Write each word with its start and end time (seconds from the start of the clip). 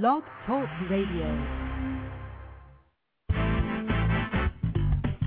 Blog 0.00 0.22
Talk 0.46 0.70
Radio. 0.88 1.28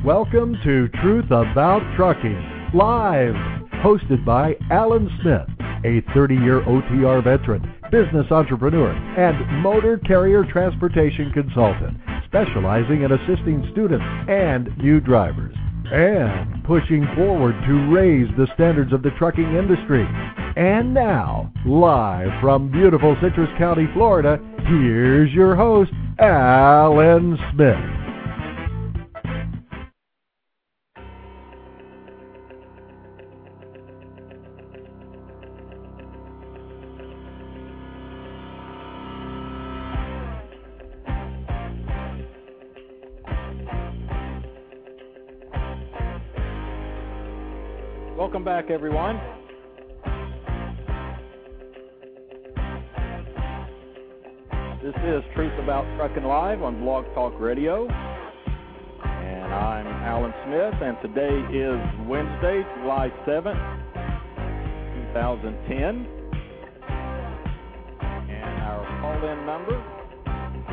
Welcome 0.04 0.58
to 0.64 0.88
Truth 1.04 1.26
About 1.26 1.84
Trucking, 1.96 2.72
live, 2.74 3.36
hosted 3.84 4.26
by 4.26 4.56
Alan 4.72 5.08
Smith, 5.22 5.48
a 5.86 6.02
30 6.16 6.34
year 6.38 6.62
OTR 6.62 7.24
veteran, 7.24 7.76
business 7.92 8.26
entrepreneur, 8.32 8.90
and 8.90 9.62
motor 9.62 10.00
carrier 10.00 10.44
transportation 10.52 11.32
consultant, 11.32 12.00
specializing 12.26 13.04
in 13.04 13.12
assisting 13.12 13.70
students 13.72 14.06
and 14.28 14.76
new 14.80 15.00
drivers, 15.00 15.56
and 15.92 16.64
pushing 16.64 17.06
forward 17.16 17.54
to 17.68 17.94
raise 17.94 18.36
the 18.36 18.48
standards 18.56 18.94
of 18.94 19.04
the 19.04 19.12
trucking 19.20 19.54
industry. 19.56 20.08
And 20.58 20.94
now, 20.94 21.52
live 21.66 22.30
from 22.40 22.72
beautiful 22.72 23.18
Citrus 23.22 23.50
County, 23.58 23.88
Florida, 23.94 24.40
here's 24.66 25.30
your 25.34 25.54
host, 25.54 25.92
Alan 26.18 27.38
Smith. 27.52 27.76
Welcome 48.18 48.46
back, 48.46 48.70
everyone. 48.70 49.20
Is 55.06 55.24
Truth 55.36 55.54
About 55.62 55.86
Trucking 55.98 56.24
Live 56.24 56.64
on 56.64 56.82
Blog 56.82 57.06
Talk 57.14 57.40
Radio. 57.40 57.88
And 57.88 59.54
I'm 59.54 59.86
Alan 59.86 60.34
Smith, 60.44 60.74
and 60.82 60.98
today 61.00 61.38
is 61.56 61.78
Wednesday, 62.08 62.64
July 62.80 63.12
7th, 63.28 63.54
2010. 65.14 66.08
And 68.30 68.62
our 68.64 68.82
call 69.00 69.30
in 69.30 69.46
number 69.46 69.78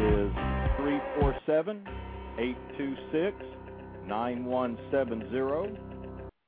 is 0.00 0.32
347 0.78 1.84
826 2.38 3.36
9170 4.06 5.78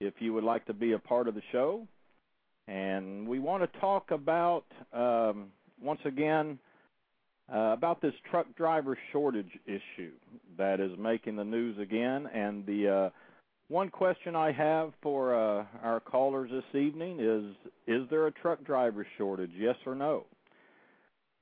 if 0.01 0.15
you 0.21 0.33
would 0.33 0.45
like 0.45 0.65
to 0.65 0.73
be 0.73 0.93
a 0.93 0.99
part 0.99 1.29
of 1.29 1.35
the 1.35 1.43
show. 1.53 1.87
And 2.67 3.29
we 3.29 3.41
want 3.41 3.63
to 3.63 3.79
talk 3.79 4.11
about, 4.11 4.65
um, 4.95 5.49
once 5.83 6.01
again, 6.07 6.59
uh, 7.53 7.73
about 7.73 8.01
this 8.01 8.15
truck 8.31 8.47
driver 8.57 8.97
shortage 9.13 9.51
issue 9.67 10.13
that 10.57 10.81
is 10.81 10.93
making 10.99 11.37
the 11.37 11.45
news 11.45 11.79
again. 11.79 12.27
And 12.33 12.65
the 12.67 12.89
uh, 12.89 13.11
one 13.69 13.89
question 13.89 14.35
I 14.35 14.53
have 14.53 14.93
for 15.03 15.35
uh, 15.35 15.65
our 15.83 16.01
callers 16.01 16.51
this 16.51 16.81
evening 16.81 17.21
is 17.21 17.55
Is 17.87 18.09
there 18.11 18.27
a 18.27 18.33
truck 18.33 18.65
driver 18.65 19.07
shortage, 19.19 19.53
yes 19.57 19.77
or 19.87 19.95
no? 19.95 20.25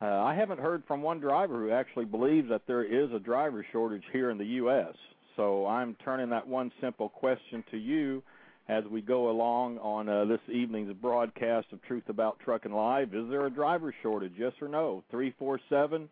Uh, 0.00 0.06
I 0.06 0.34
haven't 0.34 0.58
heard 0.58 0.83
from 0.89 1.00
one 1.03 1.20
driver 1.20 1.61
who 1.61 1.70
actually 1.70 2.06
believes 2.06 2.48
that 2.48 2.62
there 2.67 2.83
is 2.83 3.12
a 3.12 3.20
driver 3.20 3.64
shortage 3.70 4.03
here 4.12 4.30
in 4.30 4.39
the 4.39 4.45
U.S. 4.45 4.95
So 5.36 5.67
I'm 5.67 5.97
turning 6.05 6.28
that 6.30 6.47
one 6.47 6.73
simple 6.80 7.08
question 7.08 7.62
to 7.70 7.77
you 7.77 8.23
as 8.69 8.85
we 8.85 9.01
go 9.01 9.31
along 9.31 9.79
on 9.79 10.09
uh, 10.09 10.25
this 10.25 10.41
evening's 10.49 10.93
broadcast 10.95 11.67
of 11.73 11.83
Truth 11.83 12.09
About 12.09 12.39
Trucking 12.45 12.73
Live. 12.73 13.15
Is 13.15 13.29
there 13.29 13.47
a 13.47 13.51
driver 13.51 13.95
shortage? 14.03 14.35
Yes 14.39 14.53
or 14.61 14.69
no? 14.69 15.03
347 15.11 16.09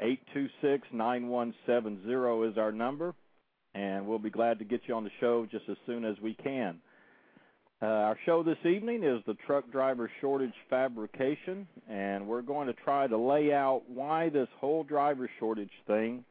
826 0.00 0.88
9170 0.92 2.50
is 2.50 2.58
our 2.58 2.72
number, 2.72 3.14
and 3.74 4.06
we'll 4.06 4.18
be 4.18 4.30
glad 4.30 4.58
to 4.58 4.64
get 4.64 4.82
you 4.86 4.94
on 4.94 5.04
the 5.04 5.10
show 5.20 5.46
just 5.50 5.64
as 5.70 5.76
soon 5.86 6.04
as 6.04 6.16
we 6.20 6.34
can. 6.34 6.78
Uh, 7.80 7.86
our 7.86 8.18
show 8.26 8.42
this 8.42 8.58
evening 8.64 9.02
is 9.02 9.20
the 9.26 9.34
truck 9.46 9.70
driver 9.72 10.10
shortage 10.20 10.54
fabrication, 10.70 11.66
and 11.88 12.26
we're 12.26 12.42
going 12.42 12.68
to 12.68 12.74
try 12.74 13.06
to 13.06 13.16
lay 13.16 13.52
out 13.52 13.82
why 13.88 14.28
this 14.28 14.48
whole 14.60 14.84
driver 14.84 15.28
shortage 15.38 15.72
thing 15.86 16.24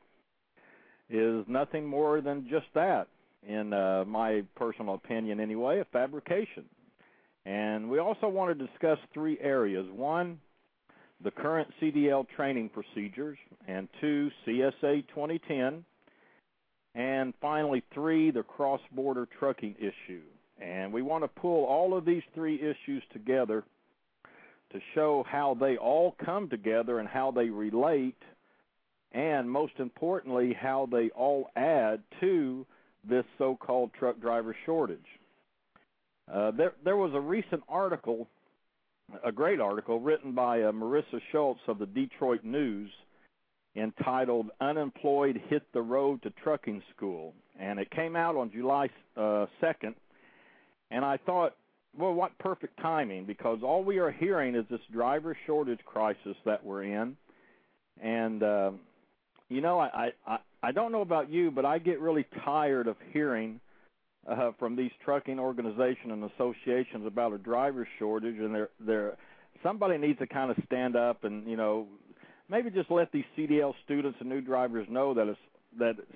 is 1.10 1.44
nothing 1.48 1.86
more 1.86 2.22
than 2.22 2.48
just 2.50 2.68
that 2.74 3.08
in 3.48 3.74
uh, 3.74 4.06
my 4.08 4.44
personal 4.56 4.96
opinion 4.96 5.40
anyway, 5.40 5.80
a 5.80 5.86
fabrication. 5.86 6.66
And 7.46 7.90
we 7.90 8.00
also 8.00 8.28
want 8.28 8.58
to 8.58 8.68
discuss 8.68 9.00
three 9.14 9.38
areas. 9.42 9.88
One, 9.92 10.40
the 11.24 11.32
current 11.32 11.70
CDL 11.82 12.28
training 12.36 12.70
procedures, 12.70 13.38
and 13.68 13.88
two, 14.00 14.30
CSA 14.46 15.08
2010, 15.10 15.84
and 16.94 17.34
finally, 17.42 17.84
three, 17.94 18.32
the 18.32 18.44
cross 18.44 18.82
border 18.92 19.28
trucking 19.40 19.76
issue. 19.80 20.22
And 20.62 20.92
we 20.92 21.02
want 21.02 21.24
to 21.24 21.28
pull 21.28 21.66
all 21.66 21.98
of 21.98 22.06
these 22.06 22.24
three 22.36 22.56
issues 22.56 23.02
together 23.14 23.64
to 24.72 24.80
show 24.94 25.26
how 25.28 25.58
they 25.60 25.78
all 25.78 26.16
come 26.24 26.50
together 26.50 27.00
and 27.00 27.08
how 27.08 27.32
they 27.32 27.50
relate, 27.50 28.18
and 29.12 29.50
most 29.50 29.74
importantly, 29.80 30.56
how 30.60 30.88
they 30.92 31.10
all 31.10 31.50
add 31.56 32.02
to 32.20 32.66
this 33.08 33.26
so-called 33.38 33.92
truck 33.98 34.20
driver 34.22 34.56
shortage. 34.66 35.00
Uh, 36.32 36.52
there, 36.52 36.74
there 36.84 36.98
was 36.98 37.12
a 37.14 37.20
recent 37.20 37.62
article, 37.68 38.28
a 39.26 39.32
great 39.32 39.60
article, 39.60 40.00
written 40.00 40.34
by 40.34 40.62
uh, 40.62 40.72
Marissa 40.72 41.20
Schultz 41.32 41.60
of 41.68 41.80
the 41.80 41.86
Detroit 41.86 42.44
News, 42.44 42.90
entitled 43.76 44.48
"Unemployed 44.62 45.42
Hit 45.50 45.64
the 45.74 45.82
Road 45.82 46.22
to 46.24 46.30
Trucking 46.44 46.82
School," 46.96 47.34
and 47.60 47.80
it 47.80 47.90
came 47.92 48.16
out 48.16 48.36
on 48.36 48.52
July 48.52 48.88
uh, 49.18 49.48
2nd. 49.62 49.96
And 50.92 51.04
I 51.06 51.18
thought, 51.18 51.56
well, 51.98 52.14
what 52.14 52.38
perfect 52.38 52.78
timing 52.82 53.26
because 53.26 53.60
all 53.64 53.84
we 53.84 53.98
are 53.98 54.12
hearing 54.12 54.56
is 54.56 54.66
this 54.70 54.82
driver 54.92 55.38
shortage 55.46 55.80
crisis 55.86 56.36
that 56.46 56.64
we're 56.64 56.84
in, 56.84 57.18
and 58.02 58.44
uh, 58.44 58.72
you 59.50 59.60
know, 59.60 59.80
I, 59.80 60.12
I 60.26 60.38
I 60.64 60.72
don't 60.72 60.92
know 60.92 61.02
about 61.02 61.30
you, 61.30 61.52
but 61.52 61.66
I 61.66 61.80
get 61.80 62.00
really 62.00 62.26
tired 62.46 62.88
of 62.88 62.96
hearing 63.12 63.60
uh, 64.30 64.52
from 64.60 64.76
these 64.76 64.92
trucking 65.04 65.40
organizations 65.40 66.12
and 66.12 66.24
associations 66.24 67.06
about 67.08 67.34
a 67.34 67.38
driver 67.38 67.88
shortage, 67.98 68.38
and 68.38 68.54
they're 68.54 68.70
they're 68.80 69.18
somebody 69.64 69.98
needs 69.98 70.20
to 70.20 70.28
kind 70.28 70.52
of 70.52 70.58
stand 70.66 70.96
up 70.96 71.24
and 71.24 71.48
you 71.48 71.58
know 71.58 71.88
maybe 72.50 72.70
just 72.70 72.92
let 72.92 73.12
these 73.12 73.24
CDL 73.38 73.74
students 73.86 74.18
and 74.20 74.30
new 74.30 74.42
drivers 74.42 74.88
know 74.90 75.14
that 75.14 75.28
it's 75.28 75.40
that 75.80 75.96
it's, 75.98 76.12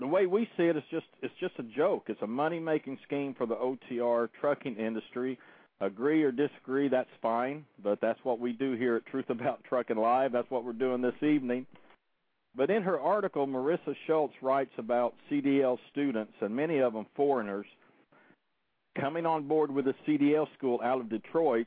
the 0.00 0.06
way 0.06 0.26
we 0.26 0.48
see 0.56 0.64
it 0.64 0.76
is 0.76 0.82
just 0.90 1.06
it's 1.20 1.34
just 1.40 1.54
a 1.58 1.62
joke. 1.62 2.04
It's 2.08 2.22
a 2.22 2.26
money 2.26 2.58
making 2.58 2.98
scheme 3.06 3.34
for 3.36 3.46
the 3.46 3.56
OTR 3.56 4.28
trucking 4.40 4.76
industry. 4.76 5.38
Agree 5.80 6.22
or 6.22 6.30
disagree, 6.30 6.88
that's 6.88 7.10
fine, 7.20 7.64
but 7.82 8.00
that's 8.00 8.20
what 8.22 8.38
we 8.38 8.52
do 8.52 8.74
here 8.74 8.94
at 8.94 9.06
Truth 9.06 9.30
About 9.30 9.64
Trucking 9.64 9.96
Live. 9.96 10.30
That's 10.30 10.48
what 10.48 10.64
we're 10.64 10.72
doing 10.72 11.02
this 11.02 11.20
evening. 11.22 11.66
But 12.54 12.70
in 12.70 12.82
her 12.82 13.00
article, 13.00 13.46
Marissa 13.46 13.94
Schultz 14.06 14.34
writes 14.42 14.72
about 14.76 15.14
CDL 15.30 15.78
students, 15.90 16.34
and 16.40 16.54
many 16.54 16.78
of 16.78 16.92
them 16.92 17.06
foreigners, 17.16 17.66
coming 19.00 19.24
on 19.24 19.48
board 19.48 19.70
with 19.70 19.86
a 19.88 19.94
CDL 20.06 20.46
school 20.56 20.80
out 20.84 21.00
of 21.00 21.08
Detroit 21.08 21.66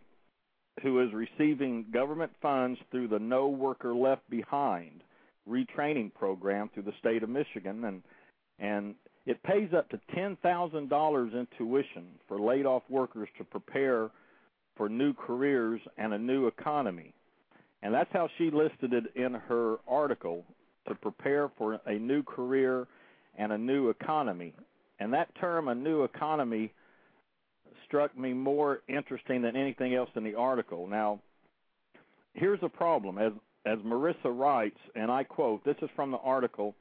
who 0.83 1.01
is 1.01 1.09
receiving 1.13 1.85
government 1.91 2.31
funds 2.41 2.79
through 2.91 3.07
the 3.07 3.19
No 3.19 3.47
Worker 3.47 3.95
Left 3.95 4.29
Behind 4.29 5.01
retraining 5.49 6.13
program 6.13 6.69
through 6.73 6.83
the 6.83 6.93
state 6.99 7.23
of 7.23 7.29
Michigan. 7.29 7.85
And, 7.85 8.03
and 8.59 8.95
it 9.25 9.41
pays 9.43 9.69
up 9.75 9.89
to 9.89 9.99
$10,000 10.15 11.33
in 11.33 11.47
tuition 11.57 12.05
for 12.27 12.39
laid 12.39 12.65
off 12.65 12.83
workers 12.89 13.29
to 13.37 13.43
prepare 13.43 14.09
for 14.75 14.89
new 14.89 15.13
careers 15.13 15.81
and 15.97 16.13
a 16.13 16.17
new 16.17 16.47
economy. 16.47 17.13
And 17.81 17.93
that's 17.93 18.09
how 18.11 18.27
she 18.37 18.49
listed 18.51 18.93
it 18.93 19.15
in 19.15 19.33
her 19.33 19.77
article 19.87 20.43
to 20.87 20.95
prepare 20.95 21.49
for 21.57 21.79
a 21.85 21.93
new 21.93 22.23
career 22.23 22.87
and 23.37 23.51
a 23.51 23.57
new 23.57 23.89
economy. 23.89 24.53
And 24.99 25.13
that 25.13 25.33
term, 25.35 25.67
a 25.67 25.75
new 25.75 26.03
economy, 26.03 26.71
struck 27.85 28.17
me 28.17 28.33
more 28.33 28.81
interesting 28.87 29.41
than 29.41 29.55
anything 29.55 29.93
else 29.93 30.09
in 30.15 30.23
the 30.23 30.35
article. 30.35 30.87
Now, 30.87 31.19
here's 32.33 32.59
a 32.61 32.69
problem. 32.69 33.17
As 33.17 33.33
as 33.65 33.79
Marissa 33.79 34.25
writes, 34.25 34.77
and 34.95 35.09
I 35.11 35.23
quote, 35.23 35.65
this 35.65 35.77
is 35.81 35.89
from 35.95 36.11
the 36.11 36.19
article. 36.19 36.75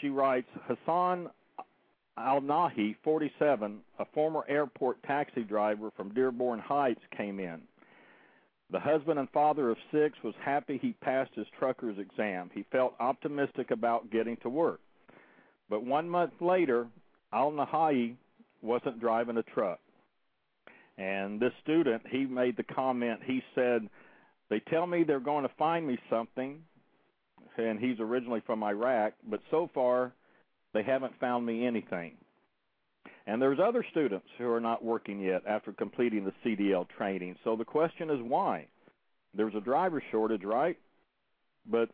She 0.00 0.08
writes, 0.08 0.48
Hassan 0.66 1.28
Al 2.16 2.40
Nahi, 2.40 2.96
47, 3.04 3.80
a 3.98 4.04
former 4.14 4.44
airport 4.48 5.02
taxi 5.02 5.42
driver 5.42 5.90
from 5.96 6.14
Dearborn 6.14 6.58
Heights, 6.58 7.00
came 7.16 7.38
in. 7.38 7.60
The 8.72 8.80
husband 8.80 9.18
and 9.18 9.28
father 9.30 9.70
of 9.70 9.76
six 9.92 10.16
was 10.24 10.34
happy 10.42 10.78
he 10.80 10.94
passed 11.02 11.32
his 11.34 11.46
trucker's 11.58 11.98
exam. 11.98 12.50
He 12.54 12.64
felt 12.72 12.94
optimistic 12.98 13.70
about 13.70 14.10
getting 14.10 14.38
to 14.38 14.48
work. 14.48 14.80
But 15.68 15.84
one 15.84 16.08
month 16.08 16.32
later, 16.40 16.86
Al 17.34 17.52
Nahai 17.52 18.16
wasn't 18.62 18.98
driving 18.98 19.36
a 19.36 19.42
truck. 19.42 19.78
And 20.96 21.38
this 21.38 21.52
student, 21.62 22.02
he 22.10 22.24
made 22.24 22.56
the 22.56 22.62
comment, 22.62 23.20
he 23.26 23.42
said, 23.54 23.88
They 24.48 24.60
tell 24.60 24.86
me 24.86 25.04
they're 25.04 25.20
going 25.20 25.46
to 25.46 25.54
find 25.58 25.86
me 25.86 25.98
something, 26.08 26.62
and 27.58 27.78
he's 27.78 28.00
originally 28.00 28.42
from 28.46 28.62
Iraq, 28.62 29.12
but 29.28 29.40
so 29.50 29.68
far 29.74 30.12
they 30.72 30.82
haven't 30.82 31.18
found 31.20 31.44
me 31.44 31.66
anything. 31.66 32.12
And 33.26 33.40
there's 33.40 33.58
other 33.62 33.84
students 33.90 34.26
who 34.36 34.50
are 34.50 34.60
not 34.60 34.84
working 34.84 35.20
yet 35.20 35.42
after 35.46 35.72
completing 35.72 36.24
the 36.24 36.32
CDL 36.44 36.86
training. 36.96 37.36
So 37.44 37.56
the 37.56 37.64
question 37.64 38.10
is 38.10 38.18
why? 38.20 38.66
There's 39.34 39.54
a 39.54 39.60
driver 39.60 40.02
shortage, 40.10 40.44
right? 40.44 40.76
But 41.70 41.90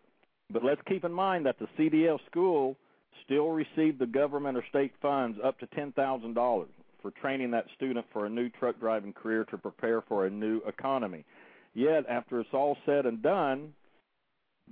but 0.50 0.64
let's 0.64 0.80
keep 0.88 1.04
in 1.04 1.12
mind 1.12 1.44
that 1.44 1.58
the 1.58 1.68
CDL 1.78 2.18
school 2.30 2.76
still 3.24 3.48
received 3.50 3.98
the 3.98 4.06
government 4.06 4.56
or 4.56 4.64
state 4.70 4.92
funds 5.02 5.38
up 5.44 5.58
to 5.58 5.66
$10,000 5.66 6.66
for 7.02 7.10
training 7.10 7.50
that 7.50 7.66
student 7.76 8.06
for 8.12 8.24
a 8.24 8.30
new 8.30 8.48
truck 8.48 8.80
driving 8.80 9.12
career 9.12 9.44
to 9.44 9.58
prepare 9.58 10.00
for 10.00 10.24
a 10.24 10.30
new 10.30 10.62
economy. 10.66 11.26
Yet, 11.74 12.06
after 12.08 12.40
it's 12.40 12.48
all 12.54 12.78
said 12.86 13.04
and 13.04 13.22
done, 13.22 13.74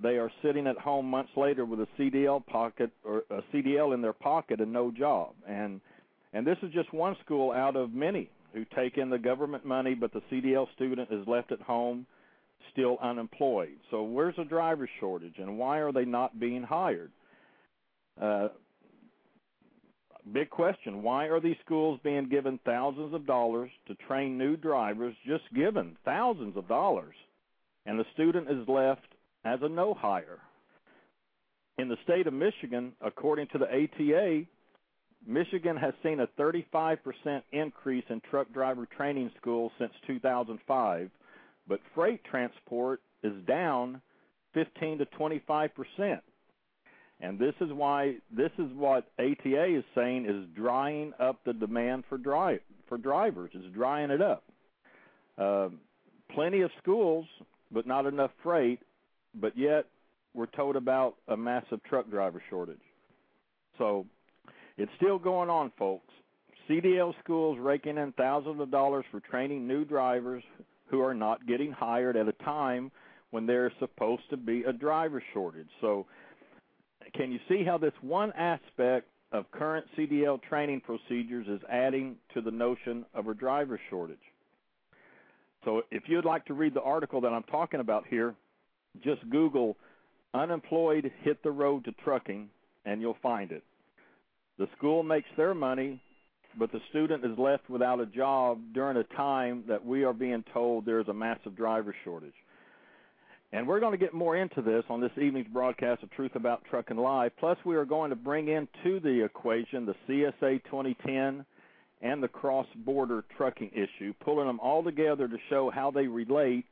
they 0.02 0.16
are 0.16 0.30
sitting 0.42 0.66
at 0.66 0.78
home 0.78 1.06
months 1.06 1.32
later 1.36 1.64
with 1.64 1.80
a 1.80 1.88
CDL 1.98 2.44
pocket 2.46 2.90
or 3.04 3.24
a 3.30 3.42
CDL 3.52 3.94
in 3.94 4.02
their 4.02 4.12
pocket 4.12 4.60
and 4.60 4.72
no 4.72 4.90
job. 4.90 5.34
And 5.46 5.80
and 6.36 6.46
this 6.46 6.58
is 6.62 6.70
just 6.70 6.92
one 6.92 7.16
school 7.24 7.50
out 7.50 7.76
of 7.76 7.94
many 7.94 8.28
who 8.52 8.66
take 8.76 8.98
in 8.98 9.08
the 9.08 9.18
government 9.18 9.64
money, 9.64 9.94
but 9.94 10.12
the 10.12 10.20
CDL 10.30 10.66
student 10.74 11.08
is 11.10 11.26
left 11.26 11.50
at 11.50 11.62
home 11.62 12.04
still 12.72 12.98
unemployed. 13.02 13.78
So 13.90 14.02
where's 14.02 14.36
the 14.36 14.44
driver 14.44 14.86
shortage, 15.00 15.36
and 15.38 15.56
why 15.56 15.78
are 15.78 15.92
they 15.92 16.04
not 16.04 16.38
being 16.38 16.62
hired? 16.62 17.10
Uh, 18.20 18.48
big 20.30 20.50
question. 20.50 21.02
Why 21.02 21.24
are 21.28 21.40
these 21.40 21.56
schools 21.64 22.00
being 22.04 22.28
given 22.28 22.60
thousands 22.66 23.14
of 23.14 23.26
dollars 23.26 23.70
to 23.88 23.94
train 24.06 24.36
new 24.36 24.58
drivers, 24.58 25.14
just 25.26 25.44
given 25.54 25.96
thousands 26.04 26.54
of 26.58 26.68
dollars, 26.68 27.14
and 27.86 27.98
the 27.98 28.04
student 28.12 28.50
is 28.50 28.68
left 28.68 29.08
as 29.46 29.60
a 29.62 29.70
no 29.70 29.94
hire? 29.94 30.40
In 31.78 31.88
the 31.88 31.96
state 32.04 32.26
of 32.26 32.34
Michigan, 32.34 32.92
according 33.00 33.46
to 33.52 33.58
the 33.58 33.66
ATA, 33.66 34.44
Michigan 35.26 35.76
has 35.76 35.92
seen 36.02 36.20
a 36.20 36.26
35% 36.40 36.98
increase 37.52 38.04
in 38.08 38.20
truck 38.30 38.52
driver 38.52 38.86
training 38.96 39.30
schools 39.40 39.72
since 39.78 39.92
2005, 40.06 41.10
but 41.66 41.80
freight 41.94 42.22
transport 42.24 43.00
is 43.22 43.32
down 43.46 44.00
15 44.54 44.98
to 44.98 45.04
25 45.04 45.70
percent. 45.74 46.22
And 47.20 47.38
this 47.38 47.54
is 47.60 47.72
why 47.72 48.16
this 48.30 48.50
is 48.58 48.70
what 48.74 49.06
ATA 49.18 49.78
is 49.78 49.84
saying 49.94 50.26
is 50.26 50.46
drying 50.54 51.12
up 51.18 51.40
the 51.44 51.54
demand 51.54 52.04
for 52.08 52.18
drive 52.18 52.60
for 52.88 52.98
drivers. 52.98 53.50
It's 53.54 53.74
drying 53.74 54.10
it 54.10 54.20
up. 54.20 54.44
Uh, 55.38 55.68
plenty 56.34 56.60
of 56.60 56.70
schools, 56.82 57.26
but 57.72 57.86
not 57.86 58.06
enough 58.06 58.30
freight. 58.42 58.80
But 59.34 59.56
yet 59.56 59.86
we're 60.34 60.46
told 60.46 60.76
about 60.76 61.16
a 61.28 61.36
massive 61.36 61.82
truck 61.84 62.10
driver 62.10 62.42
shortage. 62.50 62.80
So 63.78 64.06
it's 64.76 64.92
still 64.96 65.18
going 65.18 65.50
on, 65.50 65.72
folks. 65.78 66.12
CDL 66.68 67.14
schools 67.22 67.58
raking 67.60 67.96
in 67.96 68.12
thousands 68.12 68.60
of 68.60 68.70
dollars 68.70 69.04
for 69.10 69.20
training 69.20 69.66
new 69.66 69.84
drivers 69.84 70.42
who 70.86 71.00
are 71.00 71.14
not 71.14 71.46
getting 71.46 71.72
hired 71.72 72.16
at 72.16 72.28
a 72.28 72.32
time 72.32 72.90
when 73.30 73.46
there's 73.46 73.72
supposed 73.78 74.22
to 74.30 74.36
be 74.36 74.64
a 74.64 74.72
driver 74.72 75.22
shortage. 75.32 75.68
So 75.80 76.06
can 77.14 77.32
you 77.32 77.38
see 77.48 77.64
how 77.64 77.78
this 77.78 77.92
one 78.00 78.32
aspect 78.32 79.08
of 79.32 79.50
current 79.50 79.86
CDL 79.96 80.42
training 80.42 80.80
procedures 80.80 81.46
is 81.48 81.60
adding 81.68 82.16
to 82.34 82.40
the 82.40 82.50
notion 82.50 83.04
of 83.14 83.28
a 83.28 83.34
driver 83.34 83.80
shortage? 83.90 84.18
So 85.64 85.82
if 85.90 86.04
you'd 86.06 86.24
like 86.24 86.44
to 86.46 86.54
read 86.54 86.74
the 86.74 86.82
article 86.82 87.20
that 87.22 87.32
I'm 87.32 87.42
talking 87.44 87.80
about 87.80 88.04
here, 88.08 88.34
just 89.02 89.28
Google 89.30 89.76
unemployed 90.32 91.10
hit 91.22 91.42
the 91.42 91.50
road 91.50 91.84
to 91.84 91.92
trucking 92.04 92.48
and 92.84 93.00
you'll 93.00 93.18
find 93.22 93.50
it. 93.50 93.64
The 94.58 94.68
school 94.76 95.02
makes 95.02 95.28
their 95.36 95.54
money, 95.54 96.00
but 96.58 96.72
the 96.72 96.80
student 96.90 97.24
is 97.24 97.38
left 97.38 97.68
without 97.68 98.00
a 98.00 98.06
job 98.06 98.58
during 98.72 98.96
a 98.96 99.04
time 99.16 99.64
that 99.68 99.84
we 99.84 100.04
are 100.04 100.14
being 100.14 100.44
told 100.52 100.86
there's 100.86 101.08
a 101.08 101.14
massive 101.14 101.54
driver 101.54 101.94
shortage. 102.04 102.34
And 103.52 103.66
we're 103.66 103.80
going 103.80 103.92
to 103.92 103.98
get 103.98 104.12
more 104.12 104.36
into 104.36 104.60
this 104.62 104.82
on 104.88 105.00
this 105.00 105.12
evening's 105.16 105.48
broadcast 105.48 106.02
of 106.02 106.10
Truth 106.10 106.34
About 106.34 106.64
Trucking 106.68 106.96
Live. 106.96 107.32
Plus, 107.38 107.58
we 107.64 107.76
are 107.76 107.84
going 107.84 108.10
to 108.10 108.16
bring 108.16 108.48
into 108.48 108.98
the 109.00 109.24
equation 109.24 109.86
the 109.86 109.94
CSA 110.08 110.64
2010 110.64 111.44
and 112.02 112.22
the 112.22 112.28
cross-border 112.28 113.24
trucking 113.36 113.70
issue, 113.72 114.12
pulling 114.24 114.46
them 114.46 114.60
all 114.60 114.82
together 114.82 115.28
to 115.28 115.36
show 115.48 115.70
how 115.70 115.90
they 115.90 116.06
relate 116.06 116.64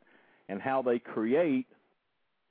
and 0.49 0.61
how 0.61 0.83
they 0.83 0.99
create 0.99 1.67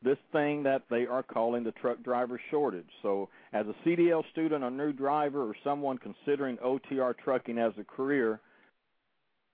this 0.04 0.18
thing 0.32 0.64
that 0.64 0.84
they 0.90 1.06
are 1.06 1.24
calling 1.24 1.64
the 1.64 1.72
truck 1.72 2.04
driver 2.04 2.40
shortage. 2.52 2.90
So, 3.02 3.30
as 3.54 3.66
a 3.68 3.88
CDL 3.88 4.24
student, 4.32 4.64
a 4.64 4.70
new 4.70 4.92
driver, 4.92 5.44
or 5.44 5.56
someone 5.64 5.98
considering 5.98 6.58
OTR 6.58 7.16
trucking 7.18 7.58
as 7.58 7.74
a 7.80 7.84
career, 7.84 8.40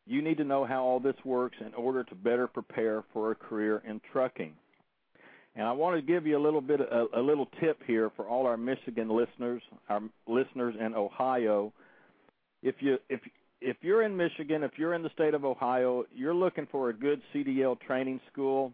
you 0.06 0.22
need 0.22 0.38
to 0.38 0.44
know 0.44 0.66
how 0.66 0.84
all 0.84 1.00
this 1.00 1.16
works 1.24 1.58
in 1.66 1.74
order 1.76 2.04
to 2.04 2.16
better 2.16 2.48
prepare 2.48 3.04
for 3.14 3.32
a 3.32 3.36
career 3.36 3.84
in 3.88 4.02
trucking. 4.12 4.54
And 5.56 5.68
I 5.68 5.72
want 5.72 5.96
to 5.98 6.02
give 6.02 6.26
you 6.26 6.38
a 6.38 6.42
little 6.42 6.62
bit 6.62 6.80
a, 6.80 7.06
a 7.16 7.22
little 7.22 7.48
tip 7.60 7.80
here 7.86 8.12
for 8.16 8.28
all 8.28 8.46
our 8.48 8.58
Michigan 8.58 9.10
listeners, 9.10 9.62
our 9.90 10.02
listeners 10.28 10.76
in 10.80 10.96
Ohio. 10.96 11.74
If 12.64 12.76
you 12.80 12.98
if 13.10 13.20
if 13.62 13.78
you're 13.82 14.04
in 14.04 14.16
Michigan, 14.16 14.64
if 14.64 14.72
you're 14.78 14.94
in 14.94 15.04
the 15.04 15.10
state 15.10 15.34
of 15.34 15.44
Ohio, 15.44 16.06
you're 16.16 16.34
looking 16.34 16.68
for 16.72 16.90
a 16.90 16.94
good 16.94 17.22
CDL 17.34 17.80
training 17.82 18.22
school, 18.32 18.74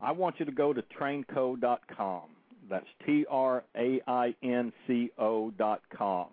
I 0.00 0.12
want 0.12 0.36
you 0.38 0.44
to 0.46 0.52
go 0.52 0.72
to 0.72 0.82
trainco.com. 0.98 2.22
That's 2.68 2.86
T 3.04 3.24
R 3.30 3.64
A 3.76 4.00
I 4.06 4.34
N 4.42 4.72
C 4.86 5.10
O.com. 5.18 6.26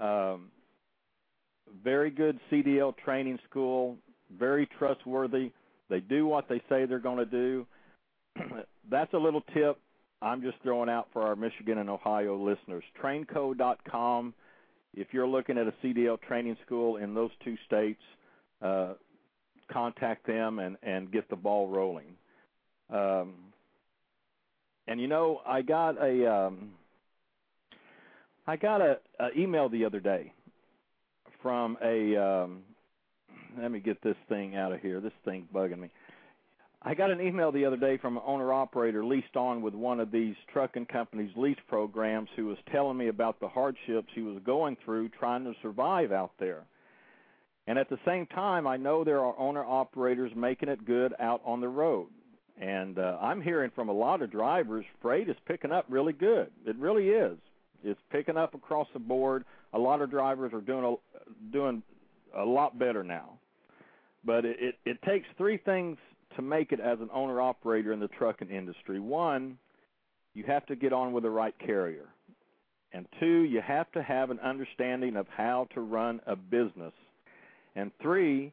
Um, 0.00 0.50
very 1.82 2.10
good 2.10 2.38
CDL 2.50 2.94
training 2.96 3.38
school, 3.48 3.96
very 4.38 4.68
trustworthy. 4.78 5.52
They 5.90 6.00
do 6.00 6.26
what 6.26 6.48
they 6.48 6.62
say 6.68 6.86
they're 6.86 6.98
going 6.98 7.18
to 7.18 7.26
do. 7.26 7.66
That's 8.90 9.12
a 9.12 9.18
little 9.18 9.42
tip 9.54 9.78
I'm 10.22 10.40
just 10.40 10.56
throwing 10.62 10.88
out 10.88 11.08
for 11.12 11.22
our 11.22 11.34
Michigan 11.34 11.78
and 11.78 11.90
Ohio 11.90 12.36
listeners. 12.36 12.84
Trainco.com. 13.02 14.34
If 14.94 15.08
you're 15.10 15.26
looking 15.26 15.58
at 15.58 15.66
a 15.66 15.74
CDL 15.82 16.20
training 16.20 16.56
school 16.64 16.98
in 16.98 17.12
those 17.12 17.30
two 17.44 17.56
states, 17.66 18.00
uh, 18.62 18.94
contact 19.70 20.26
them 20.26 20.60
and, 20.60 20.76
and 20.82 21.10
get 21.10 21.28
the 21.28 21.36
ball 21.36 21.68
rolling. 21.68 22.14
Um, 22.92 23.34
and 24.86 25.00
you 25.00 25.08
know, 25.08 25.40
I 25.46 25.62
got 25.62 26.02
a 26.02 26.32
um, 26.32 26.72
I 28.46 28.56
got 28.56 28.80
a, 28.80 28.98
a 29.20 29.28
email 29.36 29.68
the 29.68 29.84
other 29.84 30.00
day 30.00 30.32
from 31.42 31.78
a 31.82 32.16
um, 32.16 32.62
let 33.60 33.70
me 33.70 33.80
get 33.80 34.02
this 34.02 34.16
thing 34.28 34.56
out 34.56 34.72
of 34.72 34.80
here. 34.80 35.00
This 35.00 35.12
thing's 35.24 35.46
bugging 35.54 35.78
me. 35.78 35.90
I 36.84 36.94
got 36.94 37.10
an 37.10 37.20
email 37.20 37.52
the 37.52 37.64
other 37.64 37.76
day 37.76 37.96
from 37.96 38.16
an 38.16 38.24
owner 38.26 38.52
operator 38.52 39.04
leased 39.04 39.36
on 39.36 39.62
with 39.62 39.74
one 39.74 40.00
of 40.00 40.10
these 40.10 40.34
trucking 40.52 40.86
companies' 40.86 41.30
lease 41.36 41.58
programs 41.68 42.28
who 42.34 42.46
was 42.46 42.58
telling 42.72 42.96
me 42.96 43.06
about 43.06 43.38
the 43.38 43.48
hardships 43.48 44.08
he 44.14 44.22
was 44.22 44.42
going 44.44 44.76
through 44.84 45.08
trying 45.10 45.44
to 45.44 45.52
survive 45.62 46.10
out 46.10 46.32
there. 46.40 46.64
And 47.68 47.78
at 47.78 47.88
the 47.88 48.00
same 48.04 48.26
time, 48.26 48.66
I 48.66 48.76
know 48.76 49.04
there 49.04 49.20
are 49.20 49.38
owner 49.38 49.64
operators 49.64 50.32
making 50.34 50.68
it 50.68 50.84
good 50.84 51.14
out 51.20 51.40
on 51.44 51.60
the 51.60 51.68
road. 51.68 52.08
And 52.60 52.98
uh, 52.98 53.18
I'm 53.20 53.40
hearing 53.40 53.70
from 53.74 53.88
a 53.88 53.92
lot 53.92 54.22
of 54.22 54.30
drivers, 54.30 54.84
freight 55.00 55.28
is 55.28 55.36
picking 55.46 55.72
up 55.72 55.86
really 55.88 56.12
good. 56.12 56.50
It 56.66 56.76
really 56.76 57.08
is. 57.08 57.38
It's 57.82 58.00
picking 58.10 58.36
up 58.36 58.54
across 58.54 58.86
the 58.92 58.98
board. 58.98 59.44
A 59.72 59.78
lot 59.78 60.02
of 60.02 60.10
drivers 60.10 60.52
are 60.52 60.60
doing 60.60 60.84
a, 60.84 61.52
doing 61.52 61.82
a 62.36 62.44
lot 62.44 62.78
better 62.78 63.02
now. 63.02 63.38
But 64.24 64.44
it, 64.44 64.56
it, 64.60 64.74
it 64.84 65.02
takes 65.02 65.26
three 65.36 65.56
things 65.56 65.98
to 66.36 66.42
make 66.42 66.72
it 66.72 66.80
as 66.80 67.00
an 67.00 67.10
owner 67.12 67.40
operator 67.40 67.92
in 67.92 68.00
the 68.00 68.08
trucking 68.08 68.50
industry. 68.50 69.00
One, 69.00 69.58
you 70.34 70.44
have 70.44 70.64
to 70.66 70.76
get 70.76 70.92
on 70.92 71.12
with 71.12 71.24
the 71.24 71.30
right 71.30 71.54
carrier. 71.58 72.06
And 72.92 73.06
two, 73.18 73.42
you 73.42 73.60
have 73.60 73.90
to 73.92 74.02
have 74.02 74.30
an 74.30 74.38
understanding 74.40 75.16
of 75.16 75.26
how 75.34 75.66
to 75.74 75.80
run 75.80 76.20
a 76.26 76.36
business. 76.36 76.92
And 77.74 77.90
three, 78.00 78.52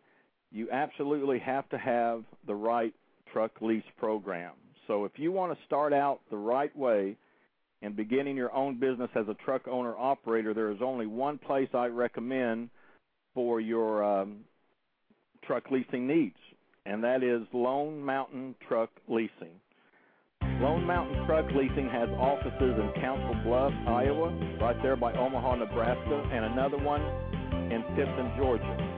you 0.52 0.70
absolutely 0.72 1.40
have 1.40 1.68
to 1.70 1.78
have 1.78 2.24
the 2.48 2.56
right 2.56 2.94
truck 3.34 3.52
lease 3.62 3.84
program. 3.98 4.54
So 4.88 5.06
if 5.06 5.12
you 5.18 5.32
want 5.32 5.58
to 5.58 5.66
start 5.66 5.94
out 5.94 6.20
the 6.32 6.38
right 6.38 6.76
way 6.76 7.16
in 7.82 7.94
beginning 7.94 8.36
your 8.36 8.54
own 8.54 8.80
business 8.80 9.10
as 9.16 9.28
a 9.28 9.36
truck 9.46 9.68
owner 9.68 9.96
operator, 9.96 10.54
there 10.54 10.72
is 10.72 10.80
only 10.82 11.06
one 11.06 11.38
place 11.38 11.70
I 11.74 11.88
recommend 11.88 12.70
for 13.34 13.62
your 13.62 14.04
um, 14.04 14.40
truck 15.46 15.72
leasing 15.72 16.08
needs, 16.08 16.36
and 16.86 17.04
that 17.04 17.24
is 17.24 17.42
Lone 17.54 18.04
Mountain 18.04 18.56
Truck 18.68 18.90
Leasing. 19.08 19.60
Lone 20.42 20.86
Mountain 20.86 21.26
Truck 21.26 21.46
Leasing 21.56 21.90
has 21.90 22.10
offices 22.18 22.54
in 22.80 22.92
Council 23.02 23.36
Bluffs, 23.44 23.76
Iowa, 23.88 24.58
right 24.60 24.76
there 24.82 24.96
by 24.96 25.14
Omaha, 25.14 25.56
Nebraska, 25.56 26.30
and 26.34 26.46
another 26.46 26.78
one 26.78 27.02
in 27.72 27.84
Tifton, 27.96 28.36
Georgia. 28.38 28.89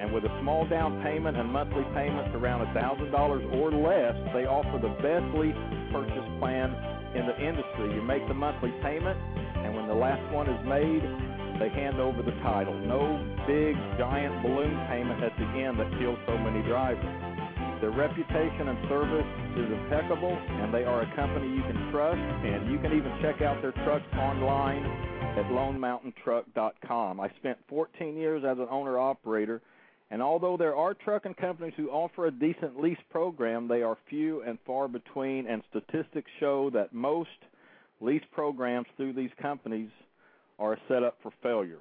And 0.00 0.12
with 0.12 0.24
a 0.24 0.40
small 0.40 0.66
down 0.68 1.02
payment 1.02 1.36
and 1.36 1.48
monthly 1.48 1.84
payments 1.94 2.34
around 2.34 2.66
$1,000 2.76 3.12
or 3.56 3.72
less, 3.72 4.14
they 4.34 4.44
offer 4.44 4.76
the 4.76 4.92
best 5.00 5.24
lease 5.34 5.56
purchase 5.90 6.28
plan 6.38 6.70
in 7.16 7.24
the 7.24 7.36
industry. 7.40 7.94
You 7.94 8.02
make 8.02 8.26
the 8.28 8.34
monthly 8.34 8.72
payment, 8.82 9.16
and 9.64 9.74
when 9.74 9.88
the 9.88 9.94
last 9.96 10.20
one 10.32 10.48
is 10.48 10.60
made, 10.68 11.00
they 11.58 11.72
hand 11.72 11.96
over 11.96 12.22
the 12.22 12.36
title. 12.44 12.76
No 12.76 13.16
big, 13.48 13.74
giant 13.96 14.42
balloon 14.44 14.76
payment 14.92 15.24
at 15.24 15.32
the 15.40 15.48
end 15.56 15.80
that 15.80 15.88
kills 15.98 16.18
so 16.28 16.36
many 16.36 16.60
drivers. 16.68 17.08
Their 17.80 17.90
reputation 17.90 18.68
and 18.68 18.78
service 18.88 19.28
is 19.56 19.68
impeccable, 19.72 20.32
and 20.32 20.72
they 20.72 20.84
are 20.84 21.02
a 21.02 21.16
company 21.16 21.48
you 21.48 21.62
can 21.62 21.90
trust, 21.92 22.20
and 22.20 22.70
you 22.70 22.78
can 22.78 22.92
even 22.92 23.12
check 23.20 23.40
out 23.40 23.60
their 23.60 23.72
trucks 23.84 24.04
online 24.16 24.84
at 25.36 25.44
LoneMountainTruck.com. 25.52 27.20
I 27.20 27.28
spent 27.40 27.58
14 27.68 28.16
years 28.16 28.44
as 28.44 28.58
an 28.58 28.68
owner-operator, 28.70 29.60
and 30.10 30.22
although 30.22 30.56
there 30.56 30.76
are 30.76 30.94
trucking 30.94 31.34
companies 31.34 31.74
who 31.76 31.90
offer 31.90 32.26
a 32.26 32.30
decent 32.30 32.80
lease 32.80 32.98
program, 33.10 33.66
they 33.66 33.82
are 33.82 33.98
few 34.08 34.42
and 34.42 34.58
far 34.64 34.88
between, 34.88 35.46
and 35.46 35.62
statistics 35.70 36.30
show 36.38 36.70
that 36.70 36.92
most 36.92 37.28
lease 38.00 38.22
programs 38.32 38.86
through 38.96 39.14
these 39.14 39.30
companies 39.40 39.90
are 40.58 40.78
set 40.88 41.02
up 41.02 41.18
for 41.22 41.32
failure. 41.42 41.80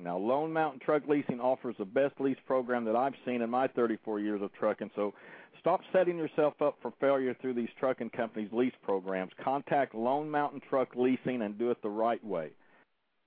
Now, 0.00 0.16
Lone 0.16 0.52
Mountain 0.52 0.80
Truck 0.84 1.02
Leasing 1.08 1.40
offers 1.40 1.74
the 1.78 1.84
best 1.84 2.14
lease 2.20 2.38
program 2.46 2.84
that 2.84 2.94
I've 2.96 3.14
seen 3.26 3.42
in 3.42 3.50
my 3.50 3.66
34 3.68 4.20
years 4.20 4.40
of 4.42 4.52
trucking. 4.54 4.90
So 4.94 5.12
stop 5.60 5.80
setting 5.92 6.16
yourself 6.16 6.54
up 6.62 6.76
for 6.80 6.92
failure 7.00 7.34
through 7.40 7.54
these 7.54 7.68
trucking 7.80 8.10
companies' 8.10 8.52
lease 8.52 8.74
programs. 8.82 9.32
Contact 9.42 9.94
Lone 9.94 10.30
Mountain 10.30 10.62
Truck 10.70 10.94
Leasing 10.94 11.42
and 11.42 11.58
do 11.58 11.70
it 11.70 11.82
the 11.82 11.88
right 11.88 12.24
way. 12.24 12.50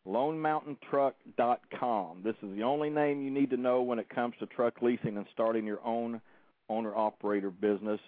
LoneMountainTruck.com. 0.08 2.22
This 2.24 2.36
is 2.42 2.56
the 2.56 2.64
only 2.64 2.90
name 2.90 3.22
you 3.22 3.30
need 3.30 3.50
to 3.52 3.58
know 3.58 3.82
when 3.82 4.00
it 4.00 4.10
comes 4.10 4.34
to 4.40 4.46
truck 4.48 4.82
leasing 4.82 5.18
and 5.18 5.26
starting 5.34 5.66
your 5.66 5.86
own 5.86 6.22
owner-operator 6.70 7.52
business. 7.52 8.00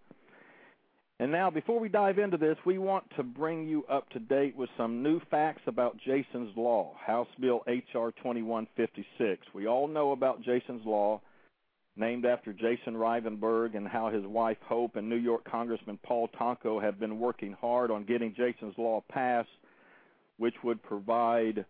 And 1.20 1.32
now, 1.32 1.50
before 1.50 1.80
we 1.80 1.88
dive 1.90 2.18
into 2.18 2.38
this, 2.38 2.58
we 2.66 2.80
want 2.80 3.06
to 3.16 3.24
bring 3.24 3.68
you 3.68 3.86
up 3.86 4.10
to 4.10 4.20
date 4.20 4.58
with 4.58 4.70
some 4.76 5.04
new 5.04 5.22
facts 5.32 5.62
about 5.68 5.98
Jason's 5.98 6.58
Law, 6.58 6.96
House 7.06 7.28
Bill 7.40 7.62
H.R. 7.68 8.12
2156. 8.14 9.48
We 9.54 9.68
all 9.68 9.88
know 9.88 10.12
about 10.12 10.42
Jason's 10.42 10.86
Law, 10.86 11.22
named 11.96 12.26
after 12.26 12.54
Jason 12.54 12.96
Rivenburg, 12.98 13.76
and 13.76 13.88
how 13.88 14.10
his 14.10 14.26
wife 14.26 14.58
Hope 14.68 14.96
and 14.96 15.08
New 15.08 15.16
York 15.16 15.50
Congressman 15.50 16.00
Paul 16.04 16.30
Tonko 16.40 16.82
have 16.82 17.00
been 17.00 17.20
working 17.20 17.56
hard 17.60 17.92
on 17.92 18.04
getting 18.04 18.34
Jason's 18.36 18.74
Law 18.78 19.04
passed, 19.10 19.50
which 20.38 20.56
would 20.64 20.82
provide, 20.82 21.66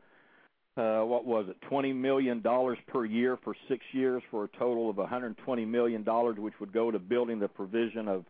uh, 0.78 1.02
what 1.02 1.26
was 1.26 1.48
it, 1.50 1.58
$20 1.70 1.94
million 1.96 2.42
per 2.88 3.06
year 3.06 3.38
for 3.44 3.54
six 3.68 3.84
years 3.92 4.24
for 4.32 4.46
a 4.46 4.48
total 4.58 4.90
of 4.90 4.96
$120 4.96 5.68
million, 5.68 6.04
which 6.38 6.54
would 6.60 6.72
go 6.72 6.90
to 6.90 7.00
building 7.00 7.40
the 7.40 7.50
provision 7.50 8.08
of 8.08 8.24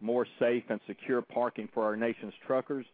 more 0.00 0.26
safe 0.38 0.64
and 0.68 0.80
secure 0.86 1.20
parking 1.20 1.68
for 1.74 1.82
our 1.84 1.96
nation's 1.96 2.32
truckers. 2.46 2.86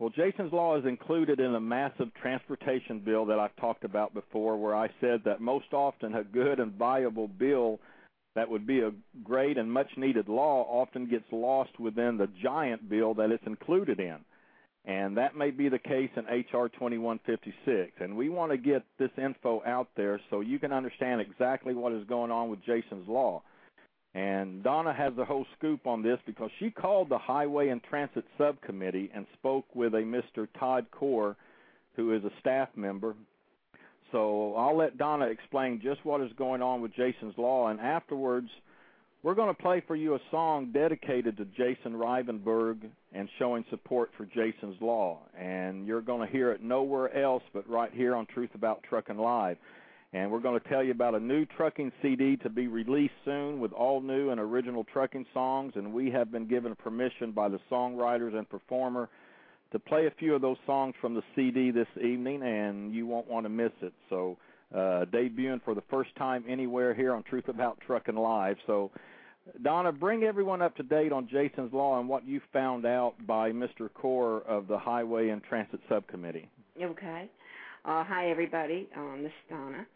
Well, 0.00 0.08
Jason's 0.08 0.54
Law 0.54 0.78
is 0.78 0.86
included 0.86 1.40
in 1.40 1.54
a 1.54 1.60
massive 1.60 2.08
transportation 2.22 3.00
bill 3.00 3.26
that 3.26 3.38
I've 3.38 3.54
talked 3.56 3.84
about 3.84 4.14
before, 4.14 4.56
where 4.56 4.74
I 4.74 4.88
said 4.98 5.20
that 5.26 5.42
most 5.42 5.74
often 5.74 6.14
a 6.14 6.24
good 6.24 6.58
and 6.58 6.72
viable 6.72 7.28
bill 7.28 7.80
that 8.34 8.48
would 8.48 8.66
be 8.66 8.80
a 8.80 8.92
great 9.22 9.58
and 9.58 9.70
much 9.70 9.90
needed 9.98 10.26
law 10.26 10.62
often 10.62 11.04
gets 11.04 11.26
lost 11.30 11.78
within 11.78 12.16
the 12.16 12.28
giant 12.42 12.88
bill 12.88 13.12
that 13.12 13.30
it's 13.30 13.46
included 13.46 14.00
in. 14.00 14.16
And 14.86 15.18
that 15.18 15.36
may 15.36 15.50
be 15.50 15.68
the 15.68 15.78
case 15.78 16.08
in 16.16 16.24
H.R. 16.30 16.70
2156. 16.70 17.92
And 18.00 18.16
we 18.16 18.30
want 18.30 18.52
to 18.52 18.56
get 18.56 18.82
this 18.98 19.10
info 19.18 19.62
out 19.66 19.88
there 19.98 20.18
so 20.30 20.40
you 20.40 20.58
can 20.58 20.72
understand 20.72 21.20
exactly 21.20 21.74
what 21.74 21.92
is 21.92 22.06
going 22.06 22.30
on 22.30 22.48
with 22.48 22.64
Jason's 22.64 23.06
Law. 23.06 23.42
And 24.14 24.62
Donna 24.62 24.92
has 24.92 25.12
the 25.16 25.24
whole 25.24 25.46
scoop 25.56 25.86
on 25.86 26.02
this 26.02 26.18
because 26.26 26.50
she 26.58 26.70
called 26.70 27.08
the 27.08 27.18
Highway 27.18 27.68
and 27.68 27.82
Transit 27.82 28.24
Subcommittee 28.36 29.10
and 29.14 29.26
spoke 29.34 29.66
with 29.74 29.94
a 29.94 29.98
Mr. 29.98 30.48
Todd 30.58 30.86
Core, 30.90 31.36
who 31.94 32.12
is 32.14 32.24
a 32.24 32.30
staff 32.40 32.68
member. 32.74 33.14
So 34.10 34.54
I'll 34.56 34.76
let 34.76 34.98
Donna 34.98 35.26
explain 35.26 35.80
just 35.82 36.04
what 36.04 36.20
is 36.20 36.32
going 36.36 36.62
on 36.62 36.80
with 36.80 36.92
Jason's 36.94 37.38
Law, 37.38 37.68
and 37.68 37.78
afterwards, 37.78 38.48
we're 39.22 39.34
going 39.34 39.54
to 39.54 39.62
play 39.62 39.82
for 39.86 39.94
you 39.94 40.14
a 40.14 40.20
song 40.30 40.72
dedicated 40.72 41.36
to 41.36 41.44
Jason 41.44 41.92
Rivenburg 41.92 42.78
and 43.12 43.28
showing 43.38 43.64
support 43.68 44.10
for 44.16 44.24
Jason's 44.24 44.80
Law. 44.80 45.18
And 45.38 45.86
you're 45.86 46.00
going 46.00 46.26
to 46.26 46.32
hear 46.32 46.52
it 46.52 46.62
nowhere 46.62 47.14
else 47.14 47.42
but 47.52 47.68
right 47.68 47.92
here 47.92 48.16
on 48.16 48.26
Truth 48.26 48.50
About 48.54 48.82
Trucking 48.88 49.18
Live. 49.18 49.58
And 50.12 50.30
we're 50.30 50.40
going 50.40 50.60
to 50.60 50.68
tell 50.68 50.82
you 50.82 50.90
about 50.90 51.14
a 51.14 51.20
new 51.20 51.46
trucking 51.46 51.92
CD 52.02 52.36
to 52.38 52.48
be 52.48 52.66
released 52.66 53.14
soon 53.24 53.60
with 53.60 53.72
all 53.72 54.00
new 54.00 54.30
and 54.30 54.40
original 54.40 54.84
trucking 54.92 55.24
songs. 55.32 55.74
And 55.76 55.92
we 55.92 56.10
have 56.10 56.32
been 56.32 56.48
given 56.48 56.74
permission 56.74 57.30
by 57.30 57.48
the 57.48 57.60
songwriters 57.70 58.34
and 58.34 58.48
performer 58.48 59.08
to 59.70 59.78
play 59.78 60.06
a 60.06 60.10
few 60.18 60.34
of 60.34 60.42
those 60.42 60.56
songs 60.66 60.94
from 61.00 61.14
the 61.14 61.22
CD 61.36 61.70
this 61.70 61.86
evening, 61.96 62.42
and 62.42 62.92
you 62.92 63.06
won't 63.06 63.28
want 63.28 63.44
to 63.44 63.50
miss 63.50 63.70
it. 63.82 63.92
So, 64.08 64.36
uh, 64.74 65.04
debuting 65.12 65.62
for 65.64 65.74
the 65.74 65.82
first 65.88 66.14
time 66.16 66.44
anywhere 66.48 66.92
here 66.92 67.14
on 67.14 67.22
Truth 67.22 67.48
About 67.48 67.78
Trucking 67.86 68.16
Live. 68.16 68.56
So, 68.66 68.90
Donna, 69.62 69.92
bring 69.92 70.24
everyone 70.24 70.60
up 70.60 70.76
to 70.76 70.82
date 70.82 71.12
on 71.12 71.28
Jason's 71.28 71.72
Law 71.72 72.00
and 72.00 72.08
what 72.08 72.26
you 72.26 72.40
found 72.52 72.84
out 72.84 73.14
by 73.26 73.52
Mr. 73.52 73.92
Core 73.92 74.42
of 74.42 74.66
the 74.66 74.78
Highway 74.78 75.28
and 75.28 75.42
Transit 75.42 75.80
Subcommittee. 75.88 76.48
Okay. 76.80 77.30
Uh, 77.84 78.04
hi, 78.04 78.28
everybody. 78.30 78.88
Um, 78.96 79.22
this 79.22 79.30
is 79.30 79.50
Donna. 79.50 79.86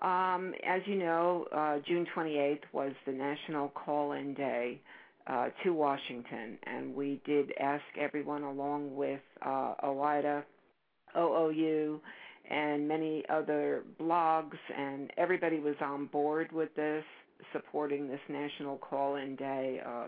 Um, 0.00 0.54
as 0.64 0.80
you 0.86 0.96
know, 0.96 1.46
uh, 1.52 1.78
June 1.86 2.06
28th 2.14 2.60
was 2.72 2.92
the 3.04 3.12
National 3.12 3.68
Call-In 3.70 4.34
Day 4.34 4.80
uh, 5.26 5.48
to 5.64 5.70
Washington, 5.70 6.56
and 6.64 6.94
we 6.94 7.20
did 7.26 7.52
ask 7.60 7.82
everyone, 8.00 8.44
along 8.44 8.94
with 8.94 9.20
uh, 9.42 9.74
OOIDA, 9.82 10.44
OOU, 11.16 12.00
and 12.48 12.86
many 12.86 13.24
other 13.28 13.82
blogs, 14.00 14.56
and 14.76 15.10
everybody 15.16 15.58
was 15.58 15.74
on 15.80 16.06
board 16.06 16.52
with 16.52 16.72
this, 16.76 17.04
supporting 17.52 18.08
this 18.08 18.20
National 18.28 18.78
Call-In 18.78 19.34
Day. 19.34 19.80
Uh, 19.84 20.06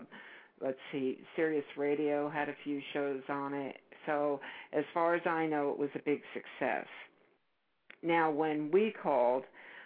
let's 0.63 0.79
see, 0.93 1.19
Sirius 1.35 1.65
Radio 1.75 2.29
had 2.29 2.47
a 2.47 2.55
few 2.63 2.81
shows 2.93 3.21
on 3.27 3.53
it. 3.53 3.75
So, 4.05 4.39
as 4.71 4.85
far 4.93 5.15
as 5.15 5.21
I 5.25 5.45
know, 5.47 5.69
it 5.69 5.77
was 5.77 5.89
a 5.95 5.99
big 5.99 6.21
success. 6.33 6.87
Now, 8.01 8.31
when 8.31 8.71
we 8.71 8.93
called, 9.03 9.43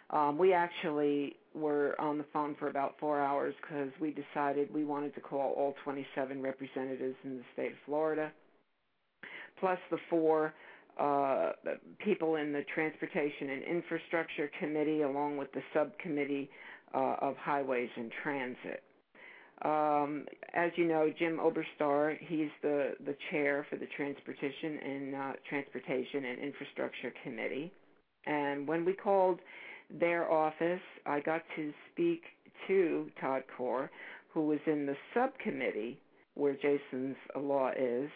um, 0.10 0.38
we 0.38 0.54
actually 0.54 1.36
were 1.54 2.00
on 2.00 2.18
the 2.18 2.26
phone 2.34 2.56
for 2.60 2.70
about 2.70 2.96
four 3.00 3.22
hours 3.22 3.56
because 3.62 3.90
we 4.00 4.14
decided 4.14 4.72
we 4.74 4.86
wanted 4.86 5.16
to 5.16 5.22
call 5.22 5.54
all 5.58 5.74
27 5.84 6.42
representatives 6.42 7.16
in 7.24 7.38
the 7.38 7.44
state 7.54 7.72
of 7.72 7.78
Florida, 7.86 8.32
plus 9.60 9.80
the 9.90 9.98
four 10.10 10.54
uh, 11.00 11.52
people 12.00 12.36
in 12.36 12.54
the 12.54 12.64
Transportation 12.74 13.50
and 13.50 13.64
Infrastructure 13.64 14.50
Committee, 14.60 15.02
along 15.02 15.38
with 15.38 15.52
the 15.54 15.62
subcommittee 15.74 16.50
uh, 16.94 17.16
of 17.22 17.36
Highways 17.38 17.90
and 17.96 18.12
Transit. 18.24 18.84
Um, 19.64 20.26
as 20.54 20.72
you 20.76 20.86
know, 20.86 21.12
Jim 21.18 21.40
Oberstar, 21.40 22.18
he's 22.20 22.50
the, 22.62 22.92
the 23.06 23.16
chair 23.32 23.66
for 23.70 23.78
the 23.78 23.88
Transportation 23.96 24.80
and 24.86 25.16
uh, 25.16 25.32
Transportation 25.50 26.26
and 26.26 26.40
Infrastructure 26.40 27.14
Committee. 27.24 27.72
And 28.26 28.68
when 28.68 28.84
we 28.84 28.94
called 28.94 29.40
their 29.90 30.32
office, 30.32 30.82
I 31.06 31.20
got 31.20 31.42
to 31.56 31.74
speak 31.92 32.24
to 32.68 33.10
Todd 33.20 33.44
Core, 33.58 33.90
who 34.34 34.48
was 34.48 34.60
in 34.66 34.86
the 34.86 34.96
subcommittee 35.14 36.00
where 36.36 36.54
Jason's 36.54 37.16
law 37.36 37.72
is 37.78 38.10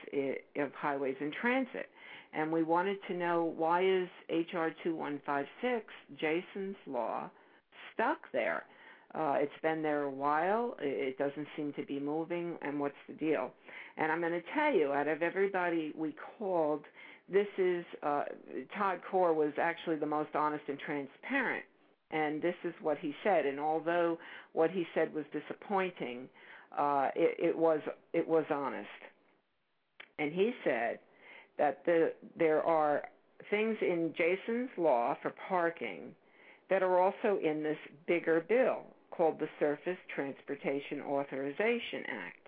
of 0.57 0.71
highways 0.73 1.15
and 1.19 1.33
transit. 1.33 1.87
And 2.33 2.51
we 2.51 2.63
wanted 2.63 2.97
to 3.07 3.13
know 3.15 3.53
why 3.57 3.81
is 3.81 4.07
HR 4.29 4.69
2156, 4.83 5.85
Jason's 6.19 6.75
law, 6.85 7.29
stuck 7.93 8.19
there? 8.31 8.65
Uh, 9.15 9.35
it's 9.37 9.51
been 9.63 9.81
there 9.81 10.03
a 10.03 10.09
while. 10.09 10.75
It 10.79 11.17
doesn't 11.17 11.47
seem 11.55 11.73
to 11.73 11.83
be 11.85 11.99
moving. 11.99 12.57
And 12.61 12.79
what's 12.79 12.93
the 13.07 13.15
deal? 13.15 13.51
And 13.97 14.11
I'm 14.11 14.19
going 14.19 14.33
to 14.33 14.43
tell 14.53 14.73
you, 14.73 14.93
out 14.93 15.07
of 15.07 15.23
everybody 15.23 15.91
we 15.97 16.15
called, 16.37 16.81
this 17.31 17.47
is 17.57 17.85
uh, 18.03 18.23
Todd 18.77 18.99
Core 19.09 19.33
was 19.33 19.53
actually 19.61 19.97
the 19.97 20.05
most 20.05 20.35
honest 20.35 20.63
and 20.67 20.79
transparent, 20.79 21.63
and 22.11 22.41
this 22.41 22.55
is 22.63 22.73
what 22.81 22.97
he 22.97 23.13
said. 23.23 23.45
And 23.45 23.59
although 23.59 24.17
what 24.53 24.71
he 24.71 24.85
said 24.93 25.13
was 25.13 25.25
disappointing, 25.31 26.27
uh, 26.77 27.09
it, 27.15 27.49
it 27.49 27.57
was 27.57 27.81
it 28.13 28.27
was 28.27 28.45
honest. 28.49 28.87
And 30.17 30.33
he 30.33 30.51
said 30.63 30.99
that 31.57 31.85
the 31.85 32.13
there 32.37 32.63
are 32.63 33.03
things 33.49 33.77
in 33.81 34.13
Jason's 34.17 34.69
law 34.77 35.15
for 35.21 35.33
parking 35.47 36.15
that 36.69 36.83
are 36.83 36.99
also 36.99 37.39
in 37.43 37.63
this 37.63 37.77
bigger 38.07 38.43
bill 38.47 38.83
called 39.11 39.39
the 39.39 39.49
Surface 39.59 39.97
Transportation 40.13 41.01
Authorization 41.01 42.03
Act. 42.07 42.47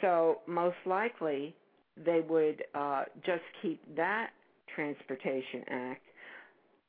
So 0.00 0.38
most 0.46 0.76
likely 0.84 1.54
they 2.04 2.20
would 2.28 2.64
uh, 2.74 3.04
just 3.24 3.42
keep 3.62 3.80
that 3.96 4.30
Transportation 4.74 5.62
Act 5.68 6.02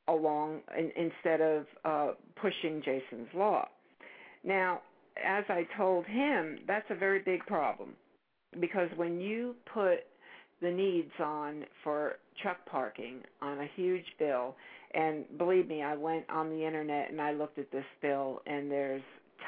along 0.07 0.61
in, 0.77 0.91
instead 0.95 1.41
of 1.41 1.65
uh, 1.85 2.11
pushing 2.41 2.81
Jason's 2.83 3.29
Law. 3.33 3.67
Now, 4.43 4.81
as 5.23 5.43
I 5.49 5.67
told 5.75 6.05
him, 6.05 6.59
that's 6.67 6.85
a 6.89 6.95
very 6.95 7.19
big 7.19 7.45
problem 7.45 7.89
because 8.59 8.89
when 8.95 9.19
you 9.19 9.55
put 9.73 9.99
the 10.61 10.71
needs 10.71 11.11
on 11.19 11.65
for 11.83 12.13
truck 12.41 12.57
parking 12.65 13.21
on 13.41 13.59
a 13.59 13.67
huge 13.75 14.05
bill, 14.17 14.55
and 14.93 15.25
believe 15.37 15.67
me, 15.67 15.83
I 15.83 15.95
went 15.95 16.29
on 16.29 16.49
the 16.49 16.65
internet 16.65 17.11
and 17.11 17.21
I 17.21 17.33
looked 17.33 17.59
at 17.59 17.71
this 17.71 17.85
bill, 18.01 18.41
and 18.47 18.71
there's 18.71 19.03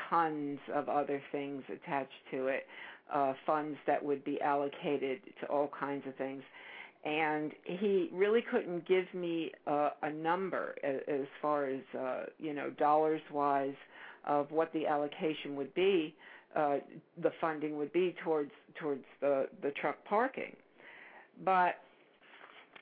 tons 0.09 0.59
of 0.73 0.89
other 0.89 1.21
things 1.31 1.63
attached 1.67 2.11
to 2.31 2.47
it, 2.47 2.63
uh, 3.13 3.33
funds 3.45 3.77
that 3.87 4.03
would 4.03 4.23
be 4.23 4.39
allocated 4.41 5.19
to 5.41 5.47
all 5.47 5.69
kinds 5.79 6.05
of 6.07 6.15
things. 6.15 6.43
And 7.05 7.53
he 7.63 8.09
really 8.13 8.41
couldn't 8.51 8.87
give 8.87 9.05
me 9.13 9.51
uh, 9.65 9.91
a 10.03 10.11
number 10.11 10.75
as, 10.83 10.97
as 11.07 11.25
far 11.41 11.65
as 11.65 11.79
uh, 11.97 12.23
you 12.37 12.53
know 12.53 12.69
dollars 12.71 13.21
wise 13.31 13.75
of 14.27 14.51
what 14.51 14.71
the 14.73 14.85
allocation 14.85 15.55
would 15.55 15.73
be, 15.73 16.13
uh, 16.55 16.77
the 17.23 17.31
funding 17.39 17.77
would 17.77 17.93
be 17.93 18.15
towards 18.23 18.51
towards 18.79 19.03
the 19.21 19.47
the 19.61 19.71
truck 19.79 19.95
parking. 20.05 20.55
But 21.45 21.75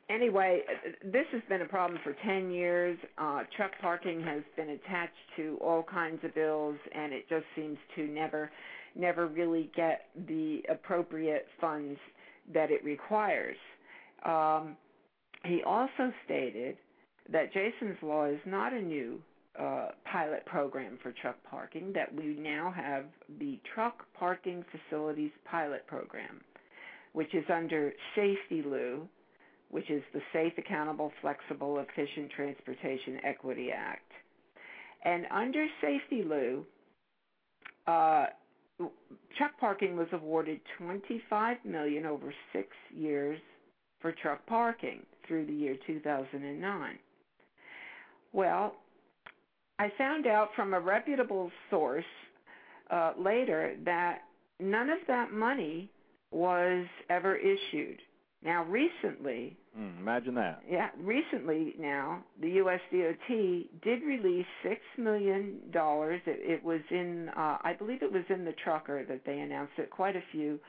anyway, 0.09 0.61
this 1.03 1.25
has 1.31 1.41
been 1.49 1.61
a 1.61 1.65
problem 1.65 1.99
for 2.03 2.15
10 2.25 2.51
years. 2.51 2.97
Uh, 3.17 3.43
truck 3.55 3.71
parking 3.81 4.21
has 4.21 4.41
been 4.55 4.69
attached 4.69 5.13
to 5.37 5.57
all 5.61 5.83
kinds 5.83 6.23
of 6.23 6.33
bills, 6.33 6.77
and 6.93 7.13
it 7.13 7.27
just 7.29 7.45
seems 7.55 7.77
to 7.95 8.07
never, 8.07 8.51
never 8.97 9.27
really 9.27 9.69
get 9.75 10.05
the 10.27 10.61
appropriate 10.69 11.47
funds 11.59 11.99
that 12.53 12.71
it 12.71 12.83
requires. 12.83 13.57
Um, 14.25 14.75
he 15.45 15.61
also 15.65 16.11
stated 16.25 16.77
that 17.31 17.53
Jason's 17.53 17.97
Law 18.01 18.25
is 18.25 18.39
not 18.45 18.73
a 18.73 18.81
new 18.81 19.21
uh, 19.59 19.89
pilot 20.11 20.45
program 20.45 20.97
for 21.01 21.11
truck 21.21 21.37
parking, 21.49 21.91
that 21.93 22.13
we 22.13 22.37
now 22.39 22.71
have 22.75 23.05
the 23.39 23.59
Truck 23.73 24.05
Parking 24.17 24.63
Facilities 24.71 25.31
Pilot 25.49 25.85
Program, 25.87 26.41
which 27.13 27.33
is 27.33 27.43
under 27.53 27.91
SAFETEA-LU, 28.15 29.07
which 29.69 29.89
is 29.89 30.03
the 30.13 30.21
Safe, 30.31 30.53
Accountable, 30.57 31.11
Flexible, 31.21 31.79
Efficient 31.79 32.31
Transportation 32.35 33.19
Equity 33.23 33.69
Act. 33.75 34.11
And 35.03 35.25
under 35.31 35.65
SAFETEA-LU, 35.81 36.65
uh, 37.87 38.25
truck 39.37 39.57
parking 39.59 39.95
was 39.95 40.07
awarded 40.11 40.59
25 40.77 41.57
million 41.65 42.05
over 42.05 42.33
six 42.53 42.69
years 42.93 43.39
for 44.01 44.11
truck 44.11 44.45
parking 44.45 45.01
through 45.27 45.45
the 45.45 45.53
year 45.53 45.75
2009. 45.85 46.99
Well, 48.33 48.75
I 49.79 49.91
found 49.97 50.27
out 50.27 50.49
from 50.55 50.73
a 50.73 50.79
reputable 50.79 51.51
source 51.69 52.05
uh, 52.89 53.13
later 53.17 53.75
that 53.85 54.19
none 54.59 54.89
of 54.89 54.99
that 55.07 55.31
money 55.31 55.89
was 56.31 56.85
ever 57.09 57.35
issued. 57.35 57.99
Now, 58.43 58.63
recently, 58.65 59.57
mm, 59.77 59.99
imagine 59.99 60.35
that. 60.35 60.61
Yeah, 60.69 60.89
recently 60.99 61.75
now, 61.79 62.23
the 62.41 62.49
U.S. 62.51 62.79
DOT 62.91 63.37
did 63.83 64.03
release 64.03 64.45
six 64.63 64.81
million 64.97 65.59
dollars. 65.71 66.21
It, 66.25 66.39
it 66.41 66.63
was 66.63 66.81
in, 66.91 67.29
uh, 67.29 67.57
I 67.61 67.73
believe, 67.77 68.01
it 68.01 68.11
was 68.11 68.23
in 68.29 68.45
the 68.45 68.53
trucker 68.63 69.05
that 69.05 69.21
they 69.25 69.39
announced 69.39 69.73
it. 69.77 69.89
Quite 69.89 70.15
a 70.15 70.23
few, 70.31 70.59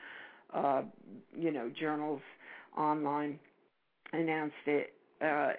uh, 0.53 0.83
you 1.37 1.51
know, 1.51 1.71
journals 1.79 2.21
online 2.77 3.39
announced 4.13 4.55
it. 4.65 4.93
Uh, 5.21 5.49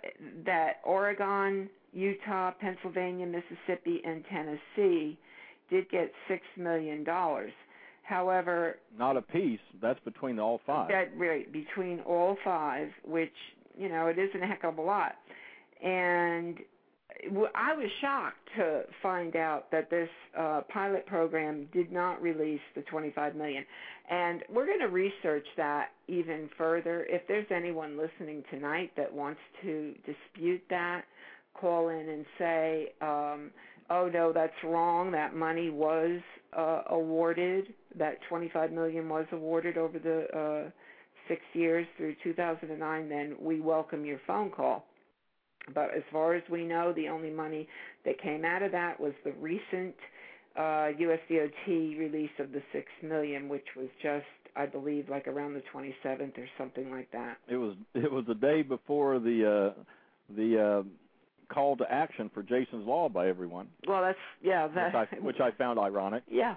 that 0.47 0.77
Oregon, 0.85 1.69
Utah, 1.93 2.53
Pennsylvania, 2.61 3.27
Mississippi, 3.27 4.01
and 4.05 4.25
Tennessee 4.33 5.19
did 5.69 5.91
get 5.91 6.11
six 6.29 6.43
million 6.57 7.05
dollars. 7.05 7.53
However, 8.11 8.77
not 8.99 9.17
a 9.17 9.23
piece. 9.23 9.61
That's 9.81 10.01
between 10.01 10.41
all 10.41 10.61
five. 10.67 10.89
That 10.89 11.17
right 11.17 11.51
between 11.53 12.01
all 12.01 12.37
five, 12.45 12.89
which 13.07 13.33
you 13.79 13.89
know 13.89 14.09
it 14.09 14.19
isn't 14.19 14.43
a 14.43 14.47
heck 14.47 14.65
of 14.65 14.79
a 14.79 14.83
lot. 14.83 15.13
And 15.81 16.59
I 17.55 17.73
was 17.75 17.89
shocked 18.01 18.49
to 18.57 18.83
find 19.01 19.37
out 19.37 19.71
that 19.71 19.91
this 19.91 20.09
uh, 20.37 20.63
pilot 20.73 21.07
program 21.07 21.69
did 21.73 21.93
not 21.93 22.21
release 22.21 22.61
the 22.75 22.83
25 22.83 23.37
million. 23.37 23.65
And 24.11 24.43
we're 24.53 24.67
going 24.67 24.81
to 24.81 24.89
research 24.89 25.47
that 25.57 25.91
even 26.09 26.51
further. 26.59 27.07
If 27.09 27.23
there's 27.29 27.47
anyone 27.55 27.97
listening 27.97 28.43
tonight 28.51 28.91
that 28.97 29.13
wants 29.13 29.41
to 29.63 29.95
dispute 30.05 30.63
that, 30.69 31.03
call 31.55 31.91
in 31.91 32.09
and 32.09 32.27
say, 32.39 32.93
um, 33.01 33.53
"Oh 33.89 34.11
no, 34.13 34.33
that's 34.33 34.65
wrong. 34.65 35.13
That 35.13 35.37
money 35.37 35.71
was 35.71 36.21
uh, 36.57 36.83
awarded. 36.91 37.75
That 37.97 38.19
25 38.29 38.73
million 38.73 39.09
was 39.09 39.27
awarded 39.33 39.77
over 39.77 39.99
the 39.99 40.39
uh, 40.39 40.71
six 41.29 41.43
years 41.53 41.87
through 41.97 42.17
2009." 42.23 43.09
Then 43.09 43.37
we 43.41 43.61
welcome 43.61 44.05
your 44.05 44.21
phone 44.27 44.51
call. 44.51 44.85
But 45.75 45.95
as 45.97 46.03
far 46.11 46.35
as 46.35 46.43
we 46.51 46.65
know, 46.65 46.93
the 46.93 47.09
only 47.09 47.31
money 47.31 47.69
that 48.05 48.21
came 48.21 48.45
out 48.45 48.63
of 48.63 48.73
that 48.73 48.99
was 48.99 49.13
the 49.25 49.33
recent 49.33 49.95
uh, 50.57 50.91
USDOT 50.99 51.99
release 51.99 52.31
of 52.39 52.53
the 52.53 52.63
six 52.73 52.87
million, 53.03 53.49
which 53.49 53.67
was 53.77 53.89
just, 54.03 54.25
I 54.57 54.67
believe, 54.67 55.09
like 55.09 55.29
around 55.29 55.55
the 55.55 55.63
27th 55.73 56.37
or 56.39 56.49
something 56.59 56.91
like 56.91 57.11
that. 57.13 57.39
It 57.49 57.57
was 57.57 57.77
it 57.95 58.11
was 58.11 58.25
the 58.27 58.35
day 58.35 58.63
before 58.63 59.19
the 59.19 59.75
uh, 59.77 59.83
the 60.35 60.83
uh, 60.83 60.83
call 61.53 61.77
to 61.77 61.85
action 61.91 62.31
for 62.33 62.43
Jason's 62.43 62.87
Law 62.87 63.09
by 63.09 63.29
everyone. 63.29 63.69
Well, 63.87 64.03
that's 64.03 64.19
yeah, 64.43 64.69
that 64.69 64.95
which 64.95 65.09
I, 65.13 65.17
which 65.21 65.41
I 65.41 65.51
found 65.57 65.79
ironic. 65.79 66.23
Yeah, 66.31 66.55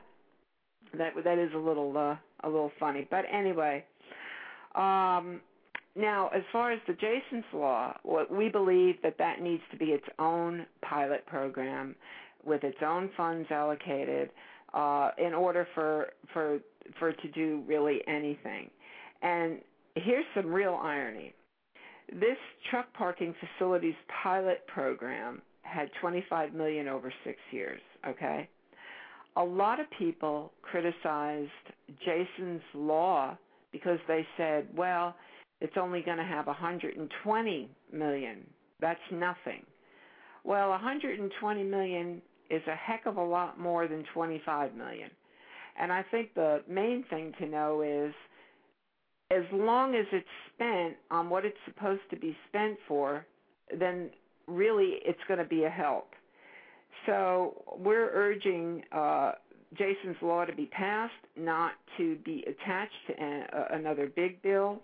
that 0.98 1.14
that 1.24 1.38
is 1.38 1.52
a 1.54 1.58
little 1.58 1.98
uh, 1.98 2.16
a 2.46 2.50
little 2.50 2.72
funny, 2.80 3.08
but 3.10 3.26
anyway. 3.32 3.84
Um, 4.76 5.42
now, 5.96 6.30
as 6.36 6.42
far 6.52 6.72
as 6.72 6.80
the 6.88 6.94
Jason's 6.94 7.46
Law, 7.54 7.96
what 8.02 8.32
we 8.32 8.50
believe 8.50 8.96
that 9.04 9.18
that 9.20 9.42
needs 9.42 9.62
to 9.72 9.78
be 9.78 9.86
its 9.88 10.06
own 10.18 10.66
pilot 10.82 11.26
program 11.28 11.96
with 12.44 12.64
its 12.64 12.80
own 12.84 13.12
funds 13.16 13.48
allocated 13.52 14.32
uh, 14.74 15.12
in 15.18 15.34
order 15.34 15.68
for 15.76 16.08
for 16.34 16.60
for 16.98 17.10
it 17.10 17.22
to 17.22 17.28
do 17.30 17.64
really 17.68 18.02
anything. 18.08 18.70
And 19.22 19.60
here's 19.96 20.26
some 20.36 20.48
real 20.48 20.80
irony. 20.82 21.34
This 22.20 22.38
truck 22.70 22.94
parking 22.94 23.34
facilities 23.40 23.96
pilot 24.24 24.66
program 24.68 25.42
had 25.64 25.90
25 26.02 26.54
million 26.54 26.88
over 26.88 27.12
6 27.24 27.38
years, 27.52 27.82
okay? 28.08 28.48
A 29.36 29.44
lot 29.44 29.80
of 29.80 29.88
people 29.98 30.52
criticized 30.62 31.50
Jason's 32.06 32.62
law 32.76 33.36
because 33.72 33.98
they 34.08 34.26
said, 34.38 34.68
well, 34.76 35.16
it's 35.60 35.74
only 35.76 36.02
going 36.02 36.18
to 36.18 36.24
have 36.24 36.46
120 36.46 37.70
million. 37.92 38.48
That's 38.80 39.00
nothing. 39.12 39.64
Well, 40.44 40.70
120 40.70 41.64
million 41.64 42.22
is 42.50 42.62
a 42.68 42.76
heck 42.76 43.06
of 43.08 43.18
a 43.18 43.24
lot 43.24 43.60
more 43.60 43.88
than 43.88 44.04
25 44.14 44.76
million. 44.76 45.10
And 45.80 45.92
I 45.92 46.04
think 46.12 46.36
the 46.36 46.62
main 46.70 47.04
thing 47.10 47.34
to 47.40 47.48
know 47.48 47.82
is 47.82 48.14
as 49.34 49.44
long 49.52 49.96
as 49.96 50.06
it's 50.12 50.28
spent 50.54 50.96
on 51.12 51.30
what 51.30 51.46
it's 51.46 51.58
supposed 51.66 52.02
to 52.12 52.16
be 52.16 52.36
spent 52.50 52.78
for, 52.88 53.26
then 53.80 54.10
really 54.48 55.00
it's 55.06 55.20
going 55.28 55.40
to 55.40 55.46
be 55.46 55.64
a 55.64 55.70
help. 55.70 56.10
So 57.06 57.64
we're 57.78 58.10
urging 58.14 58.84
uh, 58.92 59.34
Jason's 59.78 60.18
law 60.22 60.46
to 60.46 60.54
be 60.54 60.68
passed, 60.68 61.14
not 61.36 61.72
to 61.98 62.16
be 62.24 62.46
attached 62.48 62.94
to 63.08 63.14
a, 63.14 63.76
another 63.76 64.12
big 64.16 64.42
bill 64.42 64.82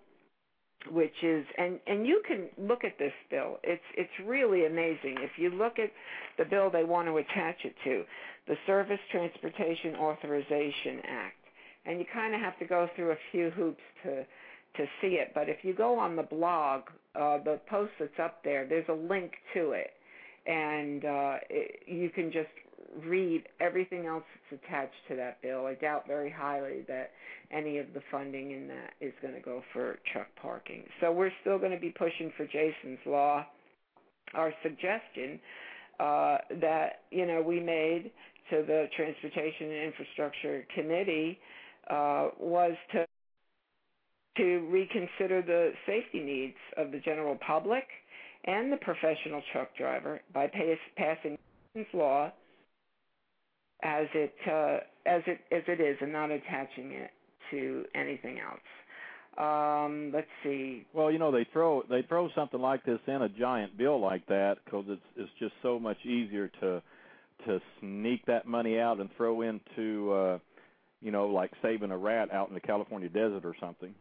which 0.92 1.14
is 1.24 1.46
and 1.58 1.80
and 1.88 2.08
you 2.08 2.22
can 2.26 2.46
look 2.58 2.86
at 2.86 2.98
this 2.98 3.12
bill 3.30 3.58
it's 3.64 3.84
it's 3.98 4.10
really 4.26 4.66
amazing 4.66 5.18
if 5.20 5.32
you 5.38 5.50
look 5.50 5.78
at 5.78 5.92
the 6.38 6.46
bill 6.46 6.70
they 6.70 6.86
want 6.86 7.06
to 7.06 7.18
attach 7.18 7.58
it 7.66 7.76
to 7.84 8.04
the 8.48 8.56
surface 8.66 9.00
transportation 9.12 9.96
authorization 9.98 11.02
act 11.06 11.39
and 11.86 12.00
you 12.00 12.06
kind 12.14 12.34
of 12.36 12.42
have 12.42 12.58
to 12.60 12.66
go 12.66 12.88
through 12.96 13.12
a 13.12 13.18
few 13.32 13.50
hoops 13.52 13.82
to 14.04 14.26
to 14.78 14.86
see 15.02 15.18
it 15.18 15.32
but 15.34 15.50
if 15.50 15.58
you 15.64 15.74
go 15.74 15.98
on 15.98 16.16
the 16.16 16.24
blog 16.24 16.82
uh 17.16 17.38
the 17.44 17.60
post 17.70 17.92
that's 18.00 18.20
up 18.22 18.44
there 18.44 18.68
there's 18.68 18.88
a 18.90 18.94
link 18.94 19.32
to 19.54 19.72
it 19.72 19.92
and 20.46 21.06
uh 21.06 21.36
it, 21.50 21.80
you 21.88 22.10
can 22.10 22.32
just 22.32 22.50
read 23.06 23.44
everything 23.60 24.06
else 24.06 24.24
that's 24.50 24.64
attached 24.64 24.96
to 25.10 25.16
that 25.16 25.42
bill. 25.42 25.66
I 25.66 25.76
doubt 25.76 26.08
very 26.08 26.30
highly 26.30 26.84
that 26.88 27.12
any 27.52 27.78
of 27.78 27.88
the 27.94 28.02
funding 28.12 28.52
in 28.52 28.68
that 28.68 28.94
is 29.02 29.14
going 29.22 29.34
to 29.34 29.40
go 29.40 29.62
for 29.74 30.00
truck 30.12 30.28
parking. 30.42 30.84
So 31.02 31.12
we're 31.12 31.32
still 31.42 31.58
going 31.58 31.72
to 31.72 31.80
be 31.80 31.90
pushing 31.90 32.32
for 32.38 32.46
Jason's 32.46 33.00
law. 33.06 33.46
Our 34.34 34.54
suggestion 34.62 35.40
uh, 36.00 36.38
that 36.62 37.02
you 37.12 37.26
know 37.26 37.42
we 37.42 37.60
made 37.60 38.12
to 38.52 38.64
the 38.66 38.86
Transportation 38.96 39.72
and 39.72 39.84
Infrastructure 39.86 40.66
Committee 40.76 41.40
uh, 41.90 42.30
was 42.40 42.74
to 42.94 43.06
to 44.38 44.60
reconsider 44.72 45.42
the 45.42 45.72
safety 45.86 46.20
needs 46.20 46.56
of 46.78 46.92
the 46.92 47.00
general 47.00 47.38
public 47.46 47.84
and 48.46 48.72
the 48.72 48.78
professional 48.78 49.42
truck 49.52 49.76
driver 49.78 50.22
by 50.34 50.48
pass, 50.48 50.78
passing 50.96 51.38
law 51.94 52.32
as 53.84 54.08
it 54.14 54.34
uh, 54.48 54.78
as 55.06 55.22
it 55.28 55.40
as 55.52 55.64
it 55.68 55.82
is, 55.82 55.98
and 56.02 56.12
not 56.12 56.32
attaching 56.32 56.92
it 56.92 57.12
to 57.52 57.84
anything 57.96 58.40
else. 58.40 58.60
Um, 59.38 60.12
let's 60.14 60.28
see. 60.44 60.86
Well, 60.94 61.12
you 61.12 61.20
know 61.20 61.32
they 61.32 61.48
throw 61.52 61.84
they 61.90 62.02
throw 62.04 62.30
something 62.36 62.60
like 62.60 62.84
this 62.86 63.00
in 63.08 63.22
a 63.22 63.30
giant 63.30 63.78
bill 63.78 64.00
like 64.00 64.26
that 64.28 64.58
because 64.66 64.86
it's 64.88 65.02
it's 65.16 65.32
just 65.40 65.54
so 65.62 65.80
much 65.80 65.98
easier 66.06 66.50
to 66.62 66.82
to 67.46 67.62
sneak 67.80 68.26
that 68.26 68.46
money 68.46 68.80
out 68.80 69.00
and 69.00 69.10
throw 69.16 69.42
into 69.42 70.12
uh, 70.12 70.40
you 71.02 71.12
know 71.12 71.28
like 71.28 71.52
saving 71.62 71.92
a 71.92 71.98
rat 71.98 72.32
out 72.34 72.50
in 72.50 72.54
the 72.54 72.60
California 72.62 73.10
desert 73.10 73.46
or 73.46 73.56
something. 73.60 73.94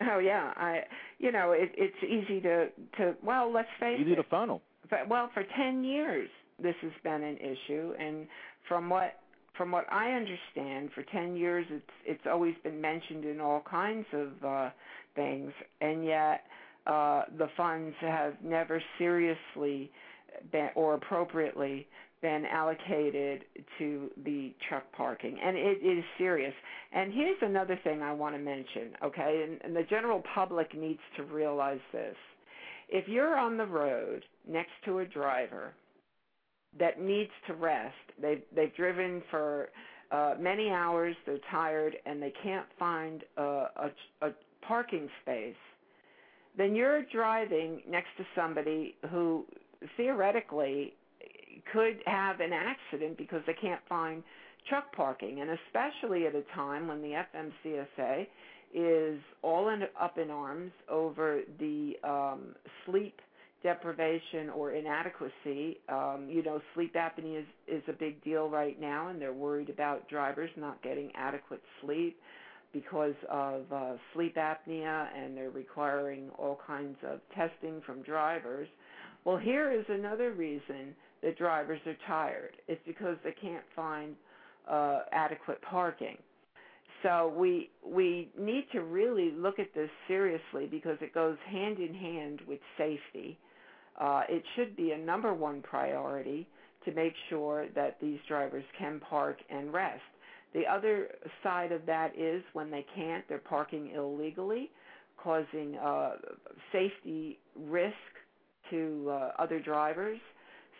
Oh 0.00 0.18
yeah, 0.18 0.52
I 0.56 0.80
you 1.18 1.32
know 1.32 1.52
it, 1.52 1.72
it's 1.76 1.96
easy 2.02 2.40
to 2.42 2.68
to 2.98 3.16
well 3.22 3.52
let's 3.52 3.68
face 3.80 3.98
easy 4.00 4.12
it. 4.12 4.16
to 4.16 4.24
funnel. 4.24 4.62
But, 4.90 5.08
well, 5.08 5.30
for 5.34 5.44
ten 5.56 5.84
years 5.84 6.28
this 6.62 6.74
has 6.82 6.92
been 7.02 7.22
an 7.22 7.36
issue, 7.36 7.92
and 7.98 8.26
from 8.68 8.88
what 8.88 9.14
from 9.56 9.72
what 9.72 9.92
I 9.92 10.12
understand, 10.12 10.90
for 10.94 11.02
10 11.12 11.36
years 11.36 11.66
it's 11.68 11.90
it's 12.06 12.26
always 12.30 12.54
been 12.62 12.80
mentioned 12.80 13.24
in 13.24 13.40
all 13.40 13.62
kinds 13.68 14.06
of 14.12 14.44
uh, 14.44 14.70
things, 15.16 15.52
and 15.80 16.04
yet 16.04 16.44
uh, 16.86 17.24
the 17.36 17.48
funds 17.56 17.94
have 18.00 18.34
never 18.42 18.80
seriously 18.98 19.90
been, 20.52 20.68
or 20.76 20.94
appropriately 20.94 21.86
been 22.20 22.44
allocated 22.46 23.44
to 23.78 24.10
the 24.24 24.54
truck 24.68 24.84
parking, 24.92 25.38
and 25.42 25.56
it 25.56 25.78
is 25.84 26.04
serious. 26.16 26.54
And 26.92 27.12
here's 27.12 27.38
another 27.42 27.78
thing 27.84 28.02
I 28.02 28.12
want 28.12 28.34
to 28.34 28.40
mention, 28.40 28.92
okay? 29.04 29.46
And, 29.46 29.60
and 29.62 29.76
the 29.76 29.88
general 29.88 30.22
public 30.34 30.76
needs 30.76 31.00
to 31.16 31.22
realize 31.24 31.80
this: 31.92 32.16
if 32.88 33.08
you're 33.08 33.38
on 33.38 33.56
the 33.56 33.66
road 33.66 34.24
next 34.46 34.72
to 34.86 35.00
a 35.00 35.04
driver 35.04 35.74
that 36.78 37.00
needs 37.00 37.30
to 37.46 37.54
rest. 37.54 37.94
They've 38.20 38.42
they've 38.54 38.74
driven 38.74 39.22
for 39.30 39.68
uh, 40.10 40.34
many 40.38 40.70
hours. 40.70 41.16
They're 41.26 41.38
tired 41.50 41.96
and 42.06 42.22
they 42.22 42.32
can't 42.42 42.66
find 42.78 43.22
a, 43.36 43.42
a, 43.42 43.90
a 44.22 44.30
parking 44.66 45.08
space. 45.22 45.54
Then 46.56 46.74
you're 46.74 47.04
driving 47.04 47.82
next 47.88 48.08
to 48.18 48.24
somebody 48.34 48.96
who 49.10 49.44
theoretically 49.96 50.94
could 51.72 51.98
have 52.06 52.40
an 52.40 52.52
accident 52.52 53.18
because 53.18 53.42
they 53.46 53.54
can't 53.54 53.80
find 53.88 54.22
truck 54.68 54.94
parking, 54.94 55.40
and 55.40 55.50
especially 55.50 56.26
at 56.26 56.34
a 56.34 56.42
time 56.54 56.88
when 56.88 57.00
the 57.00 57.22
FMCSA 57.34 58.26
is 58.74 59.18
all 59.42 59.70
in, 59.70 59.82
up 59.98 60.18
in 60.18 60.30
arms 60.30 60.72
over 60.90 61.40
the 61.58 61.94
um, 62.04 62.54
sleep 62.84 63.20
deprivation 63.62 64.50
or 64.54 64.72
inadequacy. 64.72 65.78
Um, 65.88 66.26
you 66.28 66.42
know, 66.42 66.60
sleep 66.74 66.94
apnea 66.94 67.40
is, 67.40 67.46
is 67.66 67.82
a 67.88 67.92
big 67.92 68.22
deal 68.22 68.48
right 68.48 68.80
now, 68.80 69.08
and 69.08 69.20
they're 69.20 69.32
worried 69.32 69.70
about 69.70 70.08
drivers 70.08 70.50
not 70.56 70.82
getting 70.82 71.10
adequate 71.14 71.62
sleep 71.80 72.18
because 72.72 73.14
of 73.30 73.62
uh, 73.72 73.92
sleep 74.14 74.36
apnea, 74.36 75.06
and 75.16 75.36
they're 75.36 75.50
requiring 75.50 76.28
all 76.38 76.60
kinds 76.66 76.96
of 77.06 77.20
testing 77.34 77.80
from 77.86 78.02
drivers. 78.02 78.68
Well, 79.24 79.38
here 79.38 79.72
is 79.72 79.84
another 79.88 80.32
reason 80.32 80.94
that 81.22 81.38
drivers 81.38 81.80
are 81.86 81.96
tired. 82.06 82.52
It's 82.66 82.80
because 82.86 83.16
they 83.24 83.34
can't 83.40 83.64
find 83.74 84.14
uh, 84.70 85.00
adequate 85.12 85.60
parking. 85.62 86.16
So 87.02 87.32
we 87.36 87.70
we 87.86 88.28
need 88.38 88.66
to 88.72 88.80
really 88.80 89.30
look 89.30 89.58
at 89.58 89.72
this 89.74 89.90
seriously 90.08 90.66
because 90.70 90.98
it 91.00 91.14
goes 91.14 91.36
hand 91.48 91.78
in 91.78 91.94
hand 91.94 92.40
with 92.48 92.58
safety 92.76 93.38
uh, 93.98 94.22
it 94.28 94.42
should 94.54 94.76
be 94.76 94.92
a 94.92 94.98
number 94.98 95.34
one 95.34 95.60
priority 95.62 96.46
to 96.84 96.92
make 96.92 97.12
sure 97.28 97.66
that 97.74 97.96
these 98.00 98.18
drivers 98.28 98.64
can 98.78 99.00
park 99.00 99.38
and 99.50 99.72
rest. 99.72 100.00
The 100.54 100.62
other 100.66 101.08
side 101.42 101.72
of 101.72 101.84
that 101.86 102.12
is 102.16 102.42
when 102.52 102.70
they 102.70 102.86
can't, 102.94 103.24
they're 103.28 103.38
parking 103.38 103.90
illegally, 103.94 104.70
causing 105.22 105.76
uh, 105.76 106.12
safety 106.72 107.38
risk 107.56 107.94
to 108.70 109.08
uh, 109.10 109.30
other 109.38 109.58
drivers. 109.58 110.18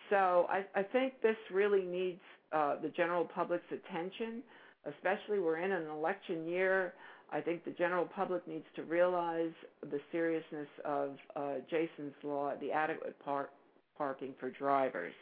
So 0.09 0.47
I, 0.49 0.65
I 0.75 0.83
think 0.83 1.13
this 1.21 1.35
really 1.51 1.83
needs 1.83 2.21
uh, 2.51 2.75
the 2.81 2.89
general 2.89 3.25
public's 3.25 3.71
attention, 3.71 4.41
especially 4.85 5.39
we're 5.39 5.59
in 5.59 5.71
an 5.71 5.87
election 5.87 6.47
year. 6.47 6.93
I 7.31 7.41
think 7.41 7.63
the 7.63 7.71
general 7.71 8.05
public 8.05 8.47
needs 8.47 8.65
to 8.75 8.83
realize 8.83 9.51
the 9.81 9.99
seriousness 10.11 10.67
of 10.83 11.11
uh, 11.35 11.53
Jason's 11.69 12.15
law, 12.23 12.53
the 12.59 12.71
adequate 12.71 13.15
par- 13.23 13.49
parking 13.97 14.33
for 14.39 14.49
drivers. 14.49 15.13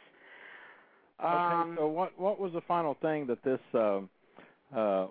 Um, 1.20 1.30
okay, 1.30 1.80
so 1.80 1.88
what 1.88 2.18
what 2.18 2.40
was 2.40 2.52
the 2.52 2.60
final 2.62 2.96
thing 3.02 3.26
that 3.26 3.42
this 3.42 3.58
uh, 3.74 4.00
uh, 4.74 5.08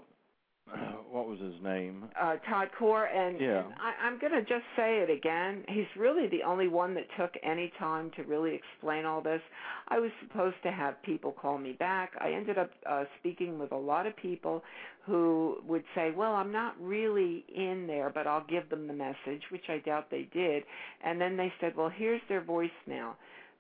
what 1.12 1.27
was 1.27 1.39
his 1.39 1.53
name? 1.63 2.06
Uh, 2.19 2.36
Todd 2.49 2.69
Core, 2.77 3.06
and, 3.06 3.39
yeah. 3.39 3.63
and 3.63 3.73
I, 3.73 4.06
I'm 4.06 4.19
going 4.19 4.34
to 4.34 4.41
just 4.41 4.65
say 4.75 4.99
it 4.99 5.10
again. 5.10 5.63
He's 5.67 5.86
really 5.97 6.27
the 6.27 6.43
only 6.43 6.67
one 6.67 6.93
that 6.95 7.06
took 7.17 7.32
any 7.43 7.71
time 7.80 8.12
to 8.15 8.23
really 8.23 8.56
explain 8.56 9.06
all 9.06 9.21
this. 9.21 9.41
I 9.88 9.99
was 9.99 10.12
supposed 10.27 10.58
to 10.63 10.71
have 10.71 11.01
people 11.03 11.32
call 11.32 11.58
me 11.58 11.73
back. 11.73 12.12
I 12.19 12.32
ended 12.32 12.58
up 12.58 12.71
uh, 12.89 13.06
speaking 13.19 13.60
with 13.60 13.71
a 13.71 13.77
lot 13.77 14.06
of 14.06 14.15
people 14.17 14.63
who 15.06 15.58
would 15.65 15.84
say, 15.95 16.12
"Well, 16.12 16.34
I'm 16.34 16.51
not 16.51 16.75
really 16.82 17.45
in 17.56 17.88
there, 17.88 18.12
but 18.13 18.27
I'll 18.27 18.45
give 18.49 18.69
them 18.69 18.88
the 18.88 18.93
message," 18.93 19.43
which 19.51 19.69
I 19.69 19.77
doubt 19.77 20.12
they 20.12 20.27
did. 20.34 20.63
And 21.03 21.19
then 21.19 21.38
they 21.38 21.53
said, 21.62 21.77
"Well, 21.77 21.89
here's 21.89 22.21
their 22.27 22.41
voicemail." 22.41 23.13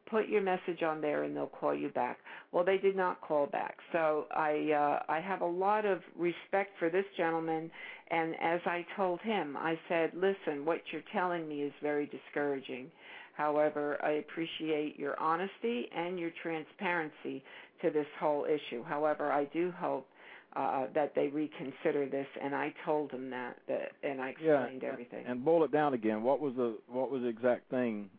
Put 0.09 0.27
your 0.27 0.41
message 0.41 0.83
on 0.83 1.01
there 1.01 1.23
and 1.23 1.35
they'll 1.35 1.47
call 1.47 1.75
you 1.75 1.89
back. 1.89 2.17
Well, 2.51 2.63
they 2.63 2.77
did 2.77 2.95
not 2.95 3.21
call 3.21 3.47
back. 3.47 3.77
So 3.91 4.25
I 4.35 4.71
uh, 4.71 5.11
I 5.11 5.19
have 5.19 5.41
a 5.41 5.45
lot 5.45 5.85
of 5.85 5.99
respect 6.17 6.71
for 6.79 6.89
this 6.89 7.05
gentleman 7.17 7.69
and 8.09 8.35
as 8.41 8.61
I 8.65 8.85
told 8.95 9.19
him, 9.21 9.57
I 9.57 9.77
said, 9.89 10.11
"Listen, 10.13 10.65
what 10.65 10.79
you're 10.91 11.01
telling 11.13 11.47
me 11.47 11.61
is 11.61 11.73
very 11.81 12.05
discouraging. 12.05 12.89
However, 13.33 13.97
I 14.03 14.11
appreciate 14.11 14.97
your 14.97 15.19
honesty 15.19 15.87
and 15.95 16.17
your 16.17 16.31
transparency 16.41 17.43
to 17.81 17.91
this 17.91 18.07
whole 18.19 18.45
issue. 18.45 18.83
However, 18.83 19.31
I 19.31 19.45
do 19.45 19.71
hope 19.77 20.07
uh, 20.55 20.87
that 20.95 21.13
they 21.13 21.27
reconsider 21.27 22.07
this, 22.07 22.25
and 22.41 22.55
I 22.55 22.73
told 22.83 23.11
them 23.11 23.29
that, 23.29 23.57
that 23.67 23.91
and 24.03 24.21
I 24.21 24.29
explained 24.29 24.81
yeah, 24.81 24.89
everything. 24.91 25.25
And 25.27 25.43
boil 25.43 25.63
it 25.65 25.71
down 25.71 25.93
again. 25.93 26.23
What 26.23 26.39
was 26.39 26.55
the 26.55 26.77
what 26.87 27.11
was 27.11 27.21
the 27.21 27.27
exact 27.27 27.69
thing 27.69 28.09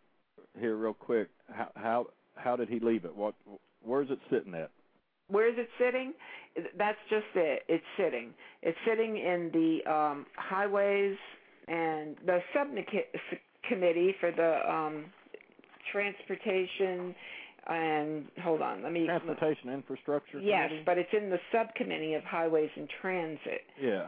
here 0.58 0.76
real 0.76 0.94
quick. 0.94 1.28
How 1.50 1.70
how 1.76 2.06
how 2.36 2.56
did 2.56 2.68
he 2.68 2.80
leave 2.80 3.04
it? 3.04 3.14
What 3.14 3.34
where's 3.82 4.10
it 4.10 4.18
sitting 4.30 4.54
at? 4.54 4.70
Where 5.28 5.48
is 5.48 5.58
it 5.58 5.68
sitting? 5.78 6.14
That's 6.76 6.98
just 7.10 7.26
it. 7.34 7.62
It's 7.68 7.84
sitting. 7.98 8.32
It's 8.62 8.78
sitting 8.86 9.16
in 9.16 9.50
the 9.52 9.90
um, 9.90 10.26
highways 10.36 11.16
and 11.68 12.16
the 12.24 12.38
subcommittee 12.54 14.14
for 14.20 14.32
the 14.32 14.72
um, 14.72 15.04
transportation 15.92 17.14
and 17.68 18.24
hold 18.42 18.62
on, 18.62 18.82
let 18.82 18.92
me 18.92 19.04
transportation 19.04 19.68
infrastructure. 19.70 20.40
Yes, 20.40 20.68
committee? 20.68 20.82
but 20.86 20.98
it's 20.98 21.10
in 21.12 21.28
the 21.28 21.38
subcommittee 21.52 22.14
of 22.14 22.24
highways 22.24 22.70
and 22.76 22.88
transit. 23.02 23.62
Yeah. 23.80 24.06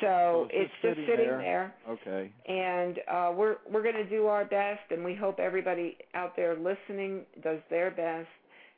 So, 0.00 0.06
so 0.06 0.48
it's, 0.50 0.70
just 0.82 0.96
sitting, 0.96 1.06
sitting 1.08 1.26
there. 1.26 1.74
there. 1.86 1.96
Okay. 2.06 2.32
And 2.46 2.98
uh, 3.10 3.32
we're 3.34 3.56
we're 3.70 3.82
going 3.82 3.96
to 3.96 4.08
do 4.08 4.26
our 4.26 4.44
best, 4.44 4.80
and 4.90 5.04
we 5.04 5.14
hope 5.14 5.38
everybody 5.38 5.96
out 6.14 6.36
there 6.36 6.56
listening 6.56 7.22
does 7.42 7.58
their 7.68 7.90
best. 7.90 8.28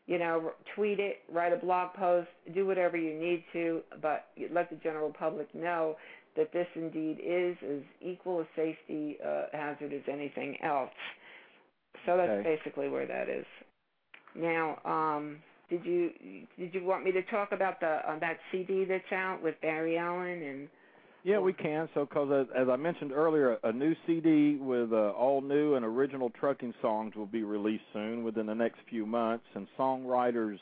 You 0.07 0.19
know, 0.19 0.53
tweet 0.75 0.99
it, 0.99 1.19
write 1.33 1.53
a 1.53 1.57
blog 1.57 1.95
post, 1.95 2.29
do 2.55 2.67
whatever 2.67 2.97
you 2.97 3.19
need 3.19 3.45
to, 3.53 3.83
but 4.01 4.27
let 4.51 4.69
the 4.69 4.77
general 4.77 5.13
public 5.17 5.55
know 5.55 5.97
that 6.37 6.53
this 6.53 6.67
indeed 6.75 7.19
is 7.25 7.57
as 7.63 7.83
equal 8.01 8.41
a 8.41 8.47
safety 8.57 9.17
uh, 9.25 9.45
hazard 9.53 9.93
as 9.93 10.03
anything 10.11 10.57
else. 10.63 10.91
So 12.05 12.17
that's 12.17 12.31
okay. 12.31 12.57
basically 12.57 12.89
where 12.89 13.07
that 13.07 13.29
is. 13.29 13.47
Now, 14.35 14.79
um, 14.85 15.37
did 15.71 15.85
you 15.85 16.11
did 16.59 16.75
you 16.75 16.85
want 16.85 17.05
me 17.05 17.13
to 17.13 17.23
talk 17.25 17.53
about 17.53 17.79
the 17.79 18.01
uh, 18.05 18.19
that 18.19 18.39
CD 18.51 18.85
that's 18.85 19.13
out 19.13 19.39
with 19.43 19.55
Barry 19.63 19.99
Allen 19.99 20.43
and? 20.43 20.69
Yeah, 21.25 21.39
we 21.39 21.53
can. 21.53 21.89
So, 21.95 22.05
because 22.05 22.31
as, 22.33 22.63
as 22.63 22.69
I 22.69 22.77
mentioned 22.77 23.13
earlier, 23.13 23.57
a 23.63 23.73
new 23.73 23.95
CD 24.07 24.57
with 24.57 24.93
uh, 24.93 25.11
all 25.11 25.41
new 25.41 25.77
and 25.77 25.85
original 25.85 26.31
trucking 26.31 26.75
songs 26.83 27.15
will 27.15 27.27
be 27.27 27.45
released 27.45 27.85
soon, 27.93 28.25
within 28.25 28.47
the 28.47 28.55
next 28.55 28.79
few 28.91 29.07
months. 29.07 29.45
And 29.55 29.69
songwriters 29.79 30.59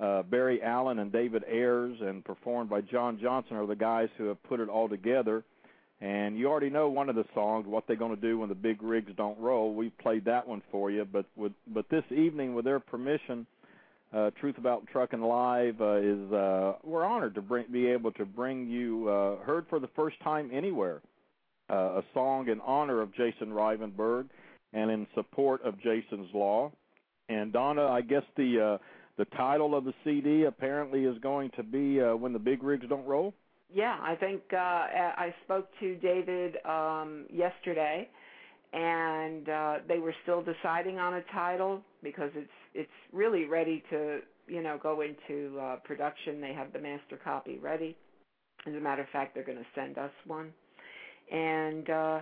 uh, 0.00 0.22
Barry 0.22 0.62
Allen 0.62 0.98
and 0.98 1.12
David 1.12 1.44
Ayers, 1.46 1.98
and 2.00 2.24
performed 2.24 2.70
by 2.70 2.80
John 2.80 3.18
Johnson, 3.20 3.56
are 3.56 3.66
the 3.66 3.76
guys 3.76 4.08
who 4.16 4.24
have 4.26 4.42
put 4.44 4.60
it 4.60 4.68
all 4.68 4.88
together. 4.88 5.44
And 6.00 6.36
you 6.36 6.48
already 6.48 6.70
know 6.70 6.88
one 6.88 7.08
of 7.08 7.14
the 7.14 7.26
songs, 7.34 7.66
"What 7.66 7.86
They're 7.86 7.96
Going 7.96 8.14
to 8.14 8.20
Do 8.20 8.38
When 8.38 8.48
the 8.48 8.54
Big 8.54 8.82
Rigs 8.82 9.12
Don't 9.16 9.38
Roll." 9.38 9.74
We've 9.74 9.96
played 9.98 10.24
that 10.24 10.48
one 10.48 10.62
for 10.72 10.90
you, 10.90 11.04
but 11.04 11.26
with 11.36 11.52
but 11.68 11.88
this 11.90 12.04
evening, 12.10 12.54
with 12.54 12.64
their 12.64 12.80
permission, 12.80 13.46
uh, 14.12 14.30
Truth 14.40 14.58
About 14.58 14.86
Trucking 14.88 15.22
Live 15.22 15.80
uh, 15.80 15.96
is 15.96 16.32
uh, 16.32 16.74
we're 16.84 17.04
honored 17.04 17.34
to 17.36 17.42
bring, 17.42 17.66
be 17.72 17.86
able 17.86 18.12
to 18.12 18.24
bring 18.24 18.68
you 18.68 19.08
uh, 19.08 19.44
heard 19.44 19.66
for 19.68 19.78
the 19.80 19.88
first 19.96 20.20
time 20.22 20.50
anywhere. 20.52 21.00
uh, 21.70 22.00
a 22.00 22.02
song 22.12 22.48
in 22.48 22.60
honor 22.60 23.00
of 23.00 23.14
Jason 23.14 23.52
Rivenburg 23.52 24.28
and 24.72 24.90
in 24.90 25.06
support 25.14 25.62
of 25.64 25.80
Jason's 25.80 26.28
Law. 26.34 26.72
And 27.28 27.52
Donna, 27.52 27.86
I 27.86 28.02
guess 28.02 28.24
the 28.36 28.78
uh, 28.78 28.78
the 29.16 29.24
title 29.36 29.74
of 29.74 29.84
the 29.84 29.94
CD 30.04 30.44
apparently 30.44 31.04
is 31.04 31.16
going 31.18 31.50
to 31.56 31.62
be 31.62 32.00
uh, 32.00 32.14
"When 32.16 32.32
the 32.32 32.38
Big 32.38 32.62
Rigs 32.62 32.84
Don't 32.88 33.06
Roll." 33.06 33.32
Yeah, 33.74 33.96
I 34.02 34.16
think 34.16 34.42
uh, 34.52 34.56
I 34.56 35.34
spoke 35.44 35.68
to 35.80 35.96
David 35.96 36.56
um, 36.66 37.24
yesterday, 37.32 38.08
and 38.72 39.48
uh, 39.48 39.74
they 39.86 39.98
were 39.98 40.14
still 40.22 40.42
deciding 40.42 40.98
on 40.98 41.14
a 41.14 41.22
title 41.32 41.82
because 42.02 42.30
it's 42.34 42.50
it's 42.74 42.90
really 43.12 43.44
ready 43.44 43.82
to 43.90 44.20
you 44.46 44.62
know 44.62 44.78
go 44.82 45.02
into 45.02 45.58
uh, 45.58 45.76
production. 45.84 46.40
They 46.40 46.54
have 46.54 46.72
the 46.72 46.78
master 46.78 47.18
copy 47.22 47.58
ready. 47.58 47.96
As 48.66 48.74
a 48.74 48.80
matter 48.80 49.02
of 49.02 49.08
fact, 49.08 49.34
they're 49.34 49.44
going 49.44 49.58
to 49.58 49.66
send 49.74 49.98
us 49.98 50.12
one, 50.26 50.52
and 51.30 51.90
uh, 51.90 52.20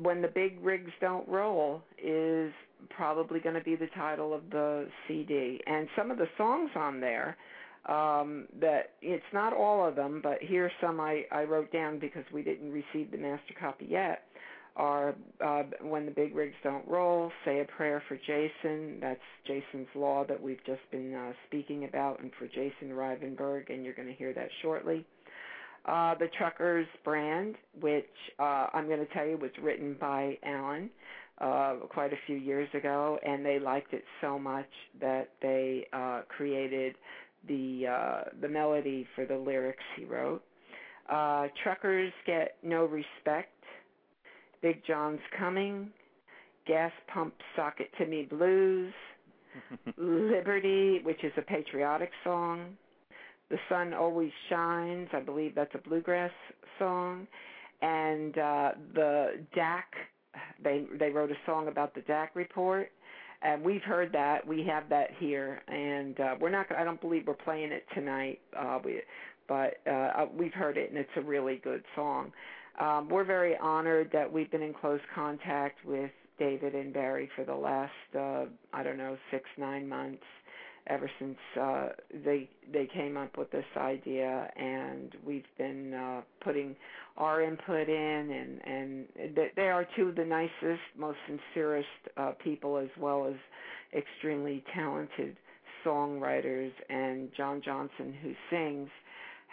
when 0.00 0.22
the 0.22 0.28
big 0.28 0.62
rigs 0.62 0.90
don't 1.00 1.26
roll 1.28 1.82
is 2.02 2.52
probably 2.90 3.40
going 3.40 3.54
to 3.54 3.62
be 3.62 3.76
the 3.76 3.88
title 3.96 4.34
of 4.34 4.42
the 4.50 4.88
CD. 5.08 5.60
And 5.66 5.88
some 5.96 6.10
of 6.10 6.18
the 6.18 6.28
songs 6.36 6.70
on 6.76 7.00
there 7.00 7.36
um 7.86 8.46
that 8.58 8.92
it's 9.02 9.22
not 9.34 9.52
all 9.52 9.86
of 9.86 9.94
them 9.94 10.20
but 10.22 10.38
here's 10.40 10.72
some 10.80 10.98
I 10.98 11.24
I 11.30 11.42
wrote 11.42 11.70
down 11.70 11.98
because 11.98 12.24
we 12.32 12.42
didn't 12.42 12.72
receive 12.72 13.10
the 13.10 13.18
master 13.18 13.52
copy 13.60 13.86
yet 13.90 14.22
are 14.76 15.14
uh 15.44 15.62
when 15.82 16.04
the 16.04 16.10
big 16.10 16.34
rigs 16.34 16.54
don't 16.62 16.86
roll 16.88 17.30
say 17.44 17.60
a 17.60 17.64
prayer 17.64 18.02
for 18.08 18.16
Jason 18.16 18.98
that's 19.00 19.20
Jason's 19.46 19.88
law 19.94 20.24
that 20.28 20.40
we've 20.40 20.64
just 20.66 20.80
been 20.90 21.14
uh 21.14 21.32
speaking 21.46 21.84
about 21.84 22.20
and 22.20 22.30
for 22.38 22.46
Jason 22.48 22.92
Rivenburg 22.92 23.70
and 23.70 23.84
you're 23.84 23.94
going 23.94 24.08
to 24.08 24.14
hear 24.14 24.32
that 24.34 24.48
shortly 24.62 25.04
uh 25.86 26.14
the 26.16 26.28
truckers 26.36 26.86
brand 27.04 27.54
which 27.80 28.04
uh 28.38 28.66
I'm 28.72 28.86
going 28.86 29.04
to 29.06 29.12
tell 29.12 29.26
you 29.26 29.36
was 29.36 29.52
written 29.62 29.96
by 30.00 30.38
Alan 30.44 30.90
uh 31.38 31.74
quite 31.88 32.12
a 32.12 32.18
few 32.26 32.36
years 32.36 32.68
ago 32.74 33.18
and 33.24 33.44
they 33.44 33.58
liked 33.58 33.92
it 33.92 34.04
so 34.20 34.38
much 34.38 34.68
that 35.00 35.30
they 35.40 35.86
uh 35.92 36.22
created 36.28 36.96
the 37.48 37.86
uh, 37.88 38.30
the 38.40 38.48
melody 38.48 39.06
for 39.14 39.24
the 39.24 39.36
lyrics 39.36 39.82
he 39.96 40.04
wrote. 40.04 40.42
Uh, 41.10 41.48
truckers 41.62 42.12
get 42.26 42.56
no 42.62 42.84
respect. 42.86 43.50
Big 44.64 44.80
John's 44.86 45.20
coming. 45.38 45.90
Gas 46.66 46.90
pump 47.12 47.34
socket 47.54 47.90
to 47.98 48.06
me 48.06 48.22
blues. 48.22 48.94
Liberty, 49.98 51.00
which 51.04 51.22
is 51.22 51.32
a 51.36 51.42
patriotic 51.42 52.10
song. 52.24 52.70
The 53.50 53.58
sun 53.68 53.92
always 53.92 54.30
shines. 54.48 55.08
I 55.12 55.20
believe 55.20 55.54
that's 55.54 55.74
a 55.74 55.86
bluegrass 55.86 56.30
song. 56.78 57.26
And 57.82 58.38
uh, 58.38 58.70
the 58.94 59.44
DAC, 59.54 59.82
they 60.64 60.86
they 60.98 61.10
wrote 61.10 61.30
a 61.30 61.36
song 61.44 61.68
about 61.68 61.94
the 61.94 62.00
DAC 62.00 62.28
report 62.34 62.90
and 63.42 63.62
we've 63.62 63.82
heard 63.82 64.10
that. 64.12 64.46
We 64.46 64.64
have 64.66 64.88
that 64.88 65.10
here, 65.18 65.60
and 65.68 66.18
uh, 66.18 66.34
we're 66.40 66.50
not. 66.50 66.66
I 66.74 66.82
don't 66.82 67.00
believe 67.00 67.26
we're 67.26 67.34
playing 67.34 67.72
it 67.72 67.84
tonight. 67.94 68.40
Uh, 68.58 68.78
we, 68.82 69.02
but 69.46 69.74
uh, 69.86 69.90
uh, 69.90 70.26
we've 70.34 70.54
heard 70.54 70.78
it, 70.78 70.88
and 70.88 70.98
it's 70.98 71.10
a 71.16 71.20
really 71.20 71.60
good 71.62 71.84
song. 71.94 72.32
Um, 72.80 73.08
we're 73.08 73.24
very 73.24 73.56
honored 73.56 74.10
that 74.12 74.32
we've 74.32 74.50
been 74.50 74.62
in 74.62 74.74
close 74.74 75.00
contact 75.14 75.84
with 75.84 76.10
David 76.38 76.74
and 76.74 76.92
Barry 76.92 77.30
for 77.36 77.44
the 77.44 77.54
last, 77.54 77.92
uh, 78.16 78.46
I 78.72 78.82
don't 78.82 78.98
know, 78.98 79.16
six 79.30 79.44
nine 79.56 79.88
months 79.88 80.24
ever 80.86 81.10
since 81.18 81.38
uh, 81.60 81.88
they 82.24 82.48
they 82.72 82.86
came 82.92 83.16
up 83.16 83.38
with 83.38 83.50
this 83.50 83.64
idea, 83.76 84.50
and 84.56 85.14
we've 85.24 85.46
been 85.56 85.94
uh, 85.94 86.20
putting 86.42 86.76
our 87.16 87.42
input 87.42 87.88
in, 87.88 88.60
and 88.66 89.06
and 89.16 89.48
they 89.56 89.68
are 89.68 89.86
two 89.96 90.08
of 90.08 90.16
the 90.16 90.24
nicest, 90.24 90.82
most 90.98 91.18
sincerest 91.26 91.86
uh, 92.16 92.32
people, 92.42 92.76
as 92.76 92.88
well 92.98 93.26
as 93.26 93.36
extremely 93.96 94.62
talented 94.74 95.36
songwriters. 95.86 96.72
And 96.90 97.30
John 97.36 97.62
Johnson, 97.64 98.14
who 98.22 98.32
sings, 98.50 98.88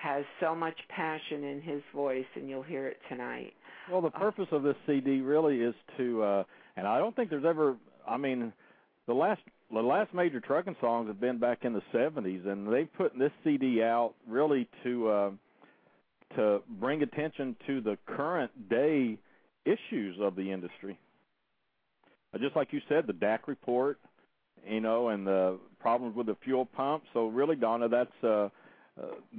has 0.01 0.25
so 0.39 0.55
much 0.55 0.77
passion 0.89 1.43
in 1.43 1.61
his 1.61 1.81
voice, 1.93 2.25
and 2.35 2.49
you'll 2.49 2.63
hear 2.63 2.87
it 2.87 2.97
tonight. 3.09 3.53
Well, 3.91 4.01
the 4.01 4.07
uh, 4.07 4.19
purpose 4.19 4.47
of 4.51 4.63
this 4.63 4.75
CD 4.87 5.21
really 5.21 5.61
is 5.61 5.75
to, 5.97 6.23
uh, 6.23 6.43
and 6.75 6.87
I 6.87 6.97
don't 6.97 7.15
think 7.15 7.29
there's 7.29 7.45
ever, 7.45 7.75
I 8.07 8.17
mean, 8.17 8.51
the 9.07 9.13
last 9.13 9.41
the 9.73 9.79
last 9.79 10.13
major 10.13 10.41
trucking 10.41 10.75
songs 10.81 11.07
have 11.07 11.21
been 11.21 11.37
back 11.37 11.59
in 11.63 11.71
the 11.71 11.81
70s, 11.93 12.45
and 12.45 12.71
they've 12.71 12.91
put 12.97 13.17
this 13.17 13.31
CD 13.43 13.81
out 13.81 14.13
really 14.27 14.67
to 14.83 15.09
uh, 15.09 15.31
to 16.35 16.61
bring 16.79 17.03
attention 17.03 17.55
to 17.67 17.79
the 17.81 17.97
current 18.05 18.51
day 18.69 19.17
issues 19.65 20.17
of 20.19 20.35
the 20.35 20.51
industry. 20.51 20.99
Uh, 22.33 22.37
just 22.37 22.55
like 22.55 22.73
you 22.73 22.81
said, 22.89 23.05
the 23.07 23.13
DAC 23.13 23.39
report, 23.47 23.99
you 24.67 24.81
know, 24.81 25.09
and 25.09 25.25
the 25.25 25.57
problems 25.79 26.15
with 26.15 26.27
the 26.27 26.35
fuel 26.43 26.65
pump. 26.65 27.03
So 27.13 27.27
really, 27.27 27.55
Donna, 27.55 27.87
that's 27.87 28.11
uh, 28.23 28.27
uh, 28.27 28.49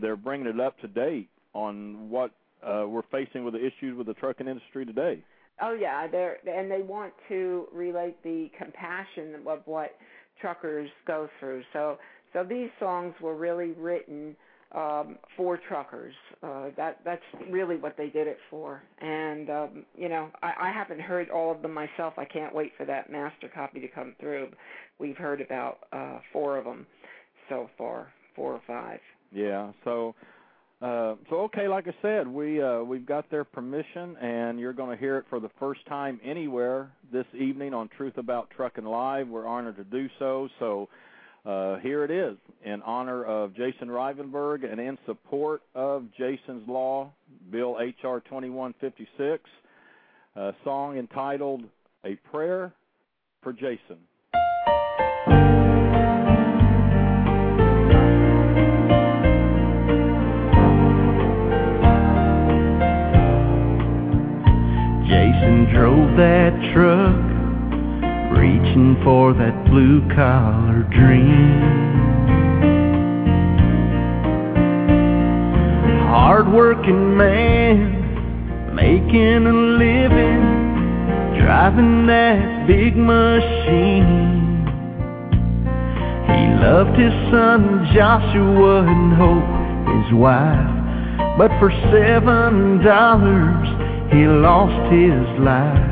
they're 0.00 0.16
bringing 0.16 0.46
it 0.46 0.60
up 0.60 0.78
to 0.80 0.88
date 0.88 1.28
on 1.54 2.10
what 2.10 2.30
uh, 2.62 2.84
we're 2.86 3.02
facing 3.10 3.44
with 3.44 3.54
the 3.54 3.60
issues 3.60 3.96
with 3.96 4.06
the 4.06 4.14
trucking 4.14 4.48
industry 4.48 4.86
today. 4.86 5.22
Oh 5.60 5.74
yeah, 5.74 6.06
they're 6.06 6.38
and 6.48 6.70
they 6.70 6.82
want 6.82 7.12
to 7.28 7.66
relate 7.72 8.22
the 8.22 8.50
compassion 8.58 9.34
of 9.46 9.60
what 9.64 9.90
truckers 10.40 10.88
go 11.06 11.28
through. 11.38 11.62
So 11.72 11.98
so 12.32 12.44
these 12.44 12.70
songs 12.80 13.14
were 13.20 13.36
really 13.36 13.72
written 13.72 14.34
um, 14.74 15.18
for 15.36 15.58
truckers. 15.68 16.14
Uh, 16.42 16.70
that 16.76 17.00
that's 17.04 17.22
really 17.50 17.76
what 17.76 17.96
they 17.96 18.08
did 18.08 18.26
it 18.26 18.38
for. 18.50 18.82
And 19.00 19.50
um, 19.50 19.84
you 19.96 20.08
know, 20.08 20.30
I, 20.42 20.52
I 20.60 20.72
haven't 20.72 21.00
heard 21.00 21.30
all 21.30 21.52
of 21.52 21.62
them 21.62 21.74
myself. 21.74 22.14
I 22.16 22.24
can't 22.24 22.54
wait 22.54 22.72
for 22.76 22.86
that 22.86 23.10
master 23.10 23.48
copy 23.54 23.80
to 23.80 23.88
come 23.88 24.14
through. 24.18 24.48
We've 24.98 25.16
heard 25.16 25.40
about 25.40 25.78
uh, 25.92 26.18
four 26.32 26.56
of 26.56 26.64
them 26.64 26.86
so 27.48 27.68
far, 27.76 28.08
four 28.34 28.54
or 28.54 28.62
five. 28.66 29.00
Yeah. 29.32 29.72
So. 29.84 30.14
Uh, 30.80 31.14
so 31.30 31.42
okay, 31.42 31.68
like 31.68 31.86
I 31.86 31.94
said, 32.02 32.26
we 32.26 32.60
uh, 32.60 32.80
we've 32.80 33.06
got 33.06 33.30
their 33.30 33.44
permission, 33.44 34.16
and 34.16 34.58
you're 34.58 34.72
going 34.72 34.90
to 34.90 34.96
hear 34.96 35.16
it 35.16 35.26
for 35.30 35.38
the 35.38 35.50
first 35.60 35.86
time 35.86 36.20
anywhere 36.24 36.90
this 37.12 37.26
evening 37.38 37.72
on 37.72 37.88
Truth 37.96 38.18
About 38.18 38.50
Trucking 38.50 38.84
Live. 38.84 39.28
We're 39.28 39.46
honored 39.46 39.76
to 39.76 39.84
do 39.84 40.08
so. 40.18 40.48
So 40.58 40.88
uh, 41.44 41.76
here 41.78 42.04
it 42.04 42.10
is 42.10 42.36
in 42.64 42.82
honor 42.82 43.24
of 43.24 43.54
Jason 43.54 43.88
Rivenburg 43.88 44.70
and 44.70 44.80
in 44.80 44.96
support 45.06 45.62
of 45.74 46.04
Jason's 46.16 46.68
Law, 46.68 47.12
Bill 47.50 47.78
H.R. 47.80 48.20
2156, 48.20 49.42
a 50.36 50.52
song 50.62 50.98
entitled 50.98 51.64
A 52.04 52.14
Prayer 52.30 52.72
for 53.42 53.52
Jason. 53.52 53.98
Drove 65.72 66.16
that 66.18 66.52
truck, 66.74 67.16
reaching 68.38 68.94
for 69.02 69.32
that 69.32 69.64
blue 69.64 70.02
collar 70.14 70.82
dream. 70.92 71.60
Hard 76.08 76.52
working 76.52 77.16
man, 77.16 78.74
making 78.74 79.46
a 79.46 79.52
living, 79.52 80.42
driving 81.40 82.06
that 82.06 82.66
big 82.66 82.94
machine. 82.94 84.66
He 86.28 86.42
loved 86.60 86.98
his 86.98 87.12
son 87.32 87.88
Joshua 87.94 88.84
and 88.86 89.14
Hope, 89.14 90.04
his 90.04 90.12
wife, 90.20 91.38
but 91.38 91.48
for 91.58 91.70
seven 91.90 92.84
dollars 92.84 93.81
he 94.12 94.26
lost 94.26 94.92
his 94.92 95.24
life 95.40 95.88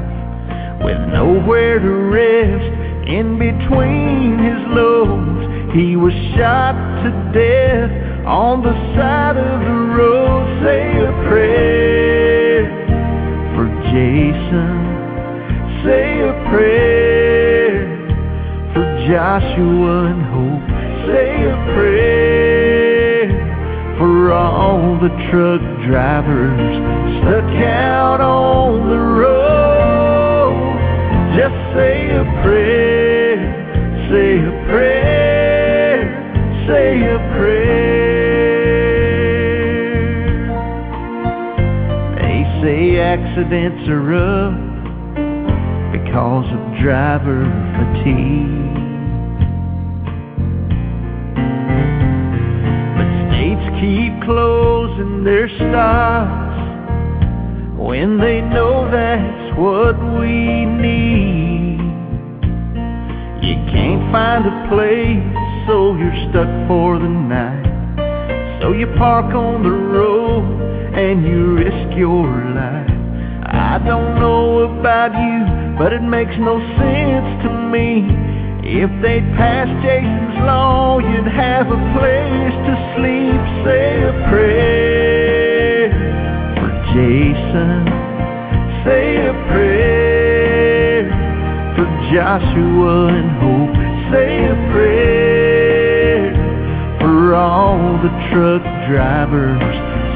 with 0.84 0.98
nowhere 1.08 1.80
to 1.80 1.90
rest 2.12 3.08
in 3.08 3.38
between 3.38 4.36
his 4.36 4.60
loads. 4.76 5.40
He 5.72 5.96
was 5.96 6.12
shot 6.36 6.76
to 7.02 7.10
death 7.32 7.90
on 8.26 8.62
the 8.62 8.74
side 8.94 9.38
of 9.38 9.60
the 9.64 9.72
road. 9.96 10.60
Say 10.62 10.98
a 11.00 11.12
prayer 11.28 12.68
for 13.56 13.66
Jason. 13.88 14.84
Say 15.82 16.20
a 16.20 16.34
prayer 16.52 17.88
for 18.74 18.84
Joshua 19.08 20.12
and 20.12 20.22
Hope. 20.28 20.68
Say 21.08 21.48
a 21.48 21.56
prayer 21.72 23.32
for 23.96 24.28
all 24.30 24.98
the 25.00 25.08
truck 25.30 25.62
drivers 25.88 26.99
stuck 27.20 27.52
out 27.68 28.20
on 28.20 28.88
the 28.88 28.96
road. 28.96 29.30
Just 31.36 31.58
say 31.76 32.08
a 32.16 32.24
prayer, 32.42 33.36
say 34.10 34.38
a 34.40 34.52
prayer, 34.68 36.00
say 36.66 37.02
a 37.04 37.18
prayer. 37.36 37.60
They 42.16 42.40
say 42.62 42.80
accidents 43.00 43.88
are 43.88 44.14
up 44.14 44.54
because 45.92 46.46
of 46.52 46.60
driver 46.80 47.44
fatigue. 47.76 48.78
But 52.96 53.08
states 53.28 53.66
keep 53.80 54.14
closing 54.24 55.22
their 55.24 55.48
stops 55.48 56.49
when 57.80 58.18
they 58.18 58.42
know 58.42 58.90
that's 58.90 59.56
what 59.58 59.96
we 60.20 60.66
need. 60.66 61.80
You 63.40 63.56
can't 63.72 64.12
find 64.12 64.44
a 64.44 64.68
place, 64.68 65.24
so 65.66 65.96
you're 65.96 66.20
stuck 66.28 66.50
for 66.68 66.98
the 66.98 67.08
night. 67.08 68.60
So 68.60 68.72
you 68.72 68.86
park 68.98 69.34
on 69.34 69.62
the 69.62 69.70
road 69.70 70.44
and 70.92 71.24
you 71.24 71.56
risk 71.56 71.96
your 71.96 72.28
life. 72.52 72.90
I 73.46 73.80
don't 73.86 74.20
know 74.20 74.78
about 74.78 75.12
you, 75.16 75.78
but 75.78 75.94
it 75.94 76.02
makes 76.02 76.36
no 76.38 76.60
sense 76.76 77.44
to 77.44 77.50
me. 77.72 78.04
If 78.62 78.90
they'd 79.00 79.24
pass 79.40 79.68
Jason's 79.82 80.44
law, 80.44 80.98
you'd 80.98 81.32
have 81.32 81.66
a 81.66 81.80
place 81.96 82.56
to 82.68 82.74
sleep. 82.94 83.40
Say 83.64 84.02
a 84.02 84.28
prayer 84.28 85.09
Jason. 86.92 87.86
Say 88.84 89.16
a 89.26 89.32
prayer 89.46 91.04
for 91.76 91.86
Joshua 92.12 93.08
and 93.14 93.30
Hope. 93.38 93.76
Say 94.12 94.44
a 94.44 94.56
prayer 94.72 96.34
for 97.00 97.34
all 97.34 97.78
the 98.02 98.10
truck 98.30 98.62
drivers 98.90 99.60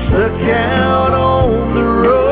stuck 0.08 0.40
out 0.50 1.12
on 1.12 1.74
the 1.74 1.82
road. 1.82 2.23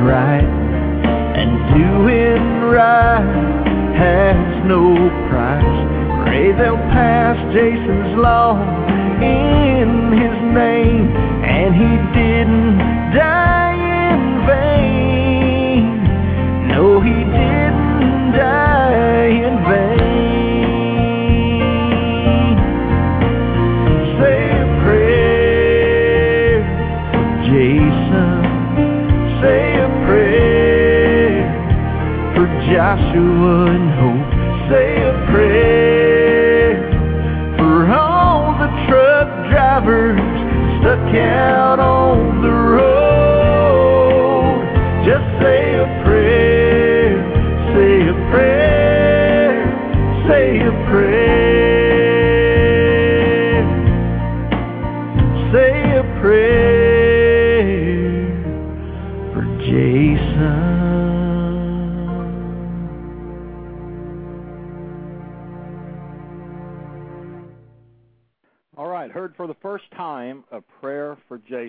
Right, 0.00 0.44
and 0.44 1.52
doing 1.74 2.62
right 2.70 3.24
has 3.96 4.64
no 4.66 4.94
price. 5.28 6.24
Pray 6.24 6.52
they'll 6.52 6.76
pass 6.94 7.36
Jason's 7.52 8.16
law 8.18 8.56
in 9.20 10.12
his 10.12 10.36
name, 10.54 11.10
and 11.42 11.74
he 11.74 12.07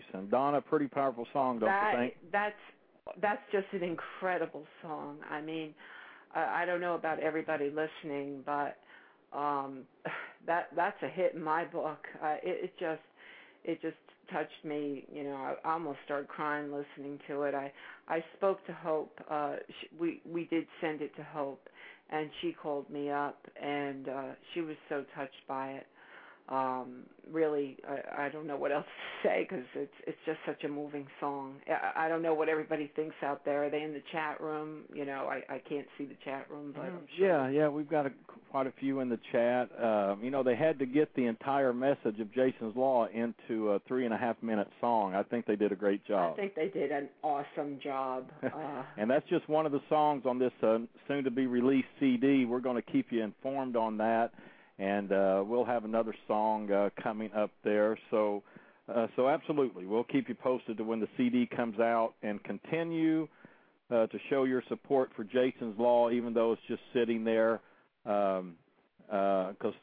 Jason. 0.01 0.29
Donna, 0.29 0.61
pretty 0.61 0.87
powerful 0.87 1.27
song, 1.33 1.59
don't 1.59 1.69
that 1.69 1.93
you 1.93 1.99
think? 1.99 2.13
that's 2.31 2.55
that's 3.21 3.41
just 3.51 3.65
an 3.73 3.83
incredible 3.83 4.65
song. 4.81 5.17
I 5.29 5.41
mean, 5.41 5.73
I, 6.35 6.63
I 6.63 6.65
don't 6.65 6.81
know 6.81 6.95
about 6.95 7.19
everybody 7.19 7.69
listening, 7.69 8.43
but 8.45 8.77
um 9.33 9.81
that 10.47 10.67
that's 10.75 11.01
a 11.03 11.07
hit 11.07 11.33
in 11.35 11.43
my 11.43 11.65
book. 11.65 12.05
Uh, 12.23 12.35
it, 12.43 12.65
it 12.65 12.73
just 12.79 13.01
it 13.63 13.81
just 13.81 13.95
touched 14.31 14.63
me. 14.63 15.05
You 15.11 15.23
know, 15.23 15.35
I 15.35 15.69
almost 15.73 15.99
started 16.05 16.27
crying 16.27 16.71
listening 16.71 17.19
to 17.27 17.43
it. 17.43 17.55
I 17.55 17.71
I 18.07 18.23
spoke 18.37 18.65
to 18.67 18.73
Hope. 18.73 19.19
Uh, 19.29 19.55
sh 19.69 19.85
we 19.99 20.21
we 20.25 20.45
did 20.45 20.65
send 20.81 21.01
it 21.01 21.15
to 21.15 21.23
Hope, 21.23 21.67
and 22.09 22.29
she 22.41 22.53
called 22.53 22.89
me 22.89 23.09
up, 23.09 23.39
and 23.61 24.07
uh, 24.07 24.23
she 24.53 24.61
was 24.61 24.75
so 24.87 25.03
touched 25.15 25.47
by 25.47 25.71
it 25.71 25.87
um 26.49 27.03
really 27.31 27.77
I, 27.87 28.25
I 28.25 28.29
don't 28.29 28.47
know 28.47 28.57
what 28.57 28.71
else 28.71 28.85
to 29.23 29.27
say 29.29 29.47
because 29.47 29.65
it's 29.75 29.93
it's 30.07 30.17
just 30.25 30.39
such 30.45 30.63
a 30.63 30.67
moving 30.67 31.07
song 31.19 31.55
I, 31.67 32.05
I 32.05 32.09
don't 32.09 32.21
know 32.23 32.33
what 32.33 32.49
everybody 32.49 32.91
thinks 32.95 33.15
out 33.23 33.45
there 33.45 33.65
are 33.65 33.69
they 33.69 33.83
in 33.83 33.93
the 33.93 34.01
chat 34.11 34.41
room 34.41 34.83
you 34.93 35.05
know 35.05 35.29
i 35.29 35.43
i 35.53 35.59
can't 35.69 35.85
see 35.97 36.05
the 36.05 36.17
chat 36.25 36.47
room 36.49 36.73
but 36.75 36.81
i'm 36.85 37.01
sure 37.17 37.27
Yeah, 37.27 37.49
yeah, 37.49 37.67
we've 37.67 37.89
got 37.89 38.05
a, 38.07 38.11
quite 38.49 38.65
a 38.65 38.73
few 38.79 38.99
in 39.01 39.09
the 39.09 39.19
chat. 39.31 39.69
Um, 39.83 40.23
you 40.23 40.31
know, 40.31 40.41
they 40.41 40.55
had 40.55 40.79
to 40.79 40.85
get 40.87 41.13
the 41.15 41.25
entire 41.27 41.71
message 41.73 42.19
of 42.19 42.33
Jason's 42.33 42.75
Law 42.75 43.05
into 43.13 43.69
a 43.71 43.79
three 43.87 44.05
and 44.05 44.13
a 44.13 44.17
half 44.17 44.37
minute 44.41 44.67
song. 44.81 45.13
I 45.13 45.21
think 45.21 45.45
they 45.45 45.55
did 45.55 45.71
a 45.71 45.75
great 45.75 46.03
job. 46.05 46.33
i 46.33 46.35
think 46.41 46.55
they 46.55 46.69
did 46.69 46.91
an 46.91 47.09
awesome 47.21 47.79
job 47.83 48.27
uh 48.43 48.83
and 48.97 49.09
that's 49.09 49.27
just 49.29 49.47
one 49.47 49.65
of 49.67 49.71
the 49.71 49.81
songs 49.89 50.23
on 50.25 50.39
this 50.39 50.51
uh, 50.63 50.79
soon 51.07 51.23
to 51.23 51.31
be 51.31 51.45
released 51.45 51.87
CD. 51.99 52.45
We're 52.45 52.59
going 52.59 52.75
to 52.81 52.91
keep 52.91 53.11
you 53.11 53.23
informed 53.23 53.75
on 53.75 53.97
that, 53.97 54.31
and 54.79 55.11
uh, 55.11 55.43
we'll 55.45 55.65
have 55.65 55.85
another 55.85 56.15
song 56.27 56.71
uh, 56.71 56.89
coming 57.01 57.31
up 57.33 57.51
there. 57.63 57.97
So, 58.09 58.43
uh, 58.93 59.07
so 59.15 59.29
absolutely, 59.29 59.85
we'll 59.85 60.03
keep 60.03 60.29
you 60.29 60.35
posted 60.35 60.77
to 60.77 60.83
when 60.83 60.99
the 60.99 61.07
CD 61.17 61.45
comes 61.45 61.79
out, 61.79 62.13
and 62.23 62.43
continue 62.43 63.27
uh, 63.91 64.07
to 64.07 64.17
show 64.29 64.45
your 64.45 64.63
support 64.69 65.11
for 65.15 65.23
Jason's 65.23 65.77
Law, 65.77 66.09
even 66.09 66.33
though 66.33 66.53
it's 66.53 66.61
just 66.67 66.81
sitting 66.93 67.23
there, 67.23 67.59
because 68.03 69.73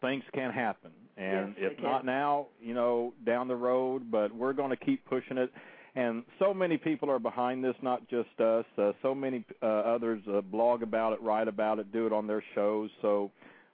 things 0.00 0.24
can 0.34 0.50
happen, 0.52 0.90
and 1.16 1.54
Yes, 1.60 1.72
if 1.72 1.82
not 1.82 2.04
now, 2.04 2.46
you 2.60 2.74
know, 2.74 3.12
down 3.26 3.46
the 3.46 3.56
road. 3.56 4.10
But 4.10 4.34
we're 4.34 4.54
going 4.54 4.70
to 4.70 4.76
keep 4.76 5.04
pushing 5.06 5.38
it 5.38 5.52
and 5.94 6.22
so 6.38 6.54
many 6.54 6.76
people 6.76 7.10
are 7.10 7.18
behind 7.18 7.64
this, 7.64 7.74
not 7.82 8.08
just 8.08 8.28
us. 8.40 8.64
Uh, 8.78 8.92
so 9.02 9.14
many 9.14 9.44
uh, 9.62 9.66
others 9.66 10.22
uh, 10.32 10.40
blog 10.40 10.82
about 10.82 11.12
it, 11.12 11.22
write 11.22 11.48
about 11.48 11.78
it, 11.78 11.92
do 11.92 12.06
it 12.06 12.12
on 12.12 12.26
their 12.26 12.44
shows. 12.54 12.90
So 13.02 13.30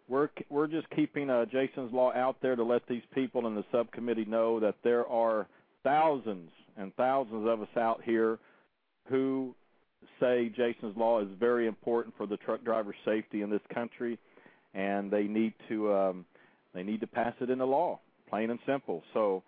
we're 0.09 0.29
we're 0.49 0.66
just 0.66 0.88
keeping 0.90 1.31
uh, 1.31 1.45
Jason's 1.47 1.92
Law 1.92 2.12
out 2.12 2.37
there 2.40 2.57
to 2.57 2.62
let 2.62 2.87
these 2.88 3.03
people 3.14 3.47
in 3.47 3.55
the 3.55 3.64
subcommittee 3.73 4.25
know 4.25 4.61
that 4.61 4.77
there 4.85 5.07
are 5.07 5.49
thousands 5.83 6.51
and 6.77 6.95
thousands 6.97 7.49
of 7.49 7.62
us 7.62 7.77
out 7.77 8.03
here 8.05 8.38
who 9.09 9.55
say 10.21 10.53
Jason's 10.57 10.97
Law 10.97 11.21
is 11.21 11.29
very 11.38 11.66
important 11.66 12.14
for 12.16 12.27
the 12.27 12.37
truck 12.37 12.64
driver 12.64 12.95
safety 13.05 13.42
in 13.42 13.51
this 13.51 13.61
country, 13.73 14.19
and 14.75 15.11
they 15.11 15.25
need 15.25 15.55
to 15.69 15.92
um, 15.92 16.25
they 16.75 16.83
need 16.83 17.01
to 17.01 17.07
pass 17.07 17.35
it 17.40 17.51
into 17.51 17.64
law, 17.64 17.99
plain 18.29 18.51
and 18.51 18.59
simple. 18.66 19.03
So. 19.12 19.42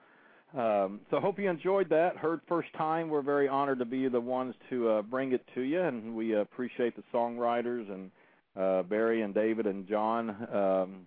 Um, 0.57 1.01
so 1.11 1.21
hope 1.21 1.39
you 1.39 1.51
enjoyed 1.51 1.91
that. 1.91 2.17
Heard 2.17 2.41
first 2.49 2.73
time. 2.73 3.11
We're 3.11 3.21
very 3.21 3.49
honored 3.49 3.81
to 3.81 3.85
be 3.85 4.09
the 4.09 4.19
ones 4.19 4.55
to 4.71 4.89
uh, 4.89 5.03
bring 5.03 5.33
it 5.33 5.45
to 5.55 5.61
you, 5.61 5.83
and 5.83 6.17
we 6.17 6.37
appreciate 6.37 6.97
the 6.97 7.03
songwriters 7.13 7.93
and 7.93 8.11
uh, 8.59 8.83
Barry 8.83 9.23
and 9.23 9.35
David 9.35 9.67
and 9.67 9.87
John 9.89 10.31
um, 10.53 11.07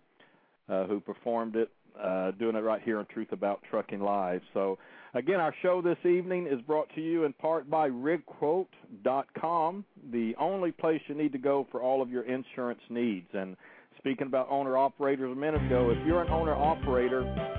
uh, 0.69 0.85
who 0.85 0.99
performed 0.99 1.55
it, 1.55 1.69
uh, 2.01 2.31
doing 2.31 2.55
it 2.55 2.59
right 2.59 2.81
here 2.81 2.99
on 2.99 3.05
Truth 3.07 3.31
About 3.31 3.61
Trucking 3.69 3.99
Live. 3.99 4.41
So 4.53 4.77
again, 5.13 5.39
our 5.39 5.53
show 5.61 5.81
this 5.81 5.97
evening 6.05 6.47
is 6.47 6.61
brought 6.61 6.87
to 6.95 7.01
you 7.01 7.25
in 7.25 7.33
part 7.33 7.69
by 7.69 7.89
RigQuote.com, 7.89 9.85
the 10.11 10.33
only 10.39 10.71
place 10.71 11.01
you 11.07 11.15
need 11.15 11.33
to 11.33 11.37
go 11.37 11.67
for 11.71 11.81
all 11.81 12.01
of 12.01 12.09
your 12.09 12.23
insurance 12.23 12.81
needs. 12.89 13.27
And 13.33 13.57
speaking 13.97 14.27
about 14.27 14.47
owner 14.49 14.77
operators 14.77 15.31
a 15.31 15.35
minute 15.35 15.65
ago, 15.65 15.89
if 15.89 15.97
you're 16.07 16.21
an 16.21 16.29
owner 16.29 16.55
operator 16.55 17.50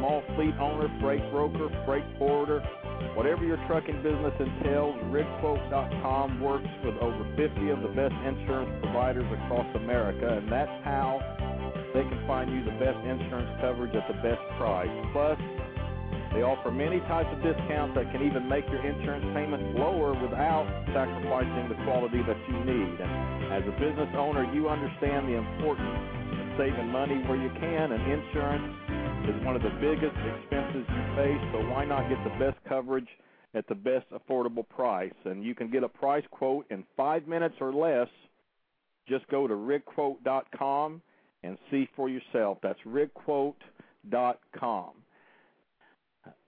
small 0.00 0.24
fleet 0.36 0.56
owner, 0.58 0.88
freight 1.04 1.22
broker, 1.30 1.68
freight 1.86 2.08
forwarder, 2.18 2.64
whatever 3.14 3.44
your 3.44 3.60
trucking 3.68 4.02
business 4.02 4.34
entails, 4.40 4.96
RigQuote.com 5.12 6.40
works 6.40 6.72
with 6.84 6.96
over 7.04 7.22
50 7.36 7.70
of 7.70 7.84
the 7.84 7.92
best 7.92 8.16
insurance 8.24 8.72
providers 8.80 9.28
across 9.44 9.68
America, 9.76 10.40
and 10.40 10.48
that's 10.50 10.72
how 10.84 11.20
they 11.94 12.02
can 12.08 12.20
find 12.26 12.50
you 12.50 12.64
the 12.64 12.76
best 12.80 12.98
insurance 13.06 13.52
coverage 13.60 13.94
at 13.94 14.08
the 14.08 14.18
best 14.24 14.42
price. 14.58 14.90
Plus, 15.12 15.38
They 16.34 16.42
offer 16.44 16.70
many 16.72 17.00
types 17.08 17.30
of 17.32 17.40
discounts 17.40 17.96
that 17.96 18.10
can 18.12 18.20
even 18.26 18.48
make 18.50 18.66
your 18.68 18.84
insurance 18.84 19.24
payments 19.32 19.64
lower 19.80 20.12
without 20.12 20.68
sacrificing 20.92 21.72
the 21.72 21.78
quality 21.88 22.20
that 22.26 22.40
you 22.52 22.58
need. 22.68 22.94
And 23.00 23.54
as 23.54 23.64
a 23.64 23.74
business 23.80 24.12
owner, 24.18 24.44
you 24.52 24.68
understand 24.68 25.28
the 25.30 25.40
importance 25.40 25.96
saving 26.60 26.92
money 26.92 27.16
where 27.26 27.40
you 27.40 27.48
can, 27.58 27.92
and 27.92 28.12
insurance 28.12 28.76
is 29.26 29.46
one 29.46 29.56
of 29.56 29.62
the 29.62 29.72
biggest 29.80 30.12
expenses 30.12 30.84
you 30.90 31.02
face, 31.16 31.40
so 31.52 31.58
why 31.70 31.86
not 31.86 32.06
get 32.10 32.22
the 32.22 32.38
best 32.38 32.58
coverage 32.68 33.08
at 33.54 33.66
the 33.66 33.74
best 33.74 34.04
affordable 34.10 34.68
price? 34.68 35.14
And 35.24 35.42
you 35.42 35.54
can 35.54 35.70
get 35.70 35.84
a 35.84 35.88
price 35.88 36.24
quote 36.30 36.66
in 36.70 36.84
five 36.98 37.26
minutes 37.26 37.54
or 37.62 37.72
less. 37.72 38.08
Just 39.08 39.26
go 39.28 39.46
to 39.46 39.54
rigquote.com 39.54 41.00
and 41.42 41.56
see 41.70 41.88
for 41.96 42.10
yourself. 42.10 42.58
That's 42.62 42.78
rigquote.com. 42.86 43.54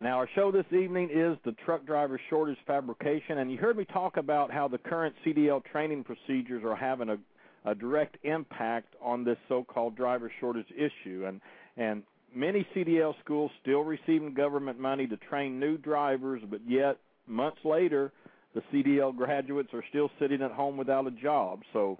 Now, 0.02 0.18
our 0.18 0.28
show 0.34 0.52
this 0.52 0.66
evening 0.78 1.08
is 1.10 1.38
the 1.46 1.52
truck 1.64 1.86
driver 1.86 2.20
shortage 2.28 2.58
fabrication, 2.66 3.38
and 3.38 3.50
you 3.50 3.56
heard 3.56 3.78
me 3.78 3.86
talk 3.86 4.18
about 4.18 4.50
how 4.50 4.68
the 4.68 4.76
current 4.76 5.14
CDL 5.24 5.64
training 5.64 6.04
procedures 6.04 6.64
are 6.64 6.76
having 6.76 7.08
a, 7.08 7.16
a 7.64 7.74
direct 7.74 8.16
impact 8.24 8.94
on 9.02 9.24
this 9.24 9.38
so-called 9.48 9.96
driver 9.96 10.30
shortage 10.40 10.70
issue, 10.76 11.24
and 11.26 11.40
and 11.76 12.02
many 12.34 12.66
CDL 12.74 13.14
schools 13.24 13.50
still 13.62 13.80
receiving 13.80 14.34
government 14.34 14.78
money 14.78 15.06
to 15.06 15.16
train 15.16 15.60
new 15.60 15.76
drivers, 15.78 16.42
but 16.50 16.60
yet 16.66 16.96
months 17.26 17.58
later, 17.64 18.12
the 18.54 18.62
CDL 18.72 19.16
graduates 19.16 19.70
are 19.72 19.84
still 19.88 20.10
sitting 20.18 20.42
at 20.42 20.50
home 20.50 20.76
without 20.76 21.06
a 21.06 21.10
job. 21.10 21.60
So, 21.72 21.98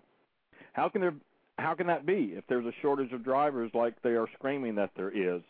how 0.73 0.89
can 0.89 1.01
there 1.01 1.15
how 1.59 1.75
can 1.75 1.87
that 1.87 2.07
be 2.07 2.35
if 2.37 2.45
there's 2.49 2.67
a 2.67 2.73
shortage 2.81 3.13
of 3.13 3.25
drivers 3.25 3.71
like 3.75 4.01
they 4.03 4.11
are 4.11 4.27
screaming 4.35 4.75
that 4.77 4.91
there 4.97 5.11
is? 5.11 5.43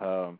Um, 0.00 0.38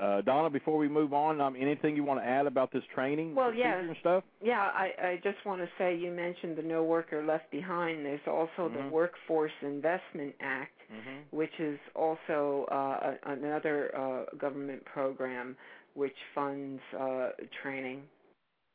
uh, 0.00 0.22
Donna, 0.22 0.50
before 0.50 0.76
we 0.76 0.88
move 0.88 1.12
on, 1.12 1.40
um, 1.40 1.54
anything 1.58 1.94
you 1.94 2.02
want 2.02 2.20
to 2.20 2.26
add 2.26 2.46
about 2.46 2.72
this 2.72 2.82
training 2.94 3.34
well, 3.34 3.54
yeah, 3.54 3.78
and 3.78 3.94
stuff? 4.00 4.24
Yeah, 4.42 4.58
I, 4.60 4.90
I 5.00 5.20
just 5.22 5.44
want 5.46 5.60
to 5.60 5.68
say 5.78 5.96
you 5.96 6.10
mentioned 6.10 6.56
the 6.58 6.62
No 6.62 6.82
Worker 6.82 7.24
Left 7.24 7.48
Behind. 7.52 8.04
There's 8.04 8.20
also 8.26 8.68
mm-hmm. 8.68 8.76
the 8.76 8.88
Workforce 8.88 9.52
Investment 9.62 10.34
Act, 10.40 10.72
mm-hmm. 10.92 11.36
which 11.36 11.52
is 11.60 11.78
also 11.94 12.66
uh, 12.72 13.12
another 13.26 13.96
uh, 13.96 14.36
government 14.36 14.84
program 14.84 15.56
which 15.94 16.16
funds 16.34 16.80
uh, 16.98 17.28
training. 17.62 18.02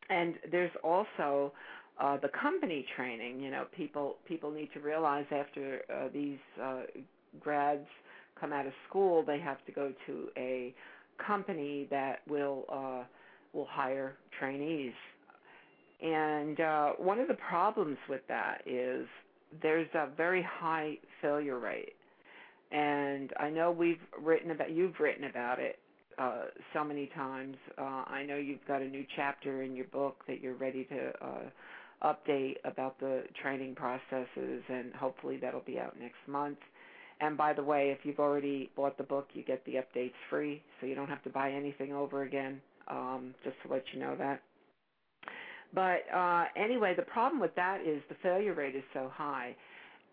And 0.10 0.36
there's 0.52 0.72
also 0.84 1.52
uh, 2.00 2.18
the 2.18 2.30
company 2.30 2.86
training. 2.96 3.42
You 3.42 3.52
know, 3.52 3.66
people 3.76 4.16
people 4.26 4.52
need 4.52 4.70
to 4.74 4.80
realize 4.80 5.26
after 5.32 5.82
uh, 5.94 6.08
these 6.14 6.40
uh, 6.62 6.84
grads 7.42 7.86
come 8.40 8.54
out 8.54 8.66
of 8.66 8.74
school, 8.88 9.24
they 9.26 9.40
have 9.40 9.64
to 9.66 9.72
go 9.72 9.92
to 10.08 10.28
a 10.38 10.74
company 11.26 11.88
that 11.90 12.20
will 12.28 12.66
uh, 12.72 13.04
will 13.54 13.68
hire 13.70 14.16
trainees. 14.40 14.94
And 16.02 16.60
uh, 16.60 16.90
one 16.98 17.20
of 17.20 17.28
the 17.28 17.36
problems 17.36 17.98
with 18.08 18.22
that 18.28 18.62
is 18.66 19.06
there's 19.62 19.90
a 19.94 20.08
very 20.16 20.42
high 20.42 20.98
failure 21.22 21.60
rate. 21.60 21.94
And 22.72 23.34
I 23.40 23.50
know 23.50 23.72
we've 23.72 24.00
written 24.22 24.52
about 24.52 24.72
you've 24.72 25.00
written 25.00 25.26
about 25.26 25.60
it 25.60 25.80
uh, 26.20 26.44
so 26.74 26.84
many 26.84 27.10
times. 27.16 27.56
Uh, 27.78 28.04
I 28.06 28.24
know 28.28 28.36
you've 28.38 28.66
got 28.68 28.82
a 28.82 28.88
new 28.88 29.06
chapter 29.16 29.64
in 29.64 29.76
your 29.76 29.88
book 29.88 30.24
that 30.28 30.42
you're 30.42 30.56
ready 30.56 30.86
to 30.86 31.12
uh, 31.22 32.14
update 32.14 32.56
about 32.64 33.00
the 33.00 33.24
training 33.42 33.76
processes, 33.76 34.64
and 34.70 34.94
hopefully 34.94 35.38
that'll 35.38 35.62
be 35.62 35.80
out 35.80 36.00
next 36.00 36.18
month. 36.28 36.60
And 37.22 37.38
by 37.38 37.54
the 37.54 37.64
way, 37.64 37.90
if 37.90 38.00
you've 38.04 38.20
already 38.20 38.70
bought 38.76 38.98
the 38.98 39.04
book, 39.04 39.28
you 39.34 39.44
get 39.44 39.64
the 39.66 39.74
updates 39.74 40.14
free, 40.30 40.62
so 40.80 40.88
you 40.88 40.96
don't 40.96 41.10
have 41.10 41.24
to 41.24 41.30
buy 41.30 41.52
anything 41.52 41.94
over 41.94 42.24
again. 42.24 42.62
Um, 42.88 43.36
just 43.44 43.56
to 43.66 43.72
let 43.72 43.84
you 43.94 44.00
know 44.00 44.16
that. 44.18 44.42
But 45.74 46.02
uh, 46.14 46.46
anyway, 46.56 46.94
the 46.96 47.04
problem 47.04 47.40
with 47.40 47.54
that 47.56 47.82
is 47.86 48.02
the 48.10 48.16
failure 48.24 48.54
rate 48.54 48.76
is 48.76 48.84
so 48.94 49.12
high. 49.14 49.56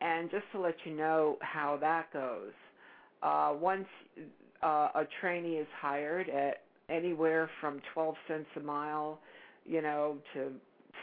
And 0.00 0.30
just 0.30 0.44
to 0.52 0.60
let 0.60 0.74
you 0.84 0.94
know 0.94 1.38
how 1.40 1.78
that 1.80 2.12
goes, 2.12 2.52
uh, 3.22 3.54
once 3.58 3.86
uh, 4.62 4.88
a 4.94 5.06
trainee 5.20 5.56
is 5.56 5.66
hired 5.80 6.28
at 6.28 6.62
anywhere 6.90 7.48
from 7.60 7.80
12 7.94 8.14
cents 8.28 8.46
a 8.56 8.60
mile, 8.60 9.18
you 9.64 9.80
know, 9.80 10.18
to 10.34 10.52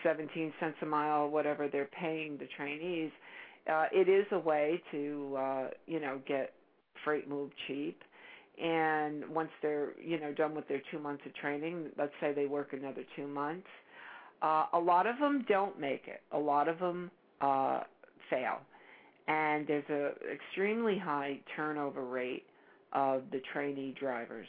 17 0.04 0.54
cents 0.60 0.76
a 0.82 0.86
mile, 0.86 1.30
whatever 1.30 1.68
they're 1.68 1.90
paying 2.00 2.38
the 2.38 2.48
trainees, 2.56 3.12
uh, 3.72 3.86
it 3.92 4.10
is 4.10 4.26
a 4.32 4.40
way 4.40 4.82
to 4.92 5.36
uh, 5.38 5.68
you 5.88 6.00
know 6.00 6.20
get 6.28 6.54
freight 7.04 7.28
moved 7.30 7.54
cheap. 7.68 8.02
And 8.62 9.28
once 9.30 9.50
they're 9.62 10.00
you 10.00 10.20
know 10.20 10.32
done 10.34 10.54
with 10.56 10.68
their 10.68 10.82
two 10.92 11.00
months 11.00 11.24
of 11.26 11.34
training, 11.36 11.90
let's 11.98 12.14
say 12.22 12.34
they 12.34 12.46
work 12.46 12.74
another 12.74 13.04
two 13.16 13.28
months, 13.28 13.68
uh, 14.42 14.66
a 14.74 14.80
lot 14.80 15.08
of 15.08 15.18
them 15.20 15.46
don't 15.48 15.80
make 15.80 16.04
it. 16.08 16.22
A 16.32 16.38
lot 16.38 16.68
of 16.68 16.78
them 16.80 17.10
uh, 17.42 17.82
fail, 18.30 18.60
and 19.28 19.66
there's 19.68 19.90
a 19.90 20.12
extremely 20.32 20.98
high 20.98 21.40
turnover 21.56 22.06
rate 22.06 22.44
of 22.94 23.24
the 23.32 23.42
trainee 23.52 23.96
drivers. 24.00 24.48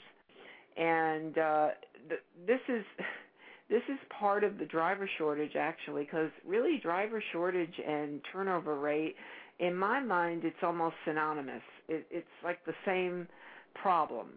And 0.77 1.39
uh, 1.39 1.69
th- 2.09 2.21
this 2.47 2.61
is 2.69 2.85
this 3.69 3.83
is 3.89 3.99
part 4.19 4.45
of 4.45 4.59
the 4.59 4.67
driver 4.67 5.09
shortage 5.19 5.57
actually 5.59 6.05
because 6.05 6.31
really 6.47 6.79
driver 6.83 7.23
shortage 7.33 7.75
and 7.87 8.21
turnover 8.33 8.79
rate 8.79 9.15
in 9.59 9.75
my 9.75 10.01
mind 10.01 10.43
it's 10.45 10.57
almost 10.63 10.95
synonymous. 11.07 11.63
It, 11.89 12.07
it's 12.11 12.27
like 12.43 12.65
the 12.67 12.75
same 12.85 13.27
problem. 13.75 14.29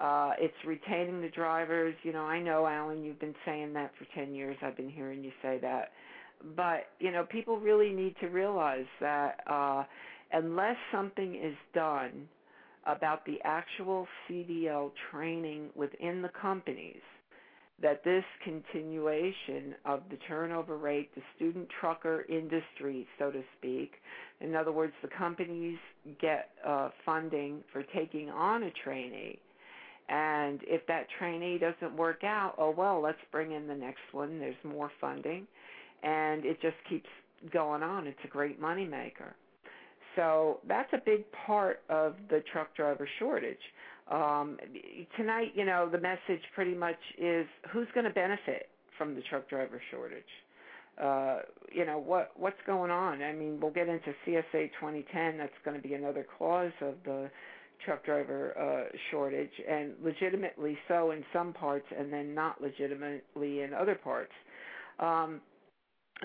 Uh 0.00 0.32
it's 0.38 0.54
retaining 0.66 1.20
the 1.20 1.28
drivers. 1.28 1.94
You 2.02 2.12
know 2.12 2.24
i 2.24 2.40
know 2.40 2.66
alan 2.66 3.04
you've 3.04 3.20
been 3.20 3.34
saying 3.44 3.72
that 3.74 3.92
for 3.98 4.06
10 4.14 4.34
years. 4.34 4.56
I've 4.62 4.76
been 4.76 4.90
hearing 4.90 5.22
you 5.24 5.32
say 5.42 5.58
that. 5.60 5.90
But 6.56 6.86
you 7.00 7.10
know 7.10 7.24
people 7.24 7.58
really 7.58 7.90
need 7.90 8.14
to 8.20 8.28
realize 8.28 8.86
that 9.00 9.40
uh 9.46 9.84
unless 10.32 10.76
something 10.92 11.34
is 11.34 11.56
done 11.74 12.28
about 12.86 13.26
the 13.26 13.36
actual 13.44 14.06
CDL 14.26 14.90
training 15.10 15.68
within 15.76 16.22
the 16.22 16.30
companies 16.40 17.02
that 17.82 18.04
this 18.04 18.24
continuation 18.44 19.74
of 19.86 20.02
the 20.10 20.16
turnover 20.28 20.76
rate, 20.76 21.14
the 21.14 21.22
student 21.36 21.66
trucker 21.80 22.26
industry, 22.28 23.06
so 23.18 23.30
to 23.30 23.42
speak, 23.58 23.92
in 24.40 24.54
other 24.54 24.72
words, 24.72 24.92
the 25.02 25.08
companies 25.08 25.78
get 26.20 26.50
uh, 26.66 26.90
funding 27.04 27.62
for 27.72 27.82
taking 27.94 28.30
on 28.30 28.64
a 28.64 28.70
trainee. 28.84 29.38
And 30.08 30.60
if 30.64 30.86
that 30.88 31.06
trainee 31.18 31.58
doesn't 31.58 31.96
work 31.96 32.24
out, 32.24 32.54
oh 32.58 32.70
well, 32.70 33.00
let's 33.00 33.18
bring 33.30 33.52
in 33.52 33.68
the 33.68 33.74
next 33.74 34.00
one. 34.12 34.38
There's 34.40 34.56
more 34.64 34.90
funding. 35.00 35.46
And 36.02 36.44
it 36.44 36.60
just 36.60 36.76
keeps 36.88 37.08
going 37.52 37.82
on. 37.82 38.06
It's 38.06 38.18
a 38.24 38.28
great 38.28 38.60
moneymaker. 38.60 39.34
So 40.16 40.58
that's 40.66 40.92
a 40.92 41.00
big 41.04 41.24
part 41.46 41.80
of 41.88 42.16
the 42.28 42.42
truck 42.52 42.74
driver 42.74 43.08
shortage 43.18 43.60
um, 44.10 44.58
tonight, 45.16 45.52
you 45.54 45.64
know, 45.64 45.88
the 45.90 46.00
message 46.00 46.42
pretty 46.54 46.74
much 46.74 46.98
is 47.18 47.46
who's 47.72 47.86
going 47.94 48.04
to 48.04 48.12
benefit 48.12 48.68
from 48.98 49.14
the 49.14 49.22
truck 49.30 49.48
driver 49.48 49.80
shortage. 49.90 50.22
Uh, 51.00 51.38
you 51.72 51.86
know 51.86 51.98
what 51.98 52.32
what's 52.36 52.58
going 52.66 52.90
on. 52.90 53.22
I 53.22 53.32
mean, 53.32 53.58
we'll 53.60 53.70
get 53.70 53.88
into 53.88 54.12
CSA 54.26 54.70
2010. 54.80 55.38
That's 55.38 55.52
going 55.64 55.80
to 55.80 55.88
be 55.88 55.94
another 55.94 56.26
cause 56.38 56.72
of 56.82 56.94
the 57.04 57.30
truck 57.86 58.04
driver 58.04 58.52
uh, 58.58 58.94
shortage, 59.10 59.52
and 59.68 59.92
legitimately 60.02 60.76
so 60.88 61.12
in 61.12 61.24
some 61.32 61.52
parts, 61.54 61.86
and 61.96 62.12
then 62.12 62.34
not 62.34 62.60
legitimately 62.60 63.62
in 63.62 63.72
other 63.72 63.94
parts. 63.94 64.32
Um, 64.98 65.40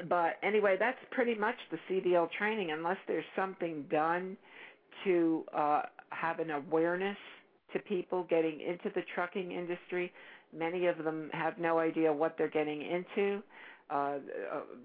but 0.10 0.34
anyway, 0.44 0.76
that's 0.78 0.98
pretty 1.12 1.36
much 1.36 1.56
the 1.72 1.78
CDL 1.90 2.28
training. 2.38 2.72
Unless 2.72 2.98
there's 3.08 3.24
something 3.36 3.86
done 3.90 4.36
to 5.06 5.46
uh, 5.56 5.84
have 6.10 6.40
an 6.40 6.52
awareness 6.52 7.18
to 7.76 7.80
people 7.84 8.26
getting 8.30 8.62
into 8.62 8.90
the 8.96 9.02
trucking 9.14 9.52
industry. 9.52 10.12
Many 10.58 10.88
of 10.88 10.98
them 11.04 11.30
have 11.34 11.58
no 11.58 11.80
idea 11.80 12.12
what 12.12 12.38
they're 12.38 12.48
getting 12.48 12.82
into. 12.82 13.44
Uh, 13.90 13.94
uh, 13.94 14.18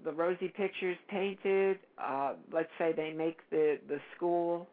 the 0.03 0.11
rosy 0.11 0.49
pictures 0.49 0.97
painted. 1.09 1.79
Uh, 1.97 2.33
let's 2.53 2.69
say 2.77 2.93
they 2.95 3.13
make 3.13 3.37
the 3.49 3.79
the 3.87 3.99
school 4.15 4.67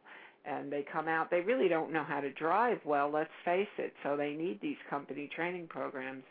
and 0.45 0.71
they 0.73 0.85
come 0.93 1.09
out. 1.09 1.31
They 1.31 1.41
really 1.41 1.69
don't 1.69 1.93
know 1.93 2.05
how 2.05 2.21
to 2.21 2.31
drive 2.33 2.79
well. 2.85 3.11
Let's 3.11 3.31
face 3.45 3.69
it. 3.79 3.93
So 4.03 4.17
they 4.17 4.33
need 4.33 4.61
these 4.61 4.77
company 4.91 5.31
training 5.35 5.67
programs. 5.69 6.25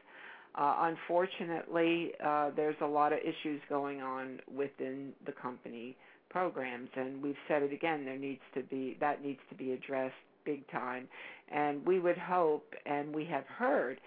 Uh, 0.55 0.75
unfortunately, 0.79 2.11
uh, 2.23 2.49
there's 2.55 2.75
a 2.81 2.85
lot 2.85 3.13
of 3.13 3.19
issues 3.19 3.61
going 3.69 4.01
on 4.01 4.39
within 4.53 5.11
the 5.25 5.31
company 5.31 5.95
programs, 6.29 6.89
and 6.95 7.21
we've 7.21 7.35
said 7.47 7.61
it 7.61 7.71
again. 7.71 8.05
There 8.05 8.17
needs 8.17 8.41
to 8.55 8.61
be 8.63 8.97
that 8.99 9.23
needs 9.23 9.39
to 9.49 9.55
be 9.55 9.73
addressed 9.73 10.15
big 10.47 10.67
time. 10.71 11.07
And 11.49 11.85
we 11.85 11.99
would 11.99 12.17
hope, 12.17 12.73
and 12.87 13.13
we 13.13 13.25
have 13.25 13.45
heard, 13.45 13.99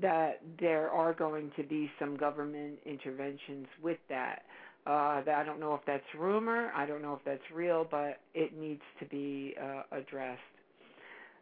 that 0.00 0.40
there 0.60 0.88
are 0.90 1.12
going 1.12 1.50
to 1.56 1.62
be 1.62 1.90
some 1.98 2.16
government 2.16 2.78
interventions 2.86 3.66
with 3.82 3.98
that. 4.08 4.42
Uh, 4.86 5.22
I 5.26 5.42
don't 5.44 5.60
know 5.60 5.74
if 5.74 5.82
that's 5.86 6.04
rumor. 6.18 6.70
I 6.74 6.86
don't 6.86 7.02
know 7.02 7.14
if 7.14 7.20
that's 7.24 7.42
real, 7.54 7.86
but 7.90 8.20
it 8.34 8.56
needs 8.56 8.80
to 9.00 9.06
be 9.06 9.54
uh, 9.62 9.82
addressed. 9.92 10.40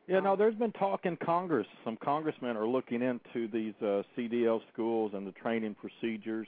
Yeah, 0.09 0.21
no, 0.21 0.37
there's 0.37 0.55
been 0.55 0.73
talk 0.73 1.01
in 1.05 1.17
Congress. 1.17 1.67
Some 1.85 1.99
congressmen 2.03 2.57
are 2.57 2.67
looking 2.67 3.03
into 3.03 3.49
these 3.53 3.75
uh, 3.83 4.03
CDL 4.17 4.61
schools 4.73 5.13
and 5.15 5.27
the 5.27 5.33
training 5.33 5.75
procedures, 5.75 6.47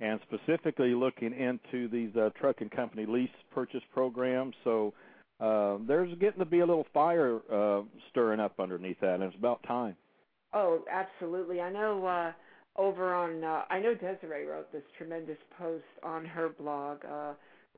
and 0.00 0.20
specifically 0.26 0.94
looking 0.94 1.32
into 1.32 1.88
these 1.88 2.14
uh, 2.16 2.30
trucking 2.40 2.70
company 2.70 3.04
lease 3.06 3.28
purchase 3.54 3.82
programs. 3.92 4.54
So 4.64 4.94
uh, 5.40 5.78
there's 5.86 6.14
getting 6.18 6.38
to 6.38 6.44
be 6.44 6.60
a 6.60 6.66
little 6.66 6.86
fire 6.94 7.40
uh, 7.52 7.82
stirring 8.10 8.40
up 8.40 8.58
underneath 8.60 9.00
that, 9.00 9.14
and 9.14 9.22
it's 9.24 9.36
about 9.36 9.62
time. 9.64 9.96
Oh, 10.52 10.84
absolutely. 10.90 11.60
I 11.60 11.72
know 11.72 12.06
uh, 12.06 12.32
over 12.76 13.12
on 13.14 13.42
uh, 13.42 13.62
I 13.70 13.80
know 13.80 13.94
Desiree 13.94 14.46
wrote 14.46 14.70
this 14.72 14.82
tremendous 14.96 15.38
post 15.58 15.84
on 16.02 16.24
her 16.24 16.48
blog. 16.48 16.98
Uh, 17.04 17.32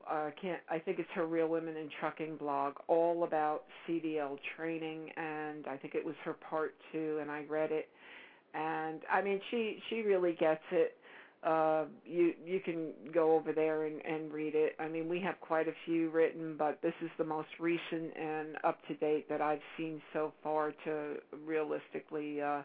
uh, 0.09 0.29
can't 0.39 0.61
I 0.69 0.79
think 0.79 0.99
it's 0.99 1.09
her 1.15 1.25
Real 1.25 1.47
Women 1.47 1.75
in 1.75 1.89
Trucking 1.99 2.37
blog, 2.37 2.75
all 2.87 3.23
about 3.23 3.63
CDL 3.87 4.37
training, 4.55 5.09
and 5.17 5.65
I 5.67 5.77
think 5.77 5.95
it 5.95 6.05
was 6.05 6.15
her 6.23 6.33
part 6.33 6.75
two, 6.91 7.17
and 7.21 7.31
I 7.31 7.43
read 7.49 7.71
it, 7.71 7.89
and 8.53 9.01
I 9.11 9.21
mean 9.21 9.41
she 9.49 9.79
she 9.89 10.01
really 10.01 10.33
gets 10.39 10.63
it. 10.71 10.96
Uh, 11.43 11.85
you 12.05 12.33
you 12.45 12.59
can 12.59 12.91
go 13.13 13.35
over 13.35 13.53
there 13.53 13.85
and, 13.85 14.01
and 14.05 14.33
read 14.33 14.53
it. 14.55 14.75
I 14.79 14.87
mean 14.87 15.07
we 15.07 15.21
have 15.21 15.39
quite 15.39 15.67
a 15.67 15.73
few 15.85 16.09
written, 16.09 16.55
but 16.57 16.79
this 16.81 16.95
is 17.01 17.09
the 17.17 17.23
most 17.23 17.49
recent 17.59 18.17
and 18.17 18.57
up 18.63 18.79
to 18.87 18.95
date 18.95 19.29
that 19.29 19.41
I've 19.41 19.61
seen 19.77 20.01
so 20.13 20.33
far 20.43 20.73
to 20.85 21.15
realistically. 21.45 22.41
Uh, 22.41 22.63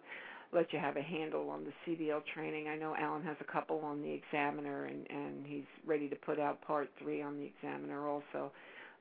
let 0.55 0.71
you 0.71 0.79
have 0.79 0.97
a 0.97 1.03
handle 1.03 1.49
on 1.49 1.65
the 1.65 1.73
CDL 1.87 2.21
training. 2.35 2.69
I 2.69 2.77
know 2.77 2.95
Alan 2.95 3.23
has 3.23 3.37
a 3.41 3.51
couple 3.51 3.81
on 3.81 4.03
the 4.03 4.13
Examiner, 4.13 4.85
and 4.85 5.07
and 5.09 5.47
he's 5.47 5.65
ready 5.87 6.09
to 6.09 6.17
put 6.17 6.39
out 6.39 6.61
part 6.63 6.91
three 7.03 7.23
on 7.23 7.39
the 7.39 7.45
Examiner 7.57 8.07
also 8.07 8.53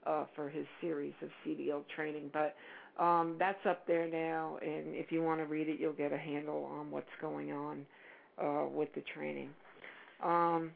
uh, 0.05 0.25
for 0.35 0.49
his 0.49 0.65
series 0.79 1.13
of 1.21 1.29
CDL 1.45 1.83
training. 1.95 2.31
But 2.33 2.55
um, 3.03 3.35
that's 3.39 3.65
up 3.67 3.85
there 3.87 4.07
now, 4.07 4.57
and 4.61 4.95
if 4.95 5.11
you 5.11 5.23
want 5.23 5.39
to 5.39 5.45
read 5.45 5.67
it, 5.67 5.79
you'll 5.79 5.93
get 5.93 6.11
a 6.11 6.17
handle 6.17 6.65
on 6.65 6.91
what's 6.91 7.07
going 7.21 7.51
on 7.51 7.85
uh, 8.41 8.67
with 8.67 8.89
the 8.95 9.03
training. 9.13 9.49
Um, 10.23 10.71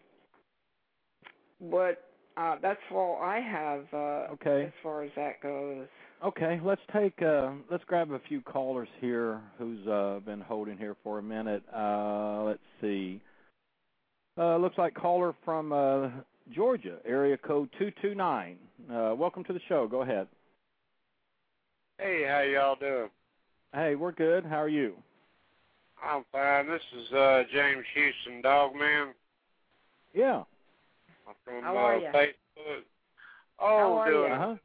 but 1.61 2.03
uh, 2.37 2.55
that's 2.61 2.79
all 2.91 3.19
I 3.21 3.39
have 3.39 3.85
uh, 3.93 4.33
Okay. 4.33 4.65
as 4.67 4.73
far 4.83 5.03
as 5.03 5.11
that 5.15 5.41
goes. 5.41 5.87
Okay, 6.23 6.59
let's 6.63 6.81
take 6.93 7.21
uh 7.21 7.51
let's 7.69 7.83
grab 7.83 8.09
a 8.11 8.19
few 8.27 8.41
callers 8.41 8.87
here 9.01 9.41
who's 9.57 9.85
uh 9.85 10.19
been 10.25 10.39
holding 10.41 10.77
here 10.77 10.95
for 11.03 11.19
a 11.19 11.21
minute. 11.21 11.61
Uh 11.75 12.41
let's 12.43 12.59
see. 12.81 13.21
Uh 14.37 14.55
looks 14.57 14.77
like 14.77 14.93
caller 14.95 15.35
from 15.43 15.73
uh 15.73 16.09
Georgia, 16.53 16.97
area 17.05 17.37
code 17.37 17.69
229. 17.77 18.57
Uh 18.89 19.13
welcome 19.15 19.43
to 19.43 19.53
the 19.53 19.59
show. 19.67 19.87
Go 19.87 20.01
ahead. 20.03 20.27
Hey, 21.99 22.23
how 22.27 22.39
y'all 22.39 22.75
doing? 22.75 23.09
Hey, 23.73 23.95
we're 23.95 24.13
good. 24.13 24.45
How 24.45 24.61
are 24.61 24.69
you? 24.69 24.95
I'm 26.03 26.23
fine. 26.31 26.67
This 26.67 26.81
is 26.97 27.11
uh 27.13 27.43
James 27.53 27.85
Houston, 27.93 28.41
Dogman 28.41 29.09
Yeah. 30.15 30.43
from 31.43 31.63
How 31.63 31.75
uh, 31.77 31.79
are 31.81 31.97
ya? 31.99 32.11
Facebook. 32.13 32.83
How 33.59 33.67
Oh, 33.67 33.97
are 33.97 34.11
doing. 34.11 34.31
ya? 34.31 34.35
Uh-huh. 34.35 34.55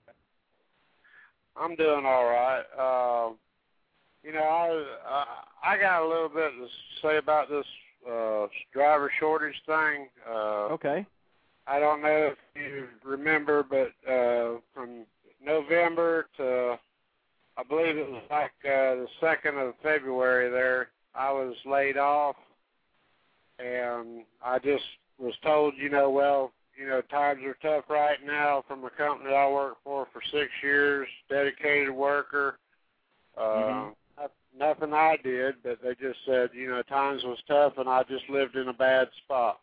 I'm 1.57 1.74
doing 1.74 2.07
all 2.07 2.24
right. 2.24 2.62
Uh, 2.78 3.32
you 4.22 4.32
know, 4.32 4.42
I 4.42 4.68
uh, 5.11 5.24
I 5.64 5.76
got 5.78 6.03
a 6.03 6.09
little 6.09 6.28
bit 6.28 6.51
to 6.53 6.66
say 7.03 7.16
about 7.18 7.48
this 7.51 7.66
uh 8.09 8.46
driver 8.72 9.11
shortage 9.18 9.61
thing. 9.66 10.09
Uh 10.28 10.68
Okay. 10.74 11.05
I 11.66 11.78
don't 11.80 12.01
know 12.03 12.32
if 12.32 12.38
you 12.55 12.86
remember, 13.05 13.62
but 13.62 13.92
uh 14.11 14.59
from 14.72 15.05
November 15.44 16.26
to 16.36 16.78
I 17.57 17.62
believe 17.64 17.98
it 17.98 18.09
was 18.11 18.22
like 18.30 18.53
uh 18.64 18.94
the 19.03 19.07
second 19.20 19.59
of 19.59 19.74
February 19.82 20.51
there, 20.51 20.88
I 21.14 21.32
was 21.32 21.55
laid 21.66 21.96
off 21.98 22.36
and 23.59 24.22
I 24.42 24.59
just 24.59 24.84
was 25.21 25.35
told, 25.43 25.75
you 25.77 25.91
know, 25.91 26.11
well, 26.11 26.53
you 26.77 26.87
know, 26.87 27.03
times 27.03 27.43
are 27.45 27.57
tough 27.62 27.85
right 27.91 28.18
now 28.25 28.64
from 28.66 28.85
a 28.85 28.91
company 28.91 29.35
I 29.35 29.49
worked 29.51 29.85
for 29.85 30.07
for 30.12 30.23
six 30.33 30.51
years, 30.62 31.09
dedicated 31.29 31.91
worker. 31.91 32.59
Uh 33.37 33.45
Mhm. 33.45 33.95
nothing 34.59 34.93
I 34.93 35.16
did, 35.23 35.62
but 35.62 35.81
they 35.83 35.95
just 35.95 36.18
said, 36.27 36.51
you 36.55 36.68
know, 36.68 36.83
times 36.83 37.23
was 37.25 37.43
tough 37.47 37.79
and 37.79 37.89
I 37.89 38.03
just 38.05 38.29
lived 38.29 38.57
in 38.57 38.68
a 38.68 38.73
bad 38.73 39.09
spot. 39.25 39.61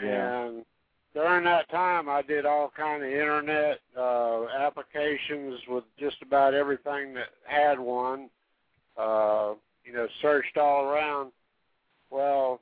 Yeah. 0.00 0.44
And 0.46 0.64
during 1.14 1.44
that 1.44 1.70
time, 1.70 2.08
I 2.08 2.22
did 2.22 2.46
all 2.46 2.70
kind 2.76 3.02
of 3.02 3.10
internet 3.10 3.80
uh, 3.96 4.46
applications 4.48 5.60
with 5.68 5.84
just 5.98 6.16
about 6.22 6.54
everything 6.54 7.14
that 7.14 7.28
had 7.44 7.78
one. 7.78 8.30
Uh, 8.96 9.54
you 9.84 9.92
know, 9.92 10.06
searched 10.20 10.56
all 10.56 10.84
around. 10.84 11.32
Well, 12.10 12.60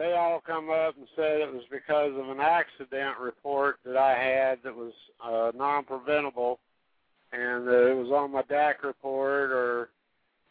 they 0.00 0.14
all 0.14 0.40
come 0.46 0.70
up 0.70 0.96
and 0.96 1.06
said 1.14 1.42
it 1.42 1.52
was 1.52 1.64
because 1.70 2.12
of 2.16 2.30
an 2.30 2.40
accident 2.40 3.18
report 3.20 3.76
that 3.84 3.98
I 3.98 4.14
had 4.18 4.58
that 4.64 4.74
was 4.74 4.94
uh, 5.22 5.52
non-preventable, 5.54 6.58
and 7.32 7.66
that 7.68 7.90
it 7.90 7.94
was 7.94 8.10
on 8.10 8.32
my 8.32 8.40
DAC 8.42 8.82
report 8.82 9.50
or 9.50 9.90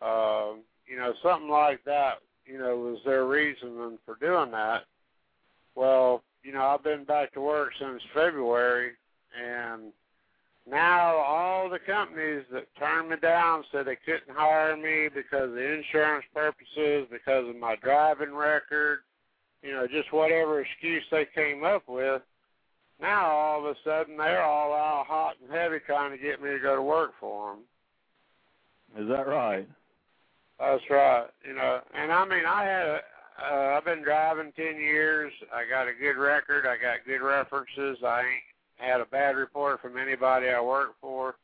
uh, 0.03 0.53
you 0.87 0.97
know 0.97 1.13
something 1.23 1.49
like 1.49 1.83
that. 1.85 2.19
You 2.45 2.59
know, 2.59 2.77
was 2.77 2.99
their 3.05 3.25
reason 3.25 3.97
for 4.05 4.17
doing 4.21 4.51
that. 4.51 4.83
Well, 5.73 6.21
you 6.43 6.53
know, 6.53 6.61
I've 6.67 6.83
been 6.83 7.03
back 7.03 7.33
to 7.33 7.41
work 7.41 7.71
since 7.79 8.03
February, 8.13 8.91
and 9.35 9.91
now 10.69 11.15
all 11.15 11.69
the 11.69 11.79
companies 11.79 12.43
that 12.51 12.67
turned 12.77 13.09
me 13.09 13.15
down 13.19 13.63
said 13.71 13.87
they 13.87 13.97
couldn't 14.05 14.35
hire 14.35 14.77
me 14.77 15.09
because 15.13 15.49
of 15.49 15.57
insurance 15.57 16.25
purposes, 16.35 17.07
because 17.11 17.49
of 17.49 17.55
my 17.55 17.75
driving 17.77 18.33
record, 18.33 18.99
you 19.61 19.71
know, 19.71 19.87
just 19.87 20.11
whatever 20.13 20.61
excuse 20.61 21.03
they 21.11 21.27
came 21.35 21.63
up 21.63 21.83
with. 21.87 22.21
Now 23.01 23.27
all 23.27 23.59
of 23.59 23.65
a 23.65 23.75
sudden 23.83 24.17
they're 24.17 24.43
all 24.43 24.73
out 24.73 25.05
hot 25.07 25.35
and 25.41 25.51
heavy 25.51 25.79
trying 25.85 26.11
to 26.11 26.17
get 26.17 26.41
me 26.41 26.49
to 26.49 26.59
go 26.59 26.75
to 26.75 26.81
work 26.81 27.11
for 27.19 27.51
them. 27.51 29.03
Is 29.03 29.09
that 29.09 29.27
right? 29.27 29.67
That's 30.59 30.83
right. 30.89 31.27
You 31.47 31.53
know, 31.53 31.79
and 31.93 32.11
I 32.11 32.25
mean, 32.25 32.45
I 32.45 32.63
had 32.63 32.87
a, 32.87 32.99
uh, 33.41 33.77
I've 33.77 33.85
been 33.85 34.03
driving 34.03 34.51
ten 34.55 34.75
years. 34.75 35.31
I 35.53 35.63
got 35.69 35.87
a 35.87 35.93
good 35.93 36.19
record. 36.19 36.65
I 36.65 36.75
got 36.75 37.05
good 37.05 37.25
references. 37.25 38.03
I 38.05 38.19
ain't 38.19 38.43
had 38.77 39.01
a 39.01 39.05
bad 39.05 39.37
report 39.37 39.81
from 39.81 39.97
anybody 39.97 40.49
I 40.49 40.59
work 40.59 40.95
for. 40.99 41.35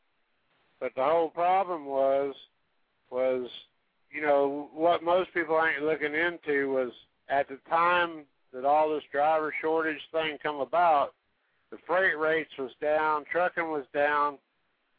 But 0.80 0.92
the 0.94 1.04
whole 1.04 1.30
problem 1.30 1.86
was, 1.86 2.34
was, 3.10 3.48
you 4.10 4.20
know, 4.20 4.68
what 4.74 5.02
most 5.02 5.32
people 5.32 5.58
ain't 5.58 5.84
looking 5.84 6.14
into 6.14 6.70
was 6.70 6.92
at 7.28 7.48
the 7.48 7.58
time 7.68 8.24
that 8.52 8.64
all 8.64 8.92
this 8.92 9.04
driver 9.10 9.52
shortage 9.60 10.00
thing 10.12 10.38
come 10.42 10.60
about, 10.60 11.14
the 11.70 11.78
freight 11.86 12.18
rates 12.18 12.50
was 12.58 12.70
down, 12.80 13.24
trucking 13.30 13.70
was 13.70 13.84
down, 13.92 14.38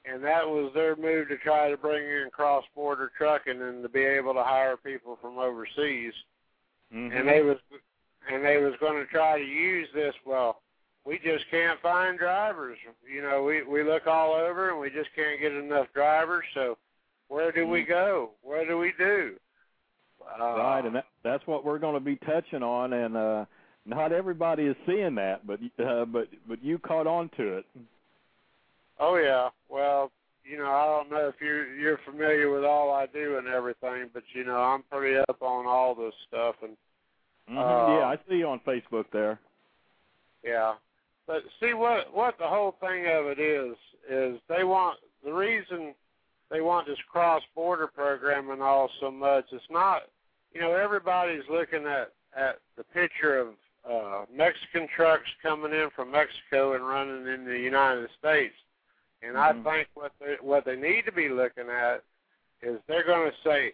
and 0.05 0.23
that 0.23 0.47
was 0.47 0.71
their 0.73 0.95
move 0.95 1.27
to 1.29 1.37
try 1.37 1.69
to 1.69 1.77
bring 1.77 2.03
in 2.03 2.29
cross-border 2.31 3.11
trucking 3.17 3.61
and 3.61 3.83
to 3.83 3.89
be 3.89 4.03
able 4.03 4.33
to 4.33 4.43
hire 4.43 4.77
people 4.77 5.17
from 5.21 5.37
overseas. 5.37 6.13
Mhm. 6.93 7.17
And 7.17 7.27
they 7.27 7.41
was 7.41 7.57
and 8.29 8.43
they 8.43 8.57
was 8.57 8.75
going 8.79 8.97
to 9.03 9.09
try 9.09 9.37
to 9.37 9.43
use 9.43 9.87
this. 9.93 10.13
Well, 10.25 10.61
we 11.05 11.17
just 11.19 11.49
can't 11.49 11.79
find 11.79 12.19
drivers. 12.19 12.77
You 13.09 13.21
know, 13.21 13.43
we 13.43 13.63
we 13.63 13.83
look 13.83 14.07
all 14.07 14.33
over 14.33 14.69
and 14.69 14.79
we 14.79 14.89
just 14.89 15.13
can't 15.15 15.39
get 15.39 15.53
enough 15.53 15.91
drivers. 15.93 16.45
So 16.53 16.77
where 17.27 17.51
do 17.51 17.67
we 17.67 17.83
go? 17.83 18.31
Where 18.41 18.65
do 18.65 18.77
we 18.77 18.93
do? 18.97 19.39
Uh, 20.39 20.43
right, 20.57 20.85
and 20.85 20.95
that, 20.95 21.05
that's 21.23 21.45
what 21.47 21.63
we're 21.65 21.79
going 21.79 21.93
to 21.95 21.99
be 21.99 22.15
touching 22.17 22.63
on 22.63 22.93
and 22.93 23.15
uh 23.17 23.45
not 23.85 24.11
everybody 24.11 24.63
is 24.63 24.75
seeing 24.85 25.15
that, 25.15 25.47
but 25.47 25.59
uh, 25.83 26.03
but 26.05 26.27
but 26.47 26.61
you 26.61 26.77
caught 26.77 27.07
on 27.07 27.29
to 27.37 27.57
it. 27.57 27.65
Oh 28.99 29.15
yeah. 29.15 29.47
Well, 29.69 30.11
you 30.43 30.57
know, 30.57 30.65
I 30.69 30.85
don't 30.85 31.09
know 31.09 31.27
if 31.29 31.35
you 31.39 31.73
you're 31.79 31.99
familiar 32.05 32.51
with 32.51 32.65
all 32.65 32.91
I 32.93 33.05
do 33.05 33.37
and 33.37 33.47
everything, 33.47 34.09
but 34.13 34.23
you 34.33 34.43
know, 34.43 34.57
I'm 34.57 34.83
pretty 34.91 35.17
up 35.17 35.41
on 35.41 35.65
all 35.65 35.95
this 35.95 36.13
stuff 36.27 36.55
and 36.61 36.75
Mhm. 37.49 37.57
Uh, 37.57 37.99
yeah, 37.99 38.07
I 38.07 38.17
see 38.27 38.35
you 38.39 38.47
on 38.49 38.59
Facebook 38.59 39.05
there. 39.11 39.39
yeah. 40.43 40.75
But 41.25 41.43
see 41.61 41.73
what 41.73 42.13
what 42.13 42.37
the 42.37 42.47
whole 42.47 42.73
thing 42.81 43.05
of 43.07 43.27
it 43.27 43.39
is 43.39 43.75
is 44.09 44.39
they 44.49 44.65
want 44.65 44.99
the 45.23 45.31
reason 45.31 45.93
they 46.49 46.59
want 46.59 46.87
this 46.87 46.99
cross 47.09 47.41
border 47.55 47.87
program 47.87 48.49
and 48.49 48.61
all 48.61 48.89
so 48.99 49.09
much. 49.11 49.45
It's 49.53 49.63
not 49.69 50.03
you 50.53 50.61
know, 50.61 50.73
everybody's 50.73 51.43
looking 51.49 51.85
at 51.85 52.11
at 52.35 52.59
the 52.77 52.83
picture 52.83 53.37
of 53.37 53.47
uh 53.89 54.25
Mexican 54.33 54.87
trucks 54.95 55.29
coming 55.41 55.71
in 55.71 55.89
from 55.95 56.11
Mexico 56.11 56.73
and 56.73 56.87
running 56.87 57.27
in 57.27 57.45
the 57.45 57.57
United 57.57 58.09
States. 58.19 58.55
And 59.21 59.35
Mhm. 59.35 59.39
I 59.39 59.75
think 59.75 59.87
what 59.93 60.11
they 60.19 60.35
what 60.41 60.65
they 60.65 60.75
need 60.75 61.05
to 61.05 61.11
be 61.11 61.29
looking 61.29 61.69
at 61.69 62.03
is 62.61 62.79
they're 62.87 63.03
going 63.03 63.31
to 63.31 63.37
say, 63.43 63.73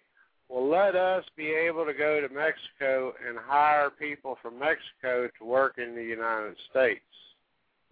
well, 0.49 0.67
let 0.67 0.95
us 0.95 1.25
be 1.35 1.51
able 1.51 1.85
to 1.85 1.93
go 1.93 2.21
to 2.21 2.33
Mexico 2.33 3.15
and 3.25 3.37
hire 3.37 3.89
people 3.89 4.35
from 4.41 4.59
Mexico 4.59 5.27
to 5.37 5.43
work 5.45 5.77
in 5.77 5.95
the 5.95 6.03
United 6.03 6.57
States. 6.69 7.01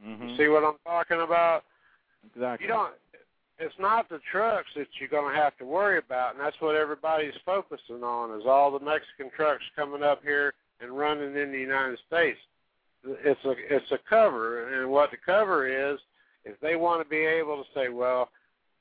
Mhm. 0.05 0.29
You 0.29 0.38
see 0.38 0.47
what 0.47 0.63
I'm 0.63 0.77
talking 0.86 1.21
about? 1.21 1.63
exactly. 2.25 2.67
You 2.67 2.73
don't. 2.73 2.93
It's 3.62 3.80
not 3.80 4.09
the 4.09 4.20
trucks 4.32 4.70
that 4.76 4.88
you're 4.99 5.07
going 5.07 5.34
to 5.34 5.39
have 5.39 5.55
to 5.59 5.66
worry 5.66 5.99
about, 5.99 6.34
and 6.34 6.43
that's 6.43 6.59
what 6.59 6.76
everybody's 6.76 7.34
focusing 7.45 8.03
on 8.03 8.38
is 8.39 8.45
all 8.47 8.72
the 8.72 8.84
Mexican 8.84 9.30
trucks 9.36 9.64
coming 9.76 10.01
up 10.01 10.24
here 10.24 10.53
and 10.82 10.97
running 10.97 11.38
in 11.38 11.51
the 11.51 11.59
United 11.59 11.99
States. 12.07 12.39
It's 13.05 13.45
a 13.45 13.53
it's 13.70 13.91
a 13.91 13.99
cover, 14.09 14.68
and 14.68 14.91
what 14.91 15.12
the 15.12 15.18
cover 15.18 15.68
is 15.68 15.99
is 16.43 16.55
they 16.62 16.76
want 16.76 17.03
to 17.03 17.09
be 17.09 17.24
able 17.24 17.57
to 17.57 17.70
say, 17.74 17.89
well, 17.89 18.30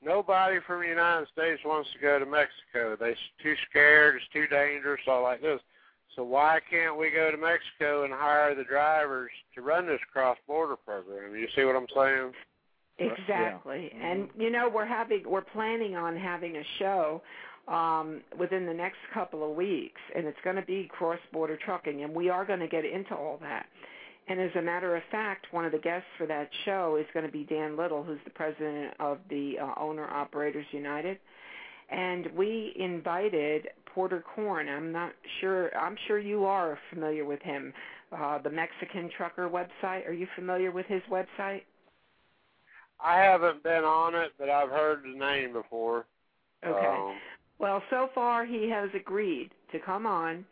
nobody 0.03 0.57
from 0.65 0.81
the 0.81 0.87
United 0.87 1.27
States 1.31 1.61
wants 1.63 1.89
to 1.93 1.99
go 1.99 2.17
to 2.17 2.25
Mexico. 2.25 2.95
They're 2.99 3.15
too 3.41 3.55
scared. 3.69 4.15
It's 4.15 4.25
too 4.33 4.47
dangerous. 4.47 5.01
All 5.07 5.23
like 5.23 5.41
this. 5.41 5.61
So 6.15 6.23
why 6.23 6.59
can't 6.69 6.97
we 6.97 7.09
go 7.09 7.31
to 7.31 7.37
Mexico 7.37 8.03
and 8.03 8.13
hire 8.13 8.53
the 8.53 8.63
drivers 8.63 9.31
to 9.55 9.61
run 9.61 9.85
this 9.85 10.01
cross-border 10.11 10.75
program? 10.75 11.35
You 11.35 11.47
see 11.55 11.63
what 11.63 11.75
I'm 11.75 11.87
saying? 11.95 12.33
Exactly. 13.01 13.91
Yeah. 13.95 14.07
And 14.07 14.29
you 14.37 14.49
know, 14.49 14.69
we're 14.73 14.85
having 14.85 15.23
we're 15.25 15.41
planning 15.41 15.95
on 15.95 16.15
having 16.15 16.57
a 16.57 16.63
show 16.79 17.21
um 17.67 18.21
within 18.39 18.65
the 18.65 18.73
next 18.73 18.97
couple 19.13 19.49
of 19.49 19.55
weeks 19.55 20.01
and 20.15 20.25
it's 20.25 20.37
going 20.43 20.55
to 20.55 20.63
be 20.63 20.89
cross-border 20.91 21.57
trucking 21.63 22.03
and 22.03 22.13
we 22.13 22.27
are 22.27 22.43
going 22.43 22.59
to 22.59 22.67
get 22.67 22.85
into 22.85 23.15
all 23.15 23.37
that. 23.41 23.67
And 24.27 24.39
as 24.39 24.51
a 24.57 24.61
matter 24.61 24.95
of 24.95 25.03
fact, 25.11 25.47
one 25.51 25.65
of 25.65 25.71
the 25.71 25.79
guests 25.79 26.07
for 26.17 26.25
that 26.27 26.49
show 26.65 26.97
is 26.99 27.05
going 27.13 27.25
to 27.25 27.31
be 27.31 27.43
Dan 27.43 27.75
Little, 27.75 28.03
who's 28.03 28.19
the 28.23 28.31
president 28.31 28.93
of 28.99 29.17
the 29.29 29.55
uh, 29.61 29.73
Owner 29.79 30.07
Operators 30.07 30.65
United. 30.71 31.17
And 31.89 32.27
we 32.37 32.73
invited 32.77 33.67
Porter 33.93 34.23
Corn. 34.35 34.69
I'm 34.69 34.91
not 34.91 35.11
sure. 35.41 35.75
I'm 35.75 35.97
sure 36.07 36.19
you 36.19 36.45
are 36.45 36.79
familiar 36.93 37.25
with 37.25 37.41
him. 37.41 37.73
Uh, 38.17 38.37
the 38.41 38.49
Mexican 38.49 39.09
Trucker 39.17 39.49
website. 39.49 40.07
Are 40.07 40.13
you 40.13 40.27
familiar 40.35 40.71
with 40.71 40.85
his 40.85 41.01
website? 41.11 41.63
I 43.03 43.17
haven't 43.17 43.63
been 43.63 43.83
on 43.83 44.15
it, 44.15 44.31
but 44.37 44.49
I've 44.49 44.69
heard 44.69 45.03
the 45.03 45.17
name 45.17 45.53
before. 45.53 46.05
Okay. 46.65 46.85
Um, 46.85 47.15
Well, 47.59 47.81
so 47.89 48.09
far 48.13 48.45
he 48.45 48.69
has 48.69 48.89
agreed 48.95 49.51
to 49.71 49.79
come 49.79 50.05
on, 50.05 50.45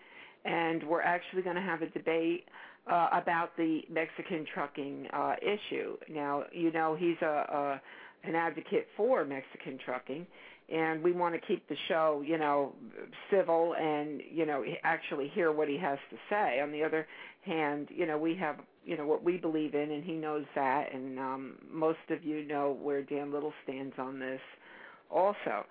and 0.45 0.83
we're 0.83 1.01
actually 1.01 1.41
going 1.41 1.55
to 1.55 1.61
have 1.61 1.81
a 1.81 1.89
debate 1.89 2.45
uh, 2.89 3.09
about 3.11 3.55
the 3.57 3.81
Mexican 3.91 4.45
trucking 4.53 5.07
uh, 5.13 5.35
issue. 5.41 5.97
Now, 6.09 6.43
you 6.51 6.71
know, 6.71 6.95
he's 6.95 7.17
a, 7.21 7.25
a 7.25 7.81
an 8.27 8.35
advocate 8.35 8.87
for 8.97 9.23
Mexican 9.23 9.77
trucking, 9.83 10.27
and 10.69 11.01
we 11.01 11.11
want 11.11 11.33
to 11.35 11.41
keep 11.41 11.67
the 11.69 11.75
show, 11.87 12.21
you 12.25 12.37
know, 12.37 12.73
civil 13.31 13.75
and 13.75 14.21
you 14.31 14.45
know 14.45 14.63
actually 14.83 15.31
hear 15.33 15.51
what 15.51 15.67
he 15.67 15.77
has 15.77 15.97
to 16.09 16.17
say. 16.29 16.59
On 16.61 16.71
the 16.71 16.83
other 16.83 17.07
hand, 17.45 17.87
you 17.91 18.05
know, 18.05 18.17
we 18.17 18.35
have 18.35 18.57
you 18.89 18.97
know 18.97 19.05
what 19.05 19.23
we 19.23 19.37
believe 19.37 19.75
in, 19.75 19.91
and 19.91 20.03
he 20.03 20.13
knows 20.13 20.45
that, 20.55 20.91
and 20.91 21.19
um, 21.19 21.55
most 21.71 21.99
of 22.09 22.23
you 22.23 22.43
know 22.43 22.75
where 22.81 23.03
Dan 23.03 23.31
Little 23.31 23.53
stands 23.63 23.93
on 23.99 24.19
this, 24.19 24.41
also. 25.11 25.63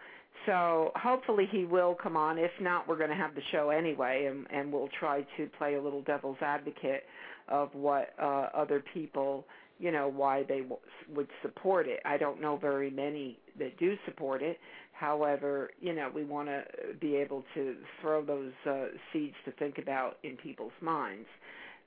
So 0.47 0.93
hopefully 0.95 1.49
he 1.51 1.65
will 1.65 1.97
come 2.01 2.17
on. 2.17 2.39
If 2.39 2.53
not, 2.61 2.87
we're 2.87 2.97
going 2.97 3.11
to 3.11 3.17
have 3.17 3.35
the 3.35 3.43
show 3.51 3.71
anyway, 3.71 4.27
and, 4.31 4.47
and 4.57 4.73
we'll 4.73 4.89
try 5.01 5.27
to 5.37 5.49
play 5.59 5.75
a 5.75 5.83
little 5.83 6.03
devil's 6.03 6.37
advocate 6.41 7.03
of 7.49 7.75
what 7.75 8.11
uh, 8.23 8.51
other 8.55 8.85
people, 8.95 9.45
you 9.81 9.91
know, 9.91 10.07
why 10.07 10.45
they 10.45 10.61
w- 10.61 10.77
would 11.13 11.29
support 11.43 11.89
it. 11.89 11.99
I 12.05 12.19
don't 12.19 12.41
know 12.41 12.57
very 12.57 12.89
many 12.91 13.41
that 13.59 13.77
do 13.81 13.97
support 14.07 14.43
it. 14.43 14.59
However, 14.93 15.71
you 15.81 15.93
know, 15.93 16.09
we 16.15 16.23
want 16.23 16.49
to 16.49 16.63
be 17.01 17.17
able 17.17 17.43
to 17.55 17.75
throw 18.01 18.25
those 18.25 18.53
uh, 18.65 18.87
seeds 19.13 19.35
to 19.45 19.51
think 19.53 19.79
about 19.79 20.19
in 20.23 20.37
people's 20.37 20.79
minds. 20.81 21.27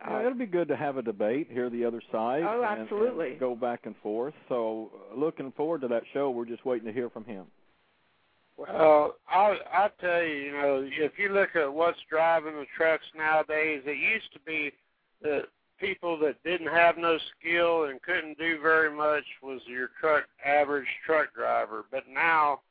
Yeah, 0.04 0.20
it'll 0.22 0.34
be 0.34 0.45
good 0.45 0.68
to 0.70 0.76
have 0.76 0.97
a 0.97 1.02
debate, 1.02 1.47
hear 1.52 1.70
the 1.70 1.86
other 1.86 2.02
side. 2.12 2.43
Oh, 2.43 2.64
and- 2.64 2.82
absolutely. 2.82 3.32
And 3.32 3.39
go 3.39 3.56
back 3.56 3.86
and 3.86 3.95
forth. 3.97 4.34
So, 4.49 4.91
uh, 5.12 5.16
looking 5.16 5.52
forward 5.52 5.82
to 5.82 5.88
that 5.89 6.04
show. 6.14 6.30
We're 6.32 6.45
just 6.45 6.66
waiting 6.66 6.88
to 6.88 6.93
hear 6.93 7.10
from 7.10 7.26
him. 7.26 7.45
Well, 8.58 9.16
I 9.28 9.58
I 9.74 9.89
tell 9.99 10.24
you, 10.24 10.36
you 10.36 10.52
know, 10.52 10.88
if 10.91 11.18
you 11.18 11.30
look 11.30 11.56
at 11.56 11.72
what's 11.74 11.99
driving 12.10 12.54
the 12.54 12.68
trucks 12.76 13.06
nowadays, 13.16 13.82
it 13.86 13.97
used 13.97 14.32
to 14.34 14.39
be 14.39 14.72
that 15.22 15.45
people 15.80 16.18
that 16.20 16.41
didn't 16.43 16.68
have 16.68 16.97
no 16.97 17.18
skill 17.39 17.86
and 17.86 18.02
couldn't 18.04 18.38
do 18.38 18.60
very 18.62 18.91
much 18.91 19.24
was 19.41 19.62
your 19.66 19.89
truck 19.99 20.26
average 20.45 20.88
truck 21.06 21.34
driver. 21.34 21.86
But 21.89 22.04
now, 22.08 22.62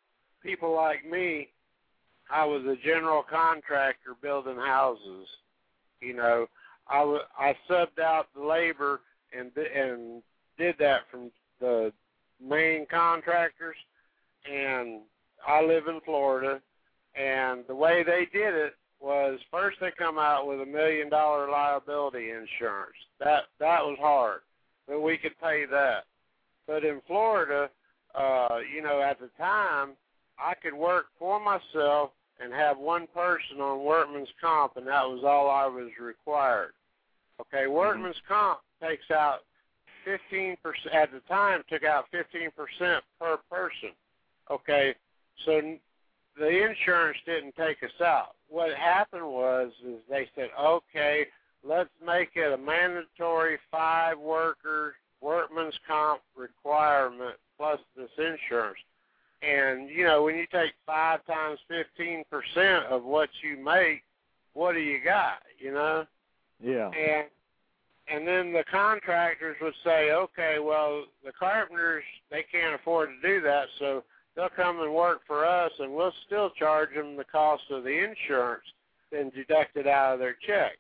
people 0.43 0.73
like 0.73 1.05
me, 1.05 1.49
I 2.31 2.45
was 2.45 2.65
a 2.67 2.77
general 2.85 3.25
contractor 3.25 4.15
building 4.23 4.59
houses. 4.59 5.27
You 6.01 6.15
know, 6.15 6.47
I 6.91 7.57
subbed 7.69 7.99
out 8.01 8.27
the 8.35 8.45
labor 8.45 9.01
and 9.37 9.51
and 9.57 10.23
did 10.59 10.77
that 10.79 11.03
from 11.11 11.31
the 11.61 11.93
main 12.41 12.87
contractors 12.91 13.77
and 14.51 15.01
I 15.47 15.63
live 15.63 15.87
in 15.87 16.01
Florida, 16.05 16.61
and 17.15 17.65
the 17.67 17.75
way 17.75 18.03
they 18.03 18.27
did 18.33 18.55
it 18.55 18.75
was 19.01 19.39
first 19.51 19.79
they 19.81 19.91
come 19.97 20.19
out 20.19 20.47
with 20.47 20.61
a 20.61 20.67
million 20.67 21.09
dollar 21.09 21.51
liability 21.51 22.31
insurance. 22.31 22.97
That 23.19 23.45
that 23.59 23.83
was 23.83 23.99
hard, 24.01 24.41
but 24.87 25.01
we 25.01 25.17
could 25.17 25.39
pay 25.41 25.65
that. 25.71 26.05
But 26.67 26.85
in 26.85 27.01
Florida, 27.07 27.71
uh, 28.15 28.59
you 28.75 28.83
know, 28.83 29.01
at 29.01 29.19
the 29.19 29.31
time, 29.39 29.91
I 30.39 30.55
could 30.55 30.75
work 30.75 31.07
for 31.19 31.41
myself 31.41 32.11
and 32.43 32.53
have 32.53 32.79
one 32.79 33.07
person 33.15 33.61
on 33.61 33.85
workman's 33.85 34.29
comp, 34.41 34.77
and 34.77 34.87
that 34.87 35.05
was 35.07 35.23
all 35.25 35.51
I 35.51 35.67
was 35.67 35.91
required. 36.01 36.73
Okay, 37.41 37.65
mm-hmm. 37.65 37.73
workman's 37.73 38.21
comp 38.29 38.61
takes 38.83 39.11
out 39.11 39.41
fifteen 40.05 40.57
percent 40.63 40.95
at 40.95 41.13
the 41.13 41.21
time 41.21 41.63
took 41.71 41.85
out 41.85 42.05
fifteen 42.11 42.51
percent 42.51 43.03
per 43.19 43.39
person. 43.51 43.91
Okay, 44.51 44.95
so 45.45 45.61
the 46.39 46.49
insurance 46.49 47.19
didn't 47.25 47.55
take 47.57 47.83
us 47.83 48.01
out. 48.01 48.35
What 48.49 48.75
happened 48.75 49.27
was 49.27 49.71
is 49.87 50.01
they 50.09 50.29
said, 50.35 50.49
okay, 50.59 51.27
let's 51.65 51.91
make 52.05 52.31
it 52.35 52.53
a 52.53 52.59
mandatory 52.59 53.59
five 53.71 54.19
worker 54.19 54.95
workman's 55.21 55.79
comp 55.87 56.23
requirement 56.37 57.37
plus 57.57 57.79
this 57.97 58.11
insurance. 58.19 58.79
And 59.43 59.89
you 59.89 60.05
know, 60.05 60.25
when 60.25 60.35
you 60.37 60.47
take 60.53 60.73
five 60.85 61.25
times 61.27 61.59
fifteen 61.69 62.25
percent 62.31 62.87
of 62.87 63.05
what 63.05 63.29
you 63.43 63.63
make, 63.63 64.03
what 64.53 64.73
do 64.73 64.81
you 64.81 64.99
got? 65.03 65.39
You 65.59 65.73
know? 65.73 66.07
Yeah. 66.63 66.91
And 66.91 67.29
and 68.13 68.27
then 68.27 68.53
the 68.53 68.65
contractors 68.71 69.57
would 69.63 69.75
say, 69.85 70.11
okay, 70.11 70.57
well, 70.61 71.05
the 71.25 71.33
carpenters 71.33 72.03
they 72.31 72.45
can't 72.51 72.75
afford 72.75 73.11
to 73.11 73.29
do 73.29 73.41
that, 73.43 73.67
so 73.79 74.03
they'll 74.35 74.49
come 74.49 74.81
and 74.81 74.93
work 74.93 75.21
for 75.27 75.47
us, 75.47 75.71
and 75.79 75.95
we'll 75.95 76.13
still 76.27 76.51
charge 76.51 76.95
them 76.95 77.17
the 77.17 77.25
cost 77.25 77.63
of 77.71 77.85
the 77.85 77.91
insurance, 78.05 78.65
then 79.13 79.31
deduct 79.31 79.77
it 79.77 79.87
out 79.87 80.15
of 80.15 80.19
their 80.19 80.37
check, 80.47 80.73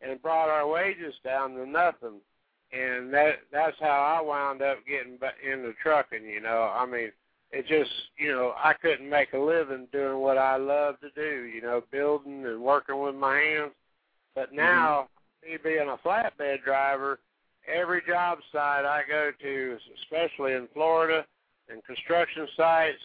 and 0.00 0.22
brought 0.22 0.48
our 0.48 0.66
wages 0.66 1.14
down 1.22 1.54
to 1.54 1.66
nothing. 1.66 2.20
And 2.72 3.12
that 3.12 3.40
that's 3.52 3.76
how 3.80 4.20
I 4.20 4.24
wound 4.24 4.62
up 4.62 4.78
getting 4.86 5.18
into 5.44 5.74
trucking. 5.82 6.24
You 6.24 6.40
know, 6.40 6.72
I 6.74 6.86
mean, 6.86 7.10
it 7.50 7.66
just 7.66 7.90
you 8.16 8.28
know 8.28 8.54
I 8.56 8.74
couldn't 8.74 9.08
make 9.10 9.32
a 9.32 9.38
living 9.38 9.88
doing 9.92 10.18
what 10.18 10.38
I 10.38 10.56
love 10.56 11.00
to 11.00 11.10
do. 11.14 11.44
You 11.44 11.60
know, 11.62 11.82
building 11.90 12.46
and 12.46 12.62
working 12.62 13.02
with 13.02 13.16
my 13.16 13.36
hands. 13.38 13.72
But 14.34 14.48
mm-hmm. 14.48 14.58
now, 14.58 15.08
me 15.42 15.56
being 15.62 15.88
a 15.88 15.96
flatbed 16.06 16.62
driver, 16.64 17.20
every 17.66 18.02
job 18.06 18.38
site 18.52 18.84
I 18.84 19.02
go 19.08 19.30
to, 19.40 19.78
especially 20.02 20.52
in 20.52 20.68
Florida, 20.72 21.24
and 21.68 21.84
construction 21.84 22.46
sites, 22.56 22.98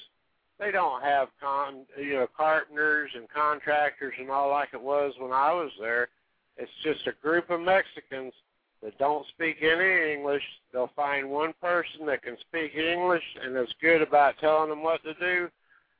they 0.59 0.71
don't 0.71 1.03
have 1.03 1.27
con 1.41 1.85
you 1.97 2.13
know 2.13 2.27
carpenters 2.35 3.11
and 3.15 3.27
contractors 3.29 4.13
and 4.19 4.29
all 4.29 4.49
like 4.49 4.69
it 4.73 4.81
was 4.81 5.13
when 5.19 5.31
I 5.31 5.53
was 5.53 5.71
there. 5.79 6.09
It's 6.57 6.71
just 6.83 7.07
a 7.07 7.13
group 7.21 7.49
of 7.49 7.59
Mexicans 7.59 8.33
that 8.81 8.97
don't 8.97 9.25
speak 9.27 9.57
any 9.61 10.13
English. 10.13 10.43
They'll 10.71 10.91
find 10.95 11.29
one 11.29 11.53
person 11.61 12.05
that 12.05 12.23
can 12.23 12.37
speak 12.47 12.75
English 12.75 13.23
and 13.43 13.57
is 13.57 13.73
good 13.81 14.01
about 14.01 14.35
telling 14.39 14.69
them 14.69 14.83
what 14.83 15.03
to 15.03 15.13
do, 15.15 15.49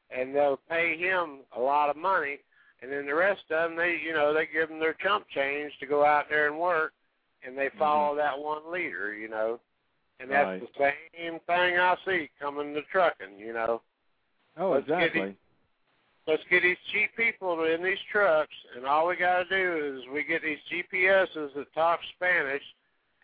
and 0.09 0.33
they'll 0.33 0.59
pay 0.69 0.97
him 0.97 1.39
a 1.55 1.59
lot 1.59 1.89
of 1.89 1.97
money. 1.97 2.37
And 2.85 2.93
then 2.93 3.07
the 3.07 3.15
rest 3.15 3.41
of 3.49 3.71
them, 3.71 3.75
they 3.75 3.97
you 4.05 4.13
know 4.13 4.31
they 4.31 4.45
give 4.45 4.69
them 4.69 4.79
their 4.79 4.93
chump 4.93 5.25
change 5.33 5.73
to 5.79 5.87
go 5.87 6.05
out 6.05 6.25
there 6.29 6.45
and 6.45 6.59
work, 6.59 6.93
and 7.43 7.57
they 7.57 7.65
mm-hmm. 7.65 7.79
follow 7.79 8.15
that 8.15 8.37
one 8.37 8.71
leader. 8.71 9.11
You 9.15 9.27
know. 9.27 9.59
And 10.19 10.29
that's 10.29 10.61
Right. 10.61 10.61
the 10.61 10.93
same 11.17 11.39
thing 11.41 11.77
I 11.77 11.97
see 12.05 12.29
coming 12.39 12.75
to 12.75 12.83
trucking, 12.83 13.39
you 13.39 13.53
know. 13.53 13.81
Oh, 14.55 14.69
Let's 14.69 14.87
get 14.87 15.01
exactly. 15.01 15.35
Let's 16.27 16.43
get 16.49 16.61
these 16.61 16.77
cheap 16.93 17.09
people 17.17 17.65
in 17.65 17.83
these 17.83 17.99
trucks, 18.11 18.53
and 18.75 18.85
all 18.85 19.07
we 19.07 19.15
got 19.15 19.43
to 19.43 19.49
do 19.49 19.97
is 19.97 20.07
we 20.13 20.23
get 20.23 20.41
these 20.43 20.59
GPSs 20.71 21.53
that 21.55 21.73
talk 21.73 21.99
Spanish, 22.15 22.63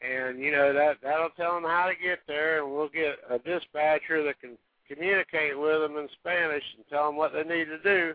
and 0.01 0.39
you 0.39 0.51
know 0.51 0.73
that 0.73 0.97
that'll 1.01 1.29
tell 1.29 1.53
them 1.53 1.63
how 1.63 1.85
to 1.85 1.95
get 1.95 2.19
there, 2.27 2.63
and 2.63 2.73
we'll 2.73 2.89
get 2.89 3.19
a 3.29 3.37
dispatcher 3.37 4.23
that 4.23 4.41
can 4.41 4.57
communicate 4.87 5.57
with 5.57 5.81
them 5.81 5.97
in 5.97 6.09
Spanish 6.19 6.63
and 6.75 6.85
tell 6.89 7.05
them 7.05 7.15
what 7.15 7.31
they 7.31 7.43
need 7.43 7.65
to 7.65 7.79
do, 7.83 8.13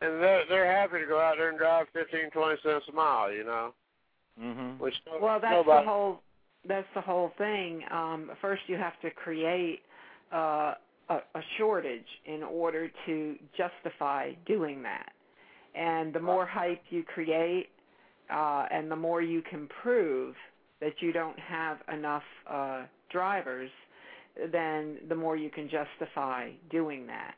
and 0.00 0.22
they're 0.22 0.44
they're 0.48 0.72
happy 0.72 1.00
to 1.00 1.06
go 1.06 1.20
out 1.20 1.36
there 1.38 1.48
and 1.48 1.58
drive 1.58 1.86
fifteen, 1.92 2.30
twenty 2.30 2.56
cents 2.62 2.84
a 2.88 2.92
mile, 2.92 3.32
you 3.32 3.44
know. 3.44 3.74
Mhm. 4.40 4.78
Which 4.78 4.94
no- 5.06 5.18
Well, 5.18 5.40
that's 5.40 5.52
nobody, 5.52 5.84
the 5.84 5.90
whole 5.90 6.22
that's 6.64 6.86
the 6.94 7.00
whole 7.00 7.30
thing. 7.38 7.84
Um, 7.90 8.30
first, 8.40 8.62
you 8.68 8.76
have 8.76 8.98
to 9.00 9.10
create 9.10 9.82
uh, 10.32 10.74
a, 11.08 11.16
a 11.34 11.42
shortage 11.56 12.06
in 12.26 12.42
order 12.42 12.90
to 13.06 13.36
justify 13.56 14.32
doing 14.46 14.82
that. 14.82 15.12
And 15.74 16.12
the 16.12 16.20
more 16.20 16.44
hype 16.44 16.82
you 16.90 17.02
create, 17.04 17.70
uh, 18.30 18.66
and 18.70 18.90
the 18.90 18.96
more 18.96 19.22
you 19.22 19.42
can 19.42 19.68
prove 19.82 20.34
that 20.80 21.00
you 21.00 21.12
don't 21.12 21.38
have 21.38 21.78
enough 21.92 22.24
uh, 22.48 22.82
drivers, 23.10 23.70
then 24.52 24.98
the 25.08 25.14
more 25.14 25.36
you 25.36 25.50
can 25.50 25.68
justify 25.68 26.50
doing 26.70 27.06
that. 27.06 27.34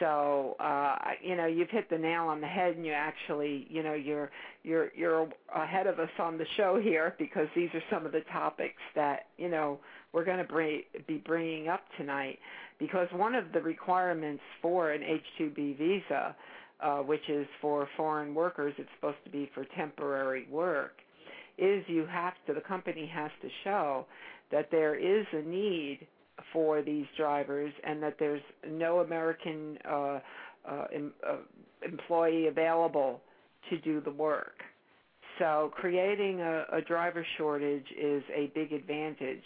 So 0.00 0.56
uh, 0.60 0.96
you 1.22 1.36
know 1.36 1.46
you've 1.46 1.70
hit 1.70 1.90
the 1.90 1.98
nail 1.98 2.24
on 2.24 2.40
the 2.40 2.46
head, 2.46 2.76
and 2.76 2.86
you 2.86 2.92
actually 2.92 3.66
you 3.68 3.82
know 3.82 3.94
you're 3.94 4.30
you're 4.62 4.90
you're 4.94 5.28
ahead 5.54 5.86
of 5.86 5.98
us 5.98 6.10
on 6.18 6.38
the 6.38 6.46
show 6.56 6.80
here 6.80 7.14
because 7.18 7.48
these 7.54 7.68
are 7.74 7.82
some 7.90 8.06
of 8.06 8.12
the 8.12 8.22
topics 8.32 8.80
that 8.94 9.26
you 9.36 9.48
know 9.48 9.78
we're 10.12 10.24
going 10.24 10.38
to 10.38 10.44
bring, 10.44 10.82
be 11.06 11.22
bringing 11.26 11.68
up 11.68 11.82
tonight. 11.96 12.38
Because 12.78 13.08
one 13.12 13.34
of 13.34 13.44
the 13.52 13.60
requirements 13.60 14.42
for 14.62 14.92
an 14.92 15.02
H-2B 15.02 15.78
visa, 15.78 16.36
uh, 16.80 16.98
which 16.98 17.28
is 17.28 17.46
for 17.60 17.88
foreign 17.96 18.34
workers, 18.34 18.72
it's 18.78 18.88
supposed 18.96 19.18
to 19.24 19.30
be 19.30 19.50
for 19.52 19.66
temporary 19.76 20.46
work, 20.50 20.92
is 21.58 21.84
you 21.88 22.06
have 22.06 22.34
to 22.46 22.54
the 22.54 22.60
company 22.60 23.10
has 23.12 23.30
to 23.42 23.48
show 23.64 24.06
that 24.52 24.70
there 24.70 24.94
is 24.94 25.26
a 25.32 25.42
need 25.42 26.06
for 26.52 26.82
these 26.82 27.06
drivers 27.16 27.72
and 27.84 28.02
that 28.02 28.16
there's 28.18 28.42
no 28.68 29.00
American 29.00 29.78
uh, 29.88 30.18
uh, 30.68 30.84
em, 30.94 31.12
uh, 31.26 31.36
employee 31.82 32.46
available 32.48 33.20
to 33.70 33.78
do 33.78 34.00
the 34.00 34.10
work. 34.10 34.62
So 35.38 35.70
creating 35.74 36.40
a, 36.40 36.64
a 36.72 36.80
driver 36.80 37.24
shortage 37.36 37.86
is 37.98 38.22
a 38.34 38.50
big 38.54 38.72
advantage 38.72 39.44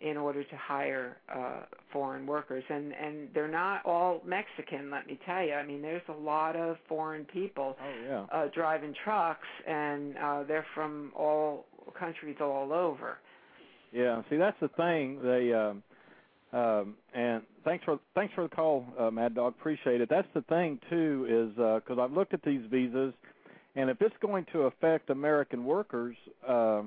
in 0.00 0.16
order 0.16 0.44
to 0.44 0.56
hire 0.56 1.16
uh, 1.34 1.62
foreign 1.92 2.26
workers, 2.26 2.62
and 2.68 2.92
and 2.92 3.28
they're 3.34 3.48
not 3.48 3.84
all 3.84 4.22
Mexican. 4.24 4.90
Let 4.90 5.06
me 5.06 5.18
tell 5.26 5.42
you. 5.42 5.54
I 5.54 5.66
mean, 5.66 5.82
there's 5.82 6.02
a 6.08 6.12
lot 6.12 6.54
of 6.54 6.76
foreign 6.88 7.24
people 7.24 7.76
oh, 7.80 8.04
yeah. 8.08 8.26
uh, 8.32 8.48
driving 8.54 8.94
trucks, 9.04 9.46
and 9.66 10.16
uh, 10.16 10.42
they're 10.44 10.66
from 10.74 11.12
all 11.16 11.66
countries 11.98 12.36
all 12.40 12.72
over. 12.72 13.18
Yeah, 13.92 14.22
see 14.30 14.36
that's 14.36 14.58
the 14.60 14.68
thing. 14.68 15.20
They 15.22 15.52
um, 15.52 15.82
um, 16.52 16.94
and 17.14 17.42
thanks 17.64 17.84
for 17.84 17.98
thanks 18.14 18.32
for 18.34 18.44
the 18.44 18.48
call, 18.48 18.86
uh, 18.98 19.10
Mad 19.10 19.34
Dog. 19.34 19.54
Appreciate 19.58 20.00
it. 20.00 20.08
That's 20.08 20.28
the 20.34 20.42
thing 20.42 20.78
too, 20.88 21.26
is 21.28 21.54
because 21.56 21.98
uh, 21.98 22.02
I've 22.02 22.12
looked 22.12 22.32
at 22.32 22.42
these 22.42 22.62
visas, 22.70 23.12
and 23.76 23.90
if 23.90 24.00
it's 24.00 24.16
going 24.22 24.46
to 24.52 24.62
affect 24.62 25.10
American 25.10 25.64
workers, 25.64 26.16
uh, 26.46 26.82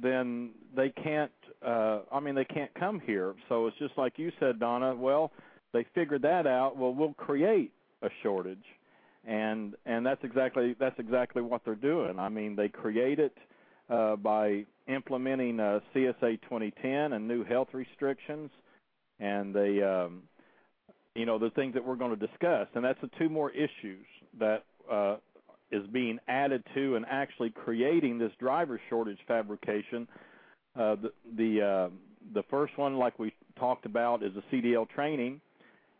then 0.00 0.50
they 0.74 0.90
can't. 0.90 1.32
Uh, 1.64 2.00
I 2.12 2.20
mean, 2.20 2.34
they 2.34 2.44
can't 2.44 2.72
come 2.74 3.00
here. 3.00 3.34
So 3.48 3.66
it's 3.66 3.76
just 3.78 3.98
like 3.98 4.18
you 4.18 4.30
said, 4.38 4.60
Donna. 4.60 4.94
Well, 4.94 5.32
they 5.72 5.84
figured 5.94 6.22
that 6.22 6.46
out. 6.46 6.76
Well, 6.76 6.94
we'll 6.94 7.14
create 7.14 7.72
a 8.02 8.08
shortage, 8.22 8.64
and 9.26 9.74
and 9.84 10.06
that's 10.06 10.22
exactly 10.22 10.76
that's 10.78 10.98
exactly 10.98 11.42
what 11.42 11.62
they're 11.64 11.74
doing. 11.74 12.20
I 12.20 12.28
mean, 12.28 12.54
they 12.54 12.68
create 12.68 13.18
it 13.18 13.36
uh, 13.90 14.16
by 14.16 14.64
implementing 14.86 15.60
uh, 15.60 15.80
CSA 15.94 16.40
2010 16.42 17.12
and 17.12 17.26
new 17.26 17.44
health 17.44 17.68
restrictions, 17.72 18.50
and 19.20 19.54
the 19.54 20.06
um, 20.06 20.22
you 21.14 21.26
know 21.26 21.38
the 21.38 21.50
things 21.50 21.74
that 21.74 21.84
we're 21.84 21.96
going 21.96 22.18
to 22.18 22.26
discuss, 22.26 22.66
and 22.74 22.84
that's 22.84 23.00
the 23.00 23.10
two 23.18 23.28
more 23.28 23.50
issues 23.50 24.06
that 24.38 24.64
uh, 24.90 25.16
is 25.70 25.86
being 25.92 26.18
added 26.28 26.64
to 26.74 26.96
and 26.96 27.04
actually 27.08 27.50
creating 27.50 28.18
this 28.18 28.32
driver 28.40 28.80
shortage 28.88 29.18
fabrication. 29.28 30.08
Uh, 30.76 30.96
the 30.96 31.12
the, 31.36 31.62
uh, 31.62 31.88
the 32.34 32.42
first 32.50 32.76
one, 32.78 32.96
like 32.96 33.18
we 33.18 33.32
talked 33.58 33.86
about, 33.86 34.22
is 34.22 34.32
the 34.34 34.42
CDL 34.52 34.88
training, 34.88 35.40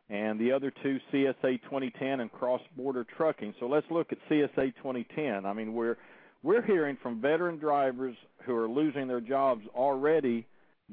and 0.09 0.41
the 0.41 0.53
other 0.53 0.73
two, 0.83 0.99
CSA 1.13 1.63
2010 1.63 2.21
and 2.21 2.33
cross-border 2.33 3.07
trucking. 3.17 3.55
So 3.61 3.67
let's 3.67 3.87
look 3.91 4.13
at 4.13 4.19
CSA 4.31 4.75
2010. 4.77 5.45
I 5.45 5.53
mean, 5.53 5.75
we're 5.75 5.97
we're 6.43 6.63
hearing 6.63 6.97
from 7.03 7.21
veteran 7.21 7.59
drivers 7.59 8.17
who 8.45 8.57
are 8.57 8.69
losing 8.69 9.07
their 9.07 9.21
jobs 9.21 9.63
already 9.75 10.47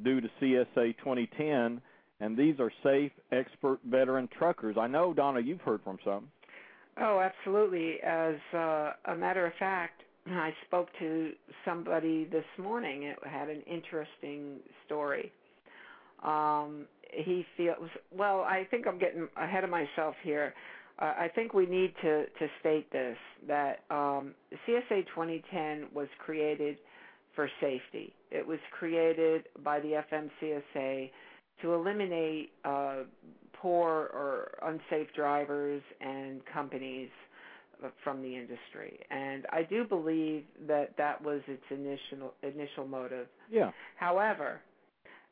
due 0.04 0.22
to 0.22 0.28
CSA 0.42 0.98
2010, 0.98 1.82
and 2.20 2.38
these 2.38 2.56
are 2.60 2.72
safe, 2.84 3.12
expert 3.32 3.80
veteran 3.86 4.28
truckers. 4.38 4.76
I 4.80 4.88
know, 4.88 5.14
Donna, 5.14 5.40
you've 5.40 5.62
heard 5.62 5.82
from 5.84 5.98
some. 6.04 6.30
Oh, 7.00 7.20
absolutely. 7.20 7.98
As 8.02 8.36
uh, 8.54 8.92
a 9.06 9.16
matter 9.16 9.46
of 9.46 9.54
fact, 9.60 10.02
I 10.26 10.52
spoke 10.66 10.90
to 11.00 11.32
somebody 11.64 12.26
this 12.26 12.46
morning. 12.58 13.04
It 13.04 13.18
had 13.24 13.50
an 13.50 13.62
interesting 13.62 14.58
story. 14.86 15.32
Um, 16.24 16.86
he 17.14 17.46
feels 17.56 17.90
well. 18.12 18.42
I 18.42 18.68
think 18.70 18.88
I'm 18.88 19.00
getting 19.00 19.28
ahead 19.38 19.64
of 19.64 19.70
myself 19.70 20.16
here. 20.24 20.54
Uh, 21.00 21.14
I 21.18 21.30
think 21.34 21.54
we 21.54 21.66
need 21.66 21.94
to 22.02 22.26
to 22.26 22.48
state 22.60 22.92
this 22.92 23.18
that 23.48 23.84
um, 23.92 24.34
CSA 24.68 25.06
2010 25.14 25.88
was 25.94 26.08
created 26.18 26.78
for 27.36 27.50
safety. 27.62 28.14
It 28.32 28.46
was 28.46 28.60
created 28.72 29.44
by 29.64 29.80
the 29.80 30.02
FMCSA 30.12 31.12
to 31.62 31.74
eliminate 31.74 32.52
uh, 32.66 33.04
poor 33.54 34.10
or 34.14 34.52
unsafe 34.64 35.08
drivers 35.16 35.82
and 36.02 36.42
companies 36.52 37.10
from 38.04 38.22
the 38.22 38.36
industry. 38.36 39.00
And 39.12 39.46
I 39.52 39.64
do 39.64 39.84
believe 39.84 40.44
that 40.68 40.96
that 40.98 41.22
was 41.24 41.42
its 41.48 41.64
initial 41.70 42.34
initial 42.42 42.88
motive. 42.88 43.28
Yeah. 43.52 43.72
However, 43.98 44.62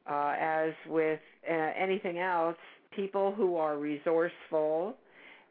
uh, 0.09 0.33
as 0.39 0.73
with 0.87 1.19
uh, 1.49 1.53
anything 1.53 2.19
else, 2.19 2.57
people 2.95 3.33
who 3.35 3.55
are 3.55 3.77
resourceful 3.77 4.95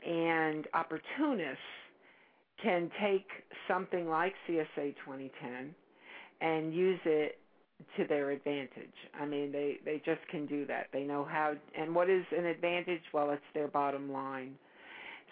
and 0.07 0.67
opportunists 0.75 1.59
can 2.63 2.91
take 3.03 3.27
something 3.67 4.09
like 4.09 4.33
CSA 4.49 4.95
2010 5.05 5.75
and 6.41 6.75
use 6.75 7.01
it 7.05 7.39
to 7.97 8.07
their 8.07 8.31
advantage. 8.31 8.95
I 9.19 9.27
mean, 9.27 9.53
they 9.53 9.79
they 9.85 10.01
just 10.05 10.27
can 10.31 10.47
do 10.47 10.67
that. 10.67 10.89
They 10.93 11.03
know 11.03 11.25
how. 11.25 11.55
And 11.77 11.95
what 11.95 12.09
is 12.09 12.25
an 12.37 12.47
advantage? 12.47 13.03
Well, 13.13 13.31
it's 13.31 13.43
their 13.53 13.69
bottom 13.69 14.13
line. 14.13 14.55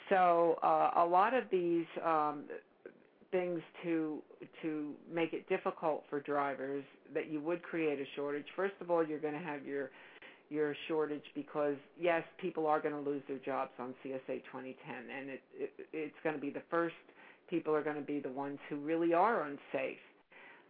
So 0.09 0.59
uh, 0.63 0.91
a 0.97 1.07
lot 1.07 1.35
of 1.35 1.45
these 1.51 1.87
um, 2.05 2.45
things 3.31 3.61
to 3.83 4.19
to 4.63 4.93
make 5.13 5.33
it 5.33 5.49
difficult 5.49 6.05
for 6.11 6.21
drivers 6.21 6.85
that 7.15 7.31
you 7.31 7.41
would 7.41 7.63
create 7.63 7.99
a 7.99 8.05
shortage. 8.17 8.47
First 8.55 8.75
of 8.81 8.91
all, 8.91 9.05
you're 9.05 9.21
going 9.21 9.35
to 9.35 9.41
have 9.41 9.65
your 9.65 9.91
your 10.51 10.77
shortage 10.87 11.25
because 11.35 11.77
yes, 11.99 12.23
people 12.39 12.67
are 12.67 12.81
going 12.81 12.95
to 12.95 13.11
lose 13.11 13.23
their 13.27 13.39
jobs 13.39 13.71
on 13.79 13.95
CSA 14.05 14.43
2010, 14.53 14.75
and 15.19 15.31
it, 15.31 15.41
it 15.55 15.73
it's 15.93 16.15
going 16.23 16.35
to 16.35 16.41
be 16.41 16.51
the 16.51 16.63
first 16.71 16.95
people 17.49 17.75
are 17.75 17.83
going 17.83 17.97
to 17.97 18.03
be 18.03 18.21
the 18.21 18.31
ones 18.31 18.59
who 18.69 18.77
really 18.77 19.15
are 19.15 19.43
unsafe, 19.43 19.99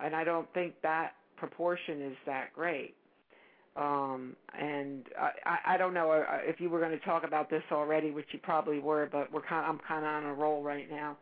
and 0.01 0.15
I 0.15 0.25
don't 0.25 0.53
think 0.55 0.75
that 0.83 1.15
proportion 1.43 2.03
is 2.03 2.17
that 2.25 2.53
great. 2.55 2.95
Um, 3.75 4.37
and 4.57 5.05
I, 5.45 5.75
I 5.75 5.77
don't 5.77 5.93
know 5.93 6.13
uh, 6.13 6.25
if 6.43 6.61
you 6.61 6.71
were 6.71 6.79
going 6.79 6.93
to 6.93 7.05
talk 7.05 7.25
about 7.25 7.51
this 7.51 7.65
already, 7.73 8.13
which 8.13 8.27
you 8.31 8.39
probably 8.41 8.79
were, 8.79 9.09
but 9.11 9.33
we're 9.33 9.43
kind 9.43 9.65
of, 9.65 9.75
I'm 9.75 9.81
kind 9.89 10.05
of 10.05 10.11
on 10.11 10.25
a 10.25 10.35
roll 10.35 10.63
right 10.63 10.89
now. 10.89 11.17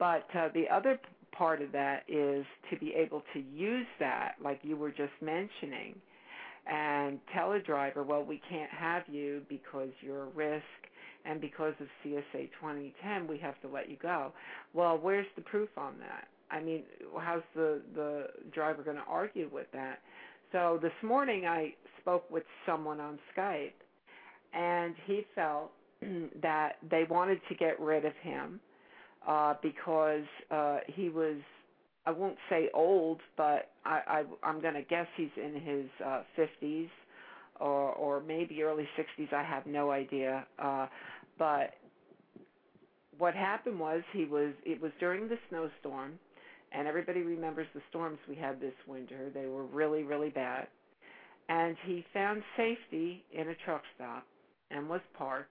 But 0.00 0.26
uh, 0.36 0.48
the 0.52 0.64
other 0.68 0.98
part 1.30 1.62
of 1.62 1.70
that 1.70 2.02
is 2.08 2.44
to 2.70 2.78
be 2.80 2.92
able 2.94 3.22
to 3.34 3.40
use 3.54 3.86
that, 4.00 4.32
like 4.42 4.58
you 4.64 4.76
were 4.76 4.90
just 4.90 5.12
mentioning, 5.20 5.94
and 6.66 7.20
tell 7.32 7.52
a 7.52 7.60
driver, 7.60 8.02
well, 8.02 8.24
we 8.24 8.40
can't 8.50 8.70
have 8.70 9.04
you 9.08 9.42
because 9.48 9.90
you're 10.00 10.24
a 10.24 10.30
risk 10.30 10.64
and 11.24 11.40
because 11.40 11.74
of 11.78 11.86
CSA 12.04 12.50
2010, 12.60 13.28
we 13.28 13.38
have 13.38 13.60
to 13.60 13.68
let 13.68 13.88
you 13.88 13.96
go. 14.02 14.32
Well, 14.74 14.98
where's 15.00 15.26
the 15.36 15.42
proof 15.42 15.68
on 15.76 15.94
that? 16.00 16.26
I 16.52 16.60
mean, 16.60 16.82
how's 17.18 17.42
the 17.54 17.80
the 17.94 18.26
driver 18.52 18.82
going 18.82 18.96
to 18.96 19.04
argue 19.08 19.48
with 19.52 19.66
that? 19.72 20.00
So 20.52 20.78
this 20.82 20.92
morning 21.02 21.46
I 21.46 21.74
spoke 22.00 22.30
with 22.30 22.44
someone 22.66 23.00
on 23.00 23.18
Skype, 23.36 23.72
and 24.52 24.94
he 25.06 25.24
felt 25.34 25.72
that 26.42 26.72
they 26.90 27.04
wanted 27.08 27.40
to 27.48 27.54
get 27.54 27.80
rid 27.80 28.04
of 28.04 28.12
him 28.22 28.60
uh, 29.26 29.54
because 29.62 30.24
uh, 30.50 30.78
he 30.86 31.08
was 31.08 31.36
I 32.04 32.10
won't 32.10 32.36
say 32.50 32.68
old, 32.74 33.20
but 33.36 33.70
I, 33.84 34.00
I 34.06 34.24
I'm 34.42 34.60
going 34.60 34.74
to 34.74 34.82
guess 34.82 35.06
he's 35.16 35.30
in 35.36 35.54
his 35.54 35.86
uh, 36.04 36.22
50s 36.38 36.88
or 37.60 37.92
or 37.92 38.20
maybe 38.20 38.62
early 38.62 38.88
60s. 38.98 39.32
I 39.32 39.42
have 39.42 39.66
no 39.66 39.90
idea. 39.90 40.46
Uh, 40.58 40.86
but 41.38 41.74
what 43.18 43.34
happened 43.34 43.78
was 43.78 44.02
he 44.12 44.24
was 44.24 44.52
it 44.64 44.80
was 44.80 44.92
during 44.98 45.28
the 45.28 45.38
snowstorm, 45.48 46.18
and 46.72 46.88
everybody 46.88 47.22
remembers 47.22 47.66
the 47.74 47.82
storms 47.90 48.18
we 48.28 48.36
had 48.36 48.60
this 48.60 48.74
winter. 48.86 49.30
They 49.32 49.46
were 49.46 49.64
really 49.64 50.02
really 50.02 50.30
bad, 50.30 50.68
and 51.48 51.76
he 51.86 52.04
found 52.12 52.42
safety 52.56 53.24
in 53.32 53.48
a 53.48 53.54
truck 53.64 53.82
stop 53.94 54.26
and 54.70 54.88
was 54.88 55.00
parked. 55.16 55.50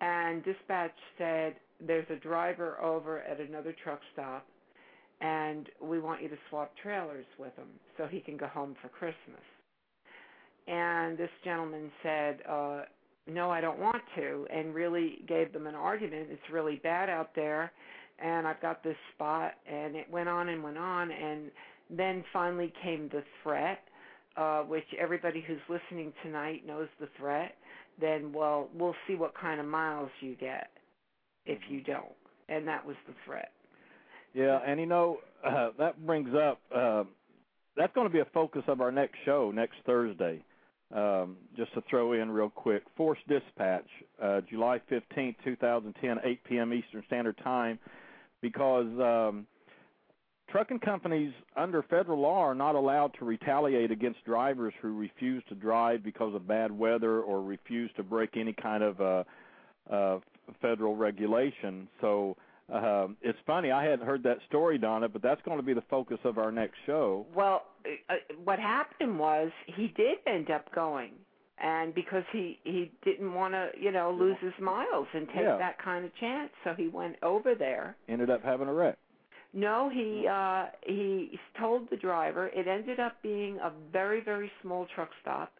And 0.00 0.44
dispatch 0.44 0.94
said, 1.18 1.56
"There's 1.80 2.08
a 2.10 2.16
driver 2.16 2.80
over 2.82 3.20
at 3.22 3.40
another 3.40 3.74
truck 3.82 4.00
stop." 4.12 4.46
and 5.20 5.68
we 5.80 5.98
want 5.98 6.22
you 6.22 6.28
to 6.28 6.36
swap 6.50 6.72
trailers 6.82 7.24
with 7.38 7.54
him 7.56 7.68
so 7.96 8.06
he 8.06 8.20
can 8.20 8.36
go 8.36 8.46
home 8.46 8.76
for 8.82 8.88
Christmas. 8.88 9.42
and 10.66 11.16
this 11.16 11.30
gentleman 11.44 11.90
said, 12.02 12.42
uh, 12.48 12.82
"No, 13.26 13.50
I 13.50 13.60
don't 13.60 13.78
want 13.78 14.02
to," 14.16 14.46
and 14.50 14.74
really 14.74 15.22
gave 15.26 15.52
them 15.52 15.66
an 15.66 15.76
argument. 15.76 16.28
It's 16.30 16.50
really 16.50 16.76
bad 16.76 17.08
out 17.08 17.34
there, 17.34 17.72
and 18.18 18.46
I've 18.46 18.60
got 18.60 18.82
this 18.82 18.96
spot, 19.14 19.52
and 19.70 19.96
it 19.96 20.10
went 20.10 20.28
on 20.28 20.48
and 20.48 20.62
went 20.62 20.78
on, 20.78 21.10
and 21.10 21.50
then 21.90 22.24
finally 22.32 22.72
came 22.82 23.08
the 23.12 23.22
threat, 23.42 23.80
uh, 24.36 24.62
which 24.62 24.84
everybody 24.98 25.44
who's 25.46 25.60
listening 25.68 26.12
tonight 26.22 26.66
knows 26.66 26.88
the 27.00 27.08
threat. 27.18 27.54
Then, 28.00 28.32
well, 28.32 28.68
we'll 28.74 28.94
see 29.06 29.14
what 29.14 29.32
kind 29.38 29.60
of 29.60 29.66
miles 29.66 30.10
you 30.20 30.34
get 30.36 30.70
if 31.46 31.58
you 31.68 31.82
don't, 31.82 32.12
and 32.48 32.66
that 32.68 32.84
was 32.84 32.96
the 33.06 33.14
threat. 33.24 33.52
Yeah, 34.34 34.58
and 34.66 34.78
you 34.78 34.86
know 34.86 35.18
uh, 35.46 35.70
that 35.78 36.04
brings 36.04 36.34
up 36.34 36.60
uh, 36.74 37.04
that's 37.76 37.94
going 37.94 38.06
to 38.06 38.12
be 38.12 38.20
a 38.20 38.26
focus 38.32 38.62
of 38.68 38.80
our 38.80 38.90
next 38.90 39.16
show 39.24 39.52
next 39.54 39.76
Thursday. 39.84 40.42
Um, 40.94 41.36
just 41.56 41.74
to 41.74 41.82
throw 41.90 42.12
in 42.12 42.30
real 42.30 42.48
quick, 42.48 42.82
Force 42.96 43.18
Dispatch, 43.28 43.86
uh, 44.22 44.40
July 44.48 44.80
15th, 44.90 45.34
2010, 45.44 46.18
8 46.22 46.44
p.m. 46.44 46.72
Eastern 46.72 47.02
Standard 47.08 47.36
Time, 47.42 47.78
because 48.48 48.86
um, 49.00 49.44
trucking 50.48 50.78
companies 50.78 51.32
under 51.56 51.82
federal 51.82 52.20
law 52.20 52.38
are 52.38 52.54
not 52.54 52.76
allowed 52.76 53.12
to 53.18 53.24
retaliate 53.24 53.90
against 53.90 54.24
drivers 54.24 54.72
who 54.80 54.96
refuse 54.96 55.42
to 55.48 55.56
drive 55.56 56.04
because 56.04 56.32
of 56.32 56.46
bad 56.46 56.70
weather 56.70 57.22
or 57.22 57.42
refuse 57.42 57.90
to 57.96 58.04
break 58.04 58.36
any 58.36 58.52
kind 58.52 58.84
of 58.84 59.00
uh, 59.00 59.24
uh, 59.92 60.20
federal 60.62 60.94
regulation. 60.94 61.88
So 62.00 62.36
um, 62.72 63.16
it's 63.20 63.38
funny. 63.48 63.72
I 63.72 63.82
hadn't 63.82 64.06
heard 64.06 64.22
that 64.22 64.38
story, 64.48 64.78
Donna, 64.78 65.08
but 65.08 65.22
that's 65.22 65.42
going 65.42 65.56
to 65.56 65.64
be 65.64 65.74
the 65.74 65.84
focus 65.90 66.18
of 66.22 66.38
our 66.38 66.52
next 66.52 66.76
show. 66.86 67.26
Well, 67.34 67.62
uh, 68.08 68.14
what 68.44 68.60
happened 68.60 69.18
was 69.18 69.50
he 69.66 69.88
did 69.96 70.18
end 70.28 70.52
up 70.52 70.72
going, 70.72 71.12
and 71.62 71.94
because 71.94 72.24
he 72.32 72.58
he 72.64 72.90
didn't 73.04 73.32
want 73.34 73.54
to, 73.54 73.70
you 73.80 73.90
know, 73.92 74.10
lose 74.10 74.36
his 74.40 74.52
miles 74.60 75.06
and 75.14 75.26
take 75.28 75.42
Yeah. 75.42 75.56
that 75.58 75.78
kind 75.82 76.04
of 76.04 76.14
chance, 76.16 76.50
so 76.64 76.74
he 76.74 76.88
went 76.88 77.16
over 77.22 77.54
there. 77.54 77.96
Ended 78.08 78.30
up 78.30 78.42
having 78.42 78.68
a 78.68 78.74
wreck. 78.74 78.98
No, 79.52 79.88
he 79.88 80.26
uh 80.28 80.66
he 80.86 81.38
told 81.58 81.88
the 81.90 81.96
driver 81.96 82.48
it 82.48 82.66
ended 82.66 83.00
up 83.00 83.20
being 83.22 83.58
a 83.58 83.72
very 83.92 84.20
very 84.20 84.50
small 84.62 84.86
truck 84.94 85.10
stop 85.22 85.52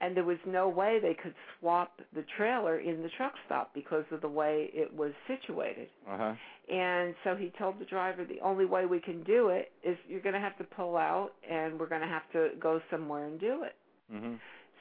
and 0.00 0.16
there 0.16 0.24
was 0.24 0.38
no 0.46 0.68
way 0.68 0.98
they 1.00 1.14
could 1.14 1.34
swap 1.58 2.00
the 2.14 2.24
trailer 2.36 2.78
in 2.78 3.02
the 3.02 3.08
truck 3.16 3.32
stop 3.46 3.74
because 3.74 4.04
of 4.12 4.20
the 4.20 4.28
way 4.28 4.70
it 4.72 4.92
was 4.94 5.12
situated. 5.26 5.88
Uh 6.08 6.16
huh. 6.16 6.34
And 6.72 7.14
so 7.24 7.34
he 7.34 7.52
told 7.58 7.80
the 7.80 7.84
driver 7.84 8.24
the 8.24 8.40
only 8.40 8.66
way 8.66 8.86
we 8.86 9.00
can 9.00 9.22
do 9.24 9.48
it 9.48 9.72
is 9.82 9.96
you're 10.06 10.20
going 10.20 10.34
to 10.34 10.40
have 10.40 10.56
to 10.58 10.64
pull 10.64 10.96
out 10.96 11.30
and 11.50 11.78
we're 11.80 11.88
going 11.88 12.02
to 12.02 12.06
have 12.06 12.30
to 12.32 12.50
go 12.60 12.80
somewhere 12.90 13.26
and 13.26 13.40
do 13.40 13.64
it. 13.64 13.74
hmm 14.10 14.34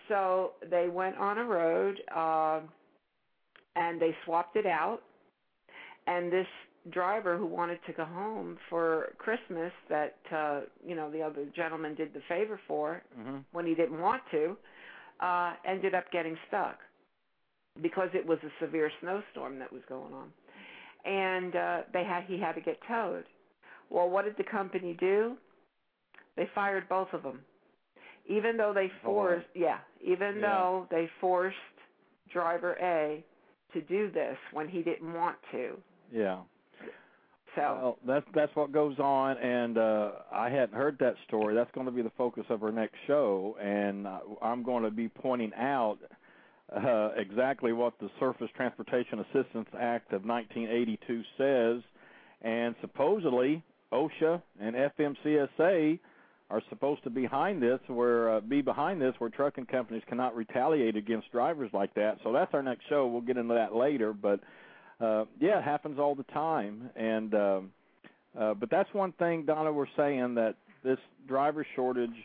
So 0.08 0.52
they 0.70 0.88
went 0.90 1.18
on 1.18 1.38
a 1.38 1.44
road 1.44 2.00
um 2.16 2.70
and 3.76 4.02
they 4.02 4.16
swapped 4.26 4.56
it 4.56 4.66
out. 4.66 5.02
And 6.08 6.32
this 6.32 6.48
driver 6.92 7.38
who 7.38 7.46
wanted 7.46 7.80
to 7.86 7.94
go 7.94 8.06
home 8.06 8.58
for 8.70 9.10
Christmas 9.18 9.72
that 9.90 10.16
uh 10.34 10.62
you 10.86 10.96
know 10.96 11.12
the 11.12 11.22
other 11.22 11.46
gentleman 11.56 11.96
did 11.96 12.14
the 12.14 12.22
favor 12.30 12.60
for 12.68 13.02
hmm 13.16 13.38
when 13.52 13.66
he 13.66 13.76
didn't 13.76 14.00
want 14.00 14.22
to 14.32 14.56
uh 15.20 15.54
ended 15.68 15.94
up 15.94 16.10
getting 16.12 16.38
stuck 16.48 16.78
because 17.82 18.10
it 18.14 18.26
was 18.26 18.40
a 18.44 18.66
severe 18.66 18.90
snowstorm 19.02 19.60
that 19.60 19.72
was 19.72 19.82
going 19.90 20.14
on. 20.14 20.32
And 21.06 21.56
uh 21.56 21.82
they 21.94 22.04
had 22.04 22.24
he 22.26 22.40
had 22.40 22.54
to 22.54 22.62
get 22.62 22.78
towed. 22.88 23.26
Well, 23.90 24.10
what 24.10 24.26
did 24.26 24.36
the 24.38 24.44
company 24.50 24.96
do? 25.00 25.38
They 26.36 26.48
fired 26.54 26.88
both 26.90 27.08
of 27.14 27.24
them. 27.24 27.40
Even 28.28 28.58
though 28.58 28.74
they 28.74 28.92
Oh, 29.06 29.12
wow. 29.12 29.24
forced 29.28 29.48
yeah, 29.56 29.80
even 30.02 30.36
Yeah. 30.36 30.42
though 30.42 30.88
they 30.92 31.08
forced 31.22 31.56
driver 32.32 32.78
A 32.82 33.24
to 33.74 33.82
do 33.82 34.10
this 34.12 34.38
when 34.52 34.68
he 34.68 34.82
didn't 34.82 35.14
want 35.14 35.38
to. 35.52 35.78
Yeah. 36.12 36.40
So 37.56 37.62
Well, 37.82 37.98
that's 38.06 38.26
that's 38.34 38.56
what 38.56 38.72
goes 38.72 39.00
on, 39.00 39.38
and 39.38 39.78
uh, 39.78 40.12
I 40.32 40.50
hadn't 40.50 40.76
heard 40.76 40.98
that 41.00 41.16
story. 41.28 41.56
That's 41.56 41.72
going 41.72 41.86
to 41.88 41.92
be 41.92 42.02
the 42.04 42.12
focus 42.12 42.46
of 42.50 42.62
our 42.64 42.72
next 42.72 42.96
show, 43.08 43.56
and 43.60 44.08
I'm 44.42 44.62
going 44.64 44.84
to 44.84 44.92
be 44.92 45.08
pointing 45.10 45.52
out 45.56 45.98
uh, 46.76 47.10
exactly 47.16 47.74
what 47.74 47.94
the 48.00 48.10
Surface 48.20 48.50
Transportation 48.56 49.20
Assistance 49.20 49.70
Act 49.80 50.14
of 50.14 50.24
1982 50.26 51.24
says, 51.38 51.82
and 52.42 52.76
supposedly 52.82 53.64
OSHA 53.92 54.42
and 54.60 54.76
FMCSA 54.76 56.00
are 56.50 56.62
supposed 56.70 57.04
to 57.04 57.10
be 57.10 57.22
behind 57.22 57.62
this, 57.62 57.80
where 57.88 58.36
uh, 58.36 58.40
be 58.40 58.62
behind 58.62 59.02
this, 59.02 59.14
where 59.18 59.30
trucking 59.30 59.66
companies 59.66 60.04
cannot 60.08 60.36
retaliate 60.36 60.96
against 60.96 61.32
drivers 61.32 61.70
like 61.74 61.94
that. 61.96 62.18
So 62.24 62.32
that's 62.32 62.54
our 62.54 62.64
next 62.64 62.84
show. 62.88 63.08
We'll 63.08 63.22
get 63.22 63.38
into 63.38 63.54
that 63.54 63.76
later, 63.76 64.14
but 64.14 64.40
uh, 65.02 65.26
yeah, 65.40 65.60
it 65.60 65.64
happens 65.64 66.00
all 66.00 66.16
the 66.16 66.24
time, 66.24 66.90
and 66.96 67.34
um, 67.36 67.72
uh, 68.40 68.54
but 68.54 68.70
that's 68.70 68.92
one 68.94 69.12
thing, 69.14 69.46
Donna. 69.46 69.72
We're 69.72 69.86
saying 69.98 70.36
that 70.36 70.56
this 70.84 70.98
driver 71.28 71.66
shortage, 71.76 72.16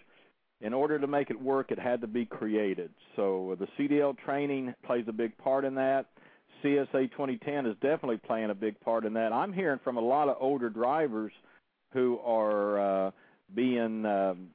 in 0.61 0.73
order 0.73 0.99
to 0.99 1.07
make 1.07 1.31
it 1.31 1.41
work, 1.41 1.73
it 1.73 1.79
had 1.79 2.01
to 2.01 2.07
be 2.07 2.25
created. 2.25 2.91
So 3.17 3.57
the 3.59 3.67
CDL 3.77 4.17
training 4.25 4.75
plays 4.87 5.05
a 5.09 5.13
big 5.13 5.37
part 5.39 5.65
in 5.65 5.75
that. 5.75 6.07
CSA 6.63 7.11
2010 7.11 7.67
is 7.67 7.75
definitely 7.83 8.19
playing 8.19 8.51
a 8.51 8.55
big 8.55 8.79
part 8.81 9.05
in 9.05 9.15
that. 9.15 9.33
I'm 9.33 9.53
hearing 9.53 9.81
from 9.83 9.97
a 9.97 10.01
lot 10.01 10.29
of 10.29 10.37
older 10.39 10.71
drivers 10.71 11.33
who 11.93 12.21
are 12.25 13.09
uh, 13.09 13.11
being 13.55 14.05
um, 14.07 14.49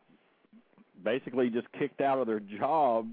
basically 1.04 1.50
just 1.50 1.68
kicked 1.78 2.02
out 2.02 2.20
of 2.20 2.28
their 2.28 2.40
job 2.40 3.08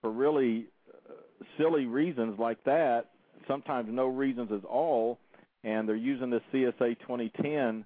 for 0.00 0.10
really 0.10 0.66
uh, 1.08 1.12
silly 1.56 1.86
reasons 1.86 2.38
like 2.38 2.62
that. 2.64 3.06
Sometimes 3.46 3.88
no 3.90 4.06
reasons 4.06 4.50
at 4.52 4.64
all, 4.64 5.18
and 5.64 5.88
they're 5.88 5.96
using 5.96 6.30
this 6.30 6.42
CSA 6.52 6.98
2010 7.00 7.84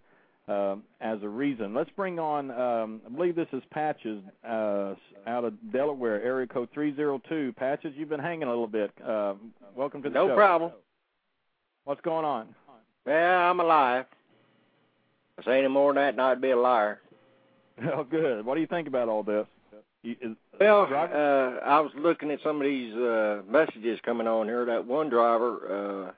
um, 0.49 0.83
as 1.01 1.23
a 1.23 1.29
reason. 1.29 1.73
Let's 1.73 1.91
bring 1.91 2.19
on. 2.19 2.51
Um, 2.51 3.01
I 3.07 3.11
believe 3.11 3.37
this 3.37 3.47
is 3.53 3.63
Patches 3.71 4.23
uh, 4.45 4.95
out 5.27 5.45
of 5.45 5.55
Delaware, 5.73 6.21
area 6.23 6.47
code 6.49 6.69
302. 6.75 7.53
Patches, 7.57 7.93
you've 7.97 8.09
been 8.09 8.19
hanging 8.21 8.45
a 8.45 8.49
little 8.51 8.67
bit. 8.67 8.91
Uh, 9.07 9.35
welcome 9.77 10.03
to 10.03 10.09
the 10.09 10.15
No 10.15 10.29
show. 10.29 10.35
problem. 10.35 10.73
What's 11.85 12.01
going 12.01 12.25
on? 12.25 12.49
Well, 13.07 13.39
I'm 13.51 13.61
alive. 13.61 14.07
If 15.39 15.47
I 15.47 15.51
say 15.53 15.59
any 15.61 15.69
more 15.69 15.93
than 15.93 16.03
that, 16.03 16.15
and 16.15 16.21
I'd 16.21 16.41
be 16.41 16.51
a 16.51 16.57
liar. 16.57 17.01
Oh, 17.95 18.05
good. 18.05 18.45
What 18.45 18.55
do 18.55 18.61
you 18.61 18.67
think 18.67 18.89
about 18.89 19.09
all 19.09 19.23
this? 19.23 19.47
You- 20.03 20.17
is- 20.21 20.37
Well, 20.61 20.87
driver- 20.87 21.61
uh, 21.63 21.65
I 21.65 21.81
was 21.81 21.93
looking 21.97 22.31
at 22.31 22.41
some 22.43 22.57
of 22.57 22.63
these 22.67 22.95
uh, 22.95 23.43
messages 23.49 23.99
coming 24.05 24.27
on 24.27 24.47
here. 24.47 24.65
That 24.65 24.87
one 24.87 25.09
driver, 25.09 26.13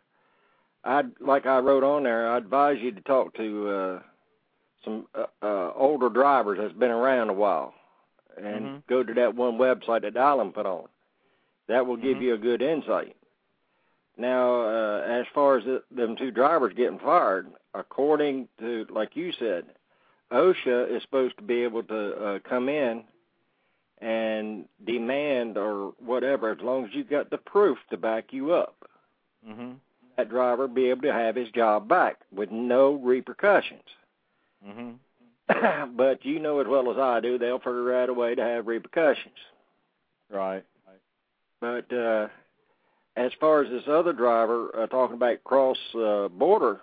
uh, 0.84 0.88
I'd 0.88 1.10
like 1.20 1.46
I 1.46 1.58
wrote 1.58 1.84
on 1.84 2.02
there. 2.02 2.28
I 2.30 2.36
advise 2.38 2.78
you 2.80 2.92
to 2.92 3.00
talk 3.02 3.34
to 3.34 3.68
uh, 3.68 4.00
some 4.84 5.06
uh, 5.14 5.26
uh, 5.42 5.72
older 5.74 6.08
drivers 6.10 6.58
that's 6.60 6.74
been 6.78 6.90
around 6.90 7.30
a 7.30 7.34
while, 7.34 7.74
and 8.36 8.64
Mhm. 8.66 8.82
go 8.88 9.02
to 9.02 9.14
that 9.14 9.34
one 9.34 9.58
website 9.58 10.02
that 10.02 10.16
Alan 10.16 10.52
put 10.52 10.66
on. 10.66 10.88
That 11.68 11.86
will 11.86 11.96
give 11.96 12.18
Mhm. 12.18 12.22
you 12.22 12.34
a 12.34 12.38
good 12.38 12.60
insight. 12.62 13.16
Now, 14.16 14.60
uh, 14.62 15.00
as 15.08 15.26
far 15.34 15.56
as 15.58 15.64
the, 15.64 15.82
them 15.90 16.16
two 16.16 16.30
drivers 16.30 16.74
getting 16.74 16.98
fired, 16.98 17.50
according 17.74 18.48
to 18.60 18.86
like 18.90 19.16
you 19.16 19.32
said, 19.32 19.64
OSHA 20.34 20.94
is 20.94 21.02
supposed 21.02 21.36
to 21.36 21.42
be 21.42 21.62
able 21.62 21.82
to 21.84 22.14
uh, 22.16 22.38
come 22.40 22.68
in 22.68 23.04
and 24.00 24.64
demand 24.84 25.56
or 25.56 25.94
whatever, 26.04 26.50
as 26.50 26.58
long 26.60 26.84
as 26.84 26.90
you've 26.92 27.08
got 27.08 27.30
the 27.30 27.38
proof 27.38 27.78
to 27.90 27.96
back 27.96 28.32
you 28.32 28.52
up, 28.52 28.76
Mhm. 29.48 29.76
that 30.16 30.28
driver 30.28 30.66
be 30.68 30.90
able 30.90 31.02
to 31.02 31.12
have 31.12 31.36
his 31.36 31.50
job 31.50 31.88
back 31.88 32.20
with 32.32 32.50
no 32.50 32.94
repercussions. 32.94 33.88
Mhm. 34.66 34.96
but 35.96 36.24
you 36.24 36.38
know 36.38 36.58
as 36.60 36.66
well 36.66 36.90
as 36.90 36.98
I 36.98 37.20
do, 37.20 37.38
they'll 37.38 37.58
figure 37.58 37.94
out 37.94 38.08
a 38.08 38.14
way 38.14 38.34
to 38.34 38.42
have 38.42 38.66
repercussions. 38.66 39.38
Right. 40.30 40.64
But 41.60 41.90
uh, 41.92 42.28
as 43.16 43.32
far 43.40 43.62
as 43.62 43.70
this 43.70 43.88
other 43.88 44.12
driver 44.12 44.70
uh, 44.76 44.86
talking 44.86 45.16
about 45.16 45.44
cross 45.44 45.78
uh, 45.94 46.28
border, 46.28 46.80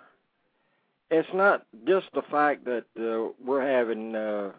it's 1.12 1.28
not 1.34 1.66
just 1.86 2.06
the 2.14 2.22
fact 2.22 2.64
that 2.64 2.84
uh, 2.98 3.32
we're 3.44 3.66
having 3.66 4.16
uh, 4.16 4.50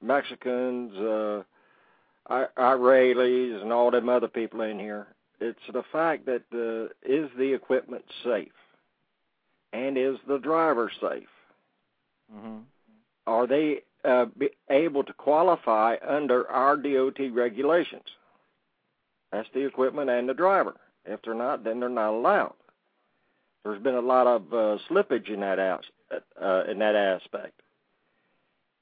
Mexicans, 0.00 0.92
uh, 0.96 1.42
Israelis, 2.30 3.60
and 3.60 3.72
all 3.72 3.90
them 3.90 4.08
other 4.08 4.28
people 4.28 4.60
in 4.60 4.78
here. 4.78 5.08
It's 5.40 5.58
the 5.72 5.82
fact 5.90 6.26
that 6.26 6.42
uh, 6.54 6.92
is 7.02 7.28
the 7.36 7.52
equipment 7.52 8.04
safe, 8.24 8.52
and 9.72 9.98
is 9.98 10.16
the 10.28 10.38
driver 10.38 10.90
safe? 11.00 11.28
Mhm. 12.32 12.62
Are 13.26 13.46
they 13.48 13.82
uh, 14.04 14.26
be 14.38 14.50
able 14.70 15.02
to 15.02 15.12
qualify 15.12 15.96
under 16.06 16.48
our 16.48 16.76
DOT 16.76 17.18
regulations? 17.32 18.08
That's 19.32 19.48
the 19.54 19.66
equipment 19.66 20.08
and 20.08 20.28
the 20.28 20.34
driver. 20.34 20.76
If 21.04 21.22
they're 21.22 21.34
not, 21.34 21.64
then 21.64 21.80
they're 21.80 21.88
not 21.88 22.12
allowed. 22.14 22.54
There's 23.64 23.82
been 23.82 23.94
a 23.94 24.00
lot 24.00 24.26
of 24.26 24.42
uh, 24.52 24.78
slippage 24.90 25.28
in 25.28 25.40
that 25.40 25.58
out, 25.58 25.84
uh, 26.10 26.64
in 26.70 26.78
that 26.78 26.94
aspect. 26.94 27.60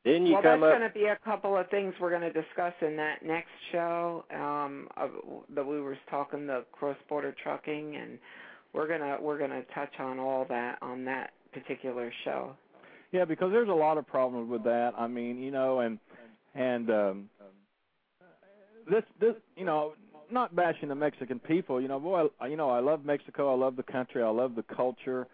Then 0.05 0.25
you 0.25 0.35
well, 0.35 0.43
come 0.43 0.61
that's 0.61 0.73
up. 0.73 0.79
going 0.79 0.91
to 0.91 0.95
be 0.95 1.07
a 1.07 1.19
couple 1.25 1.57
of 1.57 1.69
things 1.69 1.93
we're 2.01 2.11
going 2.11 2.23
to 2.23 2.33
discuss 2.33 2.73
in 2.81 2.97
that 2.97 3.25
next 3.25 3.51
show. 3.73 4.25
Um, 4.33 4.89
of, 4.97 5.11
that 5.55 5.67
we 5.67 5.81
were 5.81 5.99
talking 6.09 6.47
the 6.47 6.65
cross-border 6.73 7.35
trucking, 7.43 7.97
and 7.97 8.19
we're 8.73 8.87
gonna 8.87 9.17
we're 9.21 9.39
gonna 9.39 9.63
touch 9.75 9.93
on 9.99 10.19
all 10.19 10.47
that 10.49 10.79
on 10.83 11.05
that 11.07 11.33
particular 11.53 12.13
show. 12.25 12.55
Yeah, 13.13 13.25
because 13.25 13.51
there's 13.51 13.69
a 13.69 13.73
lot 13.73 13.99
of 13.99 14.07
problems 14.07 14.51
with 14.51 14.63
that. 14.65 14.93
I 14.97 15.09
mean, 15.09 15.43
you 15.43 15.51
know, 15.51 15.81
and 15.81 15.99
and 16.55 16.91
um, 16.91 17.31
this 18.89 19.03
this 19.21 19.35
you 19.57 19.65
know, 19.65 19.95
not 20.31 20.55
bashing 20.55 20.89
the 20.89 20.95
Mexican 20.95 21.39
people. 21.39 21.81
You 21.81 21.89
know, 21.89 21.99
boy, 22.01 22.27
I, 22.41 22.47
you 22.49 22.57
know, 22.57 22.71
I 22.71 22.81
love 22.81 23.05
Mexico. 23.05 23.53
I 23.53 23.57
love 23.57 23.77
the 23.77 23.83
country. 23.83 24.23
I 24.23 24.29
love 24.29 24.55
the 24.55 24.63
culture. 24.63 25.27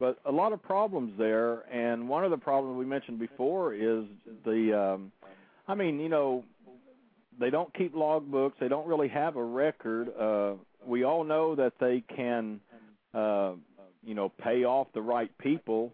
But 0.00 0.18
a 0.24 0.32
lot 0.32 0.52
of 0.52 0.62
problems 0.62 1.12
there, 1.16 1.62
and 1.72 2.08
one 2.08 2.24
of 2.24 2.30
the 2.30 2.36
problems 2.36 2.78
we 2.78 2.84
mentioned 2.84 3.18
before 3.18 3.74
is 3.74 4.04
the. 4.44 4.94
Um, 4.94 5.12
I 5.66 5.74
mean, 5.74 5.98
you 5.98 6.08
know, 6.08 6.44
they 7.38 7.50
don't 7.50 7.72
keep 7.74 7.94
logbooks. 7.94 8.52
They 8.60 8.68
don't 8.68 8.86
really 8.86 9.08
have 9.08 9.36
a 9.36 9.44
record. 9.44 10.08
Uh, 10.18 10.54
we 10.84 11.04
all 11.04 11.24
know 11.24 11.54
that 11.54 11.74
they 11.80 12.02
can, 12.14 12.60
uh, 13.14 13.52
you 14.04 14.14
know, 14.14 14.28
pay 14.28 14.64
off 14.64 14.88
the 14.94 15.00
right 15.00 15.30
people 15.38 15.92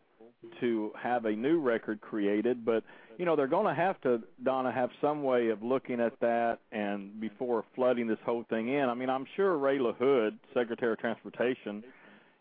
to 0.60 0.92
have 1.00 1.26
a 1.26 1.32
new 1.32 1.60
record 1.60 2.00
created, 2.00 2.64
but 2.64 2.82
you 3.20 3.26
know 3.26 3.36
they're 3.36 3.46
going 3.46 3.66
to 3.66 3.74
have 3.78 4.00
to 4.00 4.22
Donna 4.42 4.72
have 4.72 4.88
some 4.98 5.22
way 5.22 5.48
of 5.48 5.62
looking 5.62 6.00
at 6.00 6.18
that 6.20 6.56
and 6.72 7.20
before 7.20 7.66
flooding 7.74 8.06
this 8.06 8.16
whole 8.24 8.46
thing 8.48 8.70
in. 8.70 8.88
I 8.88 8.94
mean, 8.94 9.10
I'm 9.10 9.26
sure 9.36 9.58
Ray 9.58 9.76
LaHood, 9.76 10.38
Secretary 10.54 10.94
of 10.94 10.98
Transportation, 11.00 11.84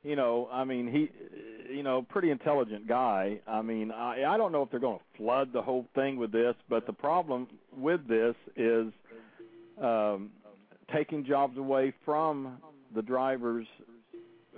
you 0.03 0.15
know, 0.15 0.47
I 0.49 0.63
mean 0.63 0.89
he, 0.89 1.09
you 1.75 1.83
know, 1.83 2.01
pretty 2.01 2.31
intelligent 2.31 2.87
guy. 2.87 3.41
I 3.45 3.61
mean, 3.61 3.91
I 3.91 4.23
I 4.23 4.37
don't 4.37 4.53
know 4.53 4.63
if 4.63 4.71
they're 4.71 4.79
going 4.79 4.99
to 4.99 5.17
flood 5.17 5.51
the 5.51 5.61
whole 5.61 5.85
thing 5.95 6.15
with 6.15 6.31
this, 6.31 6.55
but 6.69 6.87
the 6.87 6.93
problem 6.93 7.49
with 7.77 8.07
this 8.07 8.35
is 8.55 8.93
um, 9.83 10.29
taking 10.95 11.25
jobs 11.25 11.57
away 11.57 11.93
from 12.05 12.57
the 12.95 13.01
drivers 13.01 13.67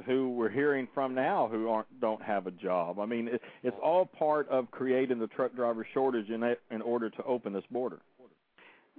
who 0.05 0.29
we're 0.29 0.49
hearing 0.49 0.87
from 0.93 1.13
now 1.13 1.47
who 1.51 1.69
aren't 1.69 1.99
don't 1.99 2.21
have 2.21 2.47
a 2.47 2.51
job. 2.51 2.99
I 2.99 3.05
mean, 3.05 3.27
it, 3.27 3.41
it's 3.63 3.77
all 3.83 4.05
part 4.05 4.47
of 4.49 4.69
creating 4.71 5.19
the 5.19 5.27
truck 5.27 5.55
driver 5.55 5.85
shortage 5.93 6.29
in 6.29 6.43
in 6.71 6.81
order 6.81 7.09
to 7.09 7.23
open 7.23 7.53
this 7.53 7.63
border. 7.69 7.99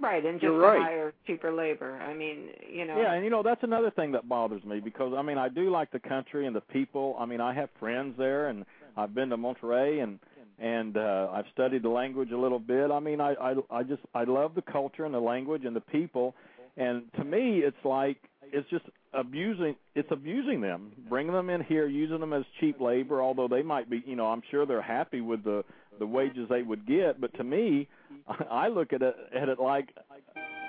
Right, 0.01 0.25
and 0.25 0.41
just 0.41 0.45
You're 0.45 0.61
to 0.61 0.67
right. 0.67 0.83
hire 0.83 1.15
cheaper 1.27 1.53
labor. 1.53 2.01
I 2.01 2.15
mean, 2.15 2.49
you 2.69 2.87
know. 2.87 3.01
Yeah, 3.01 3.13
and 3.13 3.25
you 3.25 3.31
know 3.31 3.43
that's 3.43 3.63
another 3.63 3.91
thing 3.91 4.13
that 4.13 4.29
bothers 4.29 4.65
me 4.65 4.81
because 4.81 5.13
I 5.17 5.23
mean 5.23 5.39
I 5.39 5.49
do 5.49 5.71
like 5.71 5.91
the 5.91 6.01
country 6.01 6.47
and 6.47 6.57
the 6.57 6.61
people. 6.61 7.17
I 7.19 7.27
mean 7.27 7.41
I 7.41 7.55
have 7.55 7.69
friends 7.79 8.15
there 8.17 8.49
and 8.49 8.65
I've 8.97 9.15
been 9.15 9.29
to 9.29 9.37
Monterrey 9.37 10.03
and 10.03 10.19
and 10.59 10.97
uh 10.97 11.29
I've 11.33 11.45
studied 11.53 11.83
the 11.83 11.91
language 11.91 12.31
a 12.33 12.39
little 12.39 12.59
bit. 12.59 12.91
I 12.91 13.01
mean 13.01 13.21
I 13.21 13.35
I 13.35 13.55
I 13.71 13.83
just 13.83 14.03
I 14.15 14.25
love 14.25 14.55
the 14.55 14.63
culture 14.63 15.05
and 15.05 15.15
the 15.15 15.21
language 15.21 15.65
and 15.65 15.77
the 15.77 15.81
people 15.81 16.35
and 16.77 17.05
to 17.17 17.25
me 17.25 17.59
it's 17.59 17.85
like 17.85 18.17
it's 18.53 18.69
just 18.71 18.87
abusing 19.15 19.77
it's 19.95 20.11
abusing 20.11 20.61
them 20.61 20.91
bringing 21.09 21.33
them 21.33 21.51
in 21.51 21.63
here 21.63 21.87
using 21.87 22.21
them 22.21 22.33
as 22.33 22.45
cheap 22.59 22.81
labor 22.81 23.21
although 23.21 23.49
they 23.49 23.63
might 23.63 23.91
be 23.91 24.03
you 24.07 24.17
know 24.17 24.27
i'm 24.27 24.43
sure 24.51 24.65
they're 24.65 24.81
happy 24.81 25.21
with 25.21 25.45
the 25.45 25.63
the 25.99 26.07
wages 26.07 26.49
they 26.49 26.63
would 26.63 26.87
get 26.87 27.21
but 27.21 27.33
to 27.35 27.45
me 27.45 27.87
i 28.51 28.69
look 28.69 28.93
at 28.93 29.03
it 29.03 29.15
at 29.35 29.49
it 29.51 29.61
like 29.61 29.89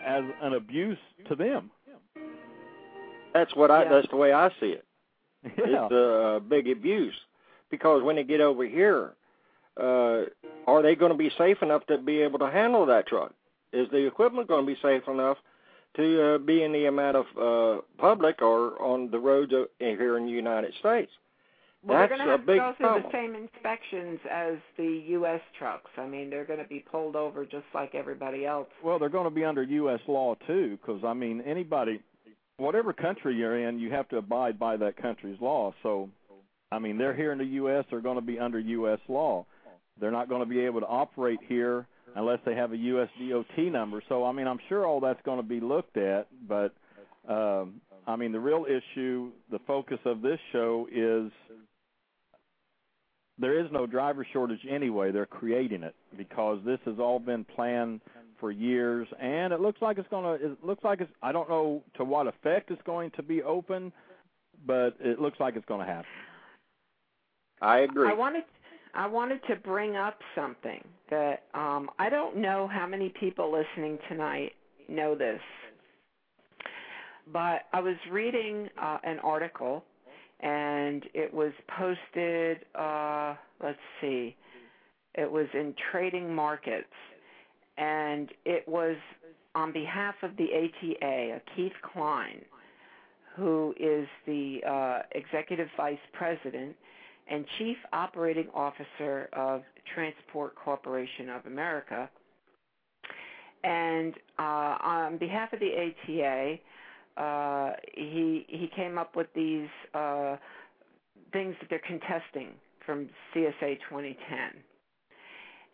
as 0.05 0.23
an 0.41 0.53
abuse 0.53 0.97
to 1.29 1.35
them 1.35 1.71
That's 3.33 3.55
what 3.55 3.71
I. 3.71 3.83
Yeah. 3.83 3.89
That's 3.89 4.07
the 4.09 4.17
way 4.17 4.31
I 4.31 4.49
see 4.59 4.75
it. 4.77 4.85
yeah 5.43 5.85
It's 5.85 5.91
a 5.91 6.41
big 6.47 6.69
abuse 6.69 7.15
because 7.71 8.03
when 8.03 8.15
they 8.15 8.23
get 8.23 8.41
over 8.41 8.65
here, 8.65 9.13
uh, 9.81 10.25
are 10.67 10.81
they 10.81 10.95
going 10.95 11.11
to 11.11 11.17
be 11.17 11.31
safe 11.37 11.61
enough 11.61 11.85
to 11.87 11.97
be 11.97 12.21
able 12.21 12.39
to 12.39 12.49
handle 12.49 12.85
that 12.85 13.07
truck? 13.07 13.33
Is 13.71 13.89
the 13.89 14.05
equipment 14.05 14.47
going 14.47 14.65
to 14.65 14.71
be 14.71 14.79
safe 14.81 15.07
enough 15.07 15.37
to 15.95 16.35
uh, 16.35 16.37
be 16.39 16.63
in 16.63 16.71
the 16.71 16.85
amount 16.85 17.17
of 17.17 17.25
uh, 17.39 17.81
public 17.97 18.41
or 18.41 18.81
on 18.81 19.09
the 19.11 19.19
roads 19.19 19.53
uh, 19.53 19.65
here 19.79 20.17
in 20.17 20.25
the 20.25 20.31
United 20.31 20.73
States? 20.79 21.11
Well, 21.85 21.97
That's 21.99 22.11
they're 22.11 22.17
going 22.17 22.27
to 22.29 22.33
a 22.33 22.37
have 22.37 22.45
to 22.47 22.55
go 22.55 22.73
through 22.77 22.85
problem. 22.87 23.03
the 23.11 23.17
same 23.17 23.35
inspections 23.35 24.19
as 24.31 24.53
the 24.77 25.03
U.S. 25.09 25.41
trucks. 25.59 25.91
I 25.97 26.07
mean, 26.07 26.29
they're 26.29 26.45
going 26.45 26.59
to 26.59 26.65
be 26.67 26.79
pulled 26.79 27.17
over 27.17 27.45
just 27.45 27.65
like 27.73 27.93
everybody 27.93 28.45
else. 28.45 28.67
well 28.83 28.97
they're 28.97 29.09
going 29.09 29.25
to 29.25 29.35
be 29.35 29.43
under 29.43 29.63
us 29.63 29.99
law 30.07 30.35
too 30.47 30.77
because 30.79 31.03
i 31.03 31.13
mean 31.13 31.41
anybody 31.41 31.99
whatever 32.57 32.93
country 32.93 33.35
you're 33.35 33.67
in 33.67 33.79
you 33.79 33.91
have 33.91 34.07
to 34.09 34.17
abide 34.17 34.57
by 34.57 34.77
that 34.77 34.95
country's 34.95 35.39
law 35.41 35.73
so 35.83 36.09
i 36.71 36.79
mean 36.79 36.97
they're 36.97 37.13
here 37.15 37.31
in 37.33 37.37
the 37.37 37.45
us 37.45 37.85
they're 37.89 37.99
going 37.99 38.15
to 38.15 38.21
be 38.21 38.39
under 38.39 38.59
us 38.59 38.99
law 39.09 39.45
they're 39.99 40.11
not 40.11 40.29
going 40.29 40.41
to 40.41 40.45
be 40.47 40.61
able 40.61 40.79
to 40.79 40.87
operate 40.87 41.39
here 41.47 41.85
unless 42.15 42.39
they 42.45 42.55
have 42.55 42.71
a 42.71 42.77
US 42.77 43.09
DOT 43.19 43.57
number. 43.71 44.01
So 44.09 44.25
I 44.25 44.31
mean, 44.31 44.47
I'm 44.47 44.59
sure 44.69 44.85
all 44.85 44.99
that's 44.99 45.21
going 45.23 45.37
to 45.37 45.47
be 45.47 45.59
looked 45.59 45.97
at, 45.97 46.27
but 46.47 46.73
um 47.27 47.81
I 48.05 48.17
mean, 48.17 48.33
the 48.33 48.39
real 48.39 48.65
issue, 48.65 49.31
the 49.49 49.59
focus 49.65 49.99
of 50.03 50.21
this 50.21 50.39
show 50.51 50.87
is 50.91 51.31
there 53.39 53.59
is 53.59 53.71
no 53.71 53.87
driver 53.87 54.25
shortage 54.31 54.59
anyway. 54.69 55.11
They're 55.11 55.25
creating 55.25 55.83
it 55.83 55.95
because 56.17 56.59
this 56.65 56.79
has 56.85 56.95
all 56.99 57.19
been 57.19 57.43
planned 57.43 58.01
for 58.39 58.51
years, 58.51 59.07
and 59.19 59.53
it 59.53 59.59
looks 59.59 59.81
like 59.81 59.97
it's 59.97 60.07
going 60.09 60.39
to. 60.39 60.45
It 60.45 60.63
looks 60.63 60.83
like 60.83 61.01
it's. 61.01 61.11
I 61.21 61.31
don't 61.31 61.49
know 61.49 61.81
to 61.95 62.03
what 62.03 62.27
effect 62.27 62.71
it's 62.71 62.81
going 62.83 63.11
to 63.11 63.23
be 63.23 63.41
open, 63.41 63.91
but 64.67 64.95
it 64.99 65.19
looks 65.19 65.39
like 65.39 65.55
it's 65.55 65.65
going 65.65 65.79
to 65.79 65.85
happen. 65.85 66.05
I 67.61 67.79
agree. 67.79 68.09
I 68.09 68.13
wanted 68.13 68.43
I 68.93 69.07
wanted 69.07 69.39
to 69.49 69.55
bring 69.55 69.95
up 69.95 70.17
something 70.35 70.83
that 71.09 71.43
um 71.53 71.89
I 71.99 72.09
don't 72.09 72.37
know 72.37 72.69
how 72.71 72.87
many 72.87 73.13
people 73.19 73.51
listening 73.51 73.97
tonight 74.09 74.53
know 74.87 75.15
this. 75.15 75.41
But 77.31 77.61
I 77.71 77.79
was 77.79 77.95
reading 78.11 78.69
uh, 78.81 78.97
an 79.03 79.19
article 79.19 79.83
and 80.41 81.03
it 81.13 81.33
was 81.33 81.53
posted 81.77 82.65
uh 82.75 83.35
let's 83.63 83.79
see. 84.01 84.35
It 85.15 85.31
was 85.31 85.47
in 85.53 85.73
Trading 85.91 86.33
Markets 86.33 86.87
and 87.77 88.29
it 88.45 88.67
was 88.67 88.97
on 89.55 89.71
behalf 89.71 90.15
of 90.23 90.31
the 90.37 90.45
ATA, 90.45 91.39
Keith 91.55 91.73
Klein, 91.93 92.41
who 93.35 93.73
is 93.79 94.07
the 94.25 94.59
uh, 94.67 94.99
executive 95.13 95.67
vice 95.77 95.97
president 96.13 96.75
and 97.29 97.45
Chief 97.57 97.77
Operating 97.91 98.47
Officer 98.53 99.29
of 99.33 99.61
Transport 99.93 100.55
Corporation 100.55 101.29
of 101.29 101.45
America. 101.45 102.09
And 103.63 104.13
uh, 104.37 104.77
on 104.83 105.17
behalf 105.17 105.53
of 105.53 105.59
the 105.59 105.91
ATA, 106.07 106.55
uh, 107.15 107.73
he 107.93 108.45
he 108.49 108.69
came 108.75 108.97
up 108.97 109.15
with 109.15 109.27
these 109.35 109.69
uh, 109.93 110.35
things 111.31 111.55
that 111.61 111.69
they're 111.69 111.81
contesting 111.87 112.49
from 112.85 113.09
CSA 113.33 113.77
2010. 113.89 114.17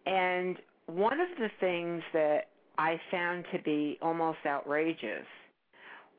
And 0.06 0.58
one 0.86 1.20
of 1.20 1.30
the 1.40 1.50
things 1.60 2.04
that 2.14 2.50
I 2.78 3.00
found 3.12 3.46
to 3.54 3.62
be 3.64 3.98
almost 4.02 4.40
outrageous 4.46 5.26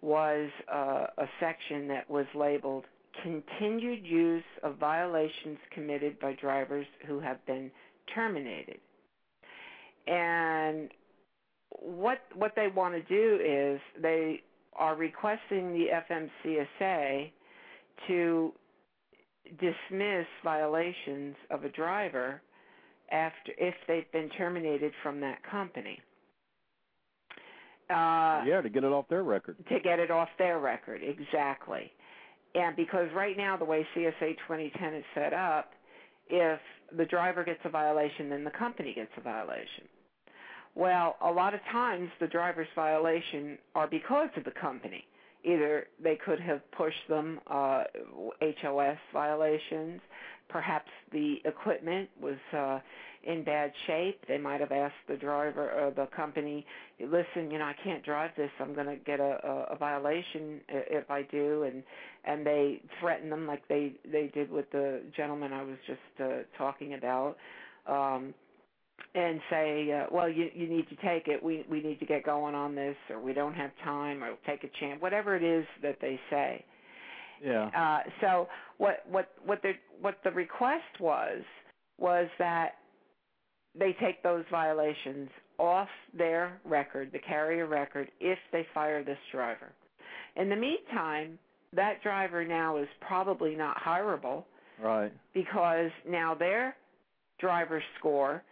was 0.03 0.49
a 0.69 1.27
section 1.39 1.87
that 1.89 2.09
was 2.09 2.27
labeled 2.35 2.85
continued 3.23 4.05
use 4.05 4.45
of 4.63 4.77
violations 4.79 5.59
committed 5.73 6.19
by 6.21 6.35
drivers 6.35 6.87
who 7.07 7.21
have 7.21 7.45
been 7.47 7.71
terminated. 8.15 8.79
And 10.07 10.91
what 11.71 12.19
what 12.35 12.53
they 12.57 12.69
want 12.69 12.95
to 12.95 13.03
do 13.03 13.39
is 13.43 13.81
they 14.03 14.43
are 14.75 14.97
requesting 14.97 15.73
the 15.73 15.87
FMCSA 16.11 17.31
to 18.09 18.53
dismiss 19.59 20.27
violations 20.45 21.37
of 21.51 21.65
a 21.65 21.69
driver 21.69 22.41
after 23.11 23.53
if 23.59 23.75
they've 23.89 24.11
been 24.13 24.29
terminated 24.31 24.93
from 25.03 25.21
that 25.21 25.39
company. 25.49 25.99
Uh, 27.91 28.45
yeah, 28.47 28.61
to 28.63 28.69
get 28.69 28.85
it 28.85 28.93
off 28.93 29.07
their 29.09 29.25
record. 29.25 29.57
to 29.69 29.81
get 29.81 29.99
it 29.99 30.13
off 30.13 30.29
their 30.39 30.61
record, 30.61 31.03
exactly. 31.03 31.91
And 32.55 32.75
because 32.77 33.09
right 33.15 33.37
now 33.37 33.57
the 33.57 33.65
way 33.65 33.87
CSA 33.97 34.37
2010 34.47 34.95
is 34.95 35.05
set 35.15 35.33
up, 35.33 35.73
if 36.29 36.61
the 36.97 37.05
driver 37.05 37.45
gets 37.45 37.61
a 37.65 37.69
violation, 37.69 38.29
then 38.29 38.45
the 38.45 38.51
company 38.51 38.93
gets 38.95 39.11
a 39.17 39.21
violation. 39.21 39.85
Well, 40.75 41.17
a 41.21 41.31
lot 41.31 41.55
of 41.55 41.61
times 41.73 42.11
the 42.21 42.29
driver's 42.29 42.69
violation 42.75 43.59
are 43.75 43.89
because 43.89 44.29
of 44.37 44.45
the 44.45 44.53
company. 44.53 45.05
Either 45.43 45.87
they 46.03 46.17
could 46.17 46.39
have 46.39 46.61
pushed 46.73 47.09
them 47.09 47.41
uh, 47.49 47.85
HOS 48.63 48.99
violations, 49.13 50.01
perhaps 50.49 50.91
the 51.13 51.37
equipment 51.45 52.09
was 52.21 52.37
uh, 52.57 52.79
in 53.25 53.45
bad 53.45 53.73
shape. 53.87 54.21
They 54.29 54.39
might 54.39 54.61
have 54.61 54.73
asked 54.73 54.95
the 55.09 55.17
driver 55.17 55.71
or 55.71 55.91
the 55.91 56.07
company, 56.15 56.65
"Listen, 57.01 57.51
you 57.51 57.59
know, 57.59 57.65
I 57.65 57.75
can't 57.85 58.05
drive 58.05 58.31
this. 58.37 58.51
I'm 58.61 58.75
going 58.75 58.87
to 58.87 58.97
get 58.97 59.21
a, 59.21 59.39
a, 59.45 59.75
a 59.75 59.77
violation 59.77 60.61
if 60.69 61.11
I 61.11 61.23
do," 61.23 61.65
and 61.65 61.83
and 62.25 62.47
they 62.47 62.83
threaten 63.01 63.31
them 63.31 63.47
like 63.47 63.67
they 63.69 63.93
they 64.11 64.31
did 64.33 64.51
with 64.51 64.71
the 64.73 65.03
gentleman 65.17 65.53
I 65.53 65.63
was 65.63 65.77
just 65.87 66.21
uh, 66.21 66.43
talking 66.57 66.95
about. 66.95 67.37
Um, 67.87 68.35
and 69.15 69.41
say, 69.51 69.93
uh, 69.93 70.07
well, 70.13 70.29
you 70.29 70.51
you 70.55 70.69
need 70.69 70.89
to 70.89 70.97
take 70.97 71.27
it. 71.27 71.43
We 71.43 71.65
we 71.69 71.83
need 71.83 71.99
to 72.01 72.07
get 72.07 72.25
going 72.25 72.55
on 72.55 72.75
this, 72.75 72.97
or 73.09 73.21
we 73.21 73.33
don't 73.33 73.55
have 73.55 73.71
time, 73.83 74.23
or 74.23 74.35
take 74.47 74.63
a 74.63 74.69
chance. 74.79 75.01
Whatever 75.01 75.37
it 75.37 75.43
is 75.43 75.67
that 75.83 75.97
they 76.01 76.21
say. 76.31 76.65
Yeah. 77.43 77.71
Uh, 77.77 78.09
so 78.21 78.49
what 78.79 79.05
what 79.11 79.31
what 79.45 79.63
the 79.63 79.73
what 80.01 80.19
the 80.23 80.31
request 80.31 81.01
was 81.01 81.43
was 81.99 82.29
that 82.39 82.77
they 83.79 83.95
take 84.01 84.23
those 84.23 84.45
violations 84.51 85.29
off 85.59 85.89
their 86.17 86.61
record, 86.65 87.11
the 87.13 87.19
carrier 87.19 87.67
record, 87.67 88.11
if 88.21 88.39
they 88.53 88.67
fire 88.75 89.05
this 89.05 89.19
driver. 89.33 89.73
In 90.37 90.49
the 90.49 90.57
meantime, 90.57 91.39
that 91.75 92.03
driver 92.03 92.45
now 92.45 92.77
is 92.79 92.89
probably 93.01 93.55
not 93.55 93.77
hireable 93.77 94.45
Right. 94.81 95.13
because 95.35 95.91
now 96.09 96.35
their 96.35 96.75
driver 97.39 97.83
score 97.99 98.43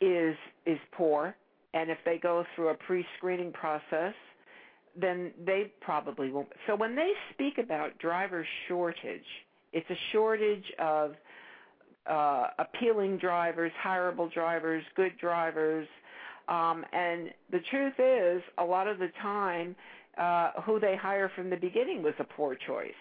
is 0.00 0.36
is 0.66 0.78
poor 0.92 1.34
and 1.72 1.90
if 1.90 1.98
they 2.04 2.18
go 2.18 2.44
through 2.54 2.68
a 2.68 2.74
pre-screening 2.74 3.52
process 3.52 4.14
then 5.00 5.32
they 5.44 5.72
probably 5.80 6.30
won't 6.30 6.48
so 6.66 6.74
when 6.76 6.94
they 6.94 7.10
speak 7.32 7.58
about 7.58 7.96
driver 7.98 8.46
shortage 8.68 9.24
it's 9.72 9.88
a 9.90 9.98
shortage 10.12 10.64
of 10.78 11.14
uh 12.10 12.48
appealing 12.58 13.18
drivers 13.18 13.72
hireable 13.84 14.32
drivers 14.32 14.82
good 14.96 15.12
drivers 15.20 15.86
um 16.48 16.84
and 16.92 17.30
the 17.50 17.60
truth 17.70 17.94
is 17.98 18.42
a 18.58 18.64
lot 18.64 18.86
of 18.86 18.98
the 18.98 19.08
time 19.22 19.74
uh 20.18 20.50
who 20.64 20.78
they 20.78 20.96
hire 21.00 21.30
from 21.34 21.50
the 21.50 21.56
beginning 21.56 22.02
was 22.02 22.14
a 22.18 22.24
poor 22.24 22.56
choice 22.66 22.92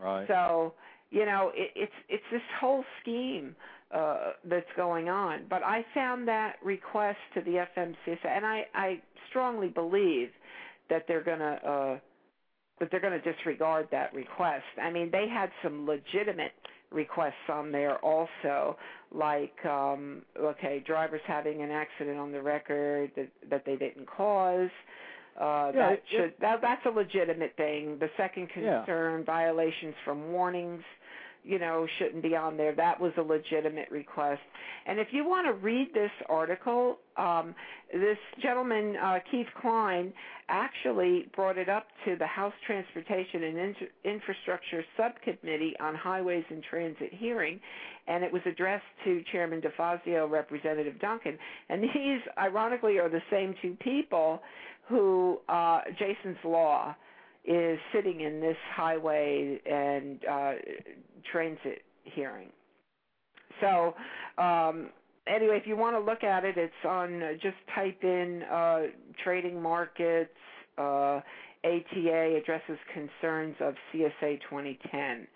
Right. 0.00 0.26
so 0.28 0.74
you 1.10 1.26
know 1.26 1.50
it, 1.54 1.70
it's 1.74 1.92
it's 2.08 2.24
this 2.30 2.42
whole 2.60 2.84
scheme 3.02 3.54
uh, 3.94 4.32
that's 4.44 4.66
going 4.76 5.08
on. 5.08 5.44
But 5.48 5.62
I 5.62 5.84
found 5.94 6.28
that 6.28 6.56
request 6.62 7.18
to 7.34 7.40
the 7.40 7.64
FMCSA, 7.76 8.26
and 8.26 8.44
I, 8.44 8.66
I 8.74 9.00
strongly 9.30 9.68
believe 9.68 10.28
that 10.90 11.04
they're 11.08 11.24
going 11.24 11.38
to 11.38 11.44
uh, 11.66 11.98
that 12.80 12.90
they're 12.90 13.00
going 13.00 13.20
to 13.20 13.32
disregard 13.32 13.88
that 13.90 14.14
request. 14.14 14.64
I 14.80 14.90
mean, 14.90 15.10
they 15.10 15.26
had 15.28 15.50
some 15.62 15.86
legitimate 15.86 16.52
requests 16.90 17.48
on 17.48 17.70
there 17.70 17.96
also, 17.98 18.76
like 19.12 19.54
um, 19.66 20.22
okay, 20.38 20.82
drivers 20.86 21.20
having 21.26 21.62
an 21.62 21.70
accident 21.70 22.18
on 22.18 22.32
the 22.32 22.40
record 22.42 23.10
that 23.16 23.28
that 23.50 23.64
they 23.64 23.76
didn't 23.76 24.06
cause. 24.06 24.70
Uh, 25.40 25.70
Yeah, 25.74 25.88
that 25.90 25.92
it- 25.92 26.02
should 26.08 26.34
that 26.40 26.60
that's 26.60 26.84
a 26.86 26.90
legitimate 26.90 27.54
thing. 27.56 27.98
The 27.98 28.10
second 28.16 28.50
Yeah. 28.56 28.78
concern, 28.78 29.24
violations 29.24 29.94
from 30.04 30.32
warnings 30.32 30.82
you 31.48 31.58
know, 31.58 31.86
shouldn't 31.98 32.22
be 32.22 32.36
on 32.36 32.58
there. 32.58 32.74
That 32.74 33.00
was 33.00 33.12
a 33.16 33.22
legitimate 33.22 33.90
request. 33.90 34.42
And 34.86 35.00
if 35.00 35.08
you 35.12 35.26
want 35.26 35.46
to 35.46 35.54
read 35.54 35.88
this 35.94 36.10
article, 36.28 36.98
um, 37.16 37.54
this 37.90 38.18
gentleman, 38.42 38.96
uh, 39.02 39.18
Keith 39.30 39.46
Klein, 39.62 40.12
actually 40.50 41.26
brought 41.34 41.56
it 41.56 41.70
up 41.70 41.86
to 42.04 42.16
the 42.16 42.26
House 42.26 42.52
Transportation 42.66 43.44
and 43.44 43.76
Infrastructure 44.04 44.84
Subcommittee 44.94 45.72
on 45.80 45.94
Highways 45.94 46.44
and 46.50 46.62
Transit 46.62 47.14
hearing, 47.14 47.58
and 48.08 48.22
it 48.22 48.30
was 48.30 48.42
addressed 48.44 48.84
to 49.04 49.22
Chairman 49.32 49.62
DeFazio, 49.62 50.30
Representative 50.30 51.00
Duncan. 51.00 51.38
And 51.70 51.82
these, 51.82 52.20
ironically, 52.36 52.98
are 52.98 53.08
the 53.08 53.22
same 53.30 53.54
two 53.62 53.74
people 53.80 54.42
who 54.86 55.38
uh, 55.48 55.80
Jason's 55.98 56.36
Law 56.44 56.94
is 57.44 57.78
sitting 57.92 58.20
in 58.20 58.40
this 58.40 58.56
highway 58.74 59.60
and 59.64 60.20
uh, 60.24 60.52
transit 61.30 61.82
hearing. 62.04 62.50
So, 63.60 63.94
um, 64.42 64.90
anyway, 65.26 65.58
if 65.60 65.66
you 65.66 65.76
want 65.76 65.96
to 65.96 66.00
look 66.00 66.24
at 66.24 66.44
it, 66.44 66.56
it's 66.56 66.72
on. 66.84 67.22
Uh, 67.22 67.32
just 67.34 67.56
type 67.74 67.98
in 68.02 68.42
uh, 68.50 68.82
trading 69.22 69.60
markets. 69.60 70.30
Uh, 70.76 71.20
ATA 71.64 72.38
addresses 72.40 72.78
concerns 72.94 73.56
of 73.60 73.74
CSA 73.92 74.40
2010, 74.48 75.26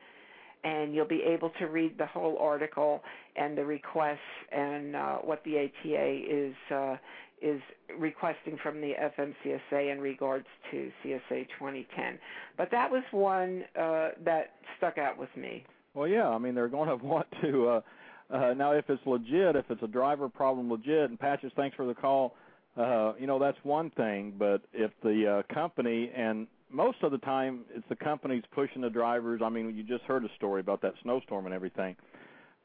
and 0.62 0.94
you'll 0.94 1.05
be 1.05 1.22
able 1.26 1.50
to 1.59 1.66
read 1.66 1.98
the 1.98 2.07
whole 2.07 2.38
article 2.38 3.03
and 3.34 3.59
the 3.59 3.64
requests 3.64 4.18
and 4.53 4.94
uh, 4.94 5.16
what 5.16 5.42
the 5.44 5.59
ATA 5.59 6.20
is 6.30 6.55
uh, 6.72 6.96
is 7.43 7.61
requesting 7.99 8.57
from 8.62 8.80
the 8.80 8.93
FMCSA 9.18 9.93
in 9.93 10.01
regards 10.01 10.47
to 10.70 10.90
CSA 11.05 11.47
2010. 11.59 12.18
But 12.57 12.70
that 12.70 12.90
was 12.90 13.03
one 13.11 13.64
uh, 13.78 14.11
that 14.24 14.53
stuck 14.78 14.99
out 14.99 15.18
with 15.18 15.34
me. 15.36 15.64
Well, 15.95 16.09
yeah. 16.09 16.28
I 16.28 16.38
mean, 16.38 16.55
they're 16.55 16.68
going 16.68 16.88
to 16.99 17.05
want 17.05 17.26
to. 17.43 17.68
Uh, 17.68 17.80
uh, 18.30 18.55
now, 18.55 18.72
if 18.72 18.88
it's 18.88 19.05
legit, 19.05 19.57
if 19.57 19.66
it's 19.70 19.82
a 19.82 19.88
driver 19.88 20.28
problem 20.28 20.70
legit, 20.70 21.11
and 21.11 21.18
Patches, 21.18 21.53
thanks 21.57 21.76
for 21.76 21.86
the 21.86 21.95
call. 21.95 22.34
Uh, 22.76 23.12
you 23.18 23.26
know, 23.26 23.38
that's 23.38 23.59
one 23.64 23.90
thing. 23.90 24.34
But 24.38 24.62
if 24.72 24.90
the 25.03 25.45
uh, 25.45 25.55
company 25.55 26.11
and 26.16 26.47
most 26.72 26.99
of 27.03 27.12
the 27.12 27.18
time 27.18 27.61
it's 27.74 27.84
the 27.88 27.97
companies 27.97 28.43
pushing 28.55 28.82
the 28.82 28.90
drivers. 28.90 29.43
I 29.45 29.49
mean, 29.51 29.76
you 29.76 29.82
just 29.82 30.05
heard 30.05 30.24
a 30.24 30.28
story 30.36 30.61
about 30.61 30.80
that 30.82 30.95
snowstorm 31.03 31.45
and 31.45 31.55
everything, 31.55 31.95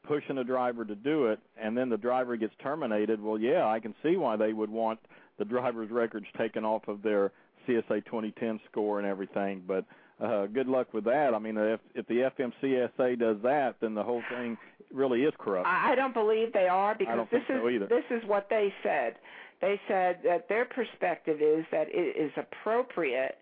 pushing 0.06 0.38
a 0.38 0.44
driver 0.44 0.84
to 0.84 0.94
do 0.94 1.26
it, 1.26 1.38
and 1.60 1.76
then 1.76 1.88
the 1.88 1.96
driver 1.96 2.36
gets 2.36 2.54
terminated. 2.62 3.22
Well, 3.22 3.38
yeah, 3.38 3.66
I 3.66 3.80
can 3.80 3.94
see 4.02 4.16
why 4.16 4.36
they 4.36 4.52
would 4.52 4.70
want 4.70 4.98
the 5.38 5.44
driver's 5.44 5.90
records 5.90 6.26
taken 6.36 6.64
off 6.64 6.88
of 6.88 7.02
their 7.02 7.32
CSA 7.66 8.04
2010 8.06 8.60
score 8.70 8.98
and 8.98 9.06
everything. 9.06 9.62
But 9.66 9.84
uh, 10.22 10.46
good 10.46 10.66
luck 10.66 10.92
with 10.92 11.04
that. 11.04 11.34
I 11.34 11.38
mean, 11.38 11.56
if 11.56 11.80
if 11.94 12.06
the 12.06 12.30
FMCSA 12.38 13.18
does 13.18 13.36
that, 13.42 13.76
then 13.80 13.94
the 13.94 14.02
whole 14.02 14.22
thing 14.30 14.56
really 14.92 15.22
is 15.22 15.34
corrupt. 15.38 15.66
I 15.66 15.92
I 15.92 15.94
don't 15.94 16.14
believe 16.14 16.52
they 16.52 16.68
are 16.68 16.94
because 16.98 17.26
this 17.30 17.42
is 17.48 17.60
so 17.62 17.86
this 17.88 18.04
is 18.10 18.22
what 18.26 18.48
they 18.50 18.72
said. 18.82 19.14
They 19.60 19.80
said 19.88 20.20
that 20.24 20.48
their 20.48 20.64
perspective 20.64 21.40
is 21.42 21.64
that 21.72 21.88
it 21.90 22.16
is 22.16 22.32
appropriate 22.36 23.36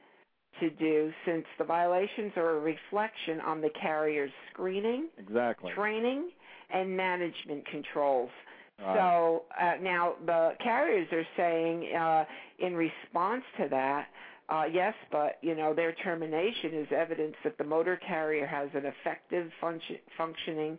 to 0.61 0.71
do 0.71 1.13
since 1.27 1.45
the 1.59 1.65
violations 1.65 2.33
are 2.37 2.57
a 2.57 2.61
reflection 2.61 3.41
on 3.45 3.61
the 3.61 3.69
carrier's 3.81 4.31
screening, 4.51 5.09
Exactly. 5.19 5.73
training, 5.75 6.31
and 6.71 6.97
management 6.97 7.67
controls. 7.67 8.31
Right. 8.79 8.97
So 8.97 9.45
uh, 9.59 9.75
now 9.83 10.15
the 10.27 10.53
carriers 10.63 11.09
are 11.13 11.27
saying 11.37 11.95
uh, 11.95 12.25
in 12.59 12.75
response 12.75 13.43
to 13.59 13.69
that, 13.71 14.09
uh, 14.49 14.65
yes, 14.71 14.95
but 15.11 15.39
you 15.43 15.57
know 15.57 15.75
their 15.75 15.93
termination 15.93 16.75
is 16.75 16.87
evidence 16.95 17.35
that 17.43 17.59
the 17.59 17.65
motor 17.65 17.99
carrier 18.07 18.47
has 18.47 18.69
an 18.75 18.85
effective 18.85 19.51
function, 19.61 19.97
functioning 20.17 20.79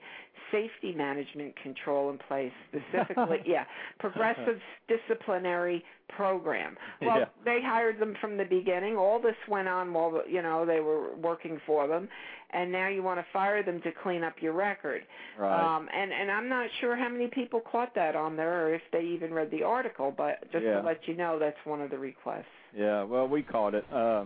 safety 0.52 0.94
management 0.96 1.54
control 1.62 2.10
in 2.10 2.18
place, 2.18 2.52
specifically, 2.70 3.40
yeah, 3.46 3.66
progressive 4.00 4.60
disciplinary 4.88 5.84
program. 6.16 6.76
Well, 7.02 7.20
Yeah. 7.20 7.26
they 7.46 7.60
hired 7.62 8.00
them 8.00 8.16
from 8.22 8.38
the 8.38 8.46
beginning. 8.46 8.96
All 8.98 9.20
this 9.22 9.36
went 9.48 9.68
on 9.68 9.94
while 9.94 10.22
you 10.28 10.42
know 10.42 10.66
they 10.66 10.80
were 10.80 11.16
working 11.16 11.60
for 11.66 11.88
them, 11.88 12.08
and 12.52 12.72
now 12.72 12.88
you 12.88 13.04
want 13.04 13.20
to 13.20 13.26
fire 13.32 13.62
them 13.64 13.82
to 13.82 13.92
clean 14.04 14.24
up 14.24 14.36
your 14.42 14.54
record. 14.54 15.02
Right. 15.38 15.76
Um, 15.76 15.88
and 15.94 16.12
and 16.12 16.32
I'm 16.32 16.50
not 16.50 16.70
sure 16.82 16.96
how 16.96 17.10
many 17.10 17.28
people 17.28 17.62
caught 17.72 17.94
that 17.96 18.16
on 18.16 18.36
there, 18.36 18.68
or 18.68 18.74
if 18.74 18.82
they 18.92 19.02
even 19.02 19.34
read 19.34 19.52
the 19.52 19.64
article. 19.64 20.14
But 20.16 20.50
just 20.52 20.64
Yeah. 20.66 20.82
to 20.82 20.86
let 20.86 21.08
you 21.08 21.16
know, 21.16 21.38
that's 21.40 21.58
one 21.66 21.82
of 21.82 21.90
the 21.92 21.98
requests. 21.98 22.46
Yeah, 22.76 23.04
well, 23.04 23.28
we 23.28 23.44
caught 23.44 23.76
it. 23.76 23.86
Uh, 23.92 24.26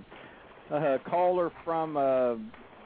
a 0.71 0.99
caller 0.99 1.51
from 1.65 1.97
uh, 1.97 2.35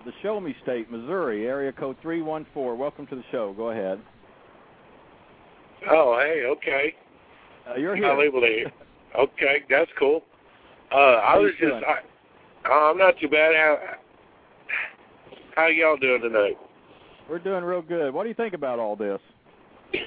the 0.05 0.11
Show 0.21 0.39
Me 0.39 0.55
State, 0.61 0.91
Missouri, 0.91 1.47
area 1.47 1.71
code 1.71 1.97
314. 2.03 2.79
Welcome 2.79 3.07
to 3.07 3.15
the 3.15 3.23
show. 3.31 3.53
Go 3.57 3.71
ahead. 3.71 3.99
Oh, 5.89 6.17
hey, 6.19 6.43
okay. 6.45 6.93
Uh, 7.67 7.75
you're 7.75 7.95
here. 7.95 8.11
able 8.21 8.41
to 8.41 8.47
hear. 8.47 8.71
Okay, 9.17 9.63
that's 9.67 9.89
cool. 9.97 10.21
Uh, 10.91 10.95
I 10.95 11.37
was 11.37 11.51
just, 11.51 11.61
doing? 11.61 11.81
I, 11.87 12.69
uh, 12.69 12.91
I'm 12.91 12.97
not 12.99 13.15
too 13.19 13.27
bad. 13.27 13.55
How, 13.55 13.77
how 15.55 15.67
y'all 15.67 15.97
doing 15.97 16.21
tonight? 16.21 16.57
We're 17.27 17.39
doing 17.39 17.63
real 17.63 17.81
good. 17.81 18.13
What 18.13 18.23
do 18.23 18.29
you 18.29 18.35
think 18.35 18.53
about 18.53 18.77
all 18.77 18.95
this? 18.95 19.19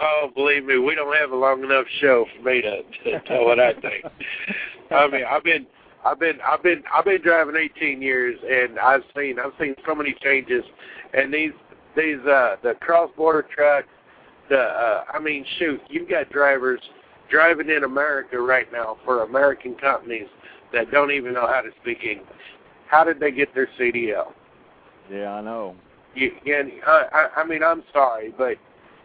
oh, 0.00 0.30
believe 0.34 0.66
me, 0.66 0.76
we 0.78 0.94
don't 0.94 1.16
have 1.16 1.30
a 1.30 1.36
long 1.36 1.64
enough 1.64 1.86
show 2.00 2.26
for 2.36 2.42
me 2.42 2.60
to, 2.60 2.82
to 3.04 3.20
tell 3.26 3.46
what 3.46 3.58
I 3.58 3.72
think. 3.72 4.04
I 4.90 5.08
mean, 5.08 5.24
I've 5.24 5.44
been, 5.44 5.66
I've 6.04 6.18
been, 6.18 6.38
I've 6.46 6.62
been, 6.62 6.82
I've 6.92 7.04
been 7.04 7.22
driving 7.22 7.56
18 7.56 8.00
years, 8.00 8.38
and 8.48 8.78
I've 8.78 9.02
seen, 9.16 9.38
I've 9.38 9.52
seen 9.60 9.74
so 9.86 9.94
many 9.94 10.14
changes, 10.22 10.64
and 11.12 11.32
these, 11.32 11.52
these, 11.96 12.18
uh, 12.20 12.56
the 12.62 12.74
cross-border 12.80 13.46
trucks, 13.54 13.88
the, 14.48 14.58
uh, 14.58 15.04
I 15.12 15.18
mean, 15.18 15.44
shoot, 15.58 15.80
you've 15.88 16.08
got 16.08 16.30
drivers 16.30 16.80
driving 17.30 17.70
in 17.70 17.84
America 17.84 18.38
right 18.40 18.70
now 18.72 18.98
for 19.04 19.22
American 19.22 19.74
companies 19.76 20.26
that 20.72 20.90
don't 20.90 21.10
even 21.10 21.34
know 21.34 21.46
how 21.46 21.60
to 21.60 21.70
speak 21.82 22.02
English. 22.02 22.28
How 22.88 23.04
did 23.04 23.20
they 23.20 23.30
get 23.30 23.54
their 23.54 23.68
CDL? 23.78 24.32
Yeah, 25.10 25.34
I 25.34 25.40
know. 25.40 25.76
you 26.14 26.32
and 26.46 26.72
I, 26.86 27.04
I 27.12 27.40
I 27.40 27.44
mean 27.46 27.62
I'm 27.62 27.82
sorry, 27.92 28.34
but 28.36 28.56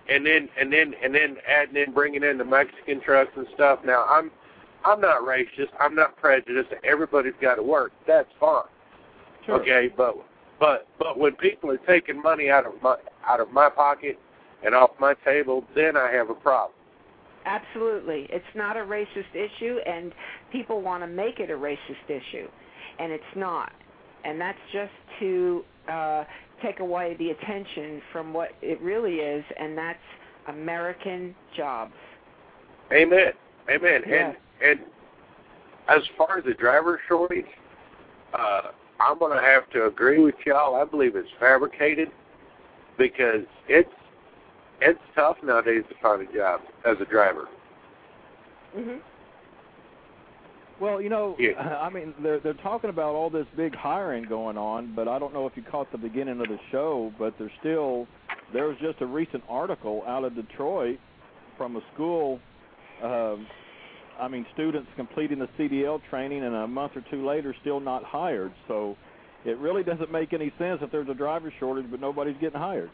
and 0.09 0.25
then 0.25 0.49
and 0.59 0.71
then 0.71 0.93
and 1.03 1.13
then 1.13 1.37
adding 1.47 1.75
in 1.75 1.93
bringing 1.93 2.23
in 2.23 2.37
the 2.37 2.45
Mexican 2.45 3.01
trucks 3.01 3.31
and 3.35 3.47
stuff. 3.53 3.79
Now 3.85 4.05
I'm 4.09 4.31
I'm 4.85 5.01
not 5.01 5.21
racist. 5.21 5.69
I'm 5.79 5.95
not 5.95 6.15
prejudiced. 6.17 6.69
Everybody's 6.83 7.33
got 7.41 7.55
to 7.55 7.63
work. 7.63 7.91
That's 8.07 8.29
fine. 8.39 8.63
Sure. 9.45 9.59
Okay, 9.61 9.89
but 9.95 10.15
but 10.59 10.87
but 10.99 11.17
when 11.17 11.33
people 11.33 11.71
are 11.71 11.77
taking 11.77 12.21
money 12.21 12.49
out 12.49 12.65
of 12.65 12.73
my 12.81 12.95
out 13.27 13.39
of 13.39 13.51
my 13.51 13.69
pocket 13.69 14.19
and 14.63 14.75
off 14.75 14.91
my 14.99 15.13
table, 15.25 15.63
then 15.75 15.97
I 15.97 16.11
have 16.11 16.29
a 16.29 16.35
problem. 16.35 16.71
Absolutely. 17.45 18.27
It's 18.31 18.45
not 18.55 18.75
a 18.75 18.79
racist 18.79 19.35
issue, 19.35 19.77
and 19.85 20.13
people 20.51 20.81
want 20.81 21.03
to 21.03 21.07
make 21.07 21.39
it 21.39 21.51
a 21.51 21.53
racist 21.53 22.09
issue, 22.09 22.47
and 22.99 23.11
it's 23.11 23.23
not. 23.35 23.71
And 24.23 24.41
that's 24.41 24.57
just 24.73 24.91
to 25.19 25.63
uh, 25.87 26.23
take 26.63 26.79
away 26.79 27.15
the 27.19 27.29
attention 27.29 28.01
from 28.11 28.33
what 28.33 28.49
it 28.63 28.81
really 28.81 29.17
is, 29.17 29.43
and 29.59 29.77
that's 29.77 29.99
American 30.47 31.35
jobs. 31.55 31.93
Amen. 32.91 33.33
Amen. 33.69 34.01
And 34.05 34.35
and 34.63 34.79
as 35.87 36.01
far 36.17 36.37
as 36.37 36.45
the 36.45 36.53
driver 36.53 36.99
shortage, 37.07 37.45
uh, 38.33 38.61
I'm 38.99 39.19
going 39.19 39.35
to 39.37 39.43
have 39.43 39.69
to 39.71 39.85
agree 39.85 40.19
with 40.19 40.35
y'all. 40.45 40.75
I 40.75 40.85
believe 40.85 41.15
it's 41.15 41.29
fabricated 41.39 42.09
because 42.97 43.43
it's 43.67 43.89
it's 44.81 44.99
tough 45.15 45.37
nowadays 45.43 45.83
to 45.89 45.95
find 46.01 46.27
a 46.27 46.33
job 46.33 46.61
as 46.85 46.97
a 46.99 47.05
driver. 47.05 47.47
Mhm. 48.75 48.99
Well, 50.79 51.01
you 51.01 51.09
know, 51.09 51.35
Yeah. 51.39 51.79
I 51.81 51.89
mean, 51.89 52.13
they're 52.19 52.39
they're 52.39 52.53
talking 52.53 52.89
about 52.89 53.15
all 53.15 53.29
this 53.29 53.47
big 53.55 53.75
hiring 53.75 54.25
going 54.25 54.57
on, 54.57 54.93
but 54.95 55.07
I 55.07 55.19
don't 55.19 55.33
know 55.33 55.45
if 55.45 55.55
you 55.55 55.63
caught 55.63 55.91
the 55.91 55.97
beginning 55.97 56.41
of 56.41 56.47
the 56.47 56.59
show, 56.71 57.13
but 57.17 57.37
there's 57.37 57.51
still 57.59 58.07
there 58.53 58.67
was 58.67 58.77
just 58.81 59.01
a 59.01 59.05
recent 59.05 59.43
article 59.49 60.03
out 60.07 60.23
of 60.23 60.35
Detroit 60.35 60.99
from 61.57 61.77
a 61.77 61.81
school. 61.93 62.39
Um, 63.01 63.47
I 64.19 64.27
mean, 64.27 64.45
students 64.53 64.89
completing 64.95 65.39
the 65.39 65.49
CDL 65.59 66.01
training 66.09 66.43
and 66.43 66.55
a 66.55 66.67
month 66.67 66.93
or 66.95 67.03
two 67.11 67.25
later 67.25 67.55
still 67.61 67.79
not 67.79 68.03
hired. 68.03 68.53
So 68.67 68.95
it 69.45 69.57
really 69.57 69.83
doesn't 69.83 70.11
make 70.11 70.33
any 70.33 70.51
sense 70.57 70.79
if 70.81 70.91
there's 70.91 71.09
a 71.09 71.13
driver 71.13 71.53
shortage, 71.59 71.85
but 71.89 71.99
nobody's 71.99 72.37
getting 72.39 72.59
hired. 72.59 72.89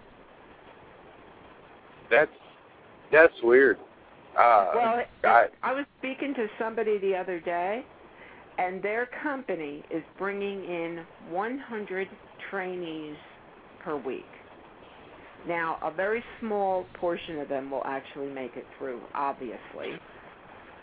That's 2.10 2.32
that's 3.12 3.34
weird. 3.44 3.78
Uh, 4.38 4.72
Well, 4.76 5.00
it, 5.00 5.08
I, 5.24 5.48
I 5.62 5.74
was 5.74 5.86
speaking 6.00 6.34
to 6.36 6.48
somebody 6.58 6.98
the 7.00 7.16
other 7.16 7.40
day, 7.40 7.86
and 8.58 8.82
their 8.82 9.10
company 9.22 9.84
is 9.90 10.04
bringing 10.18 10.64
in 10.64 11.06
100 11.30 12.08
trainees 12.50 13.16
per 13.84 13.98
week. 13.98 14.26
Now, 15.48 15.80
a 15.84 15.92
very 15.92 16.24
small 16.40 16.86
portion 16.94 17.40
of 17.40 17.50
them 17.50 17.72
will 17.72 17.84
actually 17.86 18.30
make 18.30 18.56
it 18.56 18.66
through, 18.78 19.02
obviously, 19.16 20.00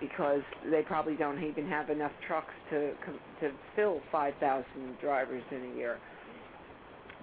because 0.01 0.43
they 0.71 0.83
probably 0.83 1.15
don't 1.15 1.43
even 1.43 1.69
have 1.69 1.91
enough 1.91 2.13
trucks 2.27 2.53
to 2.71 2.93
to 3.41 3.51
fill 3.75 4.01
5,000 4.13 4.65
drivers 5.01 5.43
in 5.51 5.73
a 5.73 5.77
year. 5.77 5.99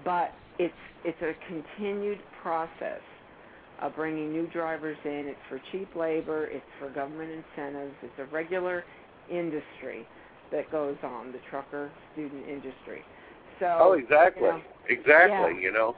But 0.03 0.33
it's 0.59 0.73
it's 1.03 1.21
a 1.21 1.33
continued 1.47 2.19
process 2.41 3.01
of 3.81 3.95
bringing 3.95 4.31
new 4.31 4.47
drivers 4.47 4.97
in. 5.03 5.25
It's 5.27 5.39
for 5.49 5.61
cheap 5.71 5.95
labor. 5.95 6.47
It's 6.47 6.65
for 6.79 6.89
government 6.89 7.31
incentives. 7.31 7.93
It's 8.01 8.19
a 8.19 8.25
regular 8.25 8.83
industry 9.29 10.07
that 10.51 10.71
goes 10.71 10.97
on, 11.03 11.31
the 11.31 11.39
trucker 11.49 11.91
student 12.13 12.47
industry. 12.47 13.01
So, 13.59 13.77
oh, 13.79 13.91
exactly, 13.93 14.43
you 14.43 14.51
know, 14.51 14.61
exactly. 14.89 15.55
yeah. 15.55 15.61
You 15.61 15.71
know, 15.71 15.95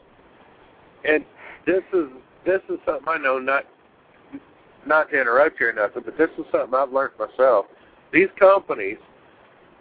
and 1.06 1.26
this 1.66 1.84
is 1.94 2.08
this 2.46 2.62
is 2.70 2.78
something 2.86 3.08
I 3.08 3.18
know. 3.18 3.40
Not 3.40 3.66
not 4.88 5.10
to 5.12 5.20
interrupt 5.20 5.60
you 5.60 5.68
or 5.68 5.74
nothing, 5.74 6.04
but 6.06 6.18
this 6.18 6.30
is 6.38 6.46
something 6.52 6.74
I've 6.74 6.92
learned 6.92 7.14
myself. 7.20 7.66
These 8.12 8.30
companies, 8.40 8.98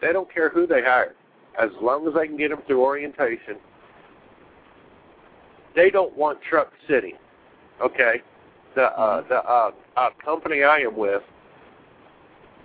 they 0.01 0.13
don't 0.13 0.33
care 0.33 0.51
who 0.51 0.67
they 0.67 0.83
hire, 0.83 1.15
as 1.61 1.71
long 1.81 2.07
as 2.07 2.15
they 2.15 2.27
can 2.27 2.37
get 2.37 2.51
them 2.51 2.61
through 2.67 2.83
orientation. 2.83 3.57
They 5.75 5.91
don't 5.91 6.17
want 6.17 6.39
truck 6.49 6.73
sitting. 6.89 7.15
Okay, 7.83 8.23
the 8.75 8.85
uh, 8.85 9.23
the 9.29 9.37
uh, 9.37 9.71
uh, 9.97 10.09
company 10.25 10.63
I 10.63 10.79
am 10.79 10.97
with, 10.97 11.23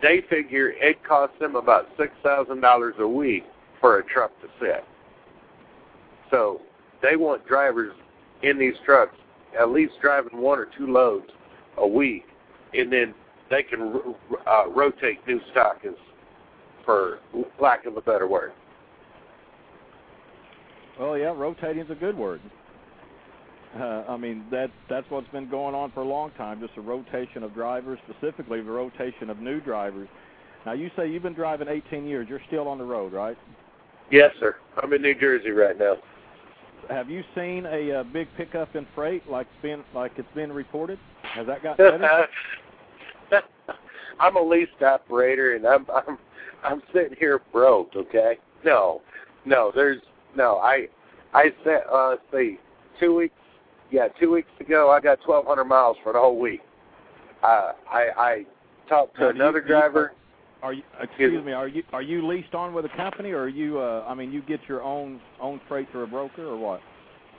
they 0.01 0.21
figure 0.29 0.69
it 0.69 1.03
costs 1.03 1.35
them 1.39 1.55
about 1.55 1.89
six 1.97 2.11
thousand 2.23 2.61
dollars 2.61 2.95
a 2.99 3.07
week 3.07 3.43
for 3.81 3.99
a 3.99 4.03
truck 4.03 4.31
to 4.41 4.47
sit. 4.59 4.85
So 6.29 6.61
they 7.01 7.17
want 7.17 7.45
drivers 7.45 7.93
in 8.41 8.57
these 8.57 8.75
trucks 8.85 9.15
at 9.59 9.69
least 9.69 9.93
driving 10.01 10.39
one 10.39 10.59
or 10.59 10.67
two 10.77 10.87
loads 10.87 11.27
a 11.77 11.87
week, 11.87 12.25
and 12.73 12.91
then 12.91 13.13
they 13.49 13.63
can 13.63 14.15
uh, 14.47 14.69
rotate 14.69 15.25
new 15.27 15.39
stock, 15.51 15.79
is 15.83 15.95
for 16.85 17.19
lack 17.59 17.85
of 17.85 17.97
a 17.97 18.01
better 18.01 18.27
word. 18.27 18.53
Well, 20.99 21.17
yeah, 21.17 21.33
rotating 21.35 21.83
is 21.83 21.89
a 21.89 21.95
good 21.95 22.17
word. 22.17 22.41
Uh, 23.77 24.03
I 24.07 24.17
mean, 24.17 24.45
that 24.51 24.69
that's 24.89 25.09
what's 25.09 25.29
been 25.29 25.49
going 25.49 25.73
on 25.73 25.91
for 25.91 26.01
a 26.01 26.05
long 26.05 26.31
time, 26.31 26.59
just 26.59 26.73
a 26.77 26.81
rotation 26.81 27.43
of 27.43 27.53
drivers, 27.53 27.99
specifically 28.09 28.61
the 28.61 28.71
rotation 28.71 29.29
of 29.29 29.39
new 29.39 29.61
drivers. 29.61 30.09
Now, 30.65 30.73
you 30.73 30.91
say 30.95 31.09
you've 31.09 31.23
been 31.23 31.33
driving 31.33 31.67
18 31.67 32.05
years. 32.05 32.27
You're 32.29 32.41
still 32.47 32.67
on 32.67 32.77
the 32.77 32.83
road, 32.83 33.13
right? 33.13 33.37
Yes, 34.11 34.31
sir. 34.39 34.57
I'm 34.81 34.91
in 34.93 35.01
New 35.01 35.15
Jersey 35.15 35.51
right 35.51 35.77
now. 35.77 35.95
Have 36.89 37.09
you 37.09 37.23
seen 37.33 37.65
a 37.65 37.99
uh, 37.99 38.03
big 38.03 38.27
pickup 38.35 38.75
in 38.75 38.85
freight 38.93 39.27
like 39.29 39.47
it's 39.53 39.61
been 39.61 39.83
like 39.95 40.11
it's 40.17 40.27
been 40.35 40.51
reported? 40.51 40.99
Has 41.33 41.47
that 41.47 41.63
gotten 41.63 41.99
better? 42.01 42.27
I'm 44.19 44.35
a 44.35 44.41
leased 44.41 44.81
operator, 44.85 45.55
and 45.55 45.65
I'm 45.65 45.85
I'm 45.89 46.17
I'm 46.63 46.81
sitting 46.93 47.15
here 47.17 47.41
broke. 47.51 47.95
Okay, 47.95 48.37
no, 48.63 49.01
no, 49.45 49.71
there's 49.73 50.01
no. 50.35 50.57
I 50.57 50.87
I 51.33 51.45
said 51.63 51.81
uh, 51.91 52.09
let's 52.09 52.21
see, 52.31 52.57
two 52.99 53.15
weeks. 53.15 53.33
Yeah, 53.89 54.07
two 54.19 54.31
weeks 54.31 54.49
ago, 54.61 54.89
I 54.89 55.01
got 55.01 55.19
1,200 55.27 55.65
miles 55.65 55.97
for 56.01 56.13
the 56.13 56.19
whole 56.19 56.39
week. 56.39 56.61
Uh, 57.43 57.73
I 57.91 58.07
I 58.17 58.45
talked 58.87 59.15
to 59.15 59.23
Now, 59.23 59.29
another 59.29 59.59
you- 59.59 59.67
driver. 59.67 60.13
Are 60.63 60.73
you 60.73 60.83
excuse 61.01 61.43
me? 61.43 61.53
Are 61.53 61.67
you 61.67 61.81
are 61.91 62.03
you 62.03 62.25
leased 62.27 62.53
on 62.53 62.73
with 62.75 62.85
a 62.85 62.89
company, 62.89 63.31
or 63.31 63.43
are 63.43 63.49
you? 63.49 63.79
Uh, 63.79 64.05
I 64.07 64.13
mean, 64.13 64.31
you 64.31 64.43
get 64.43 64.59
your 64.67 64.83
own 64.83 65.19
own 65.39 65.59
freight 65.67 65.87
through 65.91 66.03
a 66.03 66.07
broker, 66.07 66.45
or 66.45 66.55
what? 66.57 66.81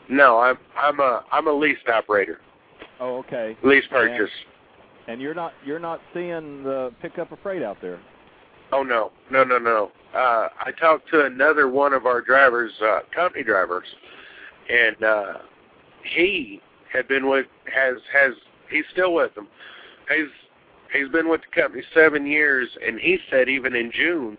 No, 0.09 0.41
I'm 0.41 0.59
I'm 0.77 0.99
a 0.99 1.25
I'm 1.31 1.47
a 1.47 1.53
leased 1.53 1.87
operator. 1.89 2.41
Oh, 3.03 3.17
okay. 3.17 3.57
Lease 3.65 3.85
purchase. 3.91 4.31
And 5.09 5.21
you're 5.21 5.35
not 5.35 5.53
you're 5.67 5.81
not 5.81 6.01
seeing 6.15 6.63
the 6.63 6.93
pickup 7.03 7.33
of 7.33 7.41
freight 7.41 7.63
out 7.63 7.79
there. 7.83 7.99
Oh 8.71 8.85
no, 8.85 9.11
no, 9.29 9.43
no, 9.43 9.59
no. 9.59 9.91
Uh, 10.15 10.49
I 10.61 10.71
talked 10.79 11.09
to 11.11 11.25
another 11.25 11.69
one 11.69 11.93
of 11.93 12.07
our 12.07 12.21
drivers, 12.21 12.71
uh, 12.81 13.01
company 13.13 13.43
drivers, 13.43 13.87
and 14.71 15.03
uh, 15.03 15.33
he 16.05 16.61
had 16.93 17.09
been 17.09 17.29
with 17.29 17.47
has 17.75 17.97
has 18.13 18.35
he's 18.71 18.85
still 18.93 19.15
with 19.15 19.35
them. 19.35 19.49
He's 20.09 20.29
he's 20.95 21.09
been 21.09 21.29
with 21.29 21.41
the 21.41 21.61
company 21.61 21.83
seven 21.93 22.25
years, 22.25 22.69
and 22.87 23.01
he 23.01 23.19
said 23.31 23.49
even 23.49 23.75
in 23.75 23.91
June, 23.93 24.39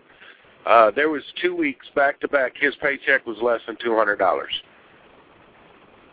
uh, 0.64 0.90
there 0.90 1.10
was 1.10 1.22
two 1.42 1.54
weeks 1.54 1.86
back 1.94 2.18
to 2.20 2.28
back. 2.28 2.54
His 2.58 2.74
paycheck 2.76 3.26
was 3.26 3.36
less 3.42 3.60
than 3.66 3.76
two 3.84 3.94
hundred 3.94 4.16
dollars. 4.16 4.52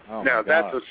Oh 0.10 0.22
now 0.22 0.42
that's 0.42 0.76
a 0.76 0.82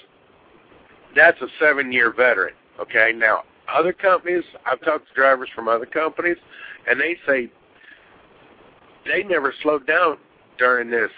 that's 1.14 1.40
a 1.40 1.48
seven 1.58 1.92
year 1.92 2.12
veteran. 2.12 2.54
Okay, 2.80 3.12
now 3.14 3.42
other 3.72 3.92
companies 3.92 4.44
I've 4.66 4.80
talked 4.80 5.08
to 5.08 5.14
drivers 5.14 5.48
from 5.54 5.68
other 5.68 5.86
companies, 5.86 6.36
and 6.88 7.00
they 7.00 7.16
say 7.26 7.50
they 9.06 9.22
never 9.22 9.52
slowed 9.62 9.86
down 9.86 10.18
during 10.58 10.90
this 10.90 11.10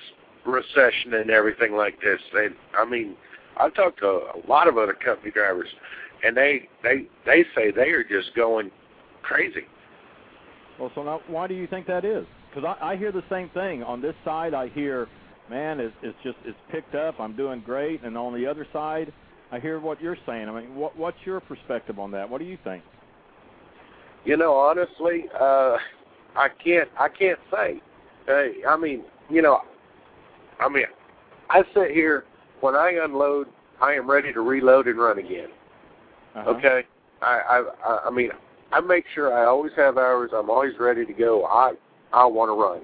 recession 0.47 1.15
and 1.15 1.31
everything 1.31 1.75
like 1.75 2.01
this. 2.01 2.21
They, 2.33 2.49
I 2.77 2.85
mean, 2.85 3.17
I've 3.59 3.75
talked 3.75 4.01
to 4.01 4.07
a 4.07 4.43
lot 4.49 4.69
of 4.69 4.79
other 4.79 4.95
company 4.95 5.31
drivers, 5.31 5.69
and 6.25 6.37
they 6.37 6.69
they 6.83 7.07
they 7.27 7.45
say 7.55 7.71
they 7.71 7.91
are 7.91 8.05
just 8.05 8.35
going 8.35 8.71
crazy. 9.23 9.67
Well, 10.79 10.91
so 10.95 11.03
now 11.03 11.21
why 11.29 11.47
do 11.47 11.55
you 11.55 11.67
think 11.67 11.87
that 11.87 12.05
is? 12.05 12.27
Because 12.51 12.77
I, 12.81 12.93
I 12.93 12.97
hear 12.97 13.13
the 13.13 13.25
same 13.31 13.49
thing 13.51 13.83
on 13.83 14.03
this 14.03 14.15
side. 14.25 14.53
I 14.55 14.69
hear, 14.69 15.09
man, 15.49 15.81
it's, 15.81 15.95
it's 16.03 16.17
just 16.23 16.37
it's 16.45 16.59
picked 16.71 16.95
up. 16.95 17.19
I'm 17.21 17.37
doing 17.37 17.61
great, 17.61 18.03
and 18.03 18.17
on 18.17 18.35
the 18.35 18.47
other 18.47 18.67
side, 18.73 19.13
I 19.53 19.61
hear 19.61 19.79
what 19.79 20.01
you're 20.01 20.17
saying. 20.27 20.49
I 20.49 20.61
mean, 20.61 20.75
what 20.75 20.97
what's 20.97 21.19
your 21.25 21.39
perspective 21.39 21.99
on 21.99 22.11
that? 22.13 22.29
What 22.29 22.39
do 22.39 22.47
you 22.47 22.59
think? 22.65 22.83
You 24.25 24.39
know, 24.39 24.55
honestly, 24.55 25.27
uh, 25.39 25.77
I 26.35 26.49
can't 26.65 26.89
I 26.99 27.09
can't 27.09 27.39
say. 27.53 27.83
Uh, 28.29 28.69
I 28.69 28.77
mean, 28.79 29.05
you 29.29 29.43
know, 29.43 29.61
I 30.59 30.69
mean, 30.71 30.85
I 31.51 31.63
sit 31.75 31.91
here 31.91 32.25
when 32.61 32.75
I 32.75 32.99
unload, 33.05 33.49
I 33.81 33.93
am 33.93 34.11
ready 34.11 34.33
to 34.33 34.41
reload 34.41 34.87
and 34.87 34.99
run 34.99 35.19
again. 35.19 35.49
Uh-huh. 36.35 36.51
Okay, 36.51 36.85
I, 37.21 37.27
I 37.27 37.65
I 37.85 37.99
I 38.07 38.11
mean, 38.11 38.31
I 38.73 38.81
make 38.81 39.05
sure 39.15 39.35
I 39.35 39.45
always 39.45 39.73
have 39.77 39.99
hours. 39.99 40.31
I'm 40.35 40.49
always 40.49 40.79
ready 40.81 41.05
to 41.05 41.13
go. 41.13 41.45
I 41.45 41.73
I 42.15 42.25
want 42.25 42.49
to 42.49 42.55
run, 42.55 42.81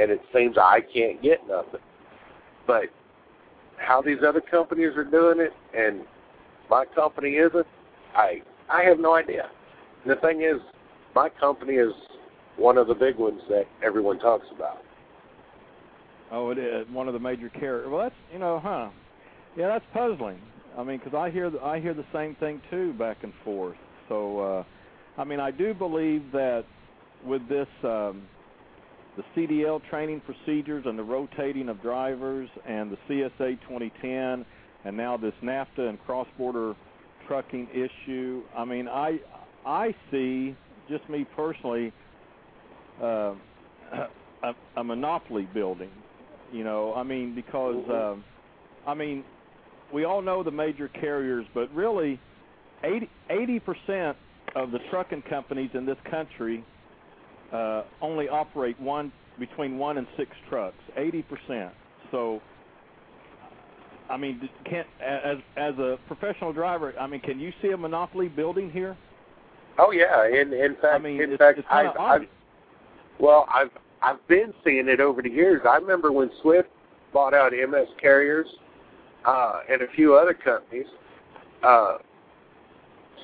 and 0.00 0.12
it 0.12 0.20
seems 0.32 0.56
I 0.58 0.80
can't 0.80 1.20
get 1.20 1.40
nothing. 1.48 1.80
But 2.68 2.84
how 3.78 4.02
these 4.02 4.18
other 4.26 4.40
companies 4.40 4.96
are 4.96 5.04
doing 5.04 5.40
it, 5.40 5.52
and 5.76 6.02
my 6.70 6.84
company 6.94 7.32
isn't, 7.32 7.66
I 8.14 8.42
I 8.70 8.82
have 8.82 8.98
no 8.98 9.14
idea. 9.14 9.50
And 10.02 10.12
the 10.12 10.20
thing 10.20 10.42
is, 10.42 10.60
my 11.14 11.28
company 11.28 11.74
is 11.74 11.92
one 12.56 12.78
of 12.78 12.86
the 12.86 12.94
big 12.94 13.16
ones 13.16 13.40
that 13.48 13.64
everyone 13.82 14.18
talks 14.18 14.46
about. 14.54 14.78
Oh, 16.30 16.50
it 16.50 16.58
is 16.58 16.86
one 16.90 17.08
of 17.08 17.14
the 17.14 17.20
major 17.20 17.48
carriers. 17.48 17.88
Well, 17.88 18.02
that's 18.02 18.14
you 18.32 18.38
know, 18.38 18.60
huh? 18.62 18.90
Yeah, 19.56 19.68
that's 19.68 19.84
puzzling. 19.92 20.40
I 20.76 20.82
mean, 20.82 20.98
because 20.98 21.14
I 21.14 21.30
hear 21.30 21.50
the, 21.50 21.60
I 21.60 21.80
hear 21.80 21.94
the 21.94 22.06
same 22.12 22.34
thing 22.36 22.60
too, 22.70 22.92
back 22.94 23.18
and 23.22 23.32
forth. 23.44 23.76
So, 24.08 24.40
uh, 24.40 24.64
I 25.20 25.24
mean, 25.24 25.40
I 25.40 25.50
do 25.50 25.72
believe 25.74 26.24
that 26.32 26.64
with 27.24 27.48
this 27.48 27.68
um, 27.84 28.22
the 29.16 29.22
CDL 29.36 29.80
training 29.88 30.20
procedures 30.20 30.84
and 30.86 30.98
the 30.98 31.02
rotating 31.02 31.68
of 31.68 31.80
drivers 31.82 32.48
and 32.66 32.90
the 32.90 32.98
CSA 33.08 33.58
2010 33.68 34.44
and 34.84 34.96
now 34.96 35.16
this 35.16 35.32
NAFTA 35.42 35.88
and 35.88 35.98
cross-border 36.04 36.74
trucking 37.26 37.68
issue. 37.72 38.42
I 38.56 38.64
mean, 38.64 38.88
I 38.88 39.18
I 39.64 39.94
see 40.10 40.54
just 40.88 41.08
me 41.08 41.26
personally 41.36 41.92
uh, 43.02 43.34
a, 44.42 44.54
a 44.76 44.84
monopoly 44.84 45.48
building. 45.54 45.90
You 46.52 46.64
know, 46.64 46.94
I 46.94 47.02
mean 47.02 47.34
because 47.34 47.88
uh, 47.88 48.16
I 48.88 48.94
mean 48.94 49.24
we 49.92 50.04
all 50.04 50.22
know 50.22 50.42
the 50.42 50.50
major 50.50 50.88
carriers, 50.88 51.46
but 51.54 51.72
really 51.74 52.20
80 52.82 53.60
percent 53.60 54.16
of 54.54 54.70
the 54.70 54.78
trucking 54.90 55.22
companies 55.22 55.70
in 55.74 55.86
this 55.86 55.96
country 56.10 56.64
only 58.02 58.28
operate 58.28 58.78
one 58.80 59.12
between 59.38 59.78
one 59.78 59.98
and 59.98 60.06
six 60.16 60.30
trucks, 60.48 60.76
80 60.96 61.22
percent. 61.22 61.72
So 62.10 62.40
I 64.10 64.16
mean, 64.16 64.48
can't 64.64 64.86
as 65.00 65.38
as 65.56 65.74
a 65.78 65.98
professional 66.06 66.52
driver, 66.52 66.94
I 66.98 67.06
mean, 67.06 67.20
can 67.20 67.40
you 67.40 67.52
see 67.62 67.70
a 67.70 67.76
monopoly 67.76 68.28
building 68.28 68.70
here? 68.70 68.96
Oh 69.78 69.90
yeah, 69.90 70.26
in 70.26 70.52
in 70.52 70.74
fact, 70.74 70.94
I 70.94 70.98
mean, 70.98 71.20
in 71.20 71.30
it's, 71.32 71.38
fact, 71.38 71.58
it's 71.58 71.68
I've, 71.70 71.96
I've 71.98 72.22
well, 73.18 73.46
I've 73.52 73.70
I've 74.02 74.26
been 74.28 74.52
seeing 74.62 74.88
it 74.88 75.00
over 75.00 75.22
the 75.22 75.30
years. 75.30 75.62
I 75.68 75.76
remember 75.76 76.12
when 76.12 76.30
Swift 76.42 76.68
bought 77.12 77.32
out 77.32 77.52
MS 77.52 77.88
Carriers 78.00 78.46
uh, 79.24 79.60
and 79.70 79.82
a 79.82 79.88
few 79.96 80.14
other 80.14 80.34
companies. 80.34 80.86
Uh, 81.62 81.98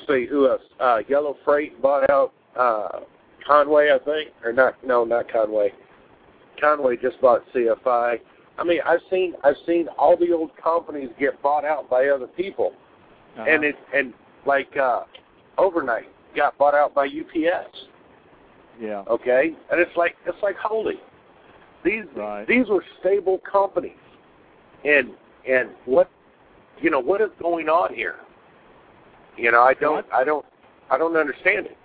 see 0.09 0.27
who 0.27 0.49
else? 0.49 0.63
Uh, 0.81 1.01
Yellow 1.09 1.37
Freight 1.45 1.81
bought 1.83 2.09
out 2.09 2.33
uh, 2.59 3.01
Con-way, 3.47 3.91
I 3.93 3.99
think, 4.05 4.31
or 4.45 4.53
not? 4.53 4.75
No, 4.85 5.05
not 5.05 5.31
Con-way. 5.31 5.73
Con-way 6.61 6.97
just 6.97 7.21
bought 7.21 7.43
CFI. 7.55 8.19
I 8.59 8.65
mean, 8.65 8.81
I've 8.85 9.01
seen 9.11 9.35
I've 9.43 9.57
seen 9.67 9.89
all 9.99 10.17
the 10.17 10.33
old 10.33 10.51
companies 10.63 11.09
get 11.19 11.41
bought 11.43 11.65
out 11.65 11.89
by 11.89 12.09
other 12.09 12.27
people, 12.27 12.75
uh, 13.39 13.43
and 13.43 13.65
it 13.65 13.75
and 13.95 14.13
like 14.45 14.77
uh, 14.77 15.05
Overnite 15.59 16.05
got 16.37 16.59
bought 16.59 16.75
out 16.75 16.95
by 16.95 17.07
UPS. 17.07 17.75
Yeah. 18.79 19.05
Okay, 19.09 19.55
and 19.71 19.81
it's 19.81 19.97
like 19.97 20.17
it's 20.27 20.43
like 20.43 20.57
holy. 20.57 21.01
These 21.85 22.05
right. 22.15 22.47
these 22.47 22.69
were 22.69 22.85
stable 23.01 23.41
companies, 23.51 23.93
and 24.85 25.13
and 25.49 25.71
what 25.87 26.11
you 26.83 26.91
know 26.91 27.01
what 27.01 27.23
is 27.23 27.31
going 27.41 27.69
on 27.69 27.95
here? 27.95 28.17
You 29.39 29.53
know, 29.53 29.63
I 29.63 29.73
don't 29.73 30.05
I 30.13 30.23
don't 30.25 30.45
I 30.91 30.99
don't 30.99 31.17
understand 31.17 31.67
it. 31.67 31.79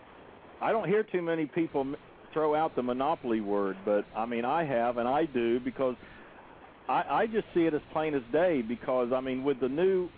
I 0.62 0.72
don't 0.72 0.88
hear 0.88 1.04
too 1.04 1.22
many 1.22 1.46
people 1.46 1.96
throw 2.34 2.56
out 2.56 2.76
the 2.76 2.84
monopoly 2.84 3.42
word, 3.42 3.78
but 3.86 4.06
I 4.16 4.26
mean 4.26 4.46
I 4.46 4.66
have 4.66 4.98
and 4.98 5.08
I 5.08 5.26
do 5.26 5.60
because 5.60 5.96
I, 6.88 7.04
I 7.10 7.28
just 7.28 7.46
see 7.54 7.66
it 7.66 7.74
as 7.74 7.82
plain 7.94 8.14
as 8.14 8.22
day 8.32 8.62
because 8.62 9.12
I 9.14 9.22
mean 9.22 9.44
with 9.44 9.60
the 9.60 9.70
new 9.70 10.10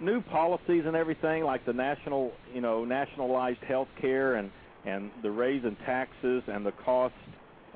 new 0.00 0.20
policies 0.20 0.84
and 0.86 0.96
everything 0.96 1.44
like 1.44 1.64
the 1.64 1.72
national 1.72 2.32
you 2.52 2.60
know 2.60 2.84
nationalized 2.84 3.62
health 3.66 3.88
care 4.00 4.34
and 4.34 4.50
and 4.84 5.10
the 5.22 5.30
raise 5.30 5.64
in 5.64 5.76
taxes 5.86 6.42
and 6.48 6.66
the 6.66 6.72
cost 6.84 7.14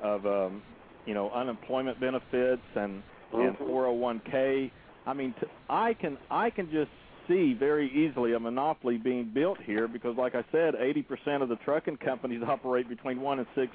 of 0.03 0.25
um 0.25 0.61
you 1.05 1.13
know 1.13 1.29
unemployment 1.31 1.99
benefits 1.99 2.61
and 2.75 3.01
and 3.33 3.57
401k 3.57 4.71
I 5.05 5.13
mean 5.13 5.33
t- 5.39 5.47
I 5.69 5.93
can 5.93 6.17
I 6.29 6.49
can 6.49 6.69
just 6.71 6.91
see 7.27 7.53
very 7.53 7.89
easily 7.91 8.33
a 8.33 8.39
monopoly 8.39 8.97
being 8.97 9.31
built 9.33 9.57
here 9.63 9.87
because 9.87 10.15
like 10.17 10.35
I 10.35 10.43
said 10.51 10.75
80% 10.75 11.41
of 11.41 11.49
the 11.49 11.57
trucking 11.57 11.97
companies 11.97 12.41
operate 12.47 12.89
between 12.89 13.21
1 13.21 13.39
and 13.39 13.47
6 13.55 13.67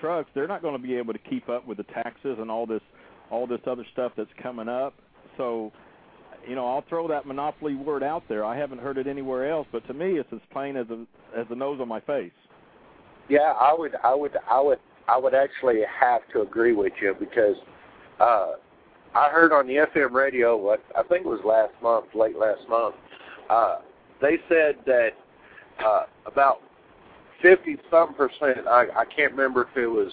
trucks 0.00 0.30
they're 0.34 0.48
not 0.48 0.62
going 0.62 0.76
to 0.76 0.82
be 0.82 0.96
able 0.96 1.12
to 1.12 1.18
keep 1.18 1.48
up 1.48 1.66
with 1.66 1.76
the 1.76 1.84
taxes 1.84 2.38
and 2.38 2.50
all 2.50 2.66
this 2.66 2.82
all 3.30 3.46
this 3.46 3.60
other 3.66 3.86
stuff 3.92 4.12
that's 4.16 4.30
coming 4.42 4.68
up. 4.68 4.94
So, 5.36 5.72
you 6.46 6.54
know, 6.54 6.66
I'll 6.66 6.84
throw 6.88 7.08
that 7.08 7.26
monopoly 7.26 7.74
word 7.74 8.02
out 8.02 8.24
there. 8.28 8.44
I 8.44 8.56
haven't 8.56 8.80
heard 8.80 8.98
it 8.98 9.06
anywhere 9.06 9.50
else, 9.50 9.66
but 9.72 9.86
to 9.86 9.94
me, 9.94 10.18
it's 10.18 10.28
as 10.32 10.40
plain 10.52 10.76
as 10.76 10.86
a, 10.90 11.06
as 11.38 11.46
the 11.48 11.56
nose 11.56 11.78
on 11.80 11.88
my 11.88 12.00
face. 12.00 12.32
Yeah, 13.28 13.54
I 13.58 13.74
would, 13.76 13.94
I 14.02 14.14
would, 14.14 14.36
I 14.50 14.60
would, 14.60 14.78
I 15.08 15.16
would 15.16 15.34
actually 15.34 15.80
have 16.00 16.22
to 16.32 16.42
agree 16.42 16.72
with 16.72 16.92
you 17.00 17.14
because 17.18 17.56
uh, 18.18 18.52
I 19.14 19.28
heard 19.30 19.52
on 19.52 19.66
the 19.66 19.74
FM 19.74 20.12
radio 20.12 20.56
what 20.56 20.82
I 20.96 21.02
think 21.02 21.26
it 21.26 21.28
was 21.28 21.40
last 21.44 21.72
month, 21.82 22.06
late 22.14 22.38
last 22.38 22.68
month. 22.68 22.94
Uh, 23.48 23.78
they 24.20 24.38
said 24.48 24.76
that 24.86 25.10
uh, 25.84 26.04
about 26.26 26.60
fifty 27.42 27.76
some 27.90 28.14
percent. 28.14 28.66
I, 28.68 28.86
I 28.96 29.04
can't 29.04 29.32
remember 29.32 29.68
if 29.70 29.76
it 29.76 29.86
was 29.86 30.12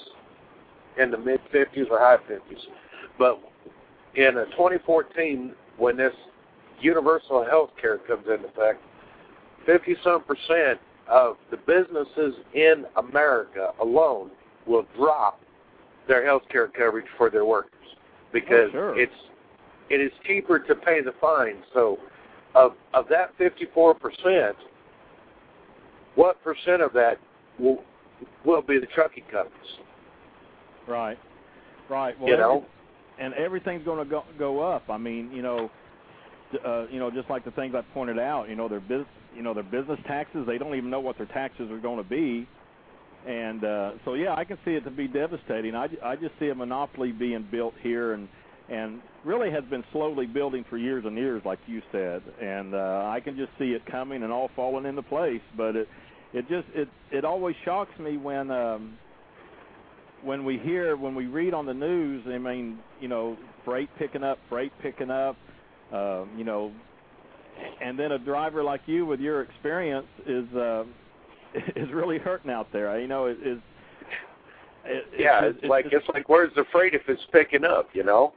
in 0.97 1.11
the 1.11 1.17
mid 1.17 1.39
fifties 1.51 1.85
or 1.91 1.99
high 1.99 2.17
fifties 2.27 2.65
but 3.17 3.39
in 4.15 4.33
2014, 4.33 5.53
when 5.77 5.97
this 5.97 6.13
universal 6.79 7.43
health 7.45 7.71
care 7.79 7.97
comes 7.99 8.25
into 8.27 8.47
effect, 8.47 8.81
50 9.65 9.95
some 10.03 10.23
percent 10.23 10.79
of 11.07 11.37
the 11.51 11.57
businesses 11.57 12.35
in 12.53 12.85
America 12.95 13.71
alone 13.81 14.29
will 14.65 14.85
drop 14.95 15.39
their 16.07 16.25
health 16.25 16.43
care 16.49 16.67
coverage 16.67 17.05
for 17.17 17.29
their 17.29 17.45
workers 17.45 17.71
because 18.33 18.69
oh, 18.69 18.71
sure. 18.71 18.99
it's 18.99 19.13
it 19.89 20.01
is 20.01 20.11
cheaper 20.25 20.59
to 20.59 20.75
pay 20.75 21.01
the 21.01 21.13
fine. 21.19 21.57
So 21.73 21.97
of 22.55 22.73
of 22.93 23.05
that 23.09 23.31
54 23.37 23.93
percent, 23.95 24.55
what 26.15 26.41
percent 26.43 26.81
of 26.81 26.93
that 26.93 27.19
will 27.59 27.83
will 28.45 28.61
be 28.61 28.79
the 28.79 28.87
trucking 28.87 29.25
companies? 29.31 29.67
Right, 30.87 31.17
right. 31.89 32.19
Well, 32.19 32.29
you 32.29 32.37
know, 32.37 32.65
and 33.19 33.33
everything's 33.33 33.83
going 33.83 34.03
to 34.03 34.09
go 34.09 34.23
go 34.37 34.59
up. 34.59 34.83
I 34.89 34.97
mean, 34.97 35.31
you 35.31 35.41
know, 35.41 35.69
uh, 36.65 36.87
you 36.89 36.99
know, 36.99 37.11
just 37.11 37.29
like 37.29 37.45
the 37.45 37.51
things 37.51 37.75
I 37.75 37.81
pointed 37.93 38.19
out, 38.19 38.49
you 38.49 38.55
know, 38.55 38.67
their 38.67 38.79
business, 38.79 39.07
you 39.35 39.43
know, 39.43 39.53
their 39.53 39.63
business 39.63 39.99
taxes, 40.07 40.45
they 40.47 40.57
don't 40.57 40.75
even 40.75 40.89
know 40.89 40.99
what 40.99 41.17
their 41.17 41.27
taxes 41.27 41.69
are 41.71 41.79
going 41.79 42.01
to 42.01 42.09
be. 42.09 42.47
And 43.27 43.63
uh, 43.63 43.91
so, 44.05 44.13
yeah, 44.13 44.33
I 44.35 44.45
can 44.45 44.57
see 44.63 44.71
it 44.71 44.85
to 44.85 44.91
be 44.91 45.07
devastating. 45.07 45.75
I, 45.75 45.87
I 46.03 46.15
just 46.15 46.33
see 46.39 46.47
a 46.47 46.55
monopoly 46.55 47.11
being 47.11 47.45
built 47.51 47.73
here, 47.81 48.13
and 48.13 48.27
and 48.69 49.01
really 49.23 49.49
has 49.49 49.63
been 49.65 49.83
slowly 49.93 50.25
building 50.25 50.65
for 50.69 50.77
years 50.77 51.05
and 51.05 51.17
years, 51.17 51.41
like 51.45 51.59
you 51.67 51.81
said. 51.91 52.21
And 52.41 52.73
uh, 52.73 53.09
I 53.09 53.21
can 53.23 53.37
just 53.37 53.51
see 53.57 53.71
it 53.71 53.85
coming 53.85 54.23
and 54.23 54.31
all 54.31 54.49
falling 54.55 54.85
into 54.85 55.01
place. 55.01 55.41
But 55.55 55.75
it 55.75 55.87
it 56.33 56.47
just 56.47 56.67
it 56.73 56.87
it 57.11 57.25
always 57.25 57.55
shocks 57.65 57.97
me 57.99 58.17
when 58.17 58.49
um, 58.49 58.97
when 60.23 60.45
we 60.45 60.57
hear 60.57 60.95
when 60.95 61.15
we 61.15 61.25
read 61.25 61.53
on 61.53 61.65
the 61.65 61.73
news, 61.73 62.23
I 62.27 62.37
mean, 62.37 62.79
you 63.01 63.07
know, 63.07 63.37
freight 63.65 63.89
picking 63.99 64.23
up, 64.23 64.37
freight 64.49 64.71
picking 64.81 65.09
up, 65.09 65.35
uh, 65.93 66.23
you 66.37 66.43
know, 66.43 66.71
and 67.81 67.97
then 67.99 68.11
a 68.13 68.19
driver 68.19 68.63
like 68.63 68.81
you 68.85 69.05
with 69.05 69.19
your 69.19 69.41
experience 69.41 70.07
is 70.25 70.45
uh, 70.55 70.83
is 71.75 71.91
really 71.91 72.17
hurting 72.17 72.51
out 72.51 72.71
there. 72.71 72.99
You 72.99 73.07
know, 73.07 73.25
it 73.25 73.37
is. 73.43 73.59
It, 74.85 75.05
yeah, 75.17 75.43
it's, 75.43 75.57
it's 75.61 75.69
like 75.69 75.85
it's, 75.85 75.95
it's 75.95 76.09
like 76.13 76.29
where's 76.29 76.53
the 76.55 76.63
freight 76.71 76.93
if 76.93 77.01
it's 77.07 77.21
picking 77.31 77.65
up? 77.65 77.89
You 77.93 78.03
know. 78.03 78.33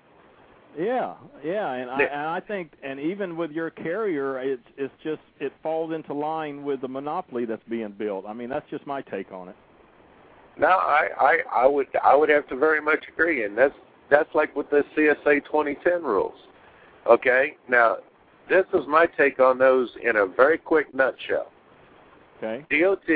Yeah, 0.79 1.15
yeah, 1.45 1.73
and 1.73 1.91
I 1.91 2.03
and 2.03 2.29
I 2.29 2.41
think 2.41 2.73
and 2.83 3.01
even 3.01 3.37
with 3.37 3.51
your 3.51 3.71
carrier, 3.71 4.39
it's 4.39 4.63
it's 4.77 4.95
just 5.03 5.21
it 5.41 5.53
falls 5.63 5.93
into 5.93 6.15
line 6.15 6.63
with 6.63 6.81
the 6.81 6.89
monopoly 6.89 7.45
that's 7.45 7.63
being 7.69 7.93
built. 7.99 8.25
I 8.27 8.33
mean, 8.33 8.49
that's 8.49 8.69
just 8.71 8.87
my 8.87 9.03
take 9.03 9.33
on 9.33 9.49
it. 9.49 9.57
No, 10.59 10.69
I, 10.69 11.09
I, 11.19 11.39
I 11.63 11.67
would 11.67 11.87
I 12.05 12.15
would 12.15 12.29
have 12.29 12.47
to 12.49 12.57
very 12.57 12.81
much 12.81 13.05
agree, 13.09 13.45
and 13.45 13.57
that's 13.57 13.75
that's 14.11 14.33
like 14.35 14.55
with 14.55 14.71
the 14.71 14.85
CSA 14.97 15.45
2010 15.45 16.03
rules. 16.03 16.35
Okay, 17.07 17.57
now 17.69 17.97
this 18.49 18.67
is 18.75 18.87
my 18.87 19.07
take 19.07 19.41
on 19.41 19.59
those 19.59 19.89
in 20.03 20.17
a 20.17 20.27
very 20.27 20.59
quick 20.59 20.95
nutshell. 20.95 21.51
Okay. 22.43 22.65
DOT 22.71 23.09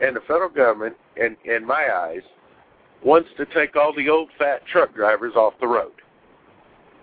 and 0.00 0.16
the 0.16 0.20
federal 0.26 0.48
government, 0.48 0.96
in 1.16 1.36
in 1.44 1.66
my 1.66 1.88
eyes, 1.94 2.22
wants 3.04 3.28
to 3.36 3.46
take 3.46 3.76
all 3.76 3.94
the 3.94 4.08
old 4.08 4.30
fat 4.38 4.64
truck 4.66 4.94
drivers 4.94 5.34
off 5.34 5.54
the 5.60 5.66
road. 5.66 5.92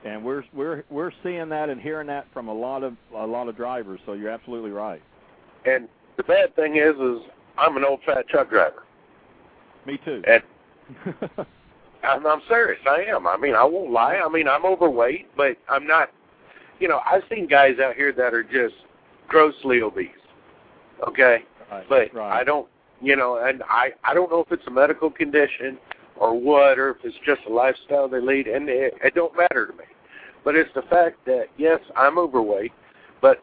And 0.05 0.23
we're 0.23 0.43
we're 0.53 0.83
we're 0.89 1.11
seeing 1.23 1.49
that 1.49 1.69
and 1.69 1.79
hearing 1.79 2.07
that 2.07 2.27
from 2.33 2.47
a 2.47 2.53
lot 2.53 2.83
of 2.83 2.95
a 3.15 3.25
lot 3.25 3.47
of 3.47 3.55
drivers. 3.55 3.99
So 4.05 4.13
you're 4.13 4.29
absolutely 4.29 4.71
right. 4.71 5.01
And 5.65 5.87
the 6.17 6.23
bad 6.23 6.55
thing 6.55 6.77
is, 6.77 6.95
is 6.95 7.29
I'm 7.57 7.77
an 7.77 7.83
old 7.85 7.99
fat 8.05 8.27
truck 8.29 8.49
driver. 8.49 8.83
Me 9.85 9.99
too. 10.03 10.23
And 10.27 10.43
I'm, 12.03 12.25
I'm 12.25 12.41
serious. 12.47 12.79
I 12.89 13.03
am. 13.03 13.27
I 13.27 13.37
mean, 13.37 13.55
I 13.55 13.63
won't 13.63 13.91
lie. 13.91 14.15
I 14.15 14.29
mean, 14.29 14.47
I'm 14.47 14.65
overweight, 14.65 15.27
but 15.35 15.57
I'm 15.67 15.85
not. 15.85 16.11
You 16.79 16.87
know, 16.87 17.01
I've 17.05 17.23
seen 17.29 17.45
guys 17.45 17.77
out 17.83 17.95
here 17.95 18.13
that 18.13 18.33
are 18.33 18.43
just 18.43 18.75
grossly 19.27 19.81
obese. 19.81 20.09
Okay, 21.07 21.43
right, 21.71 21.85
but 21.89 22.13
right. 22.13 22.39
I 22.39 22.43
don't. 22.43 22.67
You 23.01 23.15
know, 23.15 23.37
and 23.37 23.63
I 23.63 23.91
I 24.03 24.13
don't 24.13 24.29
know 24.29 24.41
if 24.41 24.51
it's 24.51 24.67
a 24.67 24.71
medical 24.71 25.09
condition 25.09 25.77
or 26.17 26.37
what, 26.37 26.77
or 26.77 26.91
if 26.91 26.97
it's 27.03 27.15
just 27.25 27.41
a 27.49 27.53
lifestyle 27.53 28.09
they 28.09 28.19
lead, 28.19 28.47
and 28.47 28.67
it, 28.69 28.93
it 29.01 29.15
don't 29.15 29.35
matter 29.37 29.67
to 29.67 29.73
me. 29.73 29.85
But 30.43 30.55
it's 30.55 30.69
the 30.75 30.81
fact 30.83 31.25
that 31.25 31.45
yes, 31.57 31.79
I'm 31.95 32.17
overweight, 32.17 32.71
But 33.21 33.41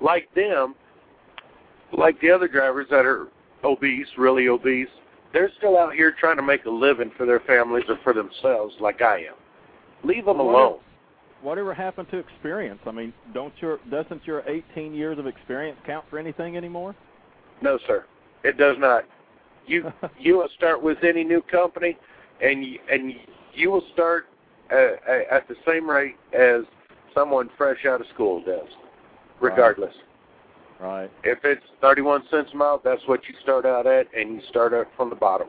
like 0.00 0.32
them, 0.34 0.74
like 1.96 2.20
the 2.20 2.30
other 2.30 2.48
drivers 2.48 2.86
that 2.90 3.04
are 3.04 3.28
obese, 3.64 4.06
really 4.16 4.48
obese, 4.48 4.88
they're 5.32 5.50
still 5.58 5.76
out 5.76 5.94
here 5.94 6.14
trying 6.18 6.36
to 6.36 6.42
make 6.42 6.64
a 6.64 6.70
living 6.70 7.10
for 7.16 7.26
their 7.26 7.40
families 7.40 7.84
or 7.88 7.98
for 8.02 8.12
themselves, 8.12 8.74
like 8.80 9.02
I 9.02 9.18
am. 9.18 9.34
Leave 10.04 10.24
them 10.24 10.38
Well, 10.38 10.48
alone. 10.48 10.78
Whatever 11.42 11.72
happened 11.72 12.08
to 12.10 12.18
experience? 12.18 12.80
I 12.86 12.90
mean, 12.90 13.12
don't 13.32 13.52
your 13.60 13.78
doesn't 13.90 14.26
your 14.26 14.42
18 14.48 14.94
years 14.94 15.18
of 15.18 15.26
experience 15.26 15.78
count 15.86 16.04
for 16.10 16.18
anything 16.18 16.56
anymore? 16.56 16.96
No, 17.62 17.78
sir, 17.86 18.04
it 18.44 18.56
does 18.56 18.76
not. 18.78 19.04
You 19.66 19.92
you 20.18 20.36
will 20.36 20.48
start 20.56 20.82
with 20.82 20.98
any 21.02 21.24
new 21.24 21.42
company, 21.42 21.96
and 22.42 22.64
you, 22.64 22.78
and 22.90 23.12
you 23.54 23.70
will 23.70 23.84
start 23.92 24.26
uh, 24.72 24.76
at 25.30 25.48
the 25.48 25.54
same 25.66 25.88
rate 25.88 26.16
as 26.32 26.62
someone 27.14 27.50
fresh 27.56 27.84
out 27.86 28.00
of 28.00 28.06
school 28.14 28.42
does, 28.44 28.68
regardless. 29.40 29.94
Right. 30.80 31.10
If 31.24 31.40
it's 31.42 31.64
31 31.80 32.22
cents 32.30 32.50
a 32.54 32.56
mile, 32.56 32.80
that's 32.84 33.02
what 33.06 33.20
you 33.28 33.34
start 33.42 33.66
out 33.66 33.86
at, 33.86 34.06
and 34.16 34.34
you 34.34 34.40
start 34.48 34.72
out 34.72 34.86
from 34.96 35.10
the 35.10 35.16
bottom. 35.16 35.48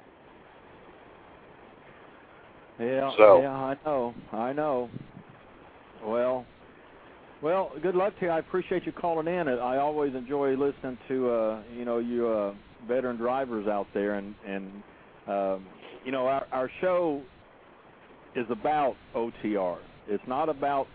Yeah. 2.79 3.11
So- 3.17 3.41
Yeah, 3.41 3.51
I 3.53 3.77
know. 3.85 4.15
I 4.31 4.53
know. 4.53 4.89
Well, 6.03 6.45
well, 7.41 7.71
good 7.81 7.95
luck 7.95 8.17
to 8.19 8.25
you. 8.25 8.31
I 8.31 8.39
appreciate 8.39 8.85
you 8.85 8.91
calling 8.91 9.27
in. 9.27 9.47
I 9.47 9.77
always 9.77 10.13
enjoy 10.15 10.51
listening 10.51 10.97
to 11.07 11.29
uh, 11.29 11.61
you 11.75 11.85
know 11.85 11.99
you 11.99 12.27
uh, 12.27 12.53
veteran 12.87 13.17
drivers 13.17 13.67
out 13.67 13.87
there, 13.93 14.15
and 14.15 14.35
and 14.45 14.71
um, 15.27 15.65
you 16.05 16.11
know 16.11 16.27
our 16.27 16.47
our 16.51 16.71
show 16.81 17.21
is 18.35 18.45
about 18.49 18.95
OTR. 19.15 19.77
It's 20.07 20.23
not 20.27 20.49
about 20.49 20.87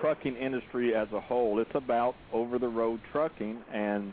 trucking 0.00 0.36
industry 0.36 0.94
as 0.94 1.08
a 1.12 1.20
whole. 1.20 1.58
It's 1.60 1.70
about 1.74 2.14
over 2.32 2.58
the 2.58 2.68
road 2.68 3.00
trucking 3.12 3.58
and 3.72 4.12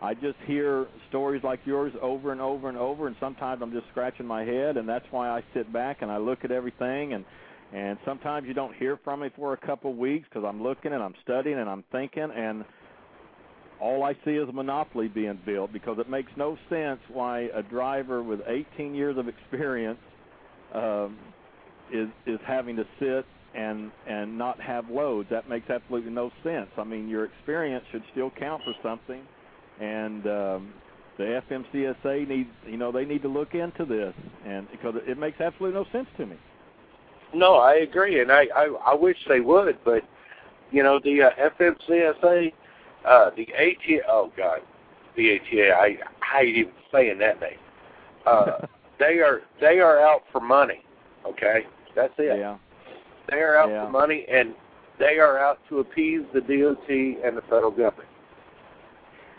I 0.00 0.14
just 0.14 0.36
hear 0.46 0.86
stories 1.08 1.42
like 1.42 1.60
yours 1.64 1.92
over 2.00 2.32
and 2.32 2.40
over 2.40 2.68
and 2.68 2.78
over 2.78 3.06
and 3.08 3.16
sometimes 3.18 3.60
I'm 3.62 3.72
just 3.72 3.86
scratching 3.90 4.26
my 4.26 4.44
head 4.44 4.76
and 4.76 4.88
that's 4.88 5.04
why 5.10 5.28
I 5.28 5.42
sit 5.54 5.72
back 5.72 5.98
and 6.02 6.10
I 6.10 6.18
look 6.18 6.44
at 6.44 6.50
everything 6.50 7.14
and 7.14 7.24
and 7.72 7.98
sometimes 8.04 8.46
you 8.46 8.54
don't 8.54 8.74
hear 8.76 8.98
from 9.04 9.20
me 9.20 9.28
for 9.36 9.52
a 9.52 9.56
couple 9.56 9.90
of 9.90 9.96
weeks 9.96 10.26
because 10.28 10.46
I'm 10.46 10.62
looking 10.62 10.92
and 10.92 11.02
I'm 11.02 11.14
studying 11.22 11.58
and 11.58 11.68
I'm 11.68 11.84
thinking 11.92 12.28
and 12.34 12.64
all 13.80 14.02
I 14.02 14.14
see 14.24 14.32
is 14.32 14.48
a 14.48 14.52
monopoly 14.52 15.08
being 15.08 15.38
built 15.46 15.72
because 15.72 15.98
it 15.98 16.08
makes 16.08 16.32
no 16.36 16.56
sense 16.68 17.00
why 17.08 17.48
a 17.54 17.62
driver 17.62 18.22
with 18.22 18.40
18 18.46 18.94
years 18.94 19.16
of 19.16 19.28
experience 19.28 20.00
um, 20.74 21.16
is 21.92 22.08
is 22.26 22.40
having 22.46 22.76
to 22.76 22.84
sit 22.98 23.24
and 23.54 23.90
and 24.06 24.36
not 24.36 24.60
have 24.60 24.88
loads. 24.90 25.28
That 25.30 25.48
makes 25.48 25.70
absolutely 25.70 26.10
no 26.10 26.30
sense. 26.42 26.68
I 26.76 26.84
mean, 26.84 27.08
your 27.08 27.24
experience 27.24 27.84
should 27.92 28.02
still 28.12 28.30
count 28.38 28.62
for 28.64 28.74
something, 28.82 29.22
and 29.80 30.26
um, 30.26 30.74
the 31.16 31.40
FMCSA 31.48 32.28
needs 32.28 32.50
you 32.66 32.76
know 32.76 32.92
they 32.92 33.04
need 33.04 33.22
to 33.22 33.28
look 33.28 33.54
into 33.54 33.84
this, 33.84 34.14
and 34.44 34.68
because 34.70 34.94
it 35.06 35.18
makes 35.18 35.40
absolutely 35.40 35.78
no 35.78 35.86
sense 35.92 36.08
to 36.18 36.26
me. 36.26 36.36
No, 37.34 37.56
I 37.56 37.76
agree, 37.76 38.20
and 38.20 38.32
I 38.32 38.46
I, 38.54 38.64
I 38.86 38.94
wish 38.94 39.16
they 39.28 39.40
would, 39.40 39.78
but 39.84 40.02
you 40.70 40.82
know 40.82 40.98
the 41.02 41.22
uh, 41.22 41.30
FMCSA, 41.58 42.52
uh, 43.04 43.30
the 43.36 43.48
ATA. 43.54 44.00
Oh 44.08 44.32
God, 44.36 44.60
the 45.16 45.36
ATA. 45.36 45.72
I 45.74 45.98
I 46.22 46.40
hate 46.40 46.56
even 46.56 46.72
saying 46.92 47.18
that 47.18 47.40
name. 47.40 47.58
Uh, 48.26 48.66
they 48.98 49.18
are 49.18 49.42
they 49.60 49.80
are 49.80 50.00
out 50.00 50.22
for 50.32 50.40
money. 50.40 50.82
Okay, 51.26 51.66
that's 51.94 52.14
it. 52.18 52.38
Yeah. 52.38 52.56
They 53.30 53.38
are 53.38 53.56
out 53.56 53.68
Yeah. 53.68 53.84
for 53.86 53.90
money, 53.90 54.24
and 54.30 54.54
they 54.98 55.18
are 55.18 55.38
out 55.38 55.58
to 55.68 55.80
appease 55.80 56.22
the 56.32 56.40
DOT 56.40 56.88
and 56.88 57.36
the 57.36 57.42
federal 57.42 57.70
government. 57.70 58.08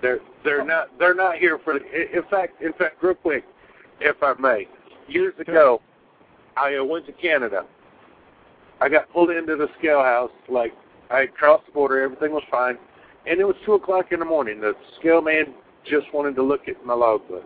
They're 0.02 0.20
they're 0.44 0.64
not 0.64 0.98
they're 1.00 1.16
not 1.16 1.38
here 1.38 1.60
for. 1.64 1.74
The, 1.74 2.18
in 2.18 2.24
fact, 2.30 2.62
in 2.62 2.74
fact, 2.74 3.02
real 3.04 3.16
quick, 3.16 3.44
if 4.00 4.22
I 4.22 4.34
may, 4.40 4.68
years 5.08 5.34
ago, 5.40 5.82
I 6.56 6.76
uh, 6.76 6.84
went 6.84 7.06
to 7.08 7.12
Canada. 7.14 7.66
I 8.82 8.90
got 8.90 9.12
pulled 9.12 9.30
into 9.30 9.56
the 9.56 9.68
scale 9.78 10.02
house. 10.02 10.32
Like 10.48 10.74
I 11.10 11.28
crossed 11.28 11.66
the 11.66 11.72
border, 11.72 12.02
everything 12.02 12.32
was 12.32 12.44
fine, 12.50 12.78
and 13.26 13.40
it 13.40 13.46
was 13.46 13.56
two 13.66 13.74
o'clock 13.74 14.12
in 14.12 14.20
the 14.20 14.26
morning. 14.26 14.62
The 14.62 14.74
scale 15.00 15.22
man 15.22 15.54
just 15.86 16.08
wanted 16.14 16.36
to 16.36 16.44
look 16.44 16.68
at 16.68 16.86
my 16.86 16.94
logbook. 16.94 17.46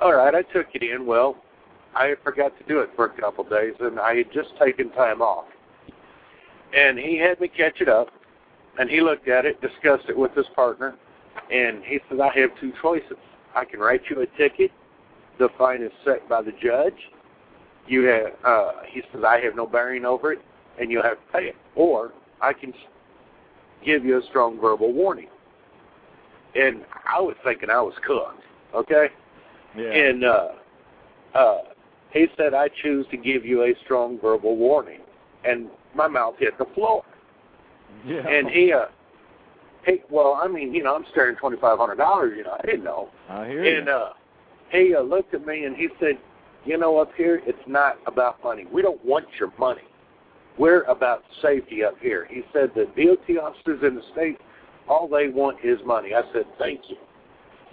All 0.00 0.14
right, 0.14 0.34
I 0.34 0.42
took 0.42 0.66
it 0.74 0.82
in. 0.82 1.06
Well, 1.06 1.36
I 1.94 2.14
forgot 2.24 2.56
to 2.58 2.64
do 2.64 2.80
it 2.80 2.90
for 2.96 3.06
a 3.06 3.20
couple 3.20 3.44
of 3.44 3.50
days, 3.50 3.74
and 3.80 4.00
I 4.00 4.16
had 4.16 4.32
just 4.32 4.50
taken 4.58 4.90
time 4.90 5.22
off. 5.22 5.46
And 6.76 6.98
he 6.98 7.16
had 7.18 7.40
me 7.40 7.48
catch 7.48 7.80
it 7.80 7.88
up, 7.88 8.08
and 8.78 8.90
he 8.90 9.00
looked 9.00 9.28
at 9.28 9.44
it, 9.46 9.60
discussed 9.60 10.08
it 10.08 10.18
with 10.18 10.34
his 10.34 10.46
partner, 10.56 10.96
and 11.52 11.84
he 11.84 12.00
said, 12.08 12.20
I 12.20 12.36
have 12.40 12.50
two 12.60 12.72
choices. 12.82 13.16
I 13.54 13.64
can 13.64 13.78
write 13.78 14.02
you 14.10 14.20
a 14.22 14.26
ticket. 14.36 14.72
The 15.38 15.48
fine 15.56 15.82
is 15.82 15.92
set 16.04 16.28
by 16.28 16.42
the 16.42 16.52
judge. 16.62 16.94
You 17.86 18.04
have, 18.04 18.26
uh, 18.44 18.72
he 18.88 19.02
says, 19.12 19.22
I 19.26 19.40
have 19.40 19.54
no 19.56 19.66
bearing 19.66 20.04
over 20.04 20.32
it, 20.32 20.40
and 20.80 20.90
you'll 20.90 21.02
have 21.02 21.18
to 21.18 21.32
pay 21.32 21.44
it. 21.48 21.56
Or 21.76 22.12
I 22.40 22.52
can 22.52 22.72
give 23.84 24.04
you 24.04 24.18
a 24.18 24.22
strong 24.30 24.58
verbal 24.60 24.92
warning. 24.92 25.28
And 26.54 26.84
I 27.04 27.20
was 27.20 27.34
thinking 27.44 27.68
I 27.68 27.80
was 27.80 27.94
cooked, 28.06 28.40
okay? 28.74 29.08
Yeah. 29.76 29.90
And 29.90 30.24
uh, 30.24 30.48
uh, 31.34 31.58
he 32.12 32.26
said, 32.36 32.54
I 32.54 32.68
choose 32.82 33.06
to 33.10 33.16
give 33.16 33.44
you 33.44 33.64
a 33.64 33.74
strong 33.84 34.18
verbal 34.20 34.56
warning. 34.56 35.00
And 35.44 35.66
my 35.94 36.06
mouth 36.08 36.34
hit 36.38 36.56
the 36.58 36.66
floor. 36.74 37.02
yeah. 38.06 38.26
And 38.26 38.48
he, 38.48 38.72
uh, 38.72 38.86
he, 39.84 39.96
well, 40.10 40.38
I 40.42 40.48
mean, 40.48 40.72
you 40.72 40.82
know, 40.82 40.94
I'm 40.94 41.04
staring 41.10 41.36
twenty 41.36 41.58
five 41.60 41.78
hundred 41.78 41.96
dollars. 41.96 42.32
You 42.36 42.44
know, 42.44 42.56
I 42.58 42.64
didn't 42.64 42.84
know. 42.84 43.10
I 43.28 43.46
hear 43.48 43.62
And 43.78 43.86
you. 43.88 43.92
uh, 43.92 44.12
he 44.70 44.94
uh, 44.94 45.02
looked 45.02 45.34
at 45.34 45.44
me 45.44 45.64
and 45.64 45.76
he 45.76 45.88
said, 46.00 46.18
"You 46.64 46.78
know, 46.78 46.98
up 46.98 47.14
here, 47.14 47.42
it's 47.46 47.66
not 47.66 47.98
about 48.06 48.42
money. 48.42 48.66
We 48.72 48.82
don't 48.82 49.02
want 49.04 49.26
your 49.38 49.52
money. 49.58 49.82
We're 50.58 50.82
about 50.82 51.24
safety 51.42 51.84
up 51.84 51.98
here." 52.00 52.26
He 52.30 52.42
said 52.52 52.72
the 52.74 52.86
DOT 52.96 53.38
officers 53.38 53.82
in 53.82 53.94
the 53.96 54.02
state, 54.12 54.40
all 54.88 55.08
they 55.08 55.28
want 55.28 55.58
is 55.64 55.78
money. 55.84 56.14
I 56.14 56.22
said, 56.32 56.46
"Thank 56.58 56.90
you." 56.90 56.96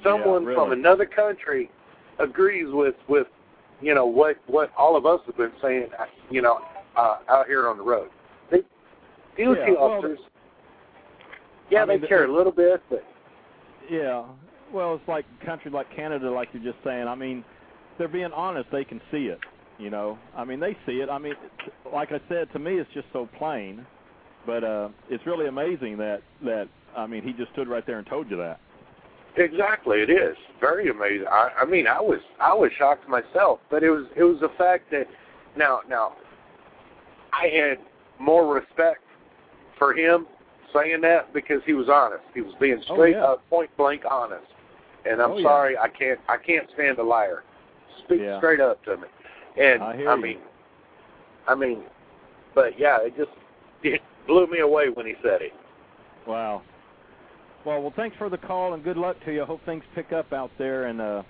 Someone 0.04 0.46
really. 0.46 0.56
from 0.56 0.72
another 0.72 1.06
country 1.06 1.70
agrees 2.20 2.68
with 2.72 2.96
with 3.08 3.28
you 3.82 3.94
know 3.94 4.06
what 4.06 4.38
what 4.48 4.72
all 4.78 4.96
of 4.96 5.06
us 5.06 5.22
have 5.26 5.38
been 5.38 5.52
saying. 5.62 5.90
uh, 5.98 6.06
You 6.30 6.42
know, 6.42 6.62
uh, 6.96 7.18
out 7.30 7.48
here 7.48 7.68
on 7.68 7.78
the 7.78 7.84
road, 7.84 8.10
they 8.50 8.62
DOT 9.38 9.58
Yeah, 9.58 9.72
well, 9.72 9.84
officers. 9.84 10.20
Yeah, 11.70 11.84
I 11.84 11.86
mean, 11.86 12.02
they 12.02 12.08
care 12.08 12.26
a 12.26 12.34
little 12.34 12.52
bit, 12.52 12.82
but 12.90 13.04
Yeah. 13.90 14.24
Well, 14.72 14.96
it's 14.96 15.08
like 15.08 15.26
a 15.42 15.46
country 15.46 15.70
like 15.70 15.94
Canada, 15.94 16.32
like 16.32 16.50
you're 16.54 16.64
just 16.64 16.82
saying. 16.84 17.08
I 17.08 17.16
mean, 17.16 17.44
they're 18.02 18.08
being 18.08 18.34
honest. 18.34 18.68
They 18.72 18.84
can 18.84 19.00
see 19.12 19.28
it. 19.28 19.40
You 19.78 19.92
know. 19.92 20.18
I 20.36 20.44
mean, 20.44 20.60
they 20.60 20.76
see 20.88 21.02
it. 21.02 21.10
I 21.10 21.20
mean, 21.20 21.36
like 21.94 22.12
I 22.12 22.20
said, 22.28 22.52
to 22.54 22.60
me, 22.60 22.74
it's 22.80 22.90
just 22.94 23.06
so 23.14 23.30
plain. 23.38 23.86
But 24.46 24.64
uh, 24.64 24.90
it's 25.08 25.24
really 25.28 25.48
amazing 25.48 25.98
that 25.98 26.22
that 26.44 26.68
I 26.98 27.06
mean, 27.06 27.22
he 27.22 27.32
just 27.34 27.52
stood 27.52 27.68
right 27.68 27.86
there 27.86 28.00
and 28.00 28.08
told 28.08 28.30
you 28.32 28.38
that. 28.38 28.60
Exactly, 29.38 30.00
it 30.02 30.10
is 30.10 30.36
very 30.60 30.90
amazing. 30.90 31.28
I, 31.32 31.50
I 31.62 31.66
mean, 31.66 31.86
I 31.88 32.02
was 32.02 32.20
I 32.42 32.54
was 32.54 32.72
shocked 32.78 33.08
myself, 33.08 33.60
but 33.70 33.84
it 33.84 33.92
was 33.92 34.06
it 34.16 34.24
was 34.24 34.40
the 34.42 34.50
fact 34.58 34.90
that 34.92 35.06
now 35.56 35.82
now 35.88 36.14
I 37.32 37.48
had 37.48 37.78
more 38.20 38.52
respect 38.54 39.02
for 39.78 39.94
him 39.94 40.26
saying 40.74 41.02
that 41.02 41.34
because 41.34 41.62
he 41.66 41.74
was 41.74 41.88
honest. 41.88 42.24
He 42.34 42.42
was 42.42 42.54
being 42.60 42.82
Oh, 42.90 42.96
straight 42.96 43.16
yeah. 43.16 43.24
up, 43.26 43.48
point 43.50 43.70
blank 43.78 44.04
honest. 44.10 44.46
And 45.06 45.22
I'm 45.22 45.32
Oh, 45.32 45.38
yeah. 45.38 45.48
sorry, 45.48 45.78
I 45.78 45.88
can't 45.88 46.20
I 46.28 46.38
can't 46.38 46.68
stand 46.74 46.98
a 46.98 47.04
liar. 47.04 47.44
Speak 48.06 48.22
Yeah. 48.22 48.38
straight 48.38 48.60
up 48.60 48.84
to 48.86 48.98
me. 48.98 49.08
And 49.60 49.82
I 49.82 49.92
I 49.94 50.16
you. 50.16 50.22
mean, 50.22 50.38
I 51.48 51.56
mean, 51.56 51.84
but 52.56 52.80
yeah, 52.80 52.98
it 53.02 53.16
just 53.18 53.32
it 53.84 54.02
blew 54.28 54.48
me 54.48 54.60
away 54.60 54.90
when 54.90 55.06
he 55.06 55.16
said 55.24 55.42
it. 55.42 55.54
Wow. 56.28 56.62
Well, 57.66 57.82
well, 57.82 57.94
thanks 57.96 58.18
for 58.18 58.30
the 58.30 58.38
call 58.38 58.74
and 58.74 58.84
good 58.84 58.98
luck 58.98 59.18
to 59.26 59.34
you. 59.34 59.44
I 59.44 59.46
hope 59.46 59.64
things 59.66 59.84
pick 59.94 60.12
up 60.12 60.34
out 60.34 60.50
there 60.58 60.86
and 60.86 61.00
uh, 61.00 61.24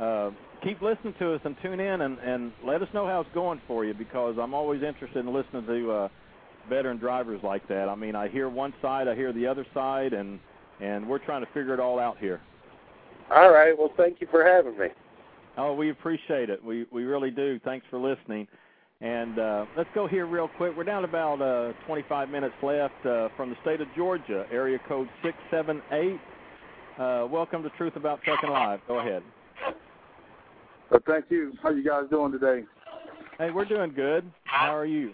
uh, 0.00 0.30
keep 0.62 0.80
listening 0.80 1.14
to 1.18 1.34
us 1.34 1.40
and 1.44 1.54
tune 1.62 1.80
in 1.80 2.00
and, 2.00 2.18
and 2.18 2.52
let 2.64 2.80
us 2.82 2.88
know 2.94 3.06
how 3.06 3.20
it's 3.20 3.30
going 3.34 3.60
for 3.66 3.84
you 3.84 3.92
because 3.92 4.36
I'm 4.40 4.54
always 4.54 4.82
interested 4.82 5.18
in 5.18 5.32
listening 5.32 5.66
to 5.66 5.90
uh, 5.90 6.08
veteran 6.68 6.96
drivers 6.98 7.40
like 7.42 7.66
that. 7.68 7.88
I 7.88 7.94
mean, 7.94 8.14
I 8.14 8.28
hear 8.28 8.48
one 8.48 8.72
side, 8.80 9.06
I 9.06 9.14
hear 9.14 9.32
the 9.32 9.46
other 9.46 9.66
side, 9.74 10.12
and 10.12 10.40
and 10.80 11.08
we're 11.08 11.18
trying 11.18 11.44
to 11.44 11.50
figure 11.52 11.72
it 11.72 11.80
all 11.80 11.98
out 11.98 12.18
here. 12.18 12.40
All 13.30 13.50
right, 13.50 13.76
well, 13.76 13.92
thank 13.96 14.20
you 14.20 14.28
for 14.30 14.44
having 14.44 14.78
me. 14.78 14.88
Oh, 15.56 15.72
we 15.74 15.90
appreciate 15.90 16.50
it. 16.50 16.62
We 16.62 16.86
we 16.92 17.04
really 17.04 17.30
do. 17.30 17.58
Thanks 17.64 17.86
for 17.90 17.98
listening. 17.98 18.46
And 19.00 19.38
uh, 19.38 19.66
let's 19.76 19.88
go 19.94 20.06
here 20.06 20.26
real 20.26 20.48
quick. 20.56 20.74
We're 20.76 20.84
down 20.84 21.04
about 21.04 21.42
uh, 21.42 21.72
25 21.86 22.30
minutes 22.30 22.54
left 22.62 22.94
uh, 23.04 23.28
from 23.36 23.50
the 23.50 23.56
state 23.60 23.82
of 23.82 23.88
Georgia, 23.94 24.46
area 24.50 24.78
code 24.88 25.08
678. 25.22 26.18
Uh, 26.98 27.26
welcome 27.26 27.62
to 27.62 27.68
Truth 27.76 27.96
About 27.96 28.22
Trucking 28.22 28.48
Live. 28.48 28.80
Go 28.88 29.00
ahead. 29.00 29.22
Uh, 30.90 30.98
thank 31.06 31.26
you. 31.28 31.52
How 31.62 31.70
you 31.70 31.84
guys 31.84 32.04
doing 32.10 32.32
today? 32.32 32.64
Hey, 33.36 33.50
we're 33.50 33.66
doing 33.66 33.92
good. 33.92 34.24
How 34.44 34.74
are 34.74 34.86
you? 34.86 35.12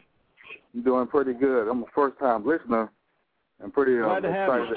I'm 0.74 0.82
doing 0.84 1.08
pretty 1.08 1.32
good. 1.32 1.68
I'm 1.68 1.82
a 1.82 1.86
first 1.92 2.18
time 2.20 2.46
listener, 2.46 2.88
I'm 3.62 3.72
pretty 3.72 3.98
uh, 3.98 4.04
Glad 4.04 4.20
to 4.20 4.32
have 4.32 4.48
excited. 4.48 4.76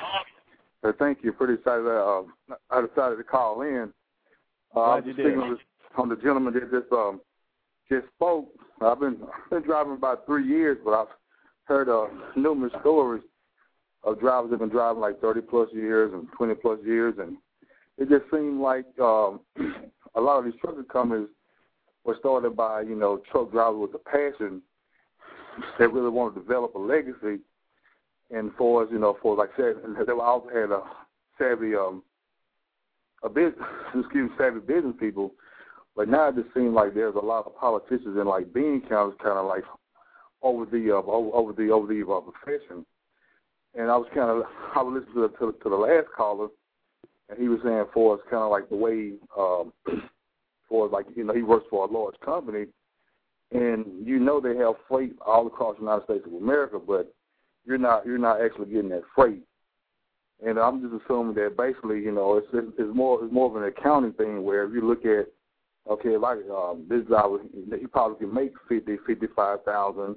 you. 0.83 0.89
Uh, 0.89 0.93
thank 0.97 1.19
you. 1.23 1.31
Pretty 1.31 1.53
excited. 1.53 1.85
Uh, 1.87 2.23
I 2.71 2.81
decided 2.81 3.17
to 3.17 3.23
call 3.23 3.61
in. 3.61 3.93
Uh, 4.75 4.79
I 4.79 4.99
Glad 4.99 5.05
was 5.05 5.05
you 5.05 5.13
just 5.13 5.35
did. 5.35 5.37
on, 5.37 5.49
this, 5.51 5.59
on 5.97 6.09
the 6.09 6.15
gentleman 6.15 6.53
that 6.53 6.71
just 6.71 6.91
um 6.91 7.21
just 7.89 8.07
spoke. 8.15 8.49
I've 8.81 8.99
been 8.99 9.17
I've 9.23 9.49
been 9.49 9.63
driving 9.63 9.93
about 9.93 10.25
three 10.25 10.47
years, 10.47 10.77
but 10.83 10.91
I've 10.91 11.07
heard 11.65 11.89
uh, 11.89 12.07
numerous 12.35 12.73
stories 12.81 13.23
of 14.03 14.19
drivers 14.19 14.51
that 14.51 14.59
have 14.59 14.69
been 14.69 14.75
driving 14.75 15.01
like 15.01 15.19
30 15.19 15.41
plus 15.41 15.69
years 15.73 16.13
and 16.13 16.27
20 16.37 16.55
plus 16.55 16.79
years, 16.85 17.15
and 17.19 17.37
it 17.97 18.09
just 18.09 18.29
seemed 18.31 18.61
like 18.61 18.85
um, 18.99 19.39
a 20.15 20.21
lot 20.21 20.39
of 20.39 20.45
these 20.45 20.59
trucking 20.61 20.85
companies 20.85 21.29
were 22.03 22.17
started 22.19 22.55
by 22.55 22.81
you 22.81 22.95
know 22.95 23.21
truck 23.31 23.51
drivers 23.51 23.79
with 23.79 23.95
a 23.95 24.09
passion 24.09 24.61
that 25.79 25.91
really 25.91 26.09
want 26.09 26.33
to 26.35 26.41
develop 26.41 26.75
a 26.75 26.79
legacy. 26.79 27.39
And 28.31 28.51
for 28.57 28.83
us, 28.83 28.89
you 28.91 28.97
know, 28.97 29.17
for 29.21 29.35
like 29.35 29.51
said, 29.55 29.75
they 30.05 30.11
also 30.11 30.49
had 30.49 30.71
a 30.71 30.81
savvy 31.37 31.75
um 31.75 32.03
a 33.25 33.29
bit 33.29 33.55
excuse 33.99 34.29
me, 34.29 34.35
savvy 34.37 34.59
business 34.59 34.95
people. 34.99 35.33
But 35.95 36.09
now 36.09 36.29
it 36.29 36.35
just 36.35 36.53
seems 36.53 36.73
like 36.73 36.93
there's 36.93 37.15
a 37.15 37.25
lot 37.25 37.45
of 37.45 37.55
politicians 37.57 38.17
in 38.17 38.25
like 38.25 38.53
Bean 38.53 38.81
County 38.87 39.15
kind 39.21 39.39
of 39.39 39.45
like 39.45 39.63
over 40.41 40.65
the 40.65 40.91
uh, 40.91 41.01
over, 41.01 41.53
the 41.53 41.69
over 41.71 41.87
the 41.87 42.05
uh, 42.05 42.21
profession. 42.21 42.85
And 43.73 43.89
I 43.89 43.97
was 43.97 44.07
kind 44.13 44.29
of 44.29 44.43
I 44.75 44.81
was 44.81 45.01
listening 45.01 45.15
to 45.15 45.21
the, 45.39 45.51
to, 45.51 45.57
to 45.63 45.69
the 45.69 45.75
last 45.75 46.07
caller, 46.15 46.49
and 47.29 47.39
he 47.39 47.47
was 47.47 47.59
saying 47.63 47.85
for 47.93 48.15
us 48.15 48.21
kind 48.29 48.43
of 48.43 48.51
like 48.51 48.69
the 48.69 48.75
way 48.75 49.13
um, 49.37 49.73
for 50.69 50.87
like 50.87 51.05
you 51.15 51.23
know 51.23 51.33
he 51.33 51.41
works 51.41 51.65
for 51.69 51.87
a 51.87 51.91
large 51.91 52.15
company, 52.23 52.67
and 53.51 53.85
you 54.05 54.19
know 54.19 54.39
they 54.39 54.55
have 54.57 54.75
freight 54.87 55.15
all 55.25 55.47
across 55.47 55.75
the 55.75 55.81
United 55.81 56.03
States 56.05 56.25
of 56.27 56.33
America, 56.33 56.77
but 56.77 57.13
you're 57.65 57.77
not 57.77 58.05
you're 58.05 58.17
not 58.17 58.41
actually 58.41 58.67
getting 58.67 58.89
that 58.89 59.03
freight. 59.15 59.43
And 60.43 60.59
I'm 60.59 60.81
just 60.81 61.03
assuming 61.03 61.35
that 61.35 61.55
basically, 61.57 62.01
you 62.01 62.11
know, 62.11 62.37
it's 62.37 62.47
it's, 62.53 62.67
it's 62.77 62.95
more 62.95 63.23
it's 63.23 63.33
more 63.33 63.49
of 63.49 63.55
an 63.55 63.67
accounting 63.67 64.13
thing 64.13 64.43
where 64.43 64.65
if 64.65 64.73
you 64.73 64.87
look 64.87 65.05
at 65.05 65.31
okay, 65.89 66.17
like 66.17 66.39
um, 66.49 66.85
this 66.89 67.03
guy 67.09 67.23
he 67.79 67.87
probably 67.87 68.17
can 68.17 68.33
make 68.33 68.53
fifty 68.67 68.97
fifty 69.07 69.27
five 69.35 69.63
thousand, 69.63 70.15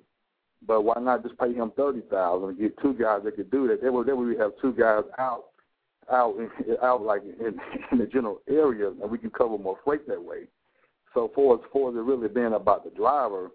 but 0.67 0.83
why 0.83 0.95
not 1.01 1.23
just 1.23 1.39
pay 1.39 1.55
him 1.55 1.73
thirty 1.77 2.01
thousand 2.11 2.51
and 2.51 2.59
get 2.59 2.79
two 2.83 2.95
guys 2.95 3.21
that 3.25 3.37
could 3.37 3.51
do 3.51 3.69
that? 3.69 3.81
Then 3.81 3.95
we 3.95 4.05
then 4.05 4.19
we 4.19 4.37
have 4.37 4.53
two 4.61 4.73
guys 4.73 5.05
out 5.19 5.45
out 6.11 6.37
in, 6.37 6.77
out 6.83 7.03
like 7.03 7.23
in, 7.23 7.59
in 7.93 7.99
the 7.99 8.07
general 8.07 8.41
area, 8.49 8.89
and 8.89 9.11
we 9.11 9.19
can 9.19 9.31
cover 9.31 9.57
more 9.57 9.79
freight 9.85 10.07
that 10.09 10.23
way. 10.23 10.45
So 11.15 11.31
for 11.35 11.55
as 11.55 11.61
for 11.73 11.91
it 11.91 12.01
really 12.01 12.29
being 12.29 12.55
about 12.55 12.85
the 12.85 12.91
driver, 12.91 13.51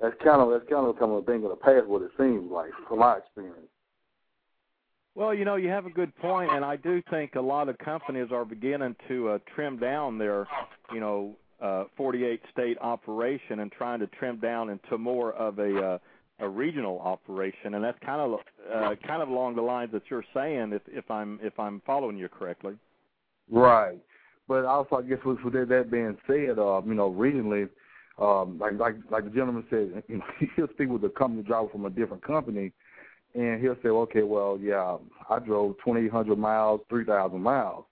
that's 0.00 0.14
kind 0.22 0.40
of 0.40 0.50
that's 0.50 0.68
kind 0.70 0.86
of 0.86 0.94
becoming 0.94 1.18
a 1.18 1.22
thing 1.22 1.42
of 1.44 1.50
the 1.50 1.56
past. 1.56 1.86
What 1.86 2.02
it 2.02 2.10
seems 2.18 2.50
like, 2.50 2.70
from 2.88 3.00
my 3.00 3.16
experience. 3.16 3.68
Well, 5.16 5.32
you 5.32 5.46
know, 5.46 5.56
you 5.56 5.70
have 5.70 5.86
a 5.86 5.90
good 5.90 6.14
point, 6.16 6.52
and 6.52 6.62
I 6.62 6.76
do 6.76 7.02
think 7.08 7.36
a 7.36 7.40
lot 7.40 7.70
of 7.70 7.78
companies 7.78 8.28
are 8.30 8.44
beginning 8.44 8.94
to 9.08 9.30
uh, 9.30 9.38
trim 9.54 9.78
down 9.78 10.18
their, 10.18 10.46
you 10.92 11.00
know, 11.00 11.34
uh, 11.58 11.84
48 11.96 12.42
state 12.52 12.76
operation 12.82 13.60
and 13.60 13.72
trying 13.72 13.98
to 14.00 14.08
trim 14.08 14.38
down 14.40 14.68
into 14.68 14.98
more 14.98 15.32
of 15.32 15.58
a 15.58 15.78
uh, 15.78 15.98
a 16.40 16.46
regional 16.46 17.00
operation, 17.00 17.72
and 17.72 17.82
that's 17.82 17.98
kind 18.04 18.20
of 18.20 18.40
uh, 18.70 18.94
kind 19.06 19.22
of 19.22 19.30
along 19.30 19.56
the 19.56 19.62
lines 19.62 19.90
that 19.92 20.02
you're 20.10 20.24
saying, 20.34 20.72
if 20.74 20.82
if 20.86 21.10
I'm 21.10 21.40
if 21.42 21.58
I'm 21.58 21.80
following 21.86 22.18
you 22.18 22.28
correctly. 22.28 22.74
Right. 23.50 23.96
But 24.46 24.66
also, 24.66 24.96
I 24.96 25.02
guess 25.02 25.18
with, 25.24 25.38
with 25.42 25.54
that, 25.54 25.90
being 25.90 26.18
said, 26.26 26.58
uh, 26.58 26.82
you 26.84 26.92
know, 26.92 27.10
regionally, 27.10 27.70
um, 28.18 28.58
like 28.58 28.78
like 28.78 28.96
like 29.08 29.24
the 29.24 29.30
gentleman 29.30 29.64
said, 29.70 30.02
you 30.08 30.18
know, 30.18 30.24
he'll 30.56 30.68
speak 30.74 30.90
with 30.90 31.02
a 31.04 31.08
company 31.08 31.42
driver 31.42 31.70
from 31.72 31.86
a 31.86 31.90
different 31.90 32.22
company, 32.22 32.72
and 33.36 33.60
he'll 33.60 33.76
say, 33.82 33.88
okay, 33.88 34.22
well, 34.22 34.58
yeah, 34.60 34.96
I 35.28 35.38
drove 35.38 35.76
twenty 35.78 36.08
hundred 36.08 36.38
miles, 36.38 36.80
three 36.88 37.04
thousand 37.04 37.42
miles, 37.42 37.84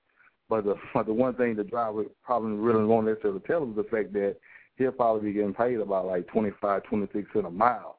but 0.49 0.65
the 0.65 0.75
but 0.95 1.07
the 1.07 1.13
one 1.13 1.35
thing 1.35 1.55
the 1.55 1.65
driver 1.65 2.05
probably 2.25 2.53
really 2.53 2.85
won't 2.85 3.07
necessarily 3.07 3.41
tell 3.41 3.63
him 3.63 3.71
is 3.71 3.77
the 3.77 3.85
fact 3.85 4.13
that 4.15 4.37
he'll 4.77 4.93
probably 4.93 5.31
be 5.31 5.35
getting 5.35 5.55
paid 5.55 5.81
about 5.81 6.07
like 6.07 6.27
twenty 6.29 6.51
five, 6.61 6.83
twenty 6.85 7.09
six 7.13 7.29
cent 7.33 7.47
a 7.47 7.51
mile. 7.51 7.99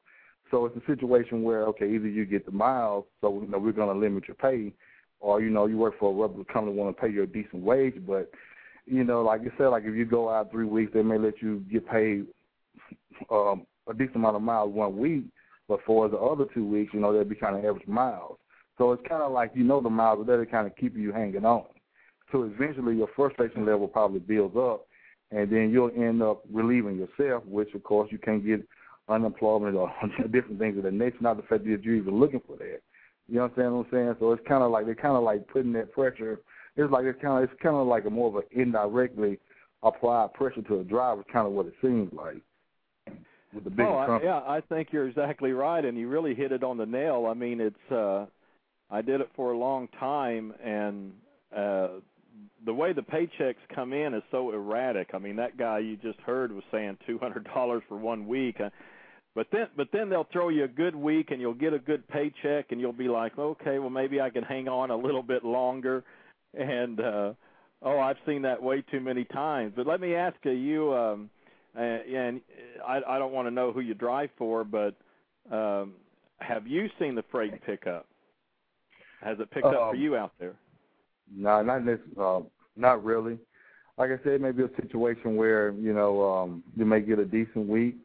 So 0.50 0.64
it's 0.66 0.76
a 0.76 0.86
situation 0.86 1.42
where 1.42 1.64
okay, 1.66 1.88
either 1.88 2.08
you 2.08 2.24
get 2.24 2.46
the 2.46 2.52
miles, 2.52 3.04
so 3.20 3.40
you 3.40 3.48
know 3.48 3.58
we're 3.58 3.72
going 3.72 3.94
to 3.94 3.98
limit 3.98 4.26
your 4.26 4.36
pay, 4.36 4.72
or 5.20 5.40
you 5.40 5.50
know 5.50 5.66
you 5.66 5.78
work 5.78 5.98
for 6.00 6.10
a 6.10 6.14
reputable 6.14 6.52
company 6.52 6.76
want 6.76 6.96
to 6.96 7.00
pay 7.00 7.12
you 7.12 7.22
a 7.22 7.26
decent 7.26 7.62
wage, 7.62 7.94
but 8.06 8.28
you 8.86 9.04
know 9.04 9.22
like 9.22 9.42
you 9.42 9.52
said, 9.56 9.68
like 9.68 9.84
if 9.84 9.94
you 9.94 10.04
go 10.04 10.28
out 10.28 10.50
three 10.50 10.66
weeks, 10.66 10.92
they 10.92 11.02
may 11.02 11.18
let 11.18 11.40
you 11.40 11.64
get 11.70 11.88
paid 11.88 12.26
um, 13.30 13.66
a 13.88 13.94
decent 13.94 14.16
amount 14.16 14.34
of 14.36 14.42
miles 14.42 14.72
one 14.72 14.96
week, 14.96 15.24
but 15.68 15.80
for 15.86 16.08
the 16.08 16.16
other 16.16 16.46
two 16.54 16.64
weeks, 16.66 16.92
you 16.94 17.00
know 17.00 17.12
they'll 17.12 17.24
be 17.24 17.34
kind 17.34 17.56
of 17.56 17.64
average 17.64 17.86
miles. 17.86 18.38
So 18.78 18.92
it's 18.92 19.06
kind 19.08 19.22
of 19.22 19.32
like 19.32 19.52
you 19.54 19.64
know 19.64 19.80
the 19.80 19.90
miles, 19.90 20.18
but 20.18 20.26
they're 20.26 20.46
kind 20.46 20.66
of 20.66 20.76
keeping 20.76 21.02
you 21.02 21.12
hanging 21.12 21.44
on. 21.44 21.64
So 22.32 22.42
eventually 22.42 22.96
your 22.96 23.08
frustration 23.14 23.64
level 23.64 23.88
probably 23.88 24.20
builds 24.20 24.56
up, 24.56 24.86
and 25.30 25.50
then 25.50 25.70
you'll 25.70 25.90
end 25.96 26.22
up 26.22 26.42
relieving 26.52 26.96
yourself, 26.96 27.44
which 27.46 27.72
of 27.74 27.82
course 27.82 28.10
you 28.12 28.18
can't 28.18 28.44
get 28.44 28.66
unemployment 29.08 29.76
or 29.76 29.92
different 30.30 30.58
things 30.58 30.76
of 30.76 30.84
that 30.84 30.92
nature. 30.92 31.16
Not 31.20 31.36
the 31.36 31.42
fact 31.44 31.64
that 31.64 31.82
you're 31.82 31.94
even 31.94 32.18
looking 32.18 32.42
for 32.46 32.56
that. 32.56 32.80
You 33.28 33.42
understand 33.42 33.74
what 33.74 33.86
I'm 33.86 33.92
saying? 33.92 34.16
So 34.20 34.32
it's 34.32 34.46
kind 34.46 34.62
of 34.62 34.70
like 34.70 34.86
they're 34.86 34.94
kind 34.94 35.16
of 35.16 35.24
like 35.24 35.46
putting 35.48 35.72
that 35.72 35.92
pressure. 35.92 36.40
It's 36.76 36.92
like 36.92 37.04
it's 37.04 37.20
kind 37.20 37.42
of 37.42 37.50
it's 37.50 37.62
kind 37.62 37.76
of 37.76 37.86
like 37.86 38.04
a 38.04 38.10
more 38.10 38.28
of 38.28 38.36
an 38.36 38.42
indirectly 38.52 39.38
applied 39.82 40.34
pressure 40.34 40.62
to 40.62 40.80
a 40.80 40.84
driver. 40.84 41.24
Kind 41.32 41.46
of 41.46 41.52
what 41.52 41.66
it 41.66 41.74
seems 41.80 42.12
like 42.12 42.42
with 43.56 43.64
the 43.64 43.70
big 43.70 43.86
oh, 43.86 43.96
I, 43.96 44.22
yeah, 44.22 44.40
I 44.46 44.60
think 44.60 44.88
you're 44.92 45.08
exactly 45.08 45.50
right, 45.50 45.84
and 45.84 45.98
you 45.98 46.08
really 46.08 46.34
hit 46.34 46.52
it 46.52 46.62
on 46.62 46.76
the 46.76 46.86
nail. 46.86 47.26
I 47.28 47.34
mean, 47.34 47.60
it's 47.60 47.92
uh, 47.92 48.26
I 48.90 49.02
did 49.02 49.20
it 49.20 49.30
for 49.34 49.50
a 49.50 49.58
long 49.58 49.88
time, 49.98 50.54
and 50.62 51.12
uh, 51.56 51.88
the 52.64 52.72
way 52.72 52.92
the 52.92 53.02
paychecks 53.02 53.56
come 53.74 53.92
in 53.92 54.14
is 54.14 54.22
so 54.30 54.52
erratic. 54.52 55.08
I 55.14 55.18
mean, 55.18 55.36
that 55.36 55.56
guy 55.56 55.78
you 55.80 55.96
just 55.96 56.20
heard 56.20 56.52
was 56.52 56.62
saying 56.70 56.98
two 57.06 57.18
hundred 57.18 57.48
dollars 57.52 57.82
for 57.88 57.96
one 57.96 58.28
week. 58.28 58.60
Uh, 58.60 58.70
but 59.34 59.48
then, 59.50 59.66
but 59.76 59.88
then 59.92 60.08
they'll 60.08 60.28
throw 60.32 60.50
you 60.50 60.64
a 60.64 60.68
good 60.68 60.94
week, 60.94 61.30
and 61.30 61.40
you'll 61.40 61.54
get 61.54 61.72
a 61.72 61.78
good 61.78 62.06
paycheck, 62.08 62.66
and 62.70 62.80
you'll 62.80 62.92
be 62.92 63.08
like, 63.08 63.36
okay, 63.38 63.78
well 63.78 63.90
maybe 63.90 64.20
I 64.20 64.30
can 64.30 64.44
hang 64.44 64.68
on 64.68 64.90
a 64.90 64.96
little 64.96 65.22
bit 65.22 65.44
longer. 65.44 66.04
And 66.54 67.00
uh, 67.00 67.32
oh, 67.82 67.98
I've 67.98 68.16
seen 68.26 68.42
that 68.42 68.62
way 68.62 68.82
too 68.90 69.00
many 69.00 69.24
times. 69.24 69.72
But 69.76 69.86
let 69.86 70.00
me 70.00 70.14
ask 70.14 70.36
you, 70.44 70.52
you 70.52 70.94
um, 70.94 71.30
and 71.82 72.40
I, 72.86 73.00
I 73.06 73.18
don't 73.18 73.32
want 73.32 73.46
to 73.46 73.50
know 73.50 73.72
who 73.72 73.80
you 73.80 73.94
drive 73.94 74.30
for, 74.38 74.64
but 74.64 74.94
um, 75.50 75.94
have 76.38 76.66
you 76.66 76.88
seen 76.98 77.14
the 77.14 77.24
freight 77.30 77.60
pick 77.64 77.86
up? 77.86 78.06
Has 79.22 79.38
it 79.40 79.50
picked 79.50 79.66
up 79.66 79.72
for 79.90 79.94
Um, 79.96 79.96
you 79.96 80.16
out 80.16 80.32
there? 80.38 80.54
No, 81.34 81.62
not 81.62 81.84
this. 81.84 81.98
Uh, 82.18 82.40
not 82.76 83.04
really. 83.04 83.38
Like 83.98 84.10
I 84.10 84.18
said, 84.22 84.34
it 84.34 84.40
may 84.40 84.52
be 84.52 84.62
a 84.62 84.70
situation 84.80 85.36
where 85.36 85.70
you 85.72 85.92
know 85.92 86.22
um, 86.22 86.62
you 86.76 86.84
may 86.84 87.00
get 87.00 87.18
a 87.18 87.24
decent 87.24 87.66
week, 87.68 87.96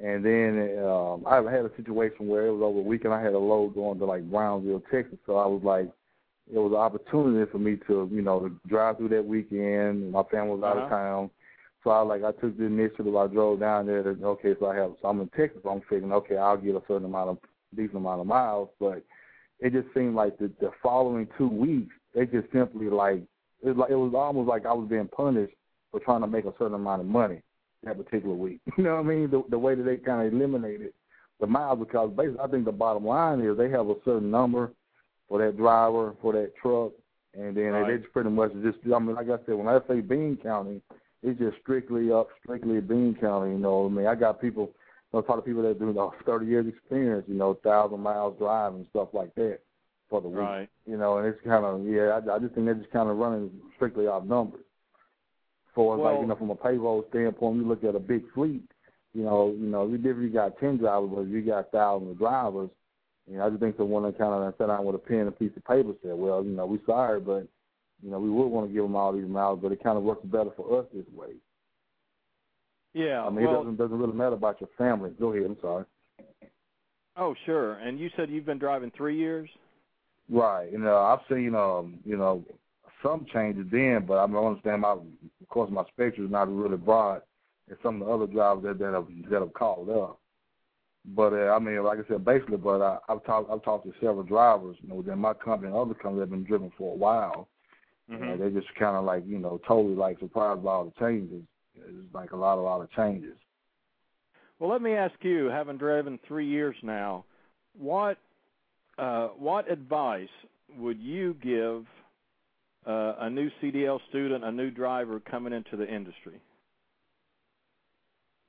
and 0.00 0.24
then 0.24 0.78
um, 0.84 1.24
I've 1.26 1.46
had 1.46 1.64
a 1.64 1.70
situation 1.76 2.26
where 2.28 2.46
it 2.46 2.52
was 2.52 2.62
over 2.62 2.80
a 2.80 2.82
week, 2.82 3.04
and 3.04 3.14
I 3.14 3.22
had 3.22 3.34
a 3.34 3.38
load 3.38 3.74
going 3.74 3.98
to 4.00 4.04
like 4.04 4.28
Brownsville, 4.30 4.82
Texas. 4.90 5.18
So 5.26 5.36
I 5.36 5.46
was 5.46 5.62
like, 5.64 5.88
it 6.52 6.58
was 6.58 6.72
an 6.72 6.78
opportunity 6.78 7.50
for 7.50 7.58
me 7.58 7.76
to 7.86 8.08
you 8.12 8.22
know 8.22 8.40
to 8.40 8.50
drive 8.68 8.98
through 8.98 9.10
that 9.10 9.24
weekend. 9.24 10.12
My 10.12 10.24
family 10.24 10.56
was 10.56 10.62
out 10.64 10.76
Uh-huh. 10.76 10.86
of 10.86 10.90
town, 10.90 11.30
so 11.84 11.90
I 11.90 12.00
like 12.00 12.24
I 12.24 12.32
took 12.32 12.56
the 12.56 12.64
initiative. 12.64 13.14
I 13.14 13.26
drove 13.26 13.60
down 13.60 13.86
there. 13.86 14.02
To, 14.02 14.26
okay, 14.26 14.54
so 14.58 14.66
I 14.66 14.76
have 14.76 14.92
so 15.00 15.08
I'm 15.08 15.20
in 15.20 15.28
Texas. 15.28 15.60
I'm 15.70 15.82
figuring 15.82 16.12
okay, 16.12 16.36
I'll 16.38 16.56
get 16.56 16.74
a 16.74 16.82
certain 16.88 17.04
amount 17.04 17.30
of 17.30 17.38
decent 17.76 17.96
amount 17.96 18.22
of 18.22 18.26
miles, 18.26 18.70
but 18.80 19.04
it 19.60 19.72
just 19.72 19.92
seemed 19.94 20.14
like 20.14 20.38
the 20.38 20.50
the 20.60 20.70
following 20.82 21.28
two 21.36 21.48
weeks, 21.48 21.94
they 22.14 22.26
just 22.26 22.50
simply 22.52 22.88
like 22.88 23.22
it 23.62 23.76
like 23.76 23.90
it 23.90 23.96
was 23.96 24.14
almost 24.14 24.48
like 24.48 24.66
I 24.66 24.72
was 24.72 24.88
being 24.88 25.08
punished 25.08 25.54
for 25.90 26.00
trying 26.00 26.22
to 26.22 26.26
make 26.26 26.44
a 26.44 26.52
certain 26.58 26.74
amount 26.74 27.02
of 27.02 27.06
money 27.06 27.42
that 27.84 27.96
particular 28.02 28.34
week. 28.34 28.60
You 28.78 28.84
know 28.84 28.94
what 28.96 29.04
I 29.04 29.08
mean? 29.08 29.30
The 29.30 29.44
the 29.50 29.58
way 29.58 29.74
that 29.74 29.82
they 29.82 29.96
kind 29.96 30.26
of 30.26 30.32
eliminated 30.32 30.92
the 31.40 31.46
miles 31.46 31.78
because 31.78 32.10
basically 32.16 32.40
I 32.40 32.48
think 32.48 32.64
the 32.64 32.72
bottom 32.72 33.04
line 33.04 33.40
is 33.40 33.56
they 33.56 33.70
have 33.70 33.88
a 33.88 33.94
certain 34.04 34.30
number 34.30 34.72
for 35.28 35.38
that 35.44 35.56
driver 35.56 36.14
for 36.22 36.32
that 36.32 36.52
truck, 36.60 36.92
and 37.34 37.56
then 37.56 37.72
Right. 37.72 37.86
they 37.86 37.98
just 37.98 38.12
pretty 38.12 38.30
much 38.30 38.52
just 38.62 38.78
I 38.86 38.98
mean 38.98 39.14
like 39.14 39.28
I 39.28 39.38
said 39.44 39.54
when 39.54 39.68
I 39.68 39.80
say 39.88 40.00
Bean 40.00 40.36
County, 40.42 40.80
it's 41.24 41.38
just 41.38 41.56
strictly 41.62 42.12
up 42.12 42.28
strictly 42.42 42.80
Bean 42.80 43.16
County. 43.20 43.52
You 43.52 43.58
know 43.58 43.86
I 43.86 43.88
mean? 43.88 44.06
I 44.06 44.14
got 44.14 44.40
people. 44.40 44.70
You 45.12 45.20
know, 45.20 45.22
talk 45.22 45.36
to 45.36 45.42
people 45.42 45.62
that 45.62 45.78
do 45.78 45.98
uh, 45.98 46.10
30 46.26 46.46
years 46.46 46.66
experience, 46.66 47.24
you 47.28 47.34
know, 47.34 47.54
thousand 47.62 48.00
miles 48.00 48.36
drive 48.38 48.74
and 48.74 48.86
stuff 48.90 49.08
like 49.12 49.34
that 49.36 49.60
for 50.10 50.20
the 50.20 50.28
week. 50.28 50.38
Right. 50.38 50.68
You 50.86 50.96
know, 50.96 51.18
and 51.18 51.26
it's 51.26 51.38
kind 51.44 51.64
of 51.64 51.86
yeah. 51.86 52.18
I, 52.18 52.36
I 52.36 52.38
just 52.38 52.54
think 52.54 52.66
they're 52.66 52.74
just 52.74 52.90
kind 52.90 53.08
of 53.08 53.16
running 53.16 53.50
strictly 53.76 54.06
off 54.06 54.24
numbers. 54.24 54.60
For 55.74 55.96
like 55.96 56.20
you 56.20 56.26
know, 56.26 56.36
from 56.36 56.50
a 56.50 56.54
payroll 56.54 57.04
standpoint, 57.10 57.56
you 57.56 57.66
look 57.66 57.82
at 57.82 57.96
a 57.96 58.00
big 58.00 58.22
fleet. 58.32 58.62
You 59.12 59.22
know, 59.22 59.54
you 59.58 59.66
know, 59.66 59.92
if 59.92 60.04
you 60.04 60.30
got 60.30 60.58
ten 60.58 60.76
drivers, 60.76 61.10
but 61.14 61.22
you 61.22 61.42
got 61.42 61.70
thousands 61.72 62.12
of 62.12 62.18
drivers, 62.18 62.70
you 63.30 63.38
know, 63.38 63.46
I 63.46 63.48
just 63.48 63.60
think 63.60 63.76
someone 63.76 64.02
that 64.04 64.18
kind 64.18 64.32
of 64.32 64.54
sat 64.58 64.66
down 64.66 64.84
with 64.84 64.96
a 64.96 64.98
pen 64.98 65.20
and 65.20 65.28
a 65.28 65.32
piece 65.32 65.52
of 65.56 65.64
paper 65.64 65.92
said, 66.02 66.14
well, 66.14 66.44
you 66.44 66.50
know, 66.50 66.66
we 66.66 66.78
sorry, 66.86 67.20
but 67.20 67.46
you 68.04 68.10
know, 68.10 68.18
we 68.18 68.28
would 68.28 68.48
want 68.48 68.68
to 68.68 68.72
give 68.72 68.82
them 68.82 68.96
all 68.96 69.12
these 69.12 69.26
miles, 69.26 69.60
but 69.62 69.72
it 69.72 69.82
kind 69.82 69.96
of 69.96 70.04
works 70.04 70.24
better 70.24 70.50
for 70.56 70.80
us 70.80 70.86
this 70.92 71.06
way. 71.14 71.32
Yeah. 72.92 73.24
I 73.24 73.30
mean, 73.30 73.46
it 73.46 73.52
doesn't 73.52 73.76
doesn't 73.76 73.98
really 73.98 74.12
matter 74.12 74.34
about 74.34 74.60
your 74.60 74.68
family. 74.76 75.10
Go 75.18 75.32
ahead. 75.32 75.46
I'm 75.46 75.56
sorry. 75.60 75.84
oh, 77.16 77.34
sure. 77.46 77.74
And 77.74 77.98
you 77.98 78.10
said 78.16 78.30
you've 78.30 78.46
been 78.46 78.58
driving 78.58 78.92
three 78.96 79.16
years. 79.16 79.48
Right. 80.30 80.70
You 80.70 80.78
know, 80.78 80.98
I've 80.98 81.26
seen 81.34 81.54
um, 81.54 81.98
you 82.04 82.16
know, 82.16 82.44
some 83.02 83.26
changes 83.32 83.66
then, 83.72 84.04
but 84.06 84.18
I 84.18 84.26
don't 84.26 84.46
understand 84.46 84.82
my 84.82 84.92
of 84.92 85.48
course 85.48 85.70
my 85.70 85.84
spectrum 85.92 86.26
is 86.26 86.32
not 86.32 86.54
really 86.54 86.76
broad 86.76 87.22
as 87.70 87.78
some 87.82 88.02
of 88.02 88.06
the 88.06 88.12
other 88.12 88.26
drivers 88.26 88.64
that, 88.64 88.78
that 88.78 88.92
have 88.92 89.06
that 89.30 89.40
have 89.40 89.54
called 89.54 89.88
up. 89.88 90.20
But 91.06 91.32
uh, 91.32 91.54
I 91.54 91.58
mean, 91.58 91.82
like 91.82 91.98
I 91.98 92.08
said, 92.08 92.24
basically, 92.24 92.58
but 92.58 92.80
I, 92.80 92.98
I've 93.08 93.24
talked 93.24 93.50
I've 93.50 93.62
talked 93.62 93.86
to 93.86 93.92
several 94.00 94.22
drivers, 94.22 94.76
you 94.82 94.88
know, 94.88 94.96
within 94.96 95.18
my 95.18 95.34
company 95.34 95.68
and 95.68 95.76
other 95.76 95.94
companies 95.94 96.20
that 96.20 96.22
have 96.22 96.30
been 96.30 96.44
driven 96.44 96.70
for 96.78 96.92
a 96.92 96.96
while. 96.96 97.48
Mm-hmm. 98.10 98.32
Uh, 98.32 98.36
they 98.36 98.50
just 98.54 98.72
kind 98.78 98.96
of 98.96 99.04
like 99.04 99.24
you 99.26 99.38
know 99.38 99.60
totally 99.66 99.94
like 99.94 100.18
surprised 100.18 100.62
by 100.62 100.72
all 100.72 100.84
the 100.84 101.04
changes. 101.04 101.42
It's 101.74 102.14
like 102.14 102.32
a 102.32 102.36
lot 102.36 102.58
a 102.58 102.60
lot 102.60 102.80
of 102.82 102.90
changes. 102.92 103.36
Well, 104.58 104.70
let 104.70 104.82
me 104.82 104.92
ask 104.92 105.14
you, 105.22 105.46
having 105.46 105.78
driven 105.78 106.18
three 106.28 106.46
years 106.46 106.76
now, 106.82 107.24
what 107.76 108.18
uh, 108.98 109.28
what 109.28 109.70
advice 109.70 110.28
would 110.78 111.00
you 111.00 111.34
give 111.42 111.86
uh, 112.86 113.14
a 113.20 113.30
new 113.30 113.50
CDL 113.62 113.98
student, 114.08 114.44
a 114.44 114.52
new 114.52 114.70
driver 114.70 115.20
coming 115.20 115.52
into 115.52 115.76
the 115.76 115.92
industry? 115.92 116.40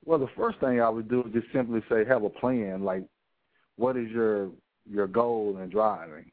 Well, 0.04 0.18
the 0.18 0.28
first 0.36 0.60
thing 0.60 0.80
I 0.80 0.88
would 0.88 1.08
do 1.08 1.22
is 1.22 1.32
just 1.32 1.52
simply 1.52 1.80
say 1.88 2.04
have 2.06 2.22
a 2.22 2.30
plan. 2.30 2.84
Like, 2.84 3.04
what 3.76 3.96
is 3.96 4.08
your 4.10 4.50
your 4.88 5.08
goal 5.08 5.58
in 5.60 5.68
driving? 5.70 6.30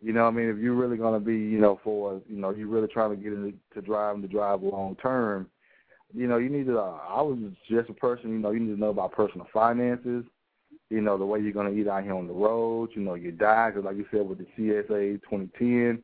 You 0.00 0.12
know, 0.12 0.26
I 0.26 0.30
mean, 0.30 0.48
if 0.48 0.58
you're 0.58 0.74
really 0.74 0.96
going 0.96 1.14
to 1.14 1.24
be, 1.24 1.34
you 1.34 1.58
know, 1.58 1.80
for 1.82 2.20
you 2.28 2.36
know, 2.36 2.50
you're 2.50 2.68
really 2.68 2.88
trying 2.88 3.10
to 3.10 3.16
get 3.16 3.32
into 3.32 3.54
to 3.74 3.80
driving 3.80 4.22
to 4.22 4.28
drive 4.28 4.62
long 4.62 4.96
term, 4.96 5.48
you 6.14 6.26
know, 6.26 6.38
you 6.38 6.50
need 6.50 6.66
to. 6.66 6.78
Uh, 6.78 6.98
I 7.08 7.22
was 7.22 7.38
just 7.68 7.88
a 7.88 7.94
person, 7.94 8.30
you 8.30 8.38
know, 8.38 8.50
you 8.50 8.60
need 8.60 8.74
to 8.74 8.80
know 8.80 8.90
about 8.90 9.12
personal 9.12 9.46
finances. 9.52 10.24
You 10.90 11.00
know, 11.00 11.18
the 11.18 11.24
way 11.24 11.40
you're 11.40 11.52
going 11.52 11.72
to 11.72 11.80
eat 11.80 11.88
out 11.88 12.04
here 12.04 12.14
on 12.14 12.28
the 12.28 12.32
road. 12.32 12.90
You 12.94 13.02
know, 13.02 13.14
your 13.14 13.32
diet, 13.32 13.74
cause 13.74 13.84
like 13.84 13.96
you 13.96 14.06
said 14.10 14.28
with 14.28 14.38
the 14.38 14.46
CSA 14.56 15.20
2010, 15.22 16.02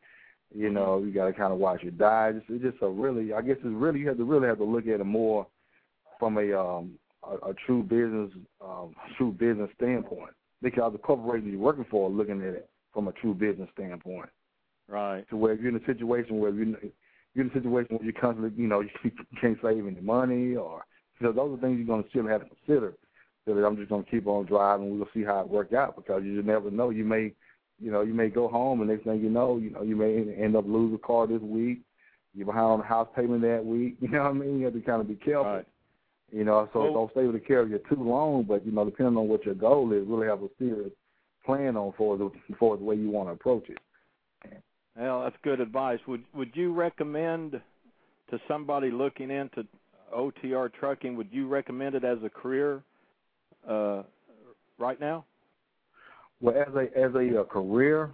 you 0.54 0.70
know, 0.70 0.98
you 0.98 1.12
got 1.12 1.26
to 1.26 1.32
kind 1.32 1.52
of 1.52 1.58
watch 1.58 1.82
your 1.82 1.92
diet. 1.92 2.36
It's, 2.36 2.46
it's 2.48 2.64
just 2.64 2.82
a 2.82 2.88
really, 2.88 3.32
I 3.32 3.42
guess 3.42 3.56
it's 3.56 3.64
really 3.66 4.00
you 4.00 4.08
have 4.08 4.16
to 4.16 4.24
really 4.24 4.48
have 4.48 4.58
to 4.58 4.64
look 4.64 4.86
at 4.86 5.00
it 5.00 5.04
more 5.04 5.46
from 6.18 6.38
a 6.38 6.52
um 6.52 6.92
a, 7.24 7.50
a 7.50 7.54
true 7.66 7.82
business 7.82 8.30
um 8.64 8.94
true 9.16 9.32
business 9.32 9.68
standpoint 9.76 10.30
because 10.62 10.92
the 10.92 10.98
corporation 10.98 11.50
you're 11.50 11.58
working 11.58 11.86
for 11.90 12.08
are 12.08 12.12
looking 12.12 12.40
at 12.42 12.54
it 12.54 12.70
from 12.92 13.08
a 13.08 13.12
true 13.12 13.34
business 13.34 13.68
standpoint. 13.74 14.28
Right. 14.88 15.28
To 15.30 15.36
where 15.36 15.52
if 15.52 15.60
you're 15.60 15.70
in 15.70 15.82
a 15.82 15.86
situation 15.86 16.38
where 16.38 16.50
you're 16.50 16.66
you're 17.34 17.44
in 17.44 17.50
a 17.50 17.54
situation 17.54 17.96
where 17.96 18.04
you 18.04 18.12
constantly 18.12 18.52
you 18.60 18.68
know 18.68 18.80
you 19.04 19.10
can't 19.40 19.58
save 19.62 19.86
any 19.86 20.00
money 20.00 20.54
or 20.54 20.84
you 21.20 21.26
know 21.26 21.32
those 21.32 21.56
are 21.56 21.60
things 21.60 21.78
you're 21.78 21.86
going 21.86 22.02
to 22.02 22.10
still 22.10 22.26
have 22.26 22.42
to 22.42 22.54
consider. 22.56 22.94
So 23.46 23.54
that 23.54 23.66
I'm 23.66 23.76
just 23.76 23.88
going 23.88 24.04
to 24.04 24.10
keep 24.10 24.26
on 24.28 24.46
driving. 24.46 24.98
We'll 24.98 25.08
see 25.12 25.24
how 25.24 25.40
it 25.40 25.48
works 25.48 25.74
out 25.74 25.96
because 25.96 26.22
you 26.24 26.36
just 26.36 26.46
never 26.46 26.70
know. 26.70 26.90
You 26.90 27.04
may 27.04 27.32
you 27.80 27.90
know 27.90 28.02
you 28.02 28.14
may 28.14 28.28
go 28.28 28.48
home 28.48 28.80
and 28.80 28.90
next 28.90 29.04
thing 29.04 29.20
you 29.20 29.30
know 29.30 29.56
you 29.56 29.70
know 29.70 29.82
you 29.82 29.96
may 29.96 30.32
end 30.34 30.56
up 30.56 30.64
losing 30.66 30.96
a 30.96 30.98
car 30.98 31.26
this 31.26 31.40
week. 31.40 31.80
You're 32.34 32.46
behind 32.46 32.64
on 32.64 32.78
the 32.78 32.86
house 32.86 33.08
payment 33.14 33.42
that 33.42 33.64
week. 33.64 33.96
You 34.00 34.08
know 34.08 34.22
what 34.22 34.30
I 34.30 34.32
mean? 34.32 34.58
You 34.58 34.64
have 34.66 34.74
to 34.74 34.80
kind 34.80 35.00
of 35.00 35.08
be 35.08 35.16
careful. 35.16 35.44
Right. 35.44 35.66
You 36.30 36.44
know, 36.44 36.68
so 36.72 36.84
Well- 36.84 36.92
don't 36.94 37.10
stay 37.12 37.24
with 37.24 37.34
the 37.34 37.40
carrier 37.40 37.78
too 37.78 38.02
long, 38.02 38.44
but 38.44 38.64
you 38.64 38.72
know, 38.72 38.84
depending 38.84 39.16
on 39.16 39.28
what 39.28 39.44
your 39.44 39.54
goal 39.54 39.92
is, 39.92 40.06
really 40.06 40.28
have 40.28 40.42
a 40.42 40.48
serious 40.58 40.92
plan 41.44 41.76
on 41.76 41.92
for 41.96 42.16
the 42.18 42.30
for 42.58 42.76
the 42.76 42.84
way 42.84 42.96
you 42.96 43.10
want 43.10 43.28
to 43.28 43.32
approach 43.32 43.68
it. 43.68 43.78
Well, 44.96 45.22
that's 45.22 45.36
good 45.42 45.60
advice. 45.60 46.00
Would 46.06 46.24
would 46.34 46.50
you 46.54 46.72
recommend 46.74 47.52
to 48.30 48.40
somebody 48.48 48.90
looking 48.90 49.30
into 49.30 49.66
OTR 50.14 50.72
trucking? 50.72 51.16
Would 51.16 51.28
you 51.32 51.48
recommend 51.48 51.94
it 51.94 52.04
as 52.04 52.18
a 52.24 52.30
career 52.30 52.82
uh, 53.68 54.02
right 54.78 55.00
now? 55.00 55.24
Well, 56.40 56.56
as 56.56 56.74
a 56.74 56.98
as 56.98 57.14
a, 57.14 57.40
uh 57.40 57.44
career, 57.44 58.10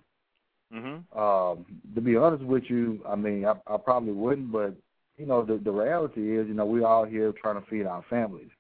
Mm-hmm. 0.73 1.19
um, 1.19 1.65
to 1.95 2.01
be 2.01 2.17
honest 2.17 2.45
with 2.45 2.65
you, 2.69 3.01
I 3.09 3.17
mean, 3.17 3.45
I, 3.45 3.55
I 3.67 3.77
probably 3.79 4.13
wouldn't, 4.13 4.53
but 4.53 4.75
you 5.17 5.27
know, 5.27 5.45
the 5.45 5.59
the 5.59 5.71
reality 5.73 6.37
is, 6.39 6.47
you 6.47 6.55
know, 6.55 6.67
we're 6.67 6.87
all 6.87 7.05
here 7.05 7.33
trying 7.41 7.61
to 7.63 7.69
feed 7.71 7.87
our 7.87 8.05
families 8.11 8.51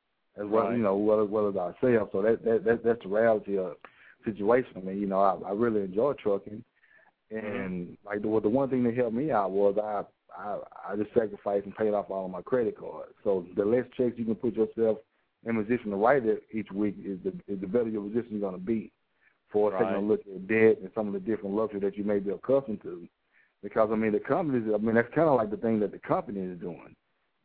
as 0.40 0.46
well, 0.46 0.64
Right. 0.64 0.76
you 0.76 0.82
know, 0.82 0.96
well 0.96 1.22
as 1.22 1.28
well 1.28 1.48
as 1.48 1.56
ourselves. 1.56 2.10
So 2.12 2.22
that 2.22 2.44
that, 2.44 2.64
that 2.64 2.84
that's 2.84 3.02
the 3.02 3.08
reality 3.08 3.58
of 3.58 3.76
situation. 4.24 4.72
I 4.76 4.80
mean, 4.80 5.00
you 5.00 5.06
know, 5.06 5.20
I, 5.20 5.48
I 5.48 5.52
really 5.52 5.82
enjoy 5.82 6.14
trucking, 6.14 6.62
and 7.30 7.96
like 8.04 8.22
the 8.22 8.40
the 8.40 8.48
one 8.48 8.70
thing 8.70 8.84
that 8.84 8.96
helped 8.96 9.14
me 9.14 9.30
out 9.30 9.50
was 9.50 9.76
I 9.78 10.04
I 10.36 10.58
I 10.92 10.96
just 10.96 11.12
sacrificed 11.14 11.66
and 11.66 11.76
paid 11.76 11.94
off 11.94 12.10
all 12.10 12.26
of 12.26 12.30
my 12.30 12.42
credit 12.42 12.78
cards. 12.78 13.12
So 13.24 13.46
the 13.56 13.64
less 13.64 13.84
checks 13.96 14.18
you 14.18 14.24
can 14.24 14.34
put 14.34 14.54
yourself 14.54 14.98
in 15.46 15.62
position 15.62 15.90
to 15.90 15.96
write 15.96 16.26
it 16.26 16.42
each 16.52 16.70
week 16.72 16.96
is 17.04 17.18
the 17.24 17.30
is 17.52 17.60
the 17.60 17.66
better 17.66 17.88
your 17.88 18.02
position 18.02 18.36
is 18.36 18.40
going 18.40 18.54
to 18.54 18.60
be 18.60 18.92
for 19.52 19.72
taking 19.72 19.94
a 19.94 20.00
look 20.00 20.20
at 20.20 20.46
debt 20.46 20.78
and 20.82 20.90
some 20.94 21.06
of 21.06 21.14
the 21.14 21.20
different 21.20 21.54
luxury 21.54 21.80
that 21.80 21.96
you 21.96 22.04
may 22.04 22.18
be 22.18 22.30
accustomed 22.30 22.82
to. 22.82 23.08
Because 23.62 23.90
I 23.92 23.96
mean, 23.96 24.12
the 24.12 24.20
companies. 24.20 24.70
I 24.72 24.78
mean, 24.78 24.94
that's 24.94 25.12
kind 25.14 25.28
of 25.28 25.36
like 25.36 25.50
the 25.50 25.56
thing 25.56 25.80
that 25.80 25.92
the 25.92 25.98
company 25.98 26.40
is 26.40 26.58
doing. 26.60 26.94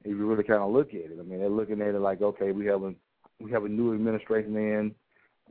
If 0.03 0.09
you 0.09 0.27
really 0.27 0.43
kind 0.43 0.61
of 0.61 0.71
look 0.71 0.89
at 0.89 1.11
it, 1.11 1.17
I 1.19 1.23
mean, 1.23 1.39
they're 1.39 1.49
looking 1.49 1.81
at 1.81 1.95
it 1.95 1.99
like, 1.99 2.21
okay, 2.21 2.51
we 2.51 2.65
have 2.65 2.83
a 2.83 2.93
we 3.39 3.51
have 3.51 3.63
a 3.65 3.69
new 3.69 3.93
administration 3.93 4.55
in. 4.55 4.95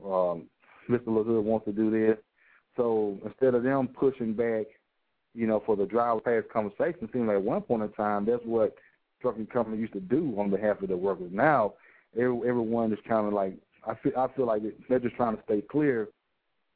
Um, 0.05 0.47
Mr. 0.89 1.05
LaHood 1.05 1.43
wants 1.43 1.65
to 1.65 1.71
do 1.71 1.89
this, 1.89 2.17
so 2.75 3.17
instead 3.25 3.55
of 3.55 3.63
them 3.63 3.87
pushing 3.87 4.33
back, 4.33 4.65
you 5.33 5.47
know, 5.47 5.61
for 5.65 5.75
the 5.75 5.85
driver 5.85 6.19
past 6.19 6.51
conversation, 6.51 7.03
it 7.03 7.09
seems 7.13 7.27
like 7.27 7.37
at 7.37 7.43
one 7.43 7.61
point 7.61 7.83
in 7.83 7.89
time 7.89 8.25
that's 8.25 8.43
what 8.45 8.75
trucking 9.21 9.47
companies 9.47 9.79
used 9.79 9.93
to 9.93 9.99
do 9.99 10.33
on 10.37 10.49
behalf 10.49 10.81
of 10.81 10.87
their 10.87 10.97
workers. 10.97 11.31
Now, 11.31 11.73
every, 12.15 12.37
everyone 12.47 12.91
is 12.93 12.99
kind 13.07 13.27
of 13.27 13.33
like 13.33 13.55
I 13.87 13.95
feel 13.95 14.13
I 14.17 14.27
feel 14.35 14.45
like 14.45 14.61
they're 14.87 14.99
just 14.99 15.15
trying 15.15 15.35
to 15.35 15.43
stay 15.43 15.61
clear 15.61 16.09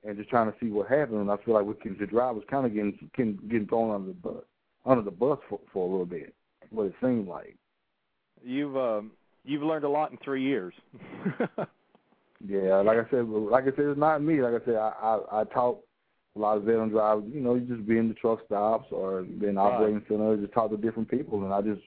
and 0.03 0.17
just 0.17 0.29
trying 0.29 0.51
to 0.51 0.57
see 0.59 0.69
what 0.69 0.87
happens. 0.87 1.19
And 1.19 1.31
I 1.31 1.37
feel 1.37 1.53
like 1.53 1.65
we 1.65 1.73
can, 1.75 1.97
the 1.99 2.07
drivers 2.07 2.43
kind 2.49 2.65
of 2.65 2.73
getting 2.73 2.97
getting, 3.15 3.39
getting 3.49 3.67
thrown 3.67 3.93
under 3.93 4.07
the 4.07 4.13
bus 4.13 4.43
under 4.85 5.03
the 5.03 5.11
bus 5.11 5.39
for, 5.49 5.59
for 5.71 5.87
a 5.87 5.91
little 5.91 6.05
bit. 6.05 6.33
What 6.69 6.87
it 6.87 6.95
seemed 7.01 7.27
like. 7.27 7.55
You've 8.43 8.75
um, 8.77 9.11
you've 9.43 9.63
learned 9.63 9.85
a 9.85 9.89
lot 9.89 10.11
in 10.11 10.17
three 10.23 10.43
years. 10.43 10.73
Yeah, 12.45 12.77
like 12.81 12.99
I 12.99 13.09
said, 13.09 13.27
like 13.27 13.63
I 13.63 13.67
said, 13.75 13.85
it's 13.85 13.99
not 13.99 14.21
me. 14.21 14.41
Like 14.41 14.61
I 14.61 14.65
said, 14.65 14.75
I 14.75 14.89
I, 15.01 15.41
I 15.41 15.43
talk 15.45 15.83
a 16.35 16.39
lot 16.39 16.57
of 16.57 16.63
veteran 16.63 16.89
drivers. 16.89 17.25
You 17.33 17.41
know, 17.41 17.55
you 17.55 17.61
just 17.61 17.87
be 17.87 17.97
in 17.97 18.07
the 18.09 18.13
truck 18.13 18.39
stops 18.45 18.87
or 18.91 19.23
be 19.23 19.47
in 19.47 19.55
Right. 19.55 19.73
operating 19.73 20.03
center, 20.07 20.37
just 20.37 20.53
talk 20.53 20.69
to 20.69 20.77
different 20.77 21.09
people, 21.09 21.43
and 21.43 21.53
I 21.53 21.61
just 21.61 21.81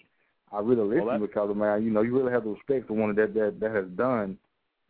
I 0.53 0.59
really 0.61 0.97
listen 0.97 1.07
that- 1.07 1.21
because 1.21 1.55
man, 1.57 1.85
you 1.85 1.91
know, 1.91 2.03
you 2.03 2.17
really 2.17 2.33
have 2.33 2.43
to 2.43 2.55
respect 2.55 2.89
the 2.89 2.95
one 2.95 3.15
that 3.15 3.33
that 3.35 3.61
that 3.61 3.71
has 3.71 3.87
done 3.91 4.39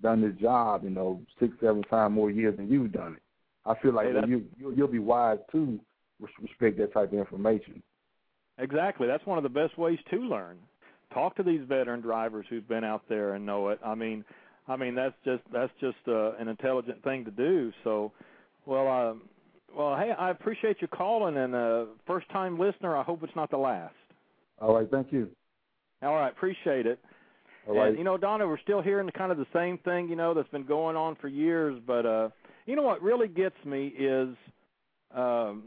done 0.01 0.23
this 0.23 0.35
job. 0.41 0.83
You 0.85 0.91
know, 0.91 1.21
six 1.39 1.53
seven 1.61 1.83
times 1.85 2.15
more 2.15 2.31
years 2.31 2.57
than 2.57 2.69
you've 2.71 2.93
done 2.93 3.15
it. 3.15 3.23
I 3.67 3.75
feel 3.81 3.93
like 3.93 4.07
Hey, 4.07 4.27
you 4.27 4.47
you 4.59 4.73
you'll 4.75 4.89
be 4.89 4.99
wise 4.99 5.39
to 5.53 5.79
respect 6.41 6.79
that 6.79 6.95
type 6.95 7.13
of 7.13 7.19
information. 7.19 7.83
Exactly. 8.59 9.07
That's 9.07 9.25
one 9.27 9.39
of 9.39 9.43
the 9.43 9.51
best 9.51 9.77
ways 9.79 9.99
to 10.11 10.17
learn. 10.21 10.59
Talk 11.13 11.35
to 11.37 11.43
these 11.43 11.63
veteran 11.63 12.01
drivers 12.01 12.47
who've 12.49 12.67
been 12.69 12.85
out 12.85 13.03
there 13.09 13.35
and 13.35 13.45
know 13.45 13.69
it. 13.71 13.81
I 13.85 13.95
mean, 13.95 14.25
I 14.71 14.77
mean 14.77 14.95
that's 14.95 15.15
just 15.25 15.43
that's 15.53 15.73
just 15.81 15.97
uh, 16.07 16.33
an 16.37 16.47
intelligent 16.47 17.03
thing 17.03 17.25
to 17.25 17.31
do. 17.33 17.73
So, 17.83 18.13
well, 18.67 18.87
uh, 18.87 19.15
well, 19.77 19.97
hey, 19.97 20.13
I 20.17 20.31
appreciate 20.31 20.77
you 20.81 20.87
calling 20.87 21.37
and 21.37 21.55
uh, 21.55 21.85
first 22.07 22.29
time 22.31 22.59
listener. 22.59 22.97
I 22.97 23.03
hope 23.03 23.25
it's 23.25 23.35
not 23.35 23.51
the 23.51 23.57
last. 23.57 23.95
All 24.61 24.75
right, 24.75 24.89
thank 24.89 25.13
you. 25.13 25.29
All 26.03 26.15
right, 26.15 26.31
appreciate 26.31 26.87
it. 26.87 27.01
All 27.67 27.77
right. 27.77 27.89
And 27.89 27.99
you 27.99 28.05
know, 28.05 28.17
Donna, 28.17 28.47
we're 28.47 28.61
still 28.61 28.81
hearing 28.81 29.09
kind 29.11 29.33
of 29.33 29.39
the 29.39 29.47
same 29.53 29.77
thing, 29.79 30.09
you 30.09 30.17
know, 30.17 30.35
that's 30.35 30.49
been 30.49 30.65
going 30.65 30.97
on 30.97 31.17
for 31.17 31.27
years. 31.27 31.81
But 31.85 32.07
uh, 32.07 32.29
you 32.67 32.77
know 32.77 32.83
what 32.83 33.03
really 33.03 33.29
gets 33.29 33.57
me 33.65 33.89
is 33.89 34.29
um, 35.15 35.65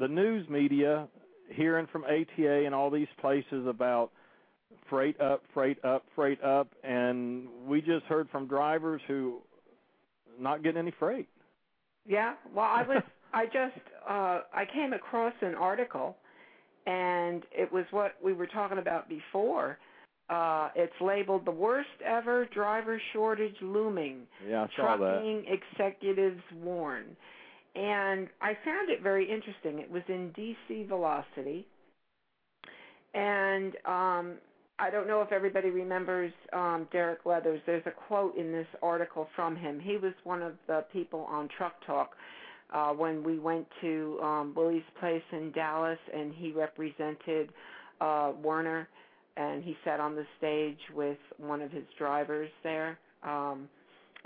the 0.00 0.08
news 0.08 0.48
media 0.48 1.06
hearing 1.48 1.86
from 1.92 2.04
ATA 2.04 2.64
and 2.66 2.74
all 2.74 2.90
these 2.90 3.08
places 3.20 3.66
about 3.68 4.10
freight 4.92 5.18
up, 5.22 5.42
freight 5.54 5.82
up, 5.84 6.04
freight 6.14 6.42
up, 6.44 6.68
and 6.84 7.48
we 7.66 7.80
just 7.80 8.04
heard 8.04 8.28
from 8.28 8.46
drivers 8.46 9.00
who 9.08 9.38
not 10.38 10.62
getting 10.62 10.78
any 10.78 10.92
freight. 10.98 11.28
Yeah, 12.06 12.34
well, 12.54 12.66
I 12.66 12.82
was 12.86 13.02
I 13.32 13.46
just 13.46 13.80
uh 14.06 14.40
I 14.54 14.64
came 14.70 14.92
across 14.92 15.32
an 15.40 15.54
article 15.54 16.16
and 16.86 17.42
it 17.52 17.72
was 17.72 17.86
what 17.90 18.12
we 18.22 18.34
were 18.34 18.46
talking 18.46 18.78
about 18.78 19.08
before. 19.08 19.78
Uh 20.28 20.68
it's 20.74 20.92
labeled 21.00 21.46
the 21.46 21.50
worst 21.52 21.88
ever 22.04 22.46
driver 22.52 23.00
shortage 23.14 23.56
looming. 23.62 24.26
Yeah, 24.46 24.64
I 24.64 24.68
saw 24.76 24.96
that. 24.98 25.04
Trucking 25.04 25.44
executives 25.48 26.42
warn. 26.62 27.16
And 27.74 28.28
I 28.42 28.52
found 28.62 28.90
it 28.90 29.02
very 29.02 29.24
interesting. 29.24 29.78
It 29.78 29.90
was 29.90 30.02
in 30.08 30.34
DC 30.36 30.86
Velocity. 30.86 31.66
And 33.14 33.72
um 33.86 34.34
I 34.78 34.90
don't 34.90 35.06
know 35.06 35.22
if 35.22 35.32
everybody 35.32 35.70
remembers 35.70 36.32
um 36.52 36.88
Derek 36.92 37.24
Leathers. 37.24 37.60
There's 37.66 37.86
a 37.86 37.90
quote 38.08 38.36
in 38.36 38.52
this 38.52 38.66
article 38.82 39.28
from 39.36 39.56
him. 39.56 39.78
He 39.80 39.96
was 39.96 40.12
one 40.24 40.42
of 40.42 40.54
the 40.66 40.84
people 40.92 41.20
on 41.30 41.48
Truck 41.56 41.74
Talk 41.86 42.10
uh 42.72 42.90
when 42.92 43.22
we 43.22 43.38
went 43.38 43.66
to 43.80 44.18
um 44.22 44.52
Willie's 44.56 44.82
place 44.98 45.22
in 45.32 45.52
Dallas 45.52 45.98
and 46.14 46.32
he 46.34 46.52
represented 46.52 47.50
uh 48.00 48.32
Werner 48.42 48.88
and 49.36 49.62
he 49.62 49.76
sat 49.84 50.00
on 50.00 50.14
the 50.14 50.26
stage 50.38 50.78
with 50.94 51.18
one 51.38 51.62
of 51.62 51.70
his 51.70 51.84
drivers 51.98 52.50
there. 52.62 52.98
Um 53.22 53.68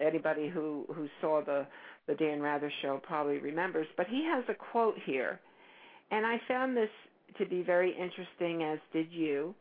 anybody 0.00 0.48
who 0.48 0.84
who 0.94 1.08
saw 1.20 1.42
the 1.44 1.66
the 2.06 2.14
Dan 2.14 2.40
Rather 2.40 2.72
show 2.82 3.00
probably 3.02 3.38
remembers. 3.38 3.86
But 3.96 4.06
he 4.06 4.24
has 4.32 4.44
a 4.48 4.54
quote 4.54 4.94
here, 5.04 5.40
and 6.10 6.24
I 6.24 6.40
found 6.46 6.76
this 6.76 6.90
to 7.38 7.46
be 7.46 7.62
very 7.62 7.90
interesting, 7.90 8.62
as 8.62 8.78
did 8.92 9.10
you. 9.10 9.54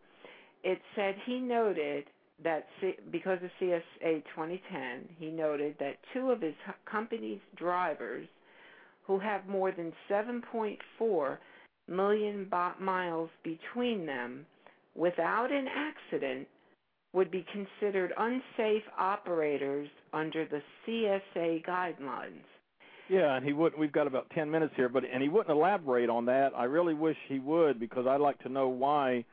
It 0.66 0.82
said 0.96 1.16
he 1.28 1.38
noted 1.38 2.06
that 2.44 2.66
C- 2.82 2.98
because 3.12 3.38
of 3.44 3.52
CSA 3.62 4.24
2010, 4.34 5.08
he 5.18 5.28
noted 5.30 5.76
that 5.80 5.98
two 6.12 6.32
of 6.32 6.42
his 6.42 6.56
company's 6.90 7.40
drivers 7.56 8.28
who 9.04 9.20
have 9.20 9.48
more 9.48 9.72
than 9.72 9.94
7.4 10.10 11.38
million 11.88 12.50
miles 12.80 13.30
between 13.44 14.08
them 14.08 14.48
without 14.96 15.52
an 15.52 15.68
accident 15.68 16.48
would 17.14 17.30
be 17.30 17.46
considered 17.54 18.12
unsafe 18.18 18.84
operators 18.98 19.88
under 20.14 20.46
the 20.46 20.62
CSA 20.86 21.64
guidelines. 21.64 22.44
Yeah, 23.08 23.36
and 23.36 23.46
he 23.46 23.54
would. 23.54 23.78
We've 23.78 23.92
got 23.92 24.08
about 24.08 24.32
ten 24.32 24.50
minutes 24.50 24.74
here, 24.76 24.90
but 24.90 25.04
and 25.06 25.22
he 25.22 25.30
wouldn't 25.30 25.56
elaborate 25.56 26.10
on 26.10 26.26
that. 26.26 26.54
I 26.58 26.64
really 26.64 26.96
wish 26.96 27.16
he 27.30 27.38
would 27.38 27.80
because 27.80 28.08
I'd 28.08 28.20
like 28.20 28.40
to 28.40 28.50
know 28.50 28.68
why 28.68 29.24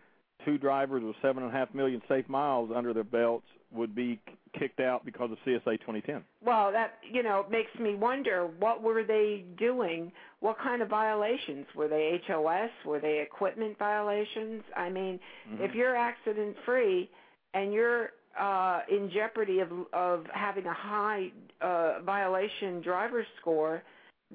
two 0.44 0.58
drivers 0.58 1.02
with 1.02 1.16
seven 1.22 1.42
and 1.42 1.52
a 1.52 1.56
half 1.56 1.72
million 1.74 2.02
safe 2.08 2.28
miles 2.28 2.70
under 2.74 2.92
their 2.92 3.04
belts 3.04 3.46
would 3.72 3.94
be 3.94 4.20
kicked 4.58 4.80
out 4.80 5.04
because 5.04 5.30
of 5.30 5.38
CSA 5.46 5.80
2010. 5.80 6.22
Well, 6.44 6.72
that 6.72 6.94
you 7.10 7.22
know 7.22 7.46
makes 7.50 7.70
me 7.80 7.94
wonder 7.94 8.48
what 8.58 8.82
were 8.82 9.02
they 9.02 9.44
doing? 9.58 10.12
What 10.40 10.58
kind 10.58 10.82
of 10.82 10.88
violations 10.88 11.66
were 11.74 11.88
they? 11.88 12.20
HOS? 12.26 12.70
Were 12.84 13.00
they 13.00 13.20
equipment 13.20 13.78
violations? 13.78 14.62
I 14.76 14.90
mean, 14.90 15.18
mm-hmm. 15.50 15.62
if 15.62 15.74
you're 15.74 15.96
accident 15.96 16.56
free 16.64 17.08
and 17.54 17.72
you're 17.72 18.10
uh, 18.38 18.80
in 18.90 19.10
jeopardy 19.12 19.60
of 19.60 19.70
of 19.92 20.26
having 20.32 20.66
a 20.66 20.74
high 20.74 21.30
uh, 21.60 22.00
violation 22.04 22.82
driver 22.82 23.26
score, 23.40 23.82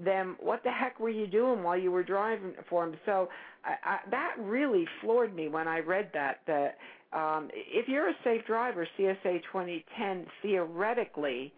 then 0.04 0.36
what 0.40 0.64
the 0.64 0.72
heck 0.72 1.00
were 1.00 1.10
you 1.10 1.28
doing 1.28 1.64
while 1.64 1.78
you 1.78 1.92
were 1.92 2.04
driving 2.04 2.54
for 2.70 2.86
him? 2.86 2.96
So 3.06 3.30
I, 3.64 3.90
I, 3.90 3.98
that 4.12 4.36
really 4.40 4.86
floored 5.02 5.36
me 5.36 5.48
when 5.48 5.68
I 5.68 5.80
read 5.80 6.12
that. 6.14 6.42
That 6.48 6.78
um, 7.18 7.50
if 7.54 7.88
you're 7.88 8.10
a 8.10 8.16
safe 8.24 8.46
driver, 8.46 8.88
CSA 9.00 9.42
2010 9.52 10.26
theoretically 10.42 11.54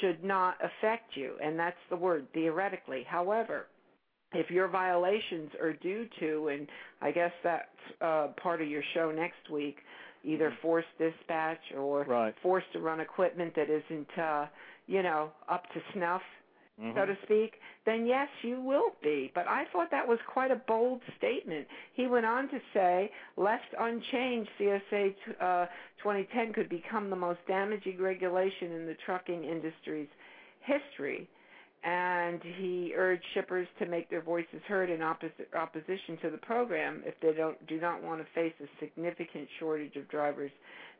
should 0.00 0.22
not 0.24 0.56
affect 0.60 1.16
you, 1.16 1.34
and 1.42 1.58
that's 1.58 1.76
the 1.90 1.96
word 1.96 2.26
theoretically. 2.34 3.04
However, 3.08 3.66
if 4.32 4.50
your 4.50 4.68
violations 4.68 5.50
are 5.60 5.72
due 5.72 6.06
to, 6.20 6.48
and 6.48 6.66
I 7.00 7.12
guess 7.12 7.30
that's 7.44 7.68
uh, 8.00 8.28
part 8.42 8.60
of 8.60 8.68
your 8.68 8.82
show 8.94 9.12
next 9.12 9.48
week, 9.52 9.76
either 10.24 10.46
Mm-hmm. 10.46 10.60
forced 10.60 10.88
dispatch 10.98 11.60
or 11.78 12.02
right. 12.04 12.34
forced 12.42 12.66
to 12.72 12.80
run 12.80 13.00
equipment 13.00 13.54
that 13.54 13.70
isn't, 13.70 14.18
uh, 14.18 14.46
you 14.88 15.02
know, 15.02 15.30
up 15.48 15.62
to 15.72 15.80
snuff, 15.94 16.22
mm-hmm. 16.80 16.96
so 16.96 17.06
to 17.06 17.16
speak, 17.24 17.54
then 17.84 18.06
yes, 18.06 18.28
you 18.42 18.60
will 18.60 18.90
be. 19.02 19.30
But 19.34 19.46
I 19.48 19.64
thought 19.72 19.90
that 19.90 20.06
was 20.06 20.18
quite 20.32 20.50
a 20.50 20.60
bold 20.66 21.00
statement. 21.18 21.66
He 21.94 22.06
went 22.06 22.26
on 22.26 22.48
to 22.48 22.58
say, 22.74 23.10
left 23.36 23.74
unchanged, 23.78 24.50
CSA 24.60 25.14
uh, 25.40 25.66
2010 26.02 26.52
could 26.52 26.68
become 26.68 27.10
the 27.10 27.16
most 27.16 27.40
damaging 27.48 28.00
regulation 28.00 28.72
in 28.72 28.86
the 28.86 28.96
trucking 29.04 29.44
industry's 29.44 30.08
history 30.60 31.28
and 31.86 32.40
he 32.58 32.92
urged 32.96 33.22
shippers 33.32 33.68
to 33.78 33.86
make 33.86 34.10
their 34.10 34.20
voices 34.20 34.60
heard 34.66 34.90
in 34.90 35.00
opposi- 35.00 35.54
opposition 35.56 36.18
to 36.20 36.30
the 36.30 36.38
program 36.38 37.00
if 37.06 37.14
they 37.22 37.32
don't 37.32 37.64
do 37.68 37.80
not 37.80 38.02
want 38.02 38.20
to 38.20 38.26
face 38.34 38.52
a 38.60 38.66
significant 38.80 39.46
shortage 39.60 39.94
of 39.94 40.08
drivers 40.08 40.50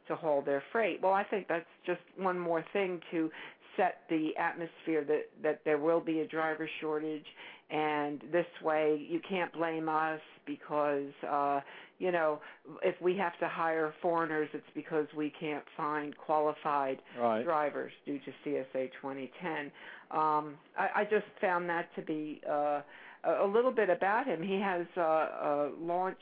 to 0.07 0.15
haul 0.15 0.43
their 0.43 0.63
freight. 0.71 1.01
Well, 1.03 1.13
I 1.13 1.25
think 1.25 1.49
that's 1.49 1.67
just 1.85 2.01
one 2.17 2.39
more 2.39 2.65
thing 2.73 3.01
to 3.11 3.29
set 3.77 4.03
the 4.09 4.31
atmosphere 4.39 5.05
that 5.05 5.25
that 5.43 5.61
there 5.65 5.79
will 5.79 6.01
be 6.01 6.21
a 6.21 6.27
driver 6.27 6.69
shortage 6.81 7.27
and 7.71 8.23
this 8.33 8.47
way 8.63 9.05
you 9.09 9.21
can't 9.29 9.53
blame 9.53 9.89
us 9.89 10.21
because 10.47 11.13
uh 11.29 11.61
you 11.99 12.13
know 12.13 12.39
if 12.83 12.95
we 13.01 13.17
have 13.17 13.37
to 13.39 13.49
hire 13.49 13.93
foreigners 14.01 14.49
it's 14.53 14.65
because 14.75 15.07
we 15.17 15.33
can't 15.39 15.65
find 15.77 16.17
qualified 16.17 16.99
right. 17.21 17.45
drivers 17.45 17.93
due 18.05 18.19
to 18.21 18.31
CSA 18.45 18.91
2010 19.01 19.73
um, 20.11 20.55
I, 20.79 21.01
I 21.01 21.05
just 21.05 21.27
found 21.41 21.69
that 21.69 21.89
to 21.97 22.03
be 22.03 22.41
uh, 22.49 22.81
a, 23.25 23.47
little 23.47 23.73
bit 23.73 23.91
about 23.91 24.27
him. 24.27 24.43
He 24.43 24.61
has 24.61 24.87
uh, 24.97 25.01
uh, 25.01 25.69
launched. 25.81 26.21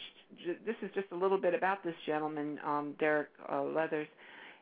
This 0.66 0.76
is 0.82 0.90
just 0.94 1.09
a 1.12 1.16
little 1.16 1.40
bit 1.40 1.55
about 1.55 1.85
this 1.85 1.94
gentleman, 2.06 2.59
um, 2.64 2.94
Derek 2.98 3.28
uh, 3.51 3.62
Leathers. 3.62 4.09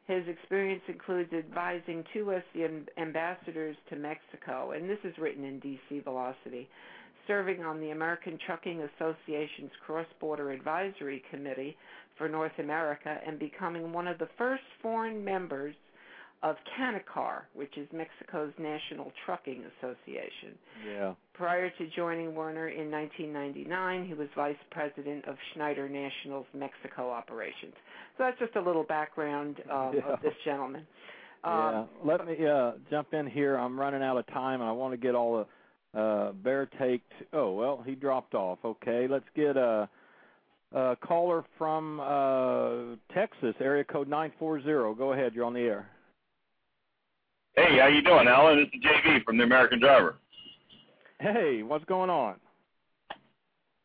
His 0.08 0.26
experience 0.26 0.82
includes 0.88 1.32
advising 1.32 2.04
two 2.12 2.34
SC 2.36 2.60
ambassadors 2.98 3.76
to 3.88 3.96
Mexico, 3.96 4.72
and 4.72 4.90
this 4.90 4.98
is 5.04 5.16
written 5.16 5.44
in 5.44 5.60
DC 5.60 6.02
Velocity, 6.02 6.68
serving 7.28 7.62
on 7.62 7.80
the 7.80 7.90
American 7.90 8.36
Trucking 8.44 8.82
Association's 8.82 9.70
Cross 9.86 10.08
Border 10.20 10.50
Advisory 10.50 11.22
Committee 11.30 11.76
for 12.18 12.28
North 12.28 12.58
America, 12.58 13.18
and 13.24 13.38
becoming 13.38 13.92
one 13.92 14.08
of 14.08 14.18
the 14.18 14.28
first 14.36 14.64
foreign 14.82 15.24
members 15.24 15.74
of 16.42 16.56
Canacar, 16.76 17.42
which 17.54 17.76
is 17.78 17.86
Mexico's 17.92 18.52
National 18.58 19.12
Trucking 19.24 19.62
Association. 19.78 20.58
Yeah. 20.86 21.14
Prior 21.34 21.70
to 21.70 21.86
joining 21.94 22.34
Werner 22.34 22.68
in 22.68 22.90
1999, 22.90 24.06
he 24.06 24.14
was 24.14 24.28
vice 24.34 24.56
president 24.70 25.26
of 25.28 25.36
Schneider 25.54 25.88
National's 25.88 26.46
Mexico 26.52 27.10
operations. 27.10 27.74
So 28.18 28.24
that's 28.24 28.38
just 28.40 28.56
a 28.56 28.60
little 28.60 28.82
background 28.82 29.62
um, 29.70 29.92
yeah. 29.94 30.12
of 30.12 30.22
this 30.22 30.34
gentleman. 30.44 30.84
Um, 31.44 31.52
yeah. 31.52 31.84
Let 32.04 32.26
me 32.26 32.36
uh, 32.46 32.72
jump 32.90 33.14
in 33.14 33.26
here. 33.28 33.56
I'm 33.56 33.78
running 33.78 34.02
out 34.02 34.16
of 34.16 34.26
time, 34.28 34.60
and 34.60 34.68
I 34.68 34.72
want 34.72 34.94
to 34.94 34.98
get 34.98 35.14
all 35.14 35.46
the 35.94 36.00
uh, 36.00 36.32
bear 36.32 36.68
take. 36.78 37.02
Oh 37.32 37.52
well, 37.52 37.82
he 37.86 37.94
dropped 37.94 38.34
off. 38.34 38.58
Okay, 38.64 39.06
let's 39.08 39.24
get 39.36 39.56
a. 39.56 39.88
a 40.72 40.96
caller 41.04 41.44
from 41.58 42.00
uh, 42.00 42.96
Texas, 43.14 43.54
area 43.60 43.84
code 43.84 44.08
940. 44.08 44.96
Go 44.96 45.12
ahead, 45.12 45.34
you're 45.34 45.44
on 45.44 45.54
the 45.54 45.60
air. 45.60 45.88
Hey, 47.54 47.78
how 47.78 47.86
you 47.88 48.02
doing, 48.02 48.28
Alan? 48.28 48.58
This 48.58 48.68
is 48.72 48.80
JB 48.82 49.24
from 49.24 49.36
the 49.36 49.44
American 49.44 49.78
Driver. 49.78 50.16
Hey, 51.20 51.62
what's 51.62 51.84
going 51.84 52.08
on? 52.08 52.36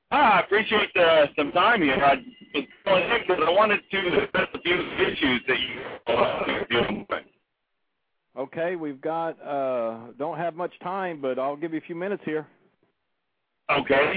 Ah, 0.09 0.37
I 0.37 0.39
appreciate 0.39 0.95
uh, 0.95 1.25
some 1.37 1.51
time 1.51 1.81
here. 1.81 1.95
I, 1.95 2.15
because 2.53 3.39
I 3.45 3.49
wanted 3.49 3.81
to 3.91 3.97
address 4.23 4.47
a 4.53 4.61
few 4.61 4.73
issues 4.73 5.41
that 5.47 5.57
you 5.59 6.15
are 6.15 6.65
dealing 6.69 7.05
with. 7.09 7.23
Okay, 8.37 8.75
we've 8.75 9.01
got 9.01 9.31
uh 9.41 10.11
don't 10.17 10.37
have 10.37 10.55
much 10.55 10.71
time, 10.79 11.19
but 11.21 11.37
I'll 11.37 11.57
give 11.57 11.73
you 11.73 11.79
a 11.79 11.81
few 11.81 11.95
minutes 11.95 12.23
here. 12.23 12.47
Okay. 13.69 14.13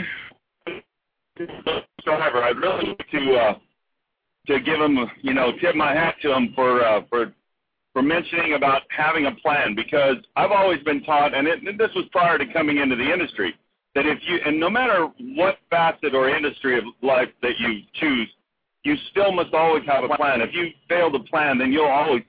Driver, 2.04 2.42
I'd 2.44 2.56
really 2.56 2.88
like 2.88 3.08
to 3.10 3.34
uh, 3.34 3.54
to 4.46 4.60
give 4.60 4.80
him, 4.80 4.98
you 5.22 5.34
know, 5.34 5.52
tip 5.60 5.74
my 5.74 5.92
hat 5.92 6.16
to 6.22 6.34
him 6.34 6.52
for 6.54 6.84
uh, 6.84 7.02
for 7.08 7.32
for 7.92 8.02
mentioning 8.02 8.54
about 8.54 8.82
having 8.96 9.26
a 9.26 9.34
plan 9.36 9.74
because 9.74 10.16
I've 10.36 10.52
always 10.52 10.82
been 10.82 11.02
taught, 11.02 11.34
and, 11.34 11.46
it, 11.48 11.62
and 11.62 11.78
this 11.78 11.90
was 11.94 12.04
prior 12.12 12.38
to 12.38 12.52
coming 12.52 12.78
into 12.78 12.96
the 12.96 13.12
industry, 13.12 13.54
that 13.94 14.06
if 14.06 14.18
you, 14.26 14.38
and 14.44 14.60
no 14.60 14.70
matter 14.70 15.08
what 15.34 15.58
facet 15.68 16.14
or 16.14 16.28
industry 16.28 16.78
of 16.78 16.84
life 17.02 17.28
that 17.42 17.58
you 17.58 17.80
choose, 17.94 18.28
you 18.84 18.94
still 19.10 19.32
must 19.32 19.52
always 19.52 19.84
have 19.86 20.04
a 20.04 20.16
plan. 20.16 20.40
If 20.40 20.54
you 20.54 20.68
fail 20.88 21.10
to 21.10 21.18
plan, 21.18 21.58
then 21.58 21.72
you'll 21.72 21.86
always 21.86 22.22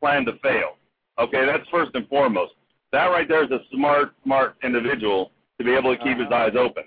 plan 0.00 0.24
to 0.24 0.32
fail. 0.42 0.76
Okay, 1.18 1.44
that's 1.46 1.68
first 1.70 1.90
and 1.94 2.08
foremost. 2.08 2.52
That 2.92 3.06
right 3.06 3.28
there 3.28 3.44
is 3.44 3.50
a 3.50 3.60
smart, 3.72 4.14
smart 4.24 4.56
individual 4.64 5.30
to 5.58 5.64
be 5.64 5.72
able 5.72 5.94
to 5.94 6.02
keep 6.02 6.18
his 6.18 6.26
uh-huh. 6.26 6.46
eyes 6.46 6.52
open. 6.58 6.84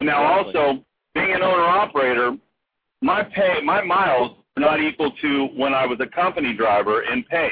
Now, 0.00 0.22
also, 0.22 0.84
being 1.14 1.32
an 1.32 1.42
owner-operator, 1.42 2.36
my 3.00 3.22
pay, 3.22 3.60
my 3.64 3.82
miles 3.82 4.36
not 4.56 4.80
equal 4.80 5.10
to 5.22 5.46
when 5.56 5.74
I 5.74 5.86
was 5.86 5.98
a 6.00 6.06
company 6.06 6.54
driver 6.54 7.02
in 7.02 7.24
pay. 7.24 7.50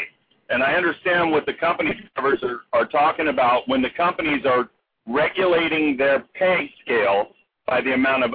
And 0.51 0.63
I 0.63 0.75
understand 0.75 1.31
what 1.31 1.47
the 1.47 1.55
company 1.55 1.93
drivers 2.15 2.43
are, 2.43 2.61
are 2.73 2.87
talking 2.87 3.29
about 3.29 3.69
when 3.69 3.83
the 3.83 3.91
companies 3.97 4.45
are 4.45 4.69
regulating 5.07 5.97
their 5.97 6.25
pay 6.35 6.73
scale 6.85 7.29
by 7.67 7.81
the 7.81 7.95
amount 7.95 8.25
of 8.25 8.35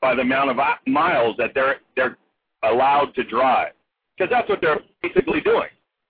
by 0.00 0.14
the 0.14 0.22
amount 0.22 0.50
of 0.50 0.56
miles 0.86 1.36
that 1.38 1.52
they're 1.54 1.76
they're 1.94 2.16
allowed 2.62 3.14
to 3.14 3.24
drive. 3.24 3.72
Because 4.16 4.30
that's 4.30 4.48
what 4.48 4.60
they're 4.60 4.80
basically 5.02 5.40
doing. 5.40 5.68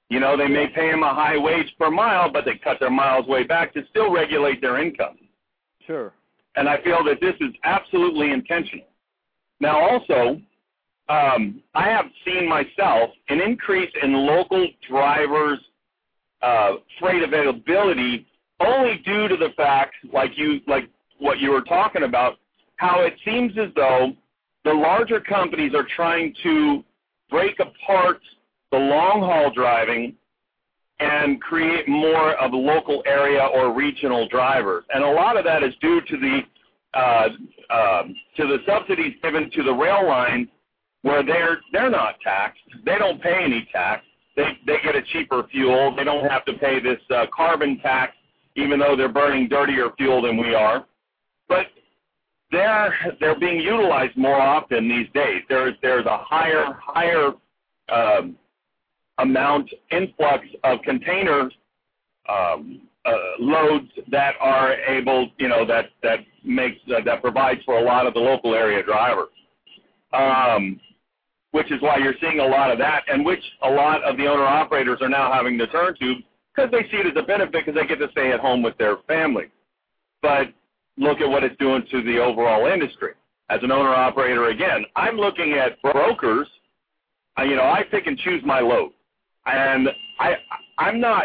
You 0.09 0.20
know, 0.20 0.36
they 0.36 0.47
may 0.47 0.69
pay 0.69 0.90
them 0.90 1.03
a 1.03 1.12
high 1.12 1.36
wage 1.36 1.74
per 1.78 1.90
mile, 1.90 2.31
but 2.31 2.44
they 2.44 2.57
cut 2.62 2.78
their 2.78 2.90
miles 2.90 3.27
way 3.27 3.43
back 3.43 3.74
to 3.74 3.82
still 3.90 4.12
regulate 4.12 4.61
their 4.61 4.81
income. 4.81 5.19
Sure. 5.85 6.12
And 6.55 6.69
I 6.69 6.81
feel 6.82 7.03
that 7.05 7.20
this 7.20 7.35
is 7.40 7.53
absolutely 7.65 8.31
intentional. 8.31 8.86
Now, 9.61 9.81
also, 9.81 10.40
um, 11.09 11.62
I 11.74 11.89
have 11.89 12.07
seen 12.24 12.49
myself 12.49 13.11
an 13.28 13.41
increase 13.41 13.91
in 14.03 14.12
local 14.12 14.66
drivers' 14.89 15.61
uh, 16.43 16.74
freight 16.99 17.23
availability 17.23 18.27
only 18.61 19.01
due 19.05 19.28
to 19.28 19.37
the 19.37 19.51
fact, 19.57 19.95
like 20.12 20.33
you, 20.37 20.61
like 20.66 20.89
what 21.19 21.39
you 21.39 21.51
were 21.51 21.62
talking 21.62 22.03
about, 22.03 22.39
how 22.77 23.01
it 23.03 23.15
seems 23.24 23.53
as 23.59 23.69
though 23.74 24.12
the 24.65 24.73
larger 24.73 25.20
companies 25.20 25.74
are 25.74 25.87
trying 25.95 26.35
to 26.43 26.83
break 27.31 27.59
apart 27.61 28.20
the 28.73 28.78
long 28.78 29.20
haul 29.20 29.51
driving 29.53 30.15
and 30.99 31.41
create 31.41 31.87
more 31.89 32.33
of 32.35 32.53
local 32.53 33.03
area 33.07 33.45
or 33.55 33.73
regional 33.73 34.27
drivers. 34.28 34.85
And 34.93 35.05
a 35.05 35.11
lot 35.11 35.37
of 35.37 35.45
that 35.45 35.62
is 35.62 35.74
due 35.81 36.01
to 36.01 36.16
the 36.16 36.41
uh, 36.95 37.28
uh, 37.69 38.03
to 38.37 38.47
the 38.47 38.59
subsidies 38.66 39.15
given 39.23 39.51
to 39.51 39.62
the 39.62 39.73
rail 39.73 40.07
lines 40.07 40.49
where 41.07 41.23
they're 41.24 41.61
they're 41.73 41.91
not 41.91 42.16
taxed. 42.20 42.61
They 42.85 42.99
don't 42.99 43.23
pay 43.23 43.45
any 43.45 43.69
tax. 43.73 44.05
They 44.35 44.59
they 44.66 44.78
get 44.83 44.97
a 44.97 45.03
cheaper 45.03 45.45
fuel. 45.53 45.95
They 45.95 46.03
don't 46.03 46.28
have 46.28 46.45
to 46.47 46.55
pay 46.55 46.81
this 46.81 46.99
uh, 47.15 47.27
carbon 47.35 47.78
tax, 47.78 48.12
even 48.57 48.81
though 48.81 48.97
they're 48.97 49.12
burning 49.12 49.49
dirtier 49.49 49.91
fuel 49.97 50.20
than 50.20 50.37
we 50.37 50.53
are. 50.57 50.85
But 51.49 51.66
they're 52.51 52.93
they're 53.20 53.39
being 53.39 53.61
utilized 53.61 54.16
more 54.16 54.41
often 54.41 54.89
these 54.89 55.07
days. 55.15 55.43
There's 55.49 55.74
there's 55.81 56.07
a 56.07 56.19
higher 56.19 56.77
higher 56.83 57.31
um, 57.89 58.37
amount 59.19 59.70
influx 59.93 60.45
of 60.65 60.83
container 60.83 61.49
um, 62.28 62.81
uh, 63.05 63.12
loads 63.39 63.93
that 64.11 64.35
are 64.41 64.73
able, 64.73 65.31
you 65.39 65.47
know, 65.47 65.65
that 65.65 65.91
that 66.03 66.19
makes 66.45 66.78
uh, 66.89 67.01
that 67.05 67.23
provides 67.23 67.61
for 67.65 67.78
a 67.78 67.83
lot 67.83 68.09
of 68.09 68.15
the 68.15 68.20
local 68.20 68.57
area 68.57 68.83
drivers. 68.83 69.28
Um, 70.12 70.81
which 71.57 71.73
is 71.73 71.81
why 71.81 71.97
you're 71.97 72.15
seeing 72.20 72.41
a 72.41 72.47
lot 72.47 72.70
of 72.70 72.77
that, 72.77 73.05
and 73.09 73.24
which 73.24 73.43
a 73.62 73.70
lot 73.70 74.05
of 74.05 74.19
the 74.19 74.27
owner 74.27 74.45
operators 74.45 74.99
are 75.01 75.09
now 75.09 75.33
having 75.33 75.57
to 75.57 75.66
turn 75.69 75.95
to 75.99 76.16
because 76.55 76.70
they 76.70 76.83
see 76.91 76.99
it 76.99 77.07
as 77.07 77.15
a 77.16 77.27
benefit 77.27 77.65
because 77.65 77.74
they 77.74 77.87
get 77.87 77.99
to 77.99 78.11
stay 78.11 78.31
at 78.31 78.41
home 78.41 78.62
with 78.62 78.77
their 78.77 78.99
family. 79.09 79.47
But 80.20 80.49
look 80.99 81.23
at 81.23 81.28
what 81.31 81.45
it's 81.45 81.57
doing 81.57 81.83
to 81.91 82.03
the 82.03 82.19
overall 82.19 82.70
industry. 82.70 83.12
As 83.49 83.61
an 83.62 83.73
owner 83.73 83.95
operator, 83.95 84.49
again, 84.49 84.85
I'm 84.97 85.16
looking 85.16 85.55
at 85.55 85.81
brokers. 85.81 86.47
You 87.39 87.57
know, 87.57 87.62
I 87.65 87.85
pick 87.91 88.07
and 88.07 88.19
choose 88.19 88.43
my 88.45 88.61
load, 88.61 88.91
and 89.47 89.89
I 90.20 90.35
I'm 90.77 91.01
not. 91.01 91.24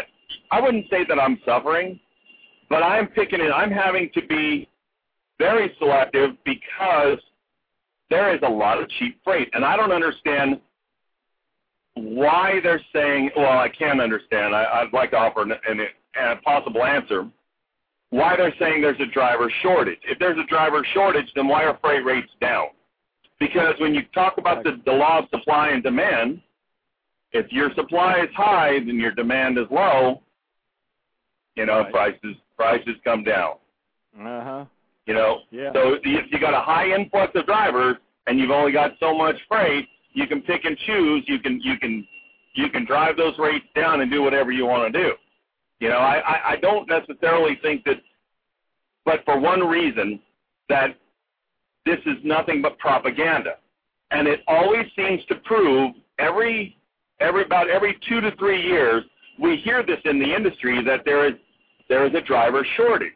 I 0.50 0.62
wouldn't 0.62 0.86
say 0.88 1.04
that 1.10 1.20
I'm 1.20 1.38
suffering, 1.44 2.00
but 2.70 2.82
I'm 2.82 3.08
picking 3.08 3.42
it. 3.42 3.50
I'm 3.50 3.70
having 3.70 4.08
to 4.14 4.26
be 4.26 4.66
very 5.38 5.74
selective 5.78 6.30
because 6.46 7.18
there 8.12 8.34
is 8.34 8.40
a 8.42 8.48
lot 8.48 8.80
of 8.80 8.88
cheap 8.90 9.18
freight, 9.24 9.48
and 9.54 9.64
I 9.64 9.74
don't 9.74 9.90
understand 9.90 10.60
why 11.94 12.60
they're 12.62 12.82
saying. 12.92 13.30
Well, 13.34 13.58
I 13.58 13.70
can 13.70 14.00
understand. 14.00 14.54
I, 14.54 14.64
I'd 14.64 14.92
like 14.92 15.12
to 15.12 15.16
offer 15.16 15.42
an, 15.42 15.52
an, 15.66 15.80
a 16.20 16.36
possible 16.36 16.84
answer 16.84 17.28
why 18.10 18.36
they're 18.36 18.54
saying 18.60 18.82
there's 18.82 19.00
a 19.00 19.10
driver 19.10 19.50
shortage. 19.62 19.98
If 20.02 20.18
there's 20.18 20.38
a 20.38 20.46
driver 20.46 20.86
shortage, 20.92 21.32
then 21.34 21.48
why 21.48 21.64
are 21.64 21.78
freight 21.80 22.04
rates 22.04 22.28
down? 22.42 22.66
Because 23.40 23.74
when 23.78 23.94
you 23.94 24.02
talk 24.14 24.36
about 24.36 24.62
the, 24.64 24.78
the 24.84 24.92
law 24.92 25.20
of 25.20 25.24
supply 25.30 25.70
and 25.70 25.82
demand, 25.82 26.42
if 27.32 27.50
your 27.50 27.70
supply 27.74 28.20
is 28.20 28.28
high, 28.36 28.80
then 28.80 28.98
your 28.98 29.12
demand 29.12 29.56
is 29.56 29.64
low. 29.70 30.20
You 31.56 31.64
know, 31.64 31.80
right. 31.80 31.92
prices 31.92 32.36
prices 32.56 32.96
come 33.02 33.24
down. 33.24 33.54
Uh 34.20 34.44
huh. 34.44 34.64
You 35.06 35.14
know, 35.14 35.40
yeah. 35.50 35.72
so 35.72 35.96
if 36.02 36.26
you 36.30 36.38
got 36.38 36.54
a 36.54 36.60
high 36.60 36.94
influx 36.94 37.32
of 37.34 37.46
drivers 37.46 37.96
and 38.26 38.38
you've 38.38 38.52
only 38.52 38.72
got 38.72 38.92
so 39.00 39.16
much 39.16 39.34
freight, 39.48 39.88
you 40.12 40.26
can 40.26 40.42
pick 40.42 40.64
and 40.64 40.76
choose. 40.86 41.24
You 41.26 41.40
can 41.40 41.60
you 41.60 41.76
can 41.78 42.06
you 42.54 42.68
can 42.68 42.84
drive 42.84 43.16
those 43.16 43.34
rates 43.38 43.66
down 43.74 44.00
and 44.00 44.10
do 44.10 44.22
whatever 44.22 44.52
you 44.52 44.66
want 44.66 44.92
to 44.92 45.02
do. 45.02 45.12
You 45.80 45.88
know, 45.88 45.96
I, 45.96 46.18
I, 46.18 46.50
I 46.50 46.56
don't 46.56 46.88
necessarily 46.88 47.58
think 47.62 47.84
that, 47.84 47.96
but 49.04 49.24
for 49.24 49.40
one 49.40 49.60
reason, 49.66 50.20
that 50.68 50.96
this 51.84 51.98
is 52.06 52.16
nothing 52.22 52.62
but 52.62 52.78
propaganda. 52.78 53.56
And 54.10 54.28
it 54.28 54.40
always 54.46 54.86
seems 54.94 55.24
to 55.26 55.36
prove 55.36 55.94
every, 56.18 56.76
every 57.20 57.44
about 57.44 57.68
every 57.68 57.98
two 58.08 58.20
to 58.20 58.30
three 58.36 58.62
years, 58.62 59.02
we 59.40 59.56
hear 59.56 59.84
this 59.84 59.98
in 60.04 60.18
the 60.18 60.34
industry 60.34 60.84
that 60.84 61.00
there 61.04 61.26
is, 61.26 61.34
there 61.88 62.06
is 62.06 62.14
a 62.14 62.20
driver 62.20 62.64
shortage. 62.76 63.12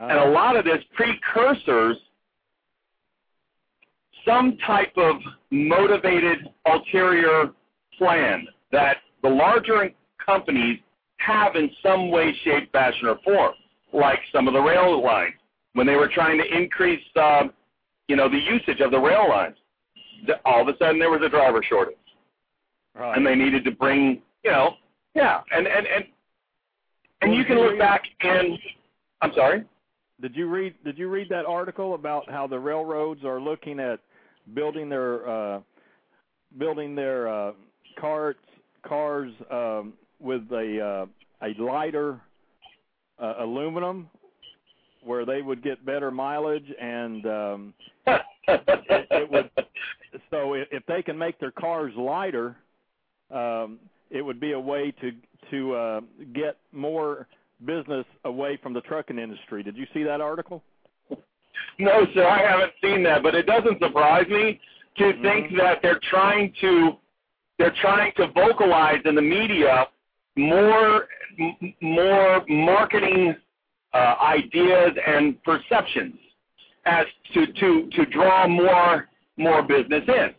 Uh, 0.00 0.04
and 0.04 0.18
a 0.18 0.30
lot 0.30 0.56
of 0.56 0.64
this 0.64 0.82
precursors 0.94 1.96
some 4.26 4.56
type 4.66 4.92
of 4.96 5.16
motivated 5.50 6.48
ulterior 6.66 7.50
plan 7.98 8.46
that 8.72 8.98
the 9.22 9.28
larger 9.28 9.90
companies 10.24 10.78
have 11.18 11.56
in 11.56 11.70
some 11.82 12.10
way, 12.10 12.34
shape, 12.44 12.70
fashion, 12.72 13.08
or 13.08 13.18
form, 13.24 13.52
like 13.92 14.18
some 14.32 14.48
of 14.48 14.54
the 14.54 14.60
rail 14.60 15.02
lines. 15.02 15.34
When 15.74 15.86
they 15.86 15.96
were 15.96 16.08
trying 16.08 16.38
to 16.38 16.44
increase, 16.56 17.02
uh, 17.16 17.44
you 18.08 18.16
know, 18.16 18.28
the 18.28 18.38
usage 18.38 18.80
of 18.80 18.90
the 18.90 18.98
rail 18.98 19.28
lines, 19.28 19.56
all 20.44 20.62
of 20.62 20.68
a 20.68 20.78
sudden 20.78 20.98
there 20.98 21.10
was 21.10 21.20
a 21.24 21.28
driver 21.28 21.62
shortage, 21.68 21.96
right. 22.94 23.16
and 23.16 23.26
they 23.26 23.34
needed 23.34 23.64
to 23.64 23.72
bring, 23.72 24.22
you 24.44 24.50
know, 24.50 24.74
yeah, 25.14 25.40
and 25.50 25.66
and 25.66 25.86
and 25.86 26.04
and 27.22 27.34
you 27.34 27.44
can 27.44 27.58
look 27.58 27.78
back 27.78 28.02
and, 28.20 28.58
I'm 29.20 29.32
sorry. 29.34 29.64
Did 30.20 30.36
you 30.36 30.48
read 30.48 30.74
Did 30.84 30.98
you 30.98 31.08
read 31.08 31.28
that 31.30 31.44
article 31.46 31.94
about 31.94 32.30
how 32.30 32.46
the 32.46 32.58
railroads 32.58 33.24
are 33.24 33.40
looking 33.40 33.80
at 33.80 34.00
building 34.54 34.88
their 34.88 35.28
uh, 35.28 35.60
building 36.58 36.94
their 36.94 37.28
uh, 37.28 37.52
carts 37.98 38.38
cars 38.86 39.32
um, 39.50 39.94
with 40.20 40.42
a 40.52 41.06
uh, 41.42 41.46
a 41.46 41.62
lighter 41.62 42.20
uh, 43.20 43.34
aluminum 43.40 44.08
where 45.02 45.26
they 45.26 45.42
would 45.42 45.62
get 45.62 45.84
better 45.84 46.10
mileage 46.10 46.66
and 46.80 47.26
um, 47.26 47.74
it, 48.06 49.06
it 49.10 49.30
would 49.30 49.50
so 50.30 50.54
if 50.54 50.84
they 50.86 51.02
can 51.02 51.18
make 51.18 51.38
their 51.38 51.50
cars 51.50 51.92
lighter 51.96 52.56
um, 53.30 53.78
it 54.10 54.22
would 54.22 54.40
be 54.40 54.52
a 54.52 54.60
way 54.60 54.92
to 55.00 55.12
to 55.50 55.74
uh, 55.74 56.00
get 56.34 56.56
more 56.72 57.26
business 57.64 58.06
away 58.24 58.58
from 58.62 58.72
the 58.72 58.80
trucking 58.82 59.18
industry. 59.18 59.62
Did 59.62 59.76
you 59.76 59.86
see 59.92 60.02
that 60.02 60.20
article? 60.20 60.62
No, 61.78 62.06
sir, 62.14 62.26
I 62.26 62.38
haven't 62.38 62.72
seen 62.82 63.02
that, 63.04 63.22
but 63.22 63.34
it 63.34 63.46
doesn't 63.46 63.80
surprise 63.80 64.26
me 64.28 64.60
to 64.96 65.04
mm-hmm. 65.04 65.22
think 65.22 65.56
that 65.56 65.78
they're 65.82 66.00
trying 66.10 66.52
to 66.60 66.92
they're 67.58 67.74
trying 67.80 68.12
to 68.16 68.28
vocalize 68.28 69.00
in 69.04 69.14
the 69.14 69.22
media 69.22 69.86
more 70.36 71.06
more 71.80 72.44
marketing 72.48 73.34
uh, 73.92 74.14
ideas 74.20 74.90
and 75.06 75.42
perceptions 75.42 76.14
as 76.86 77.06
to 77.32 77.46
to 77.46 77.88
to 77.90 78.06
draw 78.06 78.46
more 78.46 79.08
more 79.36 79.62
business 79.62 80.02
in. 80.06 80.30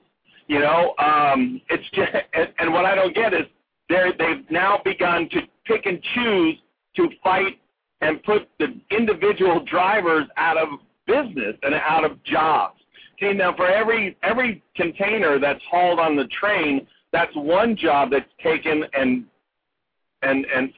You 0.47 0.59
know, 0.59 0.93
um, 0.99 1.61
it's 1.69 1.89
just 1.91 2.11
and, 2.33 2.49
and 2.59 2.73
what 2.73 2.85
I 2.85 2.95
don't 2.95 3.15
get 3.15 3.33
is 3.33 3.45
they 3.89 4.11
they've 4.17 4.49
now 4.49 4.79
begun 4.83 5.27
to 5.31 5.41
pick 5.65 5.85
and 5.85 6.01
choose 6.13 6.55
to 6.95 7.09
fight 7.23 7.59
and 8.01 8.21
put 8.23 8.47
the 8.59 8.79
individual 8.91 9.63
drivers 9.65 10.27
out 10.37 10.57
of 10.57 10.67
business 11.07 11.55
and 11.63 11.73
out 11.75 12.03
of 12.03 12.21
jobs. 12.23 12.79
See 13.19 13.33
now, 13.33 13.55
for 13.55 13.67
every 13.67 14.17
every 14.23 14.61
container 14.75 15.39
that's 15.39 15.61
hauled 15.69 15.99
on 15.99 16.15
the 16.15 16.27
train, 16.27 16.85
that's 17.13 17.33
one 17.35 17.77
job 17.77 18.11
that's 18.11 18.29
taken 18.43 18.83
and 18.93 19.25
and 20.21 20.45
and 20.53 20.73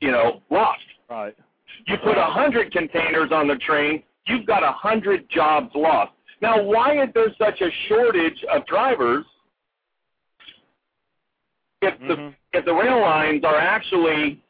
you 0.00 0.12
know 0.12 0.40
lost. 0.50 0.80
Right. 1.10 1.34
You 1.86 1.96
put 1.98 2.16
a 2.16 2.24
hundred 2.24 2.72
containers 2.72 3.30
on 3.32 3.48
the 3.48 3.56
train, 3.56 4.02
you've 4.26 4.46
got 4.46 4.62
a 4.62 4.72
hundred 4.72 5.28
jobs 5.28 5.70
lost. 5.74 6.12
Now, 6.40 6.62
why 6.62 7.02
is 7.02 7.08
there 7.14 7.34
such 7.38 7.60
a 7.60 7.70
shortage 7.88 8.44
of 8.52 8.64
drivers 8.66 9.24
if 11.82 11.98
the 12.00 12.14
mm-hmm. 12.14 12.28
if 12.52 12.64
the 12.64 12.72
rail 12.72 13.00
lines 13.00 13.44
are 13.44 13.58
actually, 13.58 14.42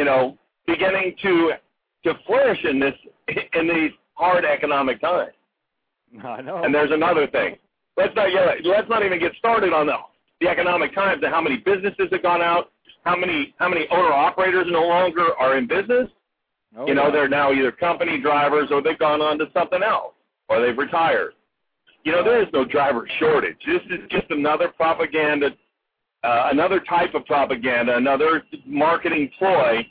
you 0.00 0.06
know, 0.06 0.38
beginning 0.66 1.14
to 1.20 1.52
to 2.04 2.14
flourish 2.26 2.64
in 2.64 2.80
this 2.80 2.94
in 3.52 3.68
these 3.68 3.90
hard 4.14 4.46
economic 4.46 4.98
times? 4.98 5.32
I 6.24 6.40
know. 6.40 6.62
And 6.64 6.74
there's 6.74 6.90
another 6.90 7.26
thing. 7.26 7.56
Let's 7.98 8.16
not 8.16 8.32
yeah, 8.32 8.54
let's 8.64 8.88
not 8.88 9.04
even 9.04 9.20
get 9.20 9.32
started 9.38 9.74
on 9.74 9.86
the 9.86 9.96
the 10.40 10.48
economic 10.48 10.94
times 10.94 11.20
and 11.22 11.30
how 11.30 11.42
many 11.42 11.58
businesses 11.58 12.08
have 12.10 12.22
gone 12.22 12.40
out, 12.40 12.72
how 13.04 13.14
many 13.14 13.54
how 13.58 13.68
many 13.68 13.86
owner 13.90 14.10
operators 14.10 14.66
no 14.70 14.84
longer 14.84 15.36
are 15.38 15.58
in 15.58 15.66
business. 15.66 16.08
Oh, 16.74 16.86
you 16.86 16.94
know, 16.94 17.04
wow. 17.04 17.10
they're 17.10 17.28
now 17.28 17.52
either 17.52 17.72
company 17.72 18.18
drivers 18.18 18.70
or 18.70 18.80
they've 18.80 18.98
gone 18.98 19.20
on 19.20 19.38
to 19.40 19.46
something 19.52 19.82
else 19.82 20.14
or 20.48 20.64
they've 20.64 20.78
retired. 20.78 21.32
You 22.04 22.12
know, 22.12 22.24
there 22.24 22.40
is 22.40 22.48
no 22.54 22.64
driver 22.64 23.06
shortage. 23.18 23.58
This 23.66 23.82
is 23.90 24.08
just 24.08 24.30
another 24.30 24.68
propaganda, 24.68 25.50
uh, 26.22 26.48
another 26.52 26.80
type 26.80 27.14
of 27.14 27.24
propaganda, 27.26 27.96
another 27.96 28.42
marketing 28.66 29.30
ploy 29.38 29.86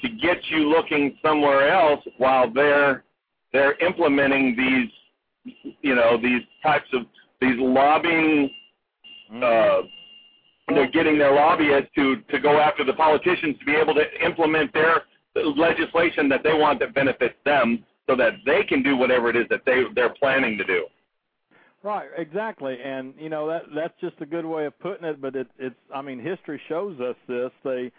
to 0.00 0.08
get 0.08 0.38
you 0.50 0.68
looking 0.68 1.16
somewhere 1.22 1.68
else 1.68 2.00
while 2.18 2.52
they're 2.52 3.04
they're 3.52 3.74
implementing 3.86 4.56
these, 4.56 5.64
you 5.82 5.94
know, 5.94 6.16
these 6.20 6.40
types 6.62 6.88
of 6.94 7.02
these 7.40 7.56
lobbying 7.58 8.50
uh, 9.42 9.82
they're 10.68 10.90
getting 10.90 11.18
their 11.18 11.34
lobbyists 11.34 11.90
to 11.94 12.16
to 12.30 12.38
go 12.40 12.58
after 12.58 12.84
the 12.84 12.92
politicians 12.94 13.58
to 13.58 13.64
be 13.64 13.74
able 13.74 13.94
to 13.94 14.04
implement 14.24 14.72
their 14.72 15.02
legislation 15.34 16.28
that 16.28 16.42
they 16.42 16.52
want 16.52 16.78
that 16.80 16.94
benefits 16.94 17.34
them, 17.44 17.84
so 18.08 18.16
that 18.16 18.32
they 18.44 18.62
can 18.64 18.82
do 18.82 18.96
whatever 18.96 19.30
it 19.30 19.36
is 19.36 19.46
that 19.50 19.62
they 19.66 19.82
they're 19.94 20.14
planning 20.14 20.56
to 20.58 20.64
do. 20.64 20.86
Right, 21.82 22.08
exactly, 22.16 22.78
and 22.84 23.12
you 23.18 23.28
know 23.28 23.48
that 23.48 23.62
that's 23.74 23.94
just 24.00 24.14
a 24.20 24.26
good 24.26 24.46
way 24.46 24.66
of 24.66 24.78
putting 24.78 25.04
it. 25.04 25.20
But 25.20 25.34
it, 25.34 25.48
it's 25.58 25.74
I 25.92 26.00
mean 26.00 26.20
history 26.20 26.60
shows 26.68 27.00
us 27.00 27.16
this. 27.26 27.50
They 27.64 27.90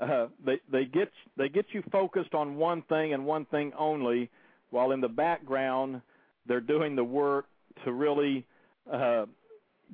uh, 0.00 0.28
they 0.44 0.58
they 0.72 0.86
get 0.86 1.10
they 1.36 1.50
get 1.50 1.66
you 1.72 1.82
focused 1.92 2.34
on 2.34 2.56
one 2.56 2.82
thing 2.88 3.12
and 3.12 3.26
one 3.26 3.44
thing 3.46 3.72
only, 3.78 4.30
while 4.70 4.92
in 4.92 5.02
the 5.02 5.08
background 5.08 6.00
they're 6.46 6.62
doing 6.62 6.96
the 6.96 7.04
work 7.04 7.46
to 7.84 7.92
really 7.92 8.46
uh, 8.90 9.26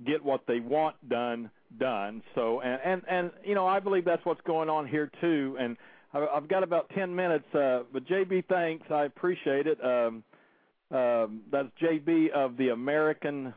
get 0.07 0.25
what 0.25 0.43
they 0.47 0.61
want 0.61 0.95
done 1.09 1.51
done. 1.81 2.23
So 2.37 2.61
and 2.61 2.81
and 2.85 3.03
and 3.09 3.31
you 3.45 3.57
know 3.57 3.67
I 3.67 3.81
believe 3.81 4.05
that's 4.05 4.25
what's 4.25 4.41
going 4.43 4.69
on 4.69 4.87
here 4.87 5.11
too. 5.21 5.57
And 5.59 5.77
I've 6.15 6.49
got 6.49 6.63
about 6.63 6.91
ten 6.95 7.13
minutes, 7.13 7.53
uh, 7.55 7.81
but 7.93 8.05
JB, 8.07 8.45
thanks, 8.49 8.87
I 8.91 9.05
appreciate 9.05 9.67
it. 9.67 9.83
Um, 9.85 10.23
um, 10.93 11.43
that's 11.51 11.69
JB 11.81 12.31
of 12.31 12.57
the 12.57 12.69
American 12.69 13.55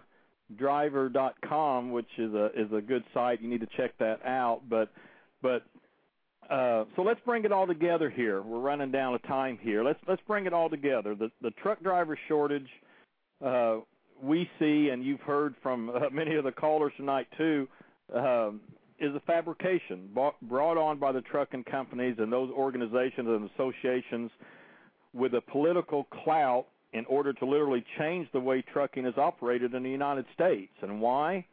driver.com 0.57 1.91
which 1.91 2.09
is 2.17 2.33
a 2.33 2.45
is 2.55 2.71
a 2.71 2.81
good 2.81 3.03
site 3.13 3.41
you 3.41 3.49
need 3.49 3.61
to 3.61 3.67
check 3.77 3.97
that 3.97 4.23
out 4.25 4.61
but 4.69 4.91
but 5.41 5.63
uh, 6.49 6.85
so 6.95 7.01
let's 7.01 7.19
bring 7.25 7.43
it 7.43 7.51
all 7.51 7.65
together 7.65 8.07
here. 8.07 8.43
We're 8.43 8.59
running 8.59 8.91
down 8.91 9.15
a 9.15 9.19
time 9.27 9.57
here. 9.59 9.83
Let's 9.83 9.97
let's 10.07 10.21
bring 10.27 10.45
it 10.45 10.53
all 10.53 10.69
together. 10.69 11.15
The 11.15 11.31
the 11.41 11.49
truck 11.63 11.81
driver 11.81 12.15
shortage 12.27 12.67
uh, 13.43 13.77
we 14.21 14.49
see, 14.59 14.89
and 14.91 15.03
you've 15.03 15.21
heard 15.21 15.55
from 15.61 15.89
uh, 15.89 15.99
many 16.11 16.35
of 16.35 16.43
the 16.43 16.51
callers 16.51 16.93
tonight 16.97 17.27
too, 17.37 17.67
um, 18.13 18.61
is 18.99 19.13
a 19.15 19.19
fabrication 19.21 20.09
brought, 20.13 20.39
brought 20.41 20.77
on 20.77 20.99
by 20.99 21.11
the 21.11 21.21
trucking 21.21 21.63
companies 21.65 22.15
and 22.19 22.31
those 22.31 22.49
organizations 22.51 23.27
and 23.27 23.49
associations 23.51 24.31
with 25.13 25.33
a 25.33 25.41
political 25.41 26.05
clout 26.23 26.67
in 26.93 27.05
order 27.05 27.33
to 27.33 27.45
literally 27.45 27.83
change 27.97 28.27
the 28.31 28.39
way 28.39 28.61
trucking 28.61 29.05
is 29.05 29.17
operated 29.17 29.73
in 29.73 29.83
the 29.83 29.89
United 29.89 30.25
States. 30.33 30.71
And 30.81 31.01
why? 31.01 31.45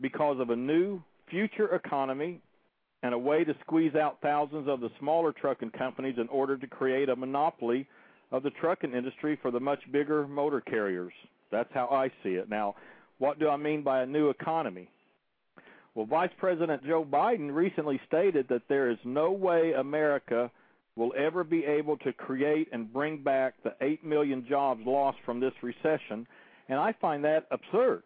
Because 0.00 0.38
of 0.40 0.50
a 0.50 0.56
new 0.56 1.00
future 1.30 1.74
economy 1.74 2.40
and 3.02 3.14
a 3.14 3.18
way 3.18 3.44
to 3.44 3.54
squeeze 3.60 3.94
out 3.94 4.18
thousands 4.22 4.68
of 4.68 4.80
the 4.80 4.90
smaller 4.98 5.32
trucking 5.32 5.70
companies 5.70 6.16
in 6.18 6.28
order 6.28 6.56
to 6.56 6.66
create 6.66 7.08
a 7.08 7.16
monopoly 7.16 7.86
of 8.32 8.42
the 8.42 8.50
trucking 8.50 8.92
industry 8.92 9.38
for 9.40 9.50
the 9.50 9.60
much 9.60 9.80
bigger 9.92 10.26
motor 10.26 10.60
carriers. 10.60 11.12
That's 11.50 11.72
how 11.72 11.88
I 11.88 12.08
see 12.22 12.34
it. 12.34 12.48
Now, 12.48 12.74
what 13.18 13.38
do 13.38 13.48
I 13.48 13.56
mean 13.56 13.82
by 13.82 14.02
a 14.02 14.06
new 14.06 14.30
economy? 14.30 14.88
Well, 15.94 16.06
Vice 16.06 16.30
President 16.38 16.84
Joe 16.84 17.04
Biden 17.04 17.54
recently 17.54 18.00
stated 18.06 18.48
that 18.48 18.62
there 18.68 18.90
is 18.90 18.98
no 19.04 19.30
way 19.30 19.72
America 19.72 20.50
will 20.96 21.12
ever 21.16 21.44
be 21.44 21.64
able 21.64 21.96
to 21.98 22.12
create 22.12 22.68
and 22.72 22.92
bring 22.92 23.22
back 23.22 23.54
the 23.62 23.74
8 23.80 24.04
million 24.04 24.46
jobs 24.48 24.80
lost 24.84 25.18
from 25.24 25.38
this 25.38 25.52
recession, 25.62 26.26
and 26.68 26.78
I 26.78 26.92
find 27.00 27.24
that 27.24 27.46
absurd. 27.50 28.02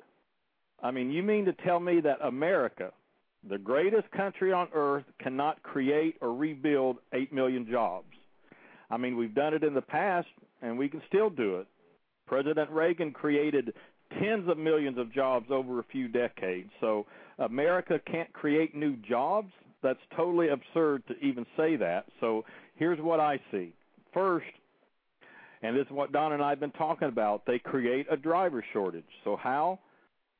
I 0.82 0.90
mean, 0.90 1.10
you 1.10 1.22
mean 1.22 1.44
to 1.44 1.52
tell 1.52 1.78
me 1.78 2.00
that 2.00 2.18
America, 2.22 2.92
the 3.48 3.58
greatest 3.58 4.10
country 4.10 4.52
on 4.52 4.68
earth 4.74 5.04
cannot 5.22 5.62
create 5.62 6.16
or 6.20 6.34
rebuild 6.34 6.96
8 7.12 7.32
million 7.32 7.66
jobs. 7.70 8.08
I 8.90 8.96
mean, 8.96 9.16
we've 9.16 9.34
done 9.34 9.54
it 9.54 9.62
in 9.62 9.74
the 9.74 9.80
past, 9.80 10.28
and 10.62 10.76
we 10.76 10.88
can 10.88 11.00
still 11.06 11.30
do 11.30 11.56
it. 11.56 11.66
President 12.26 12.70
Reagan 12.70 13.12
created 13.12 13.72
tens 14.18 14.48
of 14.48 14.58
millions 14.58 14.98
of 14.98 15.12
jobs 15.12 15.46
over 15.50 15.78
a 15.78 15.84
few 15.84 16.08
decades. 16.08 16.70
So 16.80 17.06
America 17.38 18.00
can't 18.10 18.32
create 18.32 18.74
new 18.74 18.96
jobs. 18.96 19.52
That's 19.82 20.00
totally 20.16 20.48
absurd 20.48 21.06
to 21.08 21.14
even 21.24 21.46
say 21.56 21.76
that. 21.76 22.06
So 22.20 22.44
here's 22.80 22.98
what 22.98 23.20
I 23.20 23.38
see. 23.52 23.72
First, 24.12 24.46
and 25.62 25.76
this 25.76 25.86
is 25.86 25.92
what 25.92 26.10
Don 26.10 26.32
and 26.32 26.42
I 26.42 26.50
have 26.50 26.58
been 26.58 26.72
talking 26.72 27.06
about, 27.06 27.46
they 27.46 27.60
create 27.60 28.06
a 28.10 28.16
driver 28.16 28.64
shortage. 28.72 29.04
So 29.22 29.36
how? 29.36 29.78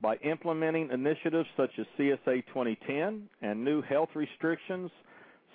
by 0.01 0.17
implementing 0.17 0.91
initiatives 0.91 1.49
such 1.57 1.71
as 1.79 1.87
CSA 1.99 2.47
2010 2.47 3.29
and 3.43 3.65
new 3.65 3.83
health 3.83 4.09
restrictions 4.15 4.91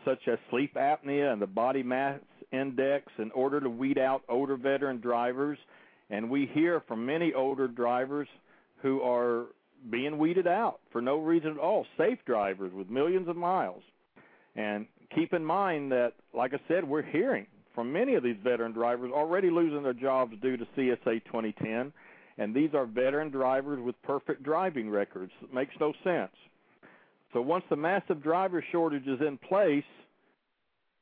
such 0.04 0.28
as 0.28 0.38
sleep 0.52 0.76
apnea 0.76 1.34
and 1.34 1.42
the 1.42 1.48
body 1.48 1.82
mass 1.82 2.20
index 2.52 3.12
in 3.18 3.32
order 3.32 3.60
to 3.60 3.70
weed 3.70 3.98
out 3.98 4.22
older 4.30 4.56
veteran 4.56 5.00
drivers. 5.00 5.58
And 6.12 6.30
we 6.30 6.48
hear 6.54 6.84
from 6.88 7.06
many 7.06 7.34
older 7.34 7.68
drivers 7.68 8.28
who 8.84 9.02
are 9.02 9.46
being 9.90 10.20
weeded 10.20 10.46
out 10.46 10.80
for 10.92 11.02
no 11.02 11.18
reason 11.18 11.52
at 11.52 11.58
all, 11.58 11.88
safe 11.98 12.20
drivers 12.26 12.72
with 12.72 12.90
millions 12.90 13.28
of 13.28 13.36
miles. 13.36 13.82
And 14.56 14.86
keep 15.14 15.34
in 15.34 15.44
mind 15.44 15.92
that, 15.92 16.14
like 16.34 16.54
I 16.54 16.60
said, 16.68 16.84
we're 16.84 17.04
hearing 17.04 17.48
from 17.74 17.92
many 17.92 18.16
of 18.16 18.24
these 18.24 18.38
veteran 18.44 18.72
drivers 18.72 19.12
already 19.12 19.50
losing 19.50 19.84
their 19.84 19.94
jobs 19.94 20.34
due 20.42 20.58
to 20.58 20.66
CSA 20.78 21.26
2010 21.26 21.92
and 22.38 22.54
these 22.54 22.74
are 22.74 22.86
veteran 22.86 23.30
drivers 23.30 23.80
with 23.82 24.02
perfect 24.04 24.44
driving 24.44 24.90
records. 24.90 25.32
It 25.42 25.54
makes 25.54 25.74
no 25.80 25.94
sense. 26.04 26.32
So 27.34 27.42
once 27.42 27.64
the 27.70 27.76
massive 27.76 28.22
driver 28.22 28.64
shortage 28.72 29.08
is 29.08 29.22
in 29.22 29.38
place, 29.38 29.84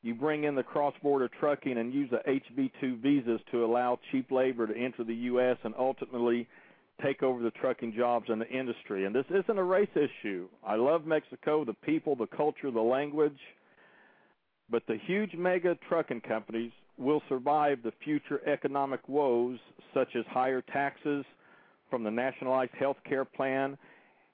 you 0.01 0.13
bring 0.13 0.43
in 0.43 0.55
the 0.55 0.63
cross-border 0.63 1.29
trucking 1.39 1.77
and 1.77 1.93
use 1.93 2.09
the 2.11 2.21
HB2 2.27 3.01
visas 3.01 3.39
to 3.51 3.63
allow 3.63 3.99
cheap 4.11 4.31
labor 4.31 4.67
to 4.67 4.77
enter 4.77 5.03
the 5.03 5.15
U.S. 5.15 5.57
and 5.63 5.73
ultimately 5.77 6.47
take 7.01 7.23
over 7.23 7.41
the 7.41 7.51
trucking 7.51 7.93
jobs 7.95 8.29
in 8.29 8.37
the 8.37 8.49
industry. 8.49 9.05
And 9.05 9.15
this 9.15 9.25
isn't 9.29 9.57
a 9.57 9.63
race 9.63 9.89
issue. 9.95 10.47
I 10.65 10.75
love 10.75 11.05
Mexico, 11.05 11.63
the 11.63 11.73
people, 11.73 12.15
the 12.15 12.27
culture, 12.27 12.69
the 12.69 12.81
language. 12.81 13.37
But 14.73 14.87
the 14.87 14.97
huge 15.05 15.35
mega 15.35 15.77
trucking 15.87 16.21
companies 16.21 16.71
will 16.97 17.21
survive 17.29 17.83
the 17.83 17.93
future 18.03 18.41
economic 18.47 19.07
woes 19.07 19.59
such 19.93 20.15
as 20.15 20.25
higher 20.27 20.63
taxes 20.63 21.23
from 21.91 22.03
the 22.03 22.09
nationalized 22.09 22.71
health 22.79 22.97
care 23.07 23.23
plan, 23.23 23.77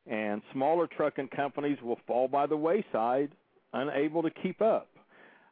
and 0.07 0.41
smaller 0.53 0.87
trucking 0.87 1.27
companies 1.35 1.77
will 1.83 1.99
fall 2.07 2.29
by 2.29 2.47
the 2.47 2.55
wayside, 2.55 3.31
unable 3.73 4.23
to 4.23 4.29
keep 4.29 4.61
up. 4.61 4.87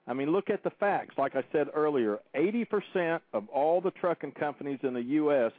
I 0.07 0.13
mean, 0.13 0.31
look 0.31 0.49
at 0.49 0.63
the 0.63 0.71
facts. 0.79 1.15
Like 1.17 1.35
I 1.35 1.43
said 1.51 1.67
earlier, 1.75 2.19
80% 2.33 3.19
of 3.33 3.49
all 3.49 3.81
the 3.81 3.91
trucking 3.91 4.31
companies 4.39 4.79
in 4.83 4.93
the 4.93 5.03
U.S. 5.03 5.51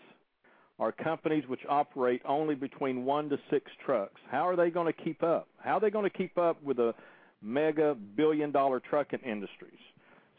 are 0.78 0.90
companies 0.90 1.44
which 1.48 1.60
operate 1.68 2.22
only 2.24 2.54
between 2.54 3.04
one 3.04 3.28
to 3.28 3.38
six 3.50 3.70
trucks. 3.84 4.22
How 4.30 4.48
are 4.48 4.56
they 4.56 4.70
going 4.70 4.90
to 4.90 5.04
keep 5.04 5.22
up? 5.22 5.48
How 5.58 5.76
are 5.76 5.80
they 5.80 5.90
going 5.90 6.10
to 6.10 6.16
keep 6.16 6.38
up 6.38 6.62
with 6.62 6.78
the 6.78 6.94
mega 7.42 7.94
billion 7.94 8.50
dollar 8.50 8.80
trucking 8.80 9.20
industries? 9.20 9.80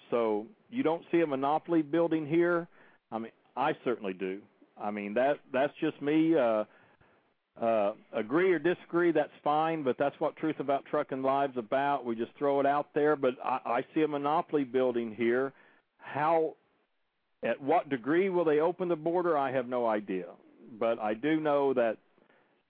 So 0.10 0.46
you 0.70 0.84
don't 0.84 1.04
see 1.12 1.22
a 1.22 1.28
monopoly 1.28 1.82
building 1.82 2.28
here. 2.28 2.68
I 3.12 3.20
mean, 3.20 3.32
I 3.56 3.74
certainly 3.84 4.14
do. 4.14 4.40
I 4.82 4.92
mean 4.92 5.14
that 5.16 5.40
that's 5.52 5.74
just 5.82 6.02
me. 6.02 6.36
Uh, 6.36 6.64
uh, 7.62 7.92
agree 8.14 8.54
or 8.54 8.60
disagree, 8.60 9.12
that's 9.12 9.34
fine, 9.44 9.84
but 9.84 9.98
that's 10.00 10.16
what 10.20 10.36
Truth 10.38 10.60
About 10.60 10.86
Trucking 10.86 11.22
Live's 11.22 11.58
about. 11.58 12.06
We 12.06 12.16
just 12.16 12.32
throw 12.38 12.62
it 12.62 12.66
out 12.66 12.88
there, 12.94 13.18
but 13.18 13.32
I, 13.44 13.60
I 13.66 13.86
see 13.94 14.02
a 14.02 14.08
monopoly 14.08 14.64
building 14.64 15.14
here. 15.14 15.52
How, 15.98 16.56
at 17.44 17.62
what 17.62 17.90
degree 17.90 18.30
will 18.30 18.46
they 18.46 18.60
open 18.60 18.88
the 18.88 18.96
border? 18.96 19.38
I 19.38 19.52
have 19.52 19.68
no 19.68 19.88
idea, 19.88 20.28
but 20.80 21.00
I 21.00 21.14
do 21.14 21.42
know 21.42 21.74
that 21.74 21.98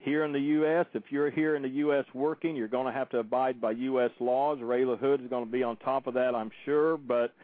here 0.00 0.24
in 0.24 0.32
the 0.32 0.40
U.S., 0.40 0.86
if 0.94 1.04
you're 1.10 1.30
here 1.30 1.56
in 1.56 1.62
the 1.62 1.68
U.S. 1.68 2.04
working, 2.14 2.56
you're 2.56 2.68
going 2.68 2.86
to 2.86 2.92
have 2.92 3.10
to 3.10 3.18
abide 3.18 3.60
by 3.60 3.72
U.S. 3.72 4.10
laws. 4.18 4.58
Ray 4.62 4.82
LaHood 4.82 5.22
is 5.22 5.30
going 5.30 5.44
to 5.44 5.50
be 5.50 5.62
on 5.62 5.76
top 5.76 6.06
of 6.06 6.14
that, 6.14 6.34
I'm 6.34 6.50
sure, 6.64 6.96
but 6.96 7.34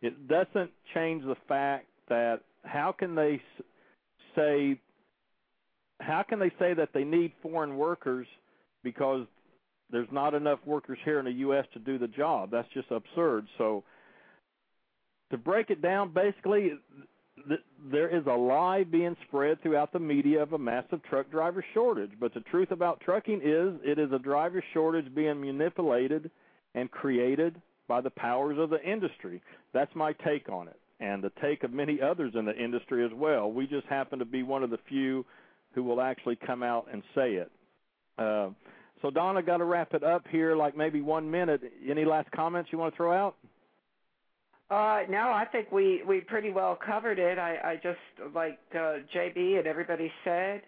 it 0.00 0.28
doesn't 0.28 0.70
change 0.94 1.24
the 1.24 1.36
fact 1.48 1.86
that 2.08 2.40
how 2.62 2.94
can 2.96 3.14
they 3.14 3.42
say 4.36 4.80
how 6.00 6.24
can 6.28 6.38
they 6.38 6.50
say 6.58 6.74
that 6.74 6.90
they 6.92 7.04
need 7.04 7.32
foreign 7.42 7.76
workers 7.76 8.26
because 8.82 9.26
there's 9.90 10.08
not 10.10 10.34
enough 10.34 10.58
workers 10.66 10.98
here 11.04 11.18
in 11.18 11.24
the 11.24 11.32
U.S. 11.32 11.64
to 11.72 11.78
do 11.78 11.98
the 11.98 12.08
job? 12.08 12.50
That's 12.50 12.68
just 12.74 12.90
absurd. 12.90 13.46
So 13.58 13.84
to 15.30 15.38
break 15.38 15.70
it 15.70 15.80
down, 15.80 16.12
basically, 16.12 16.72
th- 17.48 17.60
there 17.90 18.08
is 18.08 18.24
a 18.26 18.32
lie 18.32 18.84
being 18.84 19.16
spread 19.26 19.62
throughout 19.62 19.92
the 19.92 19.98
media 19.98 20.42
of 20.42 20.52
a 20.52 20.58
massive 20.58 21.02
truck 21.02 21.30
driver 21.30 21.64
shortage. 21.74 22.12
But 22.18 22.34
the 22.34 22.40
truth 22.40 22.70
about 22.70 23.00
trucking 23.00 23.40
is 23.42 23.74
it 23.84 23.98
is 23.98 24.12
a 24.12 24.18
driver 24.18 24.62
shortage 24.72 25.14
being 25.14 25.40
manipulated 25.40 26.30
and 26.74 26.90
created 26.90 27.60
by 27.86 28.00
the 28.00 28.10
powers 28.10 28.58
of 28.58 28.70
the 28.70 28.82
industry. 28.82 29.42
That's 29.72 29.94
my 29.94 30.12
take 30.24 30.48
on 30.48 30.68
it 30.68 30.78
and 31.00 31.22
the 31.22 31.32
take 31.42 31.64
of 31.64 31.72
many 31.72 32.00
others 32.00 32.32
in 32.34 32.44
the 32.44 32.56
industry 32.56 33.04
as 33.04 33.10
well. 33.14 33.50
We 33.50 33.66
just 33.66 33.86
happen 33.86 34.18
to 34.20 34.24
be 34.24 34.42
one 34.42 34.62
of 34.62 34.70
the 34.70 34.78
few 34.88 35.24
who 35.74 35.82
will 35.82 36.00
actually 36.00 36.36
come 36.36 36.62
out 36.62 36.86
and 36.92 37.02
say 37.14 37.32
it. 37.32 37.50
Uh, 38.16 38.50
so, 39.02 39.10
Donna, 39.10 39.42
got 39.42 39.58
to 39.58 39.64
wrap 39.64 39.92
it 39.92 40.02
up 40.02 40.24
here, 40.30 40.56
like 40.56 40.76
maybe 40.76 41.02
one 41.02 41.30
minute. 41.30 41.60
Any 41.88 42.04
last 42.04 42.30
comments 42.30 42.70
you 42.72 42.78
want 42.78 42.94
to 42.94 42.96
throw 42.96 43.12
out? 43.12 43.36
Uh, 44.74 45.02
no, 45.08 45.30
I 45.30 45.44
think 45.52 45.70
we 45.70 46.02
we 46.04 46.20
pretty 46.20 46.50
well 46.50 46.76
covered 46.84 47.20
it. 47.20 47.38
I, 47.38 47.78
just 47.80 48.34
like 48.34 48.58
uh, 48.74 48.96
JB 49.14 49.58
and 49.58 49.68
everybody 49.68 50.10
said, 50.24 50.62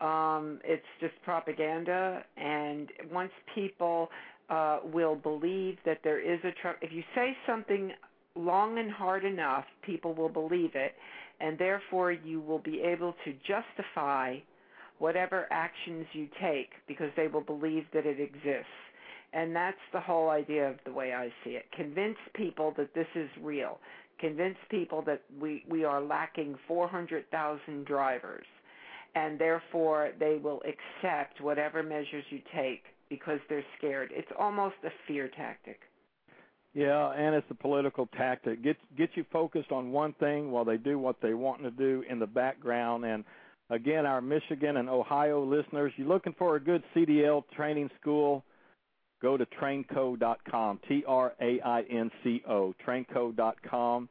um, 0.00 0.60
it's 0.64 0.82
just 0.98 1.12
propaganda. 1.26 2.24
And 2.38 2.88
once 3.12 3.32
people 3.54 4.08
uh, 4.48 4.78
will 4.90 5.14
believe 5.14 5.76
that 5.84 5.98
there 6.02 6.18
is 6.20 6.40
a 6.42 6.52
truck, 6.62 6.76
if 6.80 6.90
you 6.90 7.02
say 7.14 7.36
something 7.46 7.92
long 8.34 8.78
and 8.78 8.90
hard 8.90 9.26
enough, 9.26 9.66
people 9.84 10.14
will 10.14 10.30
believe 10.30 10.70
it, 10.74 10.94
and 11.40 11.58
therefore 11.58 12.12
you 12.12 12.40
will 12.40 12.60
be 12.60 12.80
able 12.80 13.14
to 13.26 13.34
justify 13.46 14.36
whatever 15.00 15.46
actions 15.50 16.06
you 16.14 16.28
take 16.40 16.70
because 16.88 17.10
they 17.14 17.26
will 17.26 17.42
believe 17.42 17.84
that 17.92 18.06
it 18.06 18.20
exists. 18.20 18.72
And 19.32 19.54
that's 19.54 19.78
the 19.92 20.00
whole 20.00 20.28
idea 20.30 20.68
of 20.68 20.76
the 20.84 20.92
way 20.92 21.12
I 21.12 21.28
see 21.44 21.50
it. 21.50 21.64
Convince 21.76 22.16
people 22.34 22.74
that 22.76 22.94
this 22.94 23.06
is 23.14 23.28
real. 23.42 23.78
Convince 24.18 24.56
people 24.70 25.02
that 25.02 25.22
we, 25.40 25.64
we 25.68 25.84
are 25.84 26.02
lacking 26.02 26.56
400,000 26.66 27.86
drivers, 27.86 28.44
and 29.14 29.38
therefore 29.38 30.10
they 30.18 30.38
will 30.42 30.60
accept 30.62 31.40
whatever 31.40 31.82
measures 31.82 32.24
you 32.30 32.40
take 32.54 32.82
because 33.08 33.38
they're 33.48 33.64
scared. 33.78 34.10
It's 34.12 34.30
almost 34.38 34.76
a 34.84 34.90
fear 35.06 35.28
tactic. 35.28 35.80
Yeah, 36.72 37.10
and 37.10 37.34
it's 37.34 37.46
a 37.50 37.54
political 37.54 38.06
tactic. 38.16 38.62
Get 38.62 38.76
get 38.96 39.10
you 39.14 39.24
focused 39.32 39.72
on 39.72 39.90
one 39.90 40.12
thing 40.14 40.52
while 40.52 40.64
they 40.64 40.76
do 40.76 40.98
what 40.98 41.16
they 41.20 41.34
want 41.34 41.62
to 41.62 41.70
do 41.70 42.04
in 42.08 42.20
the 42.20 42.28
background. 42.28 43.04
And 43.04 43.24
again, 43.70 44.06
our 44.06 44.20
Michigan 44.20 44.76
and 44.76 44.88
Ohio 44.88 45.44
listeners, 45.44 45.92
you're 45.96 46.06
looking 46.06 46.34
for 46.38 46.54
a 46.54 46.60
good 46.60 46.84
CDL 46.94 47.42
training 47.56 47.90
school, 48.00 48.44
go 49.20 49.36
to 49.36 49.46
trainco.com. 49.46 50.80
T 50.88 51.04
R 51.06 51.32
A 51.40 51.60
I 51.60 51.82
N 51.82 52.10
C 52.22 52.42
O. 52.48 52.74
Trainco.com. 52.86 54.08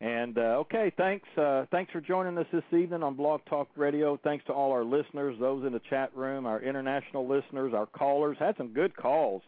And 0.00 0.36
uh, 0.36 0.58
okay, 0.62 0.92
thanks. 0.96 1.28
Uh, 1.38 1.64
thanks 1.70 1.92
for 1.92 2.00
joining 2.00 2.36
us 2.36 2.46
this 2.52 2.64
evening 2.72 3.04
on 3.04 3.14
Blog 3.14 3.40
Talk 3.48 3.68
Radio. 3.76 4.18
Thanks 4.24 4.44
to 4.46 4.52
all 4.52 4.72
our 4.72 4.82
listeners, 4.82 5.36
those 5.38 5.64
in 5.64 5.72
the 5.72 5.80
chat 5.88 6.10
room, 6.16 6.44
our 6.44 6.60
international 6.60 7.28
listeners, 7.28 7.72
our 7.72 7.86
callers. 7.86 8.36
Had 8.40 8.56
some 8.56 8.72
good 8.72 8.96
calls. 8.96 9.42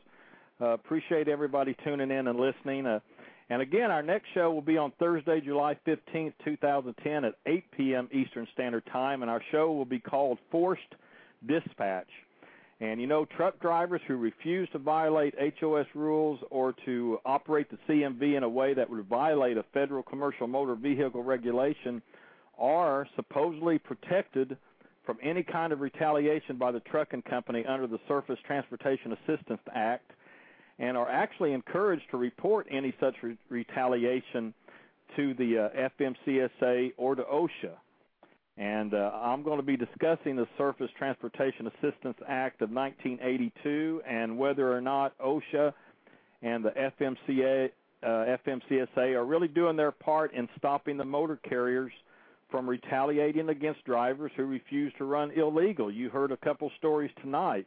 Uh, 0.60 0.66
appreciate 0.66 1.26
everybody 1.26 1.76
tuning 1.82 2.12
in 2.12 2.28
and 2.28 2.38
listening. 2.38 2.86
Uh, 2.86 3.00
and 3.50 3.60
again, 3.62 3.90
our 3.90 4.02
next 4.02 4.26
show 4.32 4.52
will 4.52 4.62
be 4.62 4.78
on 4.78 4.92
Thursday, 4.98 5.40
July 5.40 5.76
15th, 5.86 6.32
2010 6.44 7.24
at 7.24 7.34
8 7.46 7.64
p.m. 7.76 8.08
Eastern 8.12 8.46
Standard 8.54 8.84
Time, 8.92 9.22
and 9.22 9.30
our 9.30 9.42
show 9.50 9.72
will 9.72 9.84
be 9.84 9.98
called 9.98 10.38
Forced 10.52 10.82
Dispatch. 11.46 12.08
And 12.80 13.00
you 13.00 13.06
know, 13.06 13.24
truck 13.24 13.60
drivers 13.60 14.00
who 14.06 14.16
refuse 14.16 14.68
to 14.72 14.78
violate 14.78 15.34
HOS 15.60 15.86
rules 15.94 16.40
or 16.50 16.74
to 16.84 17.18
operate 17.24 17.68
the 17.70 17.78
CMV 17.88 18.36
in 18.36 18.42
a 18.42 18.48
way 18.48 18.74
that 18.74 18.90
would 18.90 19.06
violate 19.06 19.56
a 19.56 19.64
federal 19.72 20.02
commercial 20.02 20.46
motor 20.46 20.74
vehicle 20.74 21.22
regulation 21.22 22.02
are 22.58 23.06
supposedly 23.16 23.78
protected 23.78 24.56
from 25.04 25.18
any 25.22 25.42
kind 25.42 25.72
of 25.72 25.80
retaliation 25.80 26.56
by 26.56 26.72
the 26.72 26.80
trucking 26.80 27.22
company 27.22 27.64
under 27.66 27.86
the 27.86 27.98
Surface 28.08 28.38
Transportation 28.46 29.12
Assistance 29.12 29.60
Act 29.74 30.10
and 30.78 30.96
are 30.96 31.08
actually 31.08 31.52
encouraged 31.52 32.04
to 32.10 32.16
report 32.16 32.66
any 32.70 32.92
such 32.98 33.14
re- 33.22 33.36
retaliation 33.48 34.52
to 35.16 35.34
the 35.34 35.70
uh, 35.72 35.90
FMCSA 36.00 36.92
or 36.96 37.14
to 37.14 37.22
OSHA. 37.22 37.72
And 38.56 38.94
uh, 38.94 39.10
I'm 39.14 39.42
going 39.42 39.58
to 39.58 39.64
be 39.64 39.76
discussing 39.76 40.36
the 40.36 40.46
Surface 40.56 40.90
Transportation 40.96 41.66
Assistance 41.66 42.16
Act 42.28 42.62
of 42.62 42.70
1982 42.70 44.02
and 44.08 44.38
whether 44.38 44.72
or 44.72 44.80
not 44.80 45.18
OSHA 45.18 45.72
and 46.42 46.64
the 46.64 46.70
FMCA, 46.70 47.70
uh, 48.02 48.36
FMCSA 48.46 49.14
are 49.14 49.24
really 49.24 49.48
doing 49.48 49.76
their 49.76 49.90
part 49.90 50.32
in 50.34 50.48
stopping 50.56 50.96
the 50.96 51.04
motor 51.04 51.38
carriers 51.48 51.90
from 52.50 52.68
retaliating 52.68 53.48
against 53.48 53.84
drivers 53.84 54.30
who 54.36 54.44
refuse 54.44 54.92
to 54.98 55.04
run 55.04 55.32
illegal. 55.32 55.90
You 55.90 56.10
heard 56.10 56.30
a 56.30 56.36
couple 56.36 56.70
stories 56.78 57.10
tonight 57.20 57.66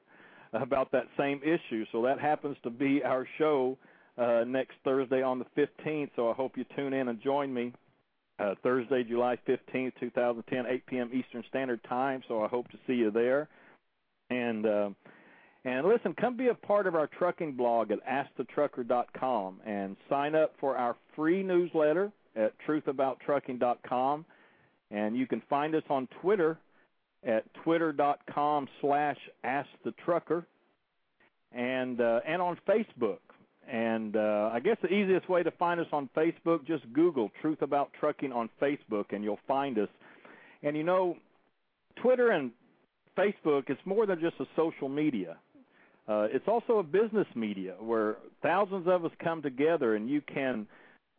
about 0.54 0.92
that 0.94 1.08
same 1.18 1.42
issue. 1.44 1.86
So 1.92 2.02
that 2.04 2.22
happens 2.22 2.56
to 2.64 2.70
be 2.70 3.04
our 3.04 3.28
show 3.38 3.78
uh, 4.18 4.46
next 4.48 4.76
Thursday 4.86 5.22
on 5.22 5.40
the 5.40 5.46
15th. 5.58 6.12
So 6.16 6.30
I 6.30 6.34
hope 6.34 6.58
you 6.58 6.66
tune 6.76 6.94
in 6.94 7.10
and 7.10 7.22
join 7.22 7.54
me 7.54 7.74
uh, 8.40 8.56
Thursday, 8.64 9.04
July 9.04 9.38
15th, 9.48 9.94
2010, 10.00 10.66
8 10.68 10.86
p.m. 10.86 11.10
Eastern 11.14 11.44
Standard 11.50 11.84
Time. 11.84 12.22
So 12.28 12.44
I 12.44 12.48
hope 12.48 12.70
to 12.70 12.78
see 12.86 12.94
you 12.94 13.12
there. 13.12 13.48
And 14.30 14.66
uh, 14.66 14.90
and 15.66 15.86
listen, 15.86 16.14
come 16.14 16.38
be 16.38 16.48
a 16.48 16.54
part 16.54 16.88
of 16.88 16.96
our 16.96 17.08
trucking 17.08 17.54
blog 17.54 17.92
at 17.92 18.00
AskTheTrucker.com 18.08 19.60
and 19.66 19.98
sign 20.10 20.34
up 20.34 20.54
for 20.60 20.78
our 20.78 20.96
free 21.16 21.44
newsletter 21.44 22.12
at 22.38 22.54
TruthAboutTrucking.com. 22.66 24.26
And 24.92 25.18
you 25.18 25.28
can 25.28 25.42
find 25.50 25.76
us 25.76 25.84
on 25.90 26.08
Twitter 26.22 26.58
at 27.26 27.44
twitter.com 27.64 28.70
slash 28.80 29.18
AskTheTrucker 29.46 30.46
and 31.52 32.00
uh, 32.00 32.20
and 32.26 32.42
on 32.42 32.58
Facebook. 32.68 33.20
And 33.72 34.16
uh, 34.16 34.50
I 34.54 34.60
guess 34.60 34.78
the 34.82 34.88
easiest 34.88 35.28
way 35.30 35.44
to 35.44 35.52
find 35.52 35.80
us 35.80 35.88
on 35.92 36.10
Facebook, 36.16 36.66
just 36.66 36.84
Google 36.94 37.30
Truth 37.42 37.62
About 37.62 37.92
Trucking 38.00 38.32
on 38.32 38.50
Facebook, 38.62 39.06
and 39.12 39.24
you'll 39.24 39.40
find 39.48 39.78
us. 39.78 39.90
And 40.64 40.78
you 40.78 40.84
know, 40.84 41.18
Twitter 42.02 42.32
and 42.32 42.52
Facebook, 43.18 43.64
it's 43.70 43.82
more 43.86 44.06
than 44.06 44.20
just 44.22 44.36
a 44.40 44.46
social 44.56 44.88
media. 44.88 45.38
Uh, 46.08 46.28
it's 46.32 46.48
also 46.48 46.80
a 46.80 46.84
business 46.84 47.28
media 47.36 47.76
where 47.80 48.16
thousands 48.42 48.88
of 48.88 49.04
us 49.04 49.12
come 49.22 49.42
together, 49.42 49.96
and 49.96 50.10
you 50.10 50.22
can 50.22 50.66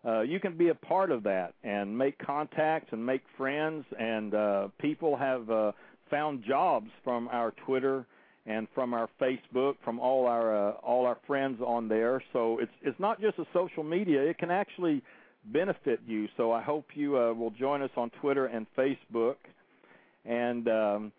uh, 0.06 0.20
you 0.20 0.40
can 0.40 0.56
be 0.56 0.68
a 0.68 0.74
part 0.74 1.10
of 1.10 1.24
that 1.24 1.54
and 1.64 1.96
make 1.96 2.16
contacts 2.18 2.88
and 2.92 3.04
make 3.04 3.20
friends. 3.36 3.84
And 3.98 4.34
uh, 4.34 4.68
people 4.80 5.16
have 5.16 5.50
uh, 5.50 5.72
found 6.10 6.44
jobs 6.46 6.88
from 7.04 7.28
our 7.28 7.52
Twitter 7.66 8.06
and 8.48 8.66
from 8.74 8.94
our 8.94 9.08
Facebook, 9.20 9.74
from 9.84 10.00
all 10.00 10.26
our 10.26 10.70
uh, 10.70 10.72
all 10.82 11.04
our 11.06 11.18
friends 11.26 11.60
on 11.64 11.86
there. 11.86 12.22
So 12.32 12.58
it's 12.58 12.72
it's 12.82 12.98
not 12.98 13.20
just 13.20 13.38
a 13.38 13.44
social 13.52 13.84
media; 13.84 14.22
it 14.22 14.38
can 14.38 14.50
actually 14.50 15.02
benefit 15.44 16.00
you. 16.06 16.26
So 16.36 16.50
I 16.50 16.62
hope 16.62 16.86
you 16.94 17.18
uh, 17.18 17.34
will 17.34 17.50
join 17.50 17.82
us 17.82 17.90
on 17.96 18.10
Twitter 18.20 18.46
and 18.46 18.66
Facebook. 18.76 19.36
And 20.24 20.68
um, 20.68 21.12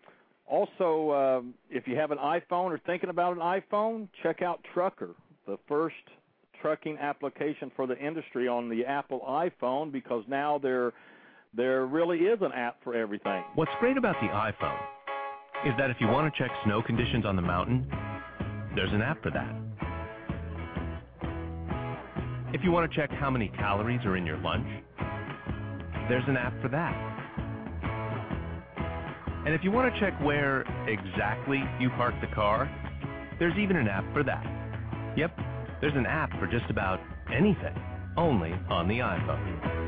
also, 0.46 1.10
uh, 1.10 1.40
if 1.70 1.86
you 1.86 1.96
have 1.96 2.10
an 2.10 2.18
iPhone 2.18 2.70
or 2.70 2.80
thinking 2.84 3.10
about 3.10 3.36
an 3.36 3.42
iPhone, 3.42 4.08
check 4.22 4.42
out 4.42 4.60
Trucker, 4.74 5.14
the 5.46 5.56
first 5.68 5.94
trucking 6.60 6.98
application 6.98 7.72
for 7.74 7.86
the 7.86 7.98
industry 7.98 8.46
on 8.46 8.68
the 8.68 8.84
Apple 8.84 9.20
iPhone, 9.26 9.90
because 9.92 10.24
now 10.28 10.58
there 10.58 10.92
there 11.56 11.86
really 11.86 12.18
is 12.18 12.40
an 12.42 12.52
app 12.52 12.82
for 12.82 12.94
everything. 12.94 13.42
What's 13.54 13.72
great 13.80 13.96
about 13.96 14.16
the 14.20 14.28
iPhone 14.28 14.99
is 15.66 15.74
that 15.76 15.90
if 15.90 15.98
you 16.00 16.06
want 16.08 16.32
to 16.32 16.42
check 16.42 16.50
snow 16.64 16.82
conditions 16.82 17.26
on 17.26 17.36
the 17.36 17.42
mountain, 17.42 17.86
there's 18.74 18.92
an 18.92 19.02
app 19.02 19.22
for 19.22 19.30
that. 19.30 19.54
If 22.54 22.64
you 22.64 22.72
want 22.72 22.90
to 22.90 22.96
check 22.96 23.10
how 23.10 23.30
many 23.30 23.48
calories 23.58 24.00
are 24.06 24.16
in 24.16 24.24
your 24.24 24.38
lunch, 24.38 24.66
there's 26.08 26.24
an 26.28 26.36
app 26.36 26.54
for 26.62 26.68
that. 26.68 26.94
And 29.44 29.54
if 29.54 29.62
you 29.62 29.70
want 29.70 29.92
to 29.92 30.00
check 30.00 30.18
where 30.22 30.62
exactly 30.88 31.62
you 31.78 31.90
parked 31.90 32.20
the 32.20 32.34
car, 32.34 32.68
there's 33.38 33.56
even 33.58 33.76
an 33.76 33.86
app 33.86 34.04
for 34.14 34.22
that. 34.24 34.44
Yep, 35.16 35.36
there's 35.80 35.94
an 35.94 36.06
app 36.06 36.30
for 36.38 36.46
just 36.46 36.70
about 36.70 37.00
anything, 37.32 37.74
only 38.16 38.52
on 38.70 38.88
the 38.88 38.98
iPhone. 38.98 39.80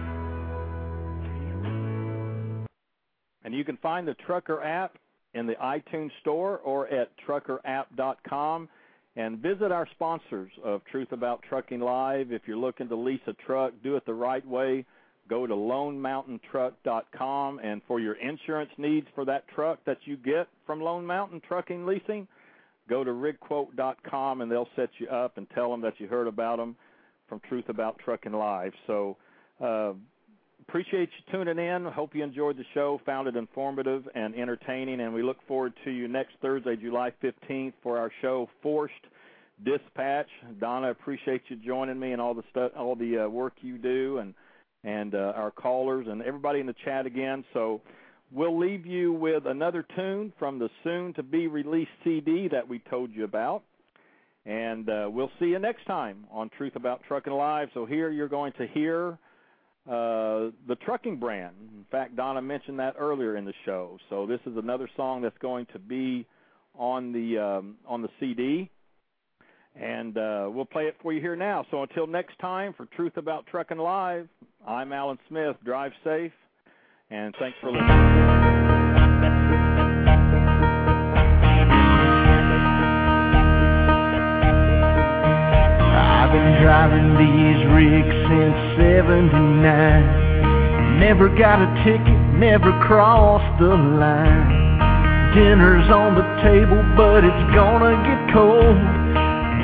And 3.45 3.55
you 3.55 3.65
can 3.65 3.77
find 3.79 4.07
the 4.07 4.15
Trucker 4.27 4.63
app 4.63 4.97
in 5.35 5.47
the 5.47 5.55
iTunes 5.55 6.11
Store 6.21 6.59
or 6.59 6.89
at 6.89 7.09
truckerapp.com. 7.27 8.69
And 9.15 9.39
visit 9.39 9.71
our 9.71 9.87
sponsors 9.91 10.51
of 10.65 10.81
Truth 10.91 11.13
About 11.13 11.43
Trucking 11.47 11.81
Live. 11.81 12.33
If 12.33 12.43
you're 12.47 12.57
looking 12.57 12.89
to 12.89 12.97
lease 12.97 13.21
a 13.27 13.35
truck, 13.35 13.75
do 13.83 13.97
it 13.97 14.07
the 14.07 14.15
right 14.15 14.47
way. 14.47 14.87
Go 15.29 15.47
to 15.47 15.55
LoneMountainTruck.com. 15.55 17.59
And 17.59 17.83
for 17.87 18.01
your 18.01 18.15
insurance 18.15 18.71
needs 18.79 19.07
for 19.15 19.27
that 19.27 19.47
truck 19.49 19.81
that 19.85 19.99
you 20.05 20.17
get 20.17 20.49
from 20.67 20.81
Lone 20.81 21.05
Mountain 21.05 21.43
Trucking 21.47 21.85
Leasing, 21.85 22.27
go 22.89 23.05
to 23.05 23.11
RigQuote.com 23.11 24.41
and 24.41 24.51
they'll 24.51 24.71
set 24.77 24.89
you 24.99 25.09
up 25.09 25.37
and 25.37 25.47
tell 25.51 25.71
them 25.71 25.83
that 25.83 25.93
you 25.99 26.09
heard 26.09 26.27
about 26.27 26.57
them 26.57 26.75
from 27.29 27.39
Truth 27.49 27.69
About 27.69 27.99
Trucking 27.99 28.33
Live. 28.33 28.73
So, 28.87 29.19
uh, 29.61 29.93
appreciate 30.73 31.11
you 31.19 31.31
tuning 31.31 31.59
in. 31.59 31.85
Hope 31.85 32.15
you 32.15 32.25
enjoyed 32.25 32.57
the 32.57 32.65
show, 32.73 32.99
found 33.05 33.29
it 33.29 33.37
informative 33.37 34.09
and 34.15 34.35
entertaining, 34.35 35.03
and 35.03 35.13
we 35.13 35.23
look 35.23 35.37
forward 35.47 35.75
to 35.85 35.91
you 35.91 36.09
next 36.09 36.31
Thursday, 36.41 36.77
July 36.77 37.13
15th, 37.23 37.75
for 37.83 37.99
our 37.99 38.11
show 38.23 38.49
Forced 38.63 38.95
Dispatch. 39.67 40.29
Donna, 40.61 40.91
appreciate 40.91 41.43
you 41.49 41.57
joining 41.57 42.01
me 42.01 42.13
and 42.13 42.23
all 42.23 42.33
the 42.33 42.43
stuff, 42.51 42.73
all 42.75 42.97
the 42.97 43.27
uh, 43.27 43.29
work 43.29 43.53
you 43.61 43.77
do, 43.77 44.17
and 44.17 44.33
and 44.83 45.15
uh, 45.15 45.35
our 45.37 45.51
callers 45.51 46.07
and 46.09 46.23
everybody 46.23 46.59
in 46.61 46.67
the 46.67 46.75
chat 46.85 47.05
again. 47.05 47.45
So. 47.53 47.83
We'll 48.35 48.59
leave 48.59 48.87
you 48.87 49.13
with 49.13 49.45
another 49.45 49.85
tune 49.95 50.33
from 50.39 50.59
the 50.59 50.71
soon 50.83 51.13
to 51.17 51.23
be 51.23 51.49
released 51.49 51.91
CD 52.03 52.49
that 52.49 52.67
we 52.67 52.79
told 52.79 53.13
you 53.13 53.25
about. 53.25 53.63
And 54.47 54.89
uh, 54.89 55.11
we'll 55.13 55.31
see 55.39 55.49
you 55.49 55.59
next 55.59 55.85
time 55.85 56.25
on 56.31 56.49
Truth 56.57 56.75
About 56.75 57.03
Trucking 57.07 57.35
Live. 57.35 57.69
So 57.75 57.85
here 57.85 58.09
you're 58.09 58.31
going 58.31 58.55
to 58.55 58.67
hear 58.69 59.19
uh, 59.89 60.51
the 60.69 60.77
trucking 60.85 61.17
brand. 61.17 61.55
In 61.61 61.85
fact, 61.91 62.17
Donna 62.17 62.41
mentioned 62.41 62.79
that 62.79 62.95
earlier 62.99 63.37
in 63.37 63.45
the 63.45 63.55
show. 63.65 63.99
So 64.11 64.27
this 64.27 64.41
is 64.47 64.57
another 64.57 64.89
song 64.97 65.23
that's 65.23 65.39
going 65.39 65.67
to 65.73 65.79
be 65.79 66.27
on 66.79 67.13
the 67.13 67.39
um, 67.39 67.77
on 67.87 68.01
the 68.01 68.09
CD, 68.21 68.71
and 69.75 70.17
uh, 70.17 70.49
we'll 70.51 70.65
play 70.65 70.85
it 70.85 70.97
for 71.03 71.13
you 71.13 71.21
here 71.21 71.37
now. 71.37 71.67
So 71.71 71.83
until 71.83 72.07
next 72.07 72.39
time, 72.39 72.75
for 72.77 72.87
Truth 72.97 73.17
About 73.17 73.47
Trucking 73.47 73.79
Live, 73.79 74.29
I'm 74.67 74.93
Alan 74.93 75.19
Smith. 75.29 75.57
Drive 75.65 75.93
safe, 76.05 76.33
and 77.11 77.35
thanks 77.39 77.59
for 77.61 77.73
listening. 77.73 78.72
Driving 86.73 87.21
these 87.21 87.61
rigs 87.77 88.17
since 88.33 88.57
79. 88.81 89.29
Never 91.05 91.29
got 91.29 91.61
a 91.61 91.69
ticket, 91.85 92.17
never 92.41 92.73
crossed 92.89 93.61
the 93.61 93.77
line. 93.77 95.37
Dinner's 95.37 95.85
on 95.93 96.17
the 96.17 96.25
table, 96.41 96.81
but 96.97 97.29
it's 97.29 97.45
gonna 97.53 97.93
get 98.09 98.33
cold. 98.33 98.81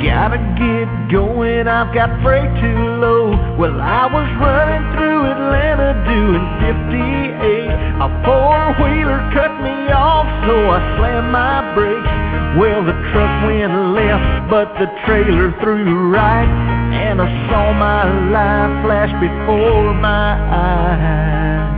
Gotta 0.04 0.36
get 0.60 0.84
going, 1.08 1.64
I've 1.64 1.96
got 1.96 2.12
freight 2.20 2.52
too 2.60 3.00
low. 3.00 3.56
Well, 3.56 3.80
I 3.80 4.04
was 4.04 4.28
running 4.36 4.84
through 4.92 5.32
Atlanta 5.32 5.96
doing 6.04 6.44
58. 6.60 7.72
A 8.04 8.08
four-wheeler 8.20 9.32
cut 9.32 9.56
me 9.64 9.88
off, 9.96 10.28
so 10.44 10.52
I 10.76 10.78
slammed 11.00 11.32
my 11.32 11.72
brakes. 11.72 12.12
Well, 12.60 12.84
the 12.84 12.92
truck 12.92 13.32
went 13.48 13.72
left, 13.96 14.50
but 14.52 14.76
the 14.76 14.92
trailer 15.06 15.56
threw 15.64 16.12
right. 16.12 16.77
And 16.92 17.20
I 17.20 17.28
saw 17.48 17.72
my 17.72 18.04
life 18.32 18.72
flash 18.84 19.12
before 19.20 19.94
my 19.94 20.36
eyes. 20.40 21.68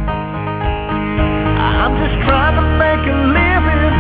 I'm 1.61 1.93
just 1.99 2.17
trying 2.29 2.57
to 2.61 2.67
make 2.79 3.03
a 3.11 3.17
living, 3.35 3.95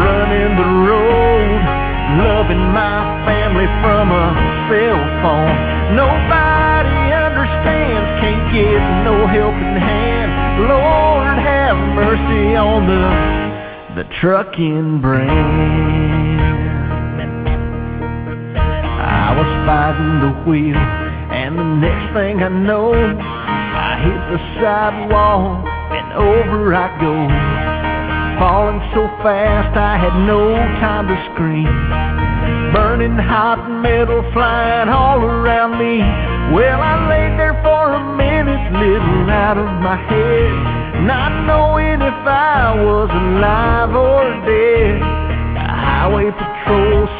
running 0.00 0.52
the 0.58 0.70
road, 0.90 1.60
loving 2.18 2.64
my 2.74 2.98
family 3.26 3.68
from 3.82 4.10
a 4.10 4.26
cell 4.66 5.00
phone. 5.22 5.56
Nobody 5.94 6.98
understands, 7.14 8.08
can't 8.18 8.44
get 8.50 8.82
no 9.06 9.26
helping 9.26 9.78
hand. 9.78 10.30
Lord 10.66 11.38
have 11.38 11.76
mercy 11.94 12.56
on 12.56 12.86
the 12.90 13.36
the 13.96 14.04
trucking 14.20 15.00
brand. 15.00 16.15
I 19.06 19.38
was 19.38 19.50
fighting 19.62 20.18
the 20.18 20.32
wheel, 20.42 20.76
and 20.76 21.54
the 21.56 21.68
next 21.78 22.12
thing 22.12 22.42
I 22.42 22.48
know, 22.48 22.90
I 22.90 24.02
hit 24.02 24.20
the 24.34 24.40
sidewall 24.58 25.62
and 25.94 26.12
over 26.18 26.74
I 26.74 26.90
go. 26.98 27.14
Falling 28.42 28.82
so 28.92 29.06
fast 29.22 29.78
I 29.78 29.96
had 29.96 30.12
no 30.26 30.54
time 30.82 31.06
to 31.06 31.16
scream. 31.32 31.70
Burning 32.74 33.16
hot 33.16 33.62
metal 33.80 34.26
flying 34.32 34.88
all 34.88 35.22
around 35.22 35.78
me. 35.78 36.02
Well, 36.52 36.80
I 36.82 37.08
laid 37.08 37.38
there 37.38 37.56
for 37.62 37.94
a 37.94 38.02
minute, 38.16 38.72
little 38.74 39.30
out 39.30 39.56
of 39.56 39.70
my 39.80 39.96
head, 39.96 41.06
not 41.06 41.46
knowing 41.46 42.02
if 42.02 42.20
I 42.26 42.74
was 42.74 43.08
alive 43.10 43.94
or 43.94 44.15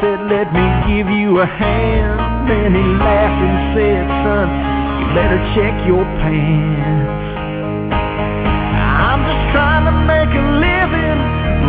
said, 0.01 0.19
let 0.29 0.53
me 0.53 0.65
give 0.85 1.09
you 1.09 1.41
a 1.41 1.47
hand. 1.47 2.49
Then 2.49 2.71
he 2.73 2.85
laughed 3.01 3.41
and 3.41 3.57
said, 3.73 4.03
son, 4.23 4.47
you 5.01 5.05
better 5.17 5.41
check 5.57 5.73
your 5.85 6.05
pants. 6.21 7.27
I'm 7.91 9.21
just 9.25 9.45
trying 9.53 9.85
to 9.89 9.95
make 10.05 10.31
a 10.31 10.45
living, 10.61 11.19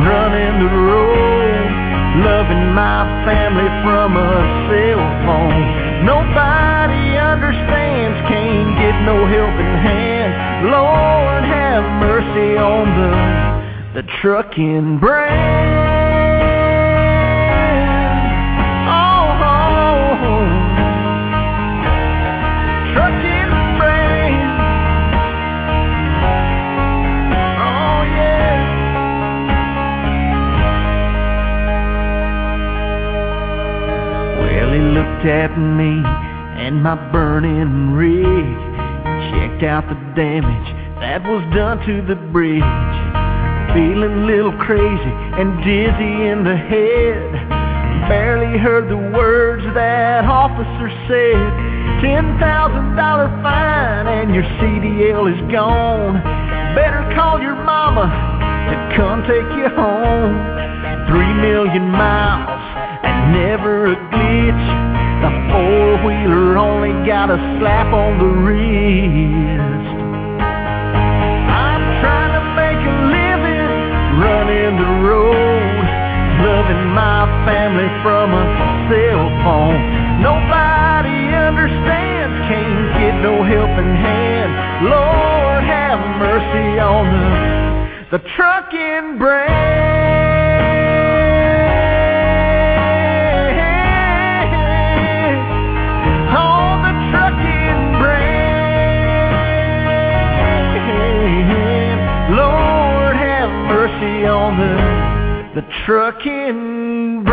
running 0.05 0.55
the 0.61 0.73
road, 0.77 1.69
loving 2.25 2.65
my 2.77 3.09
family 3.25 3.69
from 3.85 4.17
a 4.17 4.35
cell 4.69 5.05
phone. 5.25 5.65
Nobody 6.05 7.17
understands, 7.17 8.17
can't 8.29 8.77
get 8.77 8.97
no 9.09 9.25
helping 9.25 9.75
hand. 9.81 10.69
Lord 10.69 11.43
have 11.45 11.85
mercy 12.01 12.57
on 12.57 12.87
the 12.93 13.39
the 13.95 14.03
trucking 14.21 15.01
brand. 15.01 15.88
At 35.25 35.57
me 35.59 36.03
and 36.59 36.83
my 36.83 36.95
burning 37.11 37.93
rig, 37.93 38.47
checked 39.31 39.63
out 39.63 39.87
the 39.89 39.99
damage 40.15 40.69
that 41.01 41.23
was 41.23 41.43
done 41.55 41.79
to 41.87 42.03
the 42.07 42.19
bridge. 42.31 42.63
Feeling 43.75 44.25
a 44.25 44.27
little 44.27 44.57
crazy 44.59 45.15
and 45.39 45.55
dizzy 45.63 46.15
in 46.27 46.43
the 46.43 46.57
head. 46.57 47.31
Barely 48.11 48.59
heard 48.59 48.91
the 48.91 48.99
words 49.15 49.63
that 49.75 50.25
officer 50.25 50.91
said. 51.07 51.47
Ten 52.03 52.39
thousand 52.39 52.97
dollar 52.97 53.29
fine 53.43 54.07
and 54.07 54.35
your 54.35 54.45
CDL 54.59 55.31
is 55.31 55.41
gone. 55.53 56.19
Better 56.75 57.07
call 57.15 57.41
your 57.41 57.57
mama 57.57 58.07
to 58.71 58.97
come 58.97 59.23
take 59.23 59.51
you 59.55 59.69
home. 59.75 60.35
Three 61.07 61.35
million 61.39 61.89
miles 61.91 62.61
and 63.05 63.33
never 63.33 63.93
a 63.93 63.97
glitch. 64.11 64.88
The 65.19 65.33
four 65.51 65.99
wheeler 66.07 66.59
only 66.59 66.95
got 67.07 67.31
a 67.31 67.39
slap 67.59 67.93
on 67.93 68.19
the 68.23 68.31
wrist. 68.45 69.89
I'm 71.51 71.83
trying 71.99 72.35
to 72.39 72.45
make 72.55 72.79
a 72.79 72.97
living, 73.11 73.71
running 74.23 74.79
the 74.79 74.93
road, 75.03 75.85
loving 76.47 76.85
my 76.95 77.27
family 77.43 77.91
from 78.07 78.31
a 78.31 78.45
cell 78.87 79.27
phone. 79.43 79.81
Nobody 80.23 81.35
understands, 81.35 82.39
can't 82.47 82.87
get 82.95 83.15
no 83.19 83.43
helping 83.43 83.95
hand. 83.99 84.51
Lord 84.87 85.63
have 85.67 85.99
mercy 86.23 86.79
on 86.79 87.05
the 87.11 87.59
the 88.11 88.19
trucking 88.37 89.19
brand. 89.19 89.78
Trucking 105.89 107.25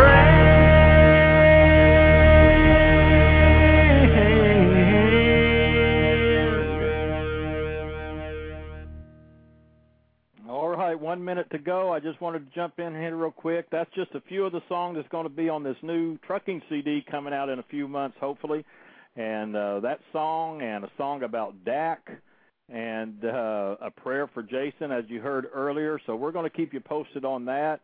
All 10.48 10.70
right, 10.70 10.98
one 10.98 11.26
minute 11.26 11.50
to 11.52 11.58
go. 11.58 11.92
I 11.92 12.00
just 12.00 12.22
wanted 12.22 12.50
to 12.50 12.56
jump 12.56 12.80
in 12.80 12.94
here 12.94 13.18
real 13.18 13.30
quick. 13.30 13.66
That's 13.72 13.90
just 13.94 14.12
a 14.16 14.22
few 14.22 14.46
of 14.46 14.54
the 14.54 14.62
songs 14.70 14.96
that's 14.96 15.10
going 15.10 15.26
to 15.26 15.30
be 15.30 15.50
on 15.50 15.62
this 15.62 15.76
new 15.82 16.18
trucking 16.20 16.62
CD 16.70 17.04
coming 17.12 17.34
out 17.34 17.50
in 17.50 17.60
a 17.60 17.66
few 17.70 17.90
months, 17.90 18.16
hopefully. 18.22 18.64
And 19.18 19.54
uh, 19.54 19.82
that 19.82 20.00
song 20.14 20.62
and 20.62 20.86
a 20.86 20.92
song 20.96 21.24
about 21.24 21.66
Dak 21.66 22.10
and 22.70 23.26
uh, 23.26 23.76
a 23.82 23.92
prayer 23.92 24.30
for 24.34 24.44
Jason, 24.44 24.94
as 24.94 25.04
you 25.10 25.20
heard 25.20 25.48
earlier. 25.54 26.00
So 26.06 26.16
we're 26.16 26.32
going 26.32 26.50
to 26.50 26.56
keep 26.56 26.74
you 26.74 26.80
posted 26.80 27.26
on 27.26 27.44
that. 27.46 27.82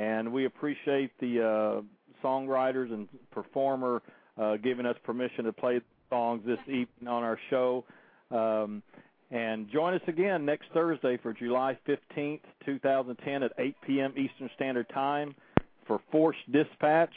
And 0.00 0.32
we 0.32 0.46
appreciate 0.46 1.10
the 1.20 1.42
uh, 1.42 2.26
songwriters 2.26 2.90
and 2.90 3.06
performer 3.30 4.00
uh, 4.40 4.56
giving 4.56 4.86
us 4.86 4.96
permission 5.04 5.44
to 5.44 5.52
play 5.52 5.82
songs 6.08 6.40
this 6.46 6.58
evening 6.66 7.06
on 7.06 7.22
our 7.22 7.38
show. 7.50 7.84
Um, 8.30 8.82
and 9.30 9.70
join 9.70 9.92
us 9.92 10.00
again 10.06 10.46
next 10.46 10.68
Thursday 10.72 11.18
for 11.18 11.34
July 11.34 11.78
15th, 11.86 12.40
2010 12.64 13.42
at 13.42 13.52
8 13.58 13.76
p.m. 13.86 14.14
Eastern 14.16 14.48
Standard 14.56 14.88
Time 14.88 15.34
for 15.86 16.00
Force 16.10 16.36
Dispatch. 16.50 17.12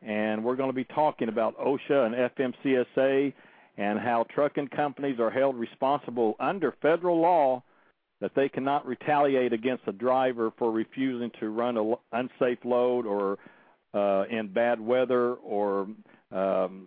And 0.00 0.42
we're 0.42 0.56
going 0.56 0.70
to 0.70 0.74
be 0.74 0.84
talking 0.84 1.28
about 1.28 1.54
OSHA 1.58 2.06
and 2.06 2.54
FMCSA 2.56 3.34
and 3.76 3.98
how 3.98 4.24
trucking 4.34 4.68
companies 4.68 5.20
are 5.20 5.30
held 5.30 5.54
responsible 5.54 6.34
under 6.40 6.74
federal 6.80 7.20
law 7.20 7.62
that 8.20 8.32
they 8.34 8.48
cannot 8.48 8.86
retaliate 8.86 9.52
against 9.52 9.82
a 9.86 9.92
driver 9.92 10.52
for 10.58 10.70
refusing 10.70 11.30
to 11.40 11.50
run 11.50 11.76
an 11.76 11.94
unsafe 12.12 12.64
load 12.64 13.06
or 13.06 13.38
uh, 13.94 14.24
in 14.30 14.48
bad 14.52 14.80
weather 14.80 15.34
or 15.34 15.88
um, 16.32 16.86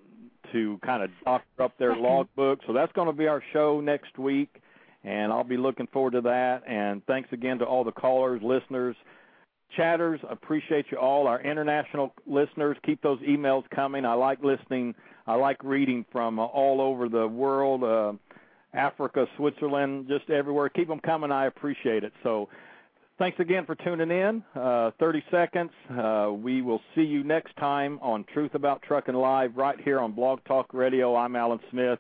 to 0.52 0.80
kind 0.84 1.04
of 1.04 1.10
doctor 1.26 1.64
up 1.64 1.78
their 1.78 1.96
logbook. 1.96 2.60
So 2.68 2.74
that's 2.74 2.92
going 2.94 3.08
to 3.08 3.14
be 3.14 3.28
our 3.28 3.44
show 3.54 3.80
next 3.80 4.18
week, 4.18 4.62
and 5.04 5.32
I'll 5.32 5.44
be 5.44 5.58
looking 5.58 5.88
forward 5.88 6.14
to 6.14 6.22
that. 6.22 6.64
And 6.68 7.06
thanks 7.06 7.30
again 7.32 7.60
to 7.60 7.66
all 7.66 7.84
the 7.84 7.92
callers, 7.92 8.42
listeners, 8.44 8.96
chatters. 9.76 10.20
Appreciate 10.30 10.86
you 10.92 10.98
all. 10.98 11.28
Our 11.28 11.42
international 11.42 12.14
listeners, 12.26 12.78
keep 12.86 13.02
those 13.02 13.20
emails 13.20 13.64
coming. 13.74 14.06
I 14.06 14.14
like 14.14 14.44
listening. 14.44 14.96
I 15.28 15.36
like 15.36 15.64
reading 15.64 16.06
from 16.12 16.40
uh, 16.40 16.46
all 16.46 16.82
over 16.82 17.08
the 17.08 17.28
world, 17.28 17.84
uh, 17.84 18.14
Africa, 18.74 19.26
Switzerland, 19.38 20.08
just 20.08 20.30
everywhere. 20.30 20.70
Keep 20.70 20.88
them 20.88 21.00
coming. 21.00 21.32
I 21.32 21.46
appreciate 21.48 22.04
it. 22.04 22.14
So 22.24 22.50
Thanks 23.20 23.38
again 23.42 23.66
for 23.66 23.76
tuning 23.76 24.12
in. 24.12 24.42
Uh, 24.56 24.92
30 24.98 25.22
seconds. 25.30 25.72
Uh, 25.92 26.32
we 26.32 26.62
will 26.62 26.80
see 26.96 27.02
you 27.02 27.22
next 27.22 27.54
time 27.58 28.00
on 28.02 28.24
Truth 28.34 28.56
About 28.56 28.82
Trucking 28.82 29.14
Live 29.14 29.58
right 29.58 29.78
here 29.82 30.00
on 30.00 30.14
Blog 30.14 30.40
Talk 30.46 30.74
Radio. 30.74 31.18
I'm 31.18 31.36
Alan 31.36 31.60
Smith. 31.70 32.00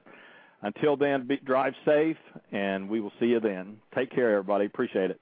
Until 0.62 0.96
then, 0.96 1.28
be, 1.28 1.36
drive 1.46 1.74
safe, 1.84 2.16
and 2.54 2.88
we 2.88 3.02
will 3.02 3.12
see 3.20 3.26
you 3.26 3.42
then. 3.42 3.76
Take 3.94 4.12
care, 4.12 4.32
everybody. 4.32 4.66
Appreciate 4.66 5.12
it. 5.12 5.20